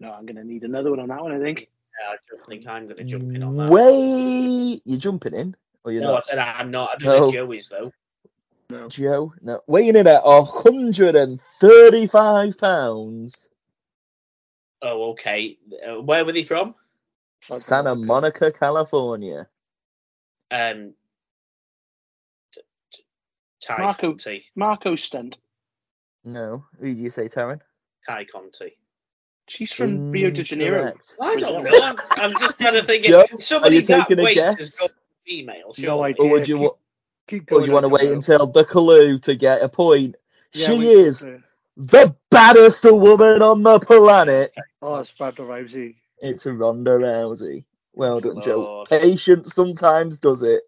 No, 0.00 0.12
I'm 0.12 0.26
going 0.26 0.36
to 0.36 0.44
need 0.44 0.62
another 0.64 0.90
one 0.90 1.00
on 1.00 1.08
that 1.08 1.22
one, 1.22 1.32
I 1.32 1.38
think. 1.40 1.68
Yeah, 2.00 2.10
I 2.12 2.16
don't 2.30 2.46
think 2.46 2.66
I'm 2.66 2.84
going 2.84 2.96
to 2.98 3.04
jump 3.04 3.34
in 3.34 3.42
on 3.42 3.56
that. 3.56 3.70
Way 3.70 4.80
You're 4.84 4.98
jumping 5.00 5.34
in? 5.34 5.56
Or 5.84 5.92
you're 5.92 6.02
no, 6.02 6.16
I 6.16 6.20
said 6.20 6.38
I'm 6.38 6.70
not. 6.70 6.90
I 6.90 6.96
don't 6.98 7.06
know 7.08 7.18
No. 7.20 7.26
if 7.28 7.32
Joe 7.34 7.52
is 7.52 7.68
though. 7.68 7.92
Joe? 8.88 9.32
No. 9.40 9.60
Weighing 9.68 9.94
in 9.96 10.06
at 10.08 10.24
135 10.24 12.58
pounds. 12.58 13.48
Oh, 14.82 15.10
okay. 15.12 15.56
Uh, 15.88 16.02
where 16.02 16.24
were 16.24 16.32
they 16.32 16.42
from? 16.42 16.74
Santa 17.58 17.94
Monica, 17.94 18.50
California. 18.50 19.46
Um, 20.50 20.94
t- 22.52 22.60
t- 22.92 23.04
Ty 23.62 23.78
Marco. 23.78 24.08
Conti. 24.08 24.44
Marco 24.56 24.96
Stunt. 24.96 25.38
No. 26.24 26.64
Who 26.80 26.92
do 26.92 27.00
you 27.00 27.10
say, 27.10 27.28
Taryn? 27.28 27.60
Tay 28.08 28.24
Conti. 28.26 28.76
She's 29.48 29.72
from 29.72 30.10
Rio 30.10 30.30
de 30.30 30.42
Janeiro. 30.42 30.78
Incorrect. 30.78 31.16
I 31.20 31.36
don't 31.36 31.62
know. 31.62 31.80
I'm, 31.82 31.96
I'm 32.16 32.32
just 32.32 32.58
kind 32.58 32.76
of 32.76 32.86
thinking 32.86 33.12
Joe, 33.12 33.26
somebody 33.38 33.78
are 33.78 33.80
you 33.80 33.86
that 33.86 34.02
taking 34.02 34.20
a 34.20 34.24
weight 34.24 34.34
guess? 34.34 34.56
has 34.58 34.70
got 34.70 34.90
female. 35.24 35.72
Sure. 35.74 35.86
No 35.86 36.02
idea. 36.02 36.24
Or 36.24 36.30
would 36.30 36.48
you 36.48 36.56
keep, 36.56 36.62
wa- 36.62 36.74
keep 37.28 37.50
or 37.50 37.50
going? 37.50 37.62
do 37.62 37.66
you 37.66 37.72
want 37.72 37.84
to 37.84 37.88
wait 37.88 38.10
until 38.10 38.46
the 38.46 38.64
clue 38.64 39.18
to 39.20 39.34
get 39.36 39.62
a 39.62 39.68
point? 39.68 40.16
Yeah, 40.52 40.66
she 40.66 40.78
wait, 40.78 40.88
is 40.88 41.22
uh, 41.22 41.38
the 41.76 42.16
baddest 42.30 42.84
woman 42.84 43.42
on 43.42 43.62
the 43.62 43.78
planet. 43.78 44.52
Oh, 44.82 44.96
it's 44.96 45.12
Ronda 45.20 45.42
Rousey. 45.42 45.94
It's 46.20 46.46
Ronda 46.46 46.92
Rousey. 46.92 47.64
Well 47.94 48.20
done, 48.20 48.40
Joe. 48.40 48.60
Lord. 48.60 48.88
Patience 48.88 49.54
sometimes 49.54 50.18
does 50.18 50.42
it. 50.42 50.62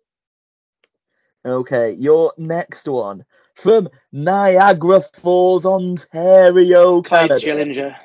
Okay, 1.44 1.92
your 1.92 2.32
next 2.36 2.86
one 2.88 3.24
from 3.54 3.88
Niagara 4.12 5.00
Falls, 5.00 5.64
Ontario, 5.66 7.02
Clyde 7.02 7.40
Canada. 7.40 7.98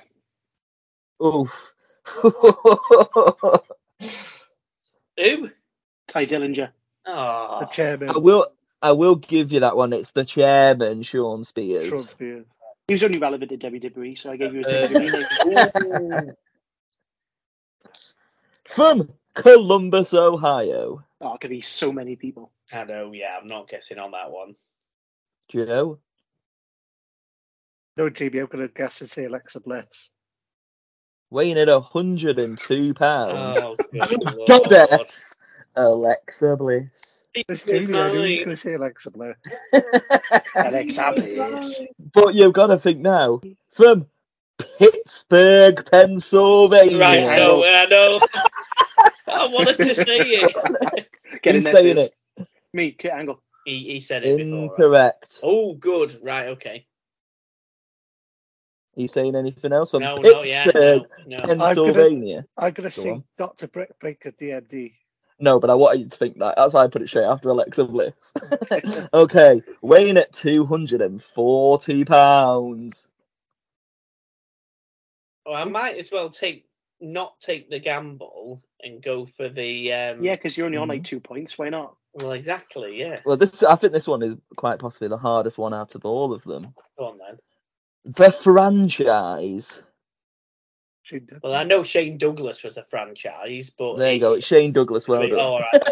Schillinger. 1.23 1.41
Oof. 1.41 1.73
Who? 5.17 5.49
Tye 6.07 6.25
Dillinger. 6.25 6.69
Oh, 7.05 7.59
The 7.61 7.65
chairman. 7.67 8.09
I 8.09 8.17
will. 8.17 8.47
I 8.81 8.91
will 8.91 9.15
give 9.15 9.51
you 9.53 9.61
that 9.61 9.77
one. 9.77 9.93
It's 9.93 10.11
the 10.11 10.25
chairman, 10.25 11.03
Shawn 11.03 11.43
Spears. 11.45 11.87
Shawn 11.89 11.99
Spears. 11.99 12.45
He 12.87 12.93
was 12.95 13.03
only 13.03 13.17
relevant 13.19 13.51
to 13.51 13.57
WWE, 13.57 14.17
so 14.17 14.29
I 14.31 14.35
gave 14.35 14.53
you 14.53 14.59
his 14.59 14.67
Uh, 14.67 14.87
WWE 14.89 16.25
name. 16.25 16.31
From 18.65 19.09
Columbus, 19.35 20.13
Ohio. 20.13 21.01
Oh, 21.21 21.33
it 21.35 21.39
could 21.39 21.49
be 21.49 21.61
so 21.61 21.93
many 21.93 22.17
people. 22.17 22.51
I 22.73 22.83
know. 22.83 23.13
Yeah, 23.13 23.37
I'm 23.41 23.47
not 23.47 23.69
guessing 23.69 23.99
on 23.99 24.11
that 24.11 24.31
one. 24.31 24.55
Do 25.49 25.59
you 25.59 25.65
know? 25.65 25.99
No, 27.95 28.09
Jamie, 28.09 28.39
I'm 28.39 28.47
going 28.47 28.67
to 28.67 28.73
guess 28.73 28.99
and 28.99 29.09
say 29.09 29.25
Alexa 29.25 29.61
Bliss. 29.61 29.85
Weighing 31.33 31.57
at 31.57 31.67
102 31.67 32.93
pounds. 32.93 33.57
Oh, 33.57 33.75
good. 33.91 34.47
Goddess 34.47 35.33
Alexa 35.75 36.55
Bliss. 36.57 36.85
This 36.93 37.23
It 37.33 37.49
was 37.49 37.63
Jamie, 37.63 37.97
I 37.97 38.11
knew 38.11 38.21
you 38.21 38.35
mine. 38.37 38.45
going 38.45 38.55
to 38.55 38.61
say 38.61 38.73
Alexa 38.75 39.09
Bliss. 39.09 39.35
Alexa 40.55 41.13
Bliss. 41.15 41.81
But 42.13 42.35
you've 42.35 42.53
got 42.53 42.67
to 42.67 42.77
think 42.77 42.99
now. 42.99 43.41
From 43.71 44.05
Pittsburgh, 44.77 45.83
Pennsylvania. 45.89 46.99
Right, 46.99 47.23
I 47.23 47.35
know, 47.37 47.63
I 47.63 47.85
know. 47.87 48.21
I 49.27 49.47
wanted 49.47 49.77
to 49.77 49.95
say 49.95 50.19
it. 50.19 51.09
Get 51.41 51.55
in 51.55 51.55
Who's 51.55 51.63
there 51.63 51.73
saying 51.73 51.97
it? 51.97 52.47
Me, 52.73 52.91
Kurt 52.91 53.11
Angle. 53.11 53.41
He, 53.65 53.93
he 53.93 54.01
said 54.01 54.23
it 54.23 54.37
before. 54.37 54.59
right? 54.59 54.65
Incorrect. 54.65 55.39
Oh, 55.41 55.73
good. 55.73 56.15
Right, 56.21 56.49
okay. 56.49 56.85
Are 58.95 59.01
you 59.01 59.07
saying 59.07 59.35
anything 59.35 59.73
else? 59.73 59.91
From 59.91 60.01
No, 60.01 60.15
no, 60.15 60.43
yeah, 60.43 60.65
Pittsburgh, 60.65 61.03
no, 61.27 61.37
no. 61.37 61.43
Pennsylvania. 61.45 62.45
I'm 62.57 62.73
going 62.73 62.89
to 62.89 62.95
Go 62.95 63.01
say 63.03 63.09
on. 63.11 63.23
Dr. 63.37 63.67
Britt 63.67 63.95
Baker, 63.99 64.31
DMD. 64.31 64.93
No, 65.39 65.59
but 65.59 65.71
I 65.71 65.73
wanted 65.73 66.01
you 66.01 66.09
to 66.09 66.17
think 66.17 66.37
that. 66.39 66.53
That's 66.57 66.73
why 66.73 66.83
I 66.83 66.87
put 66.87 67.01
it 67.01 67.07
straight 67.09 67.25
after 67.25 67.49
Alexa 67.49 67.85
Bliss. 67.85 68.33
okay, 69.13 69.63
weighing 69.81 70.17
at 70.17 70.31
240 70.33 72.05
pounds. 72.05 73.07
Well, 75.45 75.55
I 75.55 75.65
might 75.65 75.97
as 75.97 76.11
well 76.11 76.29
take 76.29 76.65
not 77.01 77.37
take 77.41 77.69
the 77.69 77.79
gamble 77.79 78.61
and 78.81 79.03
go 79.03 79.25
for 79.25 79.49
the 79.49 79.91
um 79.91 80.23
Yeah, 80.23 80.35
because 80.35 80.55
you're 80.55 80.67
only 80.67 80.77
on 80.77 80.87
Mhm. 80.87 80.91
like 80.91 81.03
two 81.03 81.19
points. 81.19 81.57
Why 81.57 81.69
not? 81.69 81.95
well 82.15 82.31
exactly 82.33 82.99
yeah 82.99 83.19
Well, 83.25 83.37
this 83.37 83.63
I 83.63 83.75
think 83.75 83.91
this 83.91 84.07
one 84.07 84.21
is 84.21 84.35
quite 84.55 84.77
possibly 84.77 85.07
the 85.07 85.17
hardest 85.17 85.57
one 85.57 85.73
out 85.73 85.95
of 85.95 86.05
all 86.05 86.31
of 86.31 86.43
them. 86.43 86.75
go 86.97 87.05
on 87.07 87.17
then 87.17 87.39
The 88.05 88.31
franchise. 88.31 89.81
Well 91.41 91.53
I 91.53 91.63
know 91.63 91.83
Shane 91.83 92.17
Douglas 92.17 92.63
was 92.63 92.77
a 92.77 92.83
franchise 92.83 93.69
but 93.69 93.97
There 93.97 94.13
you 94.13 94.19
go. 94.19 94.33
It's 94.33 94.47
Shane 94.47 94.71
Douglas. 94.71 95.07
Well 95.07 95.27
done. 95.27 95.39
all 95.39 95.59
right 95.59 95.83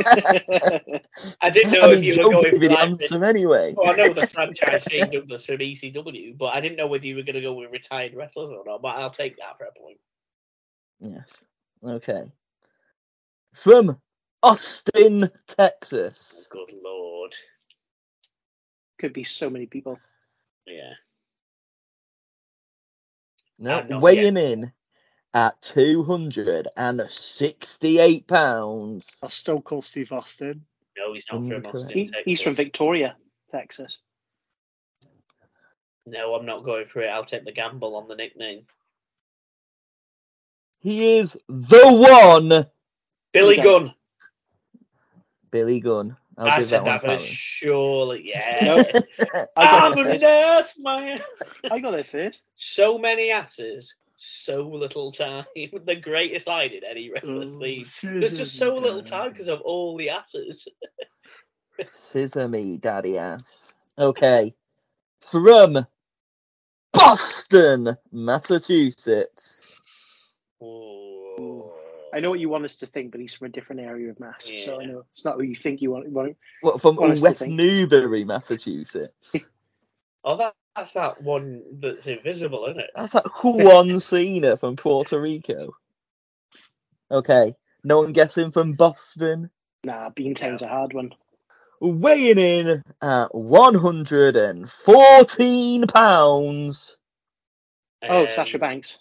I 1.40 1.50
didn't 1.50 1.72
know 1.72 1.80
I 1.82 1.92
if 1.94 2.04
you 2.04 2.14
Joe 2.14 2.28
were 2.28 2.30
going 2.30 2.44
gave 2.44 2.52
for 2.58 2.62
you 2.64 2.68
the 2.68 2.78
answer 2.78 3.24
anyway. 3.24 3.74
well, 3.76 3.90
I 3.92 3.96
know 3.96 4.12
the 4.12 4.26
franchise 4.26 4.84
Shane 4.84 5.10
Douglas 5.10 5.44
from 5.46 5.58
ECW 5.58 6.38
but 6.38 6.54
I 6.54 6.60
didn't 6.60 6.76
know 6.76 6.86
whether 6.86 7.04
you 7.06 7.16
were 7.16 7.22
going 7.22 7.34
to 7.34 7.40
go 7.40 7.52
with 7.54 7.70
retired 7.72 8.14
wrestlers 8.14 8.50
or 8.50 8.62
not 8.64 8.80
but 8.80 8.96
I'll 8.96 9.10
take 9.10 9.36
that 9.38 9.58
for 9.58 9.64
a 9.64 9.72
point 9.78 9.98
Yes. 11.00 11.44
Okay. 11.84 12.24
From 13.54 13.98
Austin, 14.42 15.30
Texas. 15.48 16.46
good 16.50 16.72
lord 16.84 17.34
Could 19.00 19.12
be 19.12 19.24
so 19.24 19.50
many 19.50 19.66
people. 19.66 19.98
yeah 20.66 20.92
No, 23.60 23.78
I'm 23.78 23.88
not 23.88 24.00
weighing 24.00 24.36
in 24.38 24.72
at 25.34 25.60
268 25.62 28.26
pounds. 28.26 29.08
That's 29.22 29.34
Stone 29.34 29.62
Cold 29.62 29.84
Steve 29.84 30.10
Austin. 30.12 30.64
no 30.96 31.12
he's 31.12 31.26
not 31.30 31.42
from 31.42 31.52
Incorrect. 31.52 31.74
Austin 31.74 31.92
He, 31.92 32.10
he's 32.24 32.40
from 32.40 32.54
Victoria, 32.54 33.16
Texas. 33.52 34.00
no 36.06 36.34
I'm 36.34 36.46
not 36.46 36.64
going 36.64 36.86
for 36.86 37.02
it 37.02 37.08
I'll 37.08 37.22
take 37.22 37.44
the 37.44 37.52
gamble 37.52 37.96
on 37.96 38.08
the 38.08 38.16
nickname 38.16 38.62
He 40.78 41.18
is 41.18 41.36
the 41.48 41.92
one, 41.92 42.66
Billy 43.32 43.58
Gunn 43.58 43.92
Billy 45.50 45.80
Gunn. 45.80 46.16
I'll 46.40 46.48
I 46.48 46.62
said 46.62 46.84
that 46.86 47.02
that 47.02 47.18
to 47.18 47.24
surely 47.24 48.28
yeah 48.28 48.94
I 49.56 49.66
I'm 49.66 49.94
got 49.94 50.06
a 50.06 50.18
nurse, 50.18 50.78
man. 50.78 51.20
I 51.70 51.80
got 51.80 51.90
there 51.92 52.04
first. 52.04 52.46
So 52.54 52.98
many 52.98 53.30
asses, 53.30 53.94
so 54.16 54.62
little 54.68 55.12
time. 55.12 55.44
the 55.54 55.96
greatest 55.96 56.46
line 56.46 56.70
in 56.70 56.84
any 56.84 57.10
wrestler's 57.10 57.54
Oh, 57.54 57.58
league. 57.58 57.86
There's 58.02 58.38
just 58.38 58.56
so 58.56 58.74
little 58.76 59.02
time 59.02 59.32
because 59.32 59.48
of 59.48 59.60
all 59.60 59.96
the 59.98 60.10
asses. 60.10 60.66
Scissor 61.84 62.48
me, 62.48 62.78
daddy 62.78 63.18
ass. 63.18 63.42
Okay. 63.98 64.54
From 65.30 65.86
Boston, 66.92 67.96
Massachusetts. 68.12 69.66
Ooh. 70.62 70.99
I 72.12 72.18
know 72.20 72.30
what 72.30 72.40
you 72.40 72.48
want 72.48 72.64
us 72.64 72.74
to 72.76 72.86
think, 72.86 73.12
but 73.12 73.20
he's 73.20 73.34
from 73.34 73.46
a 73.46 73.50
different 73.50 73.82
area 73.82 74.10
of 74.10 74.18
Mass, 74.18 74.50
so 74.64 74.80
I 74.80 74.86
know 74.86 75.04
it's 75.12 75.24
not 75.24 75.36
who 75.36 75.42
you 75.42 75.54
think 75.54 75.80
you 75.80 75.92
want. 75.92 76.08
Want 76.08 76.36
What, 76.60 76.80
from 76.80 76.96
Want 76.96 77.20
West. 77.20 77.40
Newbury, 77.42 78.24
Massachusetts. 78.24 79.32
Oh, 80.22 80.36
that, 80.36 80.54
that's 80.76 80.92
that 80.92 81.22
one 81.22 81.62
that's 81.80 82.06
invisible, 82.06 82.66
isn't 82.66 82.78
it? 82.80 82.90
That's 82.94 83.14
like 83.14 83.42
Juan 83.42 84.00
Cena 84.00 84.54
from 84.58 84.76
Puerto 84.76 85.18
Rico. 85.18 85.70
Okay. 87.10 87.54
No 87.84 88.00
one 88.02 88.12
guessing 88.12 88.50
from 88.50 88.74
Boston. 88.74 89.48
nah, 89.82 90.10
Beantown's 90.10 90.60
a 90.60 90.68
hard 90.68 90.92
one. 90.92 91.14
Weighing 91.80 92.38
in 92.38 92.84
at 93.00 93.34
114 93.34 95.86
pounds. 95.86 96.98
Oh, 98.02 98.24
Um, 98.24 98.30
Sasha 98.30 98.58
Banks. 98.58 98.98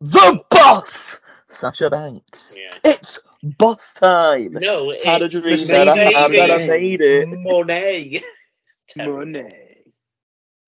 The 0.00 0.40
boss! 0.50 1.20
Sasha 1.48 1.90
Banks. 1.90 2.54
Yeah. 2.56 2.78
It's 2.84 3.20
boss 3.42 3.94
time. 3.94 4.54
No, 4.54 4.90
it's 4.90 5.04
Had 5.04 5.22
a 5.22 5.28
dream 5.28 5.56
the 5.56 5.64
that 5.64 5.88
I 5.88 5.94
same 5.94 6.16
I 6.16 6.58
thing. 6.58 6.68
made 6.68 7.00
it. 7.00 7.28
Moné. 7.28 8.22
Money. 8.96 9.54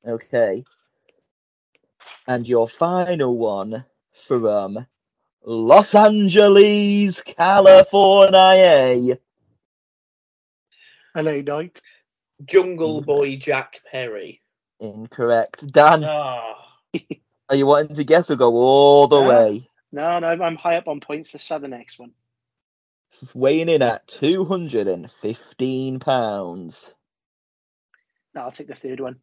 Okay. 0.07 0.65
And 2.27 2.47
your 2.47 2.69
final 2.69 3.37
one 3.37 3.85
from 4.27 4.87
Los 5.45 5.95
Angeles, 5.95 7.21
California. 7.23 9.19
LA 11.15 11.33
Knight. 11.43 11.81
Jungle 12.45 13.01
mm-hmm. 13.01 13.07
Boy 13.07 13.37
Jack 13.37 13.81
Perry. 13.91 14.41
Incorrect. 14.81 15.67
Dan, 15.73 16.05
Oh, 16.05 16.55
are 17.49 17.57
you 17.57 17.67
wanting 17.67 17.97
to 17.97 18.05
guess 18.05 18.31
or 18.31 18.37
go 18.37 18.55
all 18.55 19.09
the 19.09 19.21
Yeah. 19.21 19.27
way? 19.29 19.70
No, 19.93 20.19
no, 20.21 20.29
I'm 20.29 20.57
high 20.57 20.77
up 20.77 20.89
on 20.89 21.01
points. 21.01 21.35
Let's 21.35 21.49
have 21.49 21.63
the 21.63 21.69
next 21.69 21.99
one. 21.99 22.13
Weighing 23.35 23.69
in 23.69 23.83
at 23.83 24.07
215 24.09 25.99
pounds. 25.99 26.95
No, 28.35 28.43
I'll 28.43 28.53
take 28.53 28.69
the 28.69 28.75
third 28.75 29.01
one. 29.01 29.17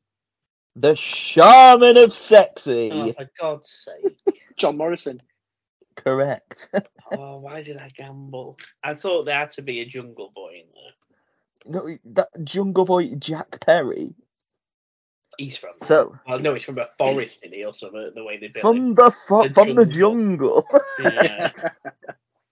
The 0.75 0.95
Shaman 0.95 1.97
of 1.97 2.11
Sexy. 2.13 2.91
oh, 2.91 3.13
for 3.13 3.29
God's 3.39 3.69
sake. 3.69 4.17
John 4.57 4.77
Morrison. 4.77 5.21
Correct. 5.95 6.69
Oh, 7.09 7.37
why 7.37 7.63
did 7.63 7.77
I 7.77 7.87
gamble? 7.95 8.57
I 8.83 8.93
thought 8.93 9.23
there 9.23 9.39
had 9.39 9.51
to 9.51 9.61
be 9.61 9.79
a 9.79 9.85
Jungle 9.85 10.29
Boy 10.35 10.61
in 10.61 10.65
there. 10.73 11.81
no, 11.81 11.97
that 12.13 12.27
Jungle 12.43 12.83
Boy 12.83 13.15
Jack 13.15 13.61
Perry. 13.65 14.13
He's 15.37 15.55
from. 15.57 15.73
So 15.83 16.17
Well, 16.27 16.39
no, 16.39 16.53
he's 16.53 16.63
from 16.63 16.79
a 16.79 16.87
forest, 16.97 17.39
is 17.43 17.51
he? 17.51 17.63
Or 17.63 17.73
something, 17.73 18.11
the 18.15 18.23
way 18.23 18.37
they 18.37 18.47
built 18.47 18.61
from 18.61 18.95
the 18.95 19.11
fo- 19.11 19.47
The 19.47 19.53
from 19.53 19.75
the 19.75 19.85
jungle. 19.85 20.67
Yeah. 20.99 21.51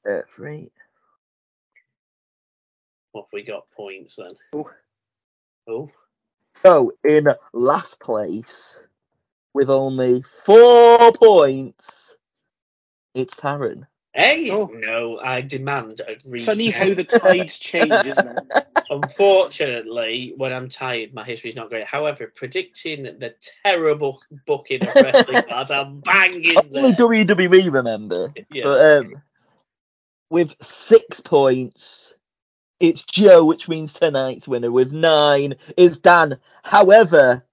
Uh, 0.08 0.22
right. 0.38 0.72
what 3.12 3.24
have 3.24 3.34
we 3.34 3.42
got 3.42 3.64
points 3.72 4.18
then? 4.18 4.30
Oh. 4.54 4.70
Oh. 5.68 5.90
So 6.54 6.94
in 7.04 7.28
last 7.54 8.00
place 8.00 8.86
with 9.56 9.72
only 9.72 10.24
four 10.46 11.12
points, 11.14 12.18
it's 13.16 13.34
Taryn. 13.34 13.88
Hey, 14.16 14.50
Oh. 14.50 14.68
no, 14.74 15.20
I 15.20 15.42
demand 15.42 16.00
a 16.00 16.16
recount. 16.26 16.46
Funny 16.46 16.70
how 16.70 16.94
the 16.94 17.04
tides 17.04 17.60
change, 17.60 17.92
isn't 18.06 18.28
it? 18.28 18.66
Unfortunately, 18.90 20.34
when 20.38 20.54
I'm 20.54 20.70
tired, 20.70 21.14
my 21.14 21.26
history's 21.26 21.56
not 21.58 21.68
great. 21.70 21.84
However, 21.84 22.32
predicting 22.34 23.04
the 23.04 23.36
terrible 23.66 24.22
booking 24.48 24.88
of 24.88 24.96
wrestling 24.96 25.44
cards, 25.50 25.70
I'm 25.70 26.00
banging 26.00 26.58
Only 26.58 26.92
there. 26.94 26.94
WWE 26.94 27.74
remember. 27.74 28.34
Yeah, 28.50 28.64
but 28.64 28.98
um, 29.06 29.22
with 30.30 30.54
six 30.62 31.20
points, 31.20 32.14
it's 32.80 33.04
Joe, 33.04 33.44
which 33.44 33.68
means 33.68 33.92
tonight's 33.92 34.48
winner. 34.48 34.72
With 34.72 34.94
nine, 34.94 35.56
it's 35.76 35.98
Dan. 35.98 36.38
However, 36.64 37.44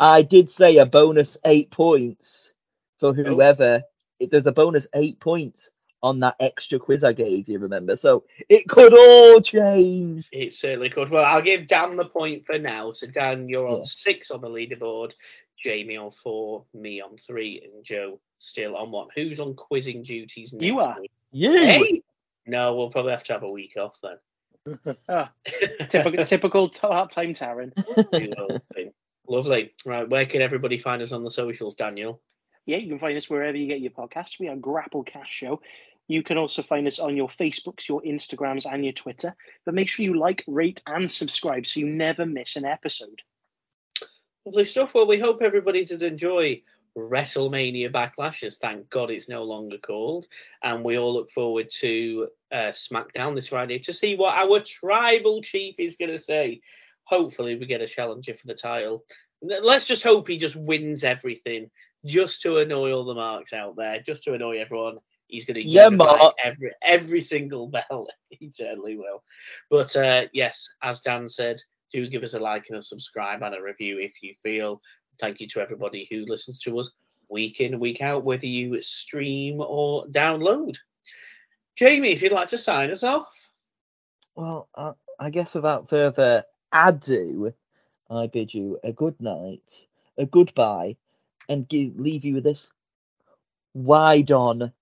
I 0.00 0.22
did 0.22 0.48
say 0.48 0.78
a 0.78 0.86
bonus 0.86 1.36
eight 1.44 1.70
points 1.70 2.54
for 2.98 3.12
whoever. 3.12 3.82
It, 4.18 4.30
there's 4.30 4.46
a 4.46 4.52
bonus 4.52 4.86
eight 4.94 5.20
points 5.20 5.70
on 6.02 6.20
that 6.20 6.36
extra 6.40 6.78
quiz 6.78 7.02
I 7.04 7.12
gave 7.12 7.48
you, 7.48 7.58
remember? 7.58 7.96
So 7.96 8.24
it 8.48 8.68
could 8.68 8.96
all 8.96 9.40
change. 9.40 10.28
It 10.32 10.54
certainly 10.54 10.90
could. 10.90 11.10
Well, 11.10 11.24
I'll 11.24 11.42
give 11.42 11.66
Dan 11.66 11.96
the 11.96 12.04
point 12.04 12.46
for 12.46 12.58
now. 12.58 12.92
So, 12.92 13.06
Dan, 13.08 13.48
you're 13.48 13.66
on 13.68 13.78
Yeah. 13.78 13.84
six 13.84 14.30
on 14.30 14.40
the 14.40 14.48
leaderboard, 14.48 15.14
Jamie 15.62 15.96
on 15.96 16.12
four, 16.12 16.64
me 16.72 17.00
on 17.00 17.16
three, 17.18 17.60
and 17.64 17.84
Joe 17.84 18.20
still 18.38 18.76
on 18.76 18.90
one. 18.90 19.08
Who's 19.14 19.40
on 19.40 19.54
quizzing 19.54 20.02
duties 20.04 20.52
next 20.52 20.64
You 20.64 20.80
are. 20.80 21.00
week? 21.00 21.10
You. 21.32 21.50
Hey? 21.58 22.02
No, 22.46 22.74
we'll 22.76 22.90
probably 22.90 23.10
have 23.12 23.24
to 23.24 23.32
have 23.34 23.42
a 23.42 23.52
week 23.52 23.76
off 23.76 23.98
then. 24.02 24.18
Ah, 25.08 25.32
typical, 25.88 26.24
typical 26.26 26.68
part-time 26.68 27.34
Taryn. 27.34 27.72
Lovely. 28.12 28.92
Lovely. 29.26 29.74
Right, 29.84 30.08
where 30.08 30.26
can 30.26 30.42
everybody 30.42 30.78
find 30.78 31.02
us 31.02 31.12
on 31.12 31.24
the 31.24 31.30
socials, 31.30 31.74
Daniel? 31.74 32.20
Yeah, 32.68 32.76
you 32.76 32.88
can 32.90 32.98
find 32.98 33.16
us 33.16 33.30
wherever 33.30 33.56
you 33.56 33.66
get 33.66 33.80
your 33.80 33.92
podcasts. 33.92 34.38
We 34.38 34.48
are 34.48 34.54
Grapple 34.54 35.02
Cash 35.02 35.32
Show. 35.32 35.62
You 36.06 36.22
can 36.22 36.36
also 36.36 36.62
find 36.62 36.86
us 36.86 36.98
on 36.98 37.16
your 37.16 37.28
Facebooks, 37.28 37.88
your 37.88 38.02
Instagrams, 38.02 38.70
and 38.70 38.84
your 38.84 38.92
Twitter. 38.92 39.34
But 39.64 39.72
make 39.72 39.88
sure 39.88 40.04
you 40.04 40.18
like, 40.18 40.44
rate, 40.46 40.82
and 40.86 41.10
subscribe 41.10 41.64
so 41.64 41.80
you 41.80 41.86
never 41.86 42.26
miss 42.26 42.56
an 42.56 42.66
episode. 42.66 43.22
Lovely 44.44 44.64
stuff. 44.64 44.92
Well, 44.92 45.06
we 45.06 45.18
hope 45.18 45.40
everybody 45.40 45.86
did 45.86 46.02
enjoy 46.02 46.60
WrestleMania 46.94 47.90
Backlashes. 47.90 48.58
Thank 48.58 48.90
God 48.90 49.10
it's 49.10 49.30
no 49.30 49.44
longer 49.44 49.78
called. 49.78 50.26
And 50.62 50.84
we 50.84 50.98
all 50.98 51.14
look 51.14 51.30
forward 51.30 51.70
to 51.78 52.28
uh, 52.52 52.72
SmackDown 52.72 53.34
this 53.34 53.48
Friday 53.48 53.78
to 53.78 53.94
see 53.94 54.14
what 54.14 54.36
our 54.36 54.60
tribal 54.60 55.40
chief 55.40 55.76
is 55.80 55.96
going 55.96 56.10
to 56.10 56.18
say. 56.18 56.60
Hopefully, 57.04 57.56
we 57.56 57.64
get 57.64 57.80
a 57.80 57.88
challenger 57.88 58.34
for 58.34 58.46
the 58.46 58.52
title. 58.52 59.06
Let's 59.40 59.86
just 59.86 60.02
hope 60.02 60.28
he 60.28 60.36
just 60.36 60.56
wins 60.56 61.02
everything 61.02 61.70
just 62.04 62.42
to 62.42 62.58
annoy 62.58 62.92
all 62.92 63.04
the 63.04 63.14
marks 63.14 63.52
out 63.52 63.76
there, 63.76 64.00
just 64.00 64.24
to 64.24 64.34
annoy 64.34 64.58
everyone. 64.60 64.98
He's 65.26 65.44
going 65.44 65.56
to 65.56 65.62
Yeah, 65.66 65.90
Mark. 65.90 66.34
every 66.42 66.72
every 66.82 67.20
single 67.20 67.68
bell. 67.90 68.08
he 68.30 68.50
certainly 68.52 68.96
will. 68.96 69.22
But 69.70 69.94
uh, 69.96 70.22
yes, 70.32 70.68
as 70.82 71.00
Dan 71.00 71.28
said, 71.28 71.60
do 71.92 72.08
give 72.08 72.22
us 72.22 72.34
a 72.34 72.38
like 72.40 72.66
and 72.68 72.78
a 72.78 72.82
subscribe 72.82 73.42
and 73.42 73.54
a 73.54 73.62
review 73.62 73.98
if 73.98 74.12
you 74.22 74.34
feel. 74.42 74.80
Thank 75.20 75.40
you 75.40 75.48
to 75.48 75.60
everybody 75.60 76.06
who 76.10 76.24
listens 76.26 76.58
to 76.60 76.78
us 76.78 76.92
week 77.28 77.60
in, 77.60 77.78
week 77.80 78.00
out, 78.00 78.24
whether 78.24 78.46
you 78.46 78.80
stream 78.82 79.60
or 79.60 80.06
download. 80.06 80.76
Jamie, 81.76 82.10
if 82.10 82.22
you'd 82.22 82.32
like 82.32 82.48
to 82.48 82.58
sign 82.58 82.90
us 82.90 83.02
off. 83.02 83.28
Well, 84.34 84.68
I, 84.74 84.92
I 85.18 85.30
guess 85.30 85.54
without 85.54 85.88
further 85.88 86.44
ado, 86.72 87.52
I 88.10 88.26
bid 88.28 88.54
you 88.54 88.78
a 88.82 88.92
good 88.92 89.20
night, 89.20 89.86
a 90.16 90.24
goodbye, 90.26 90.96
and 91.48 91.68
give, 91.68 91.98
leave 91.98 92.24
you 92.24 92.34
with 92.34 92.44
this. 92.44 92.68
Why, 93.72 94.22
Don? 94.22 94.72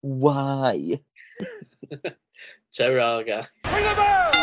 Why? 0.00 1.00
Terraga. 2.72 3.48
Ring 3.64 3.84
the 3.84 3.94
bell! 3.94 4.33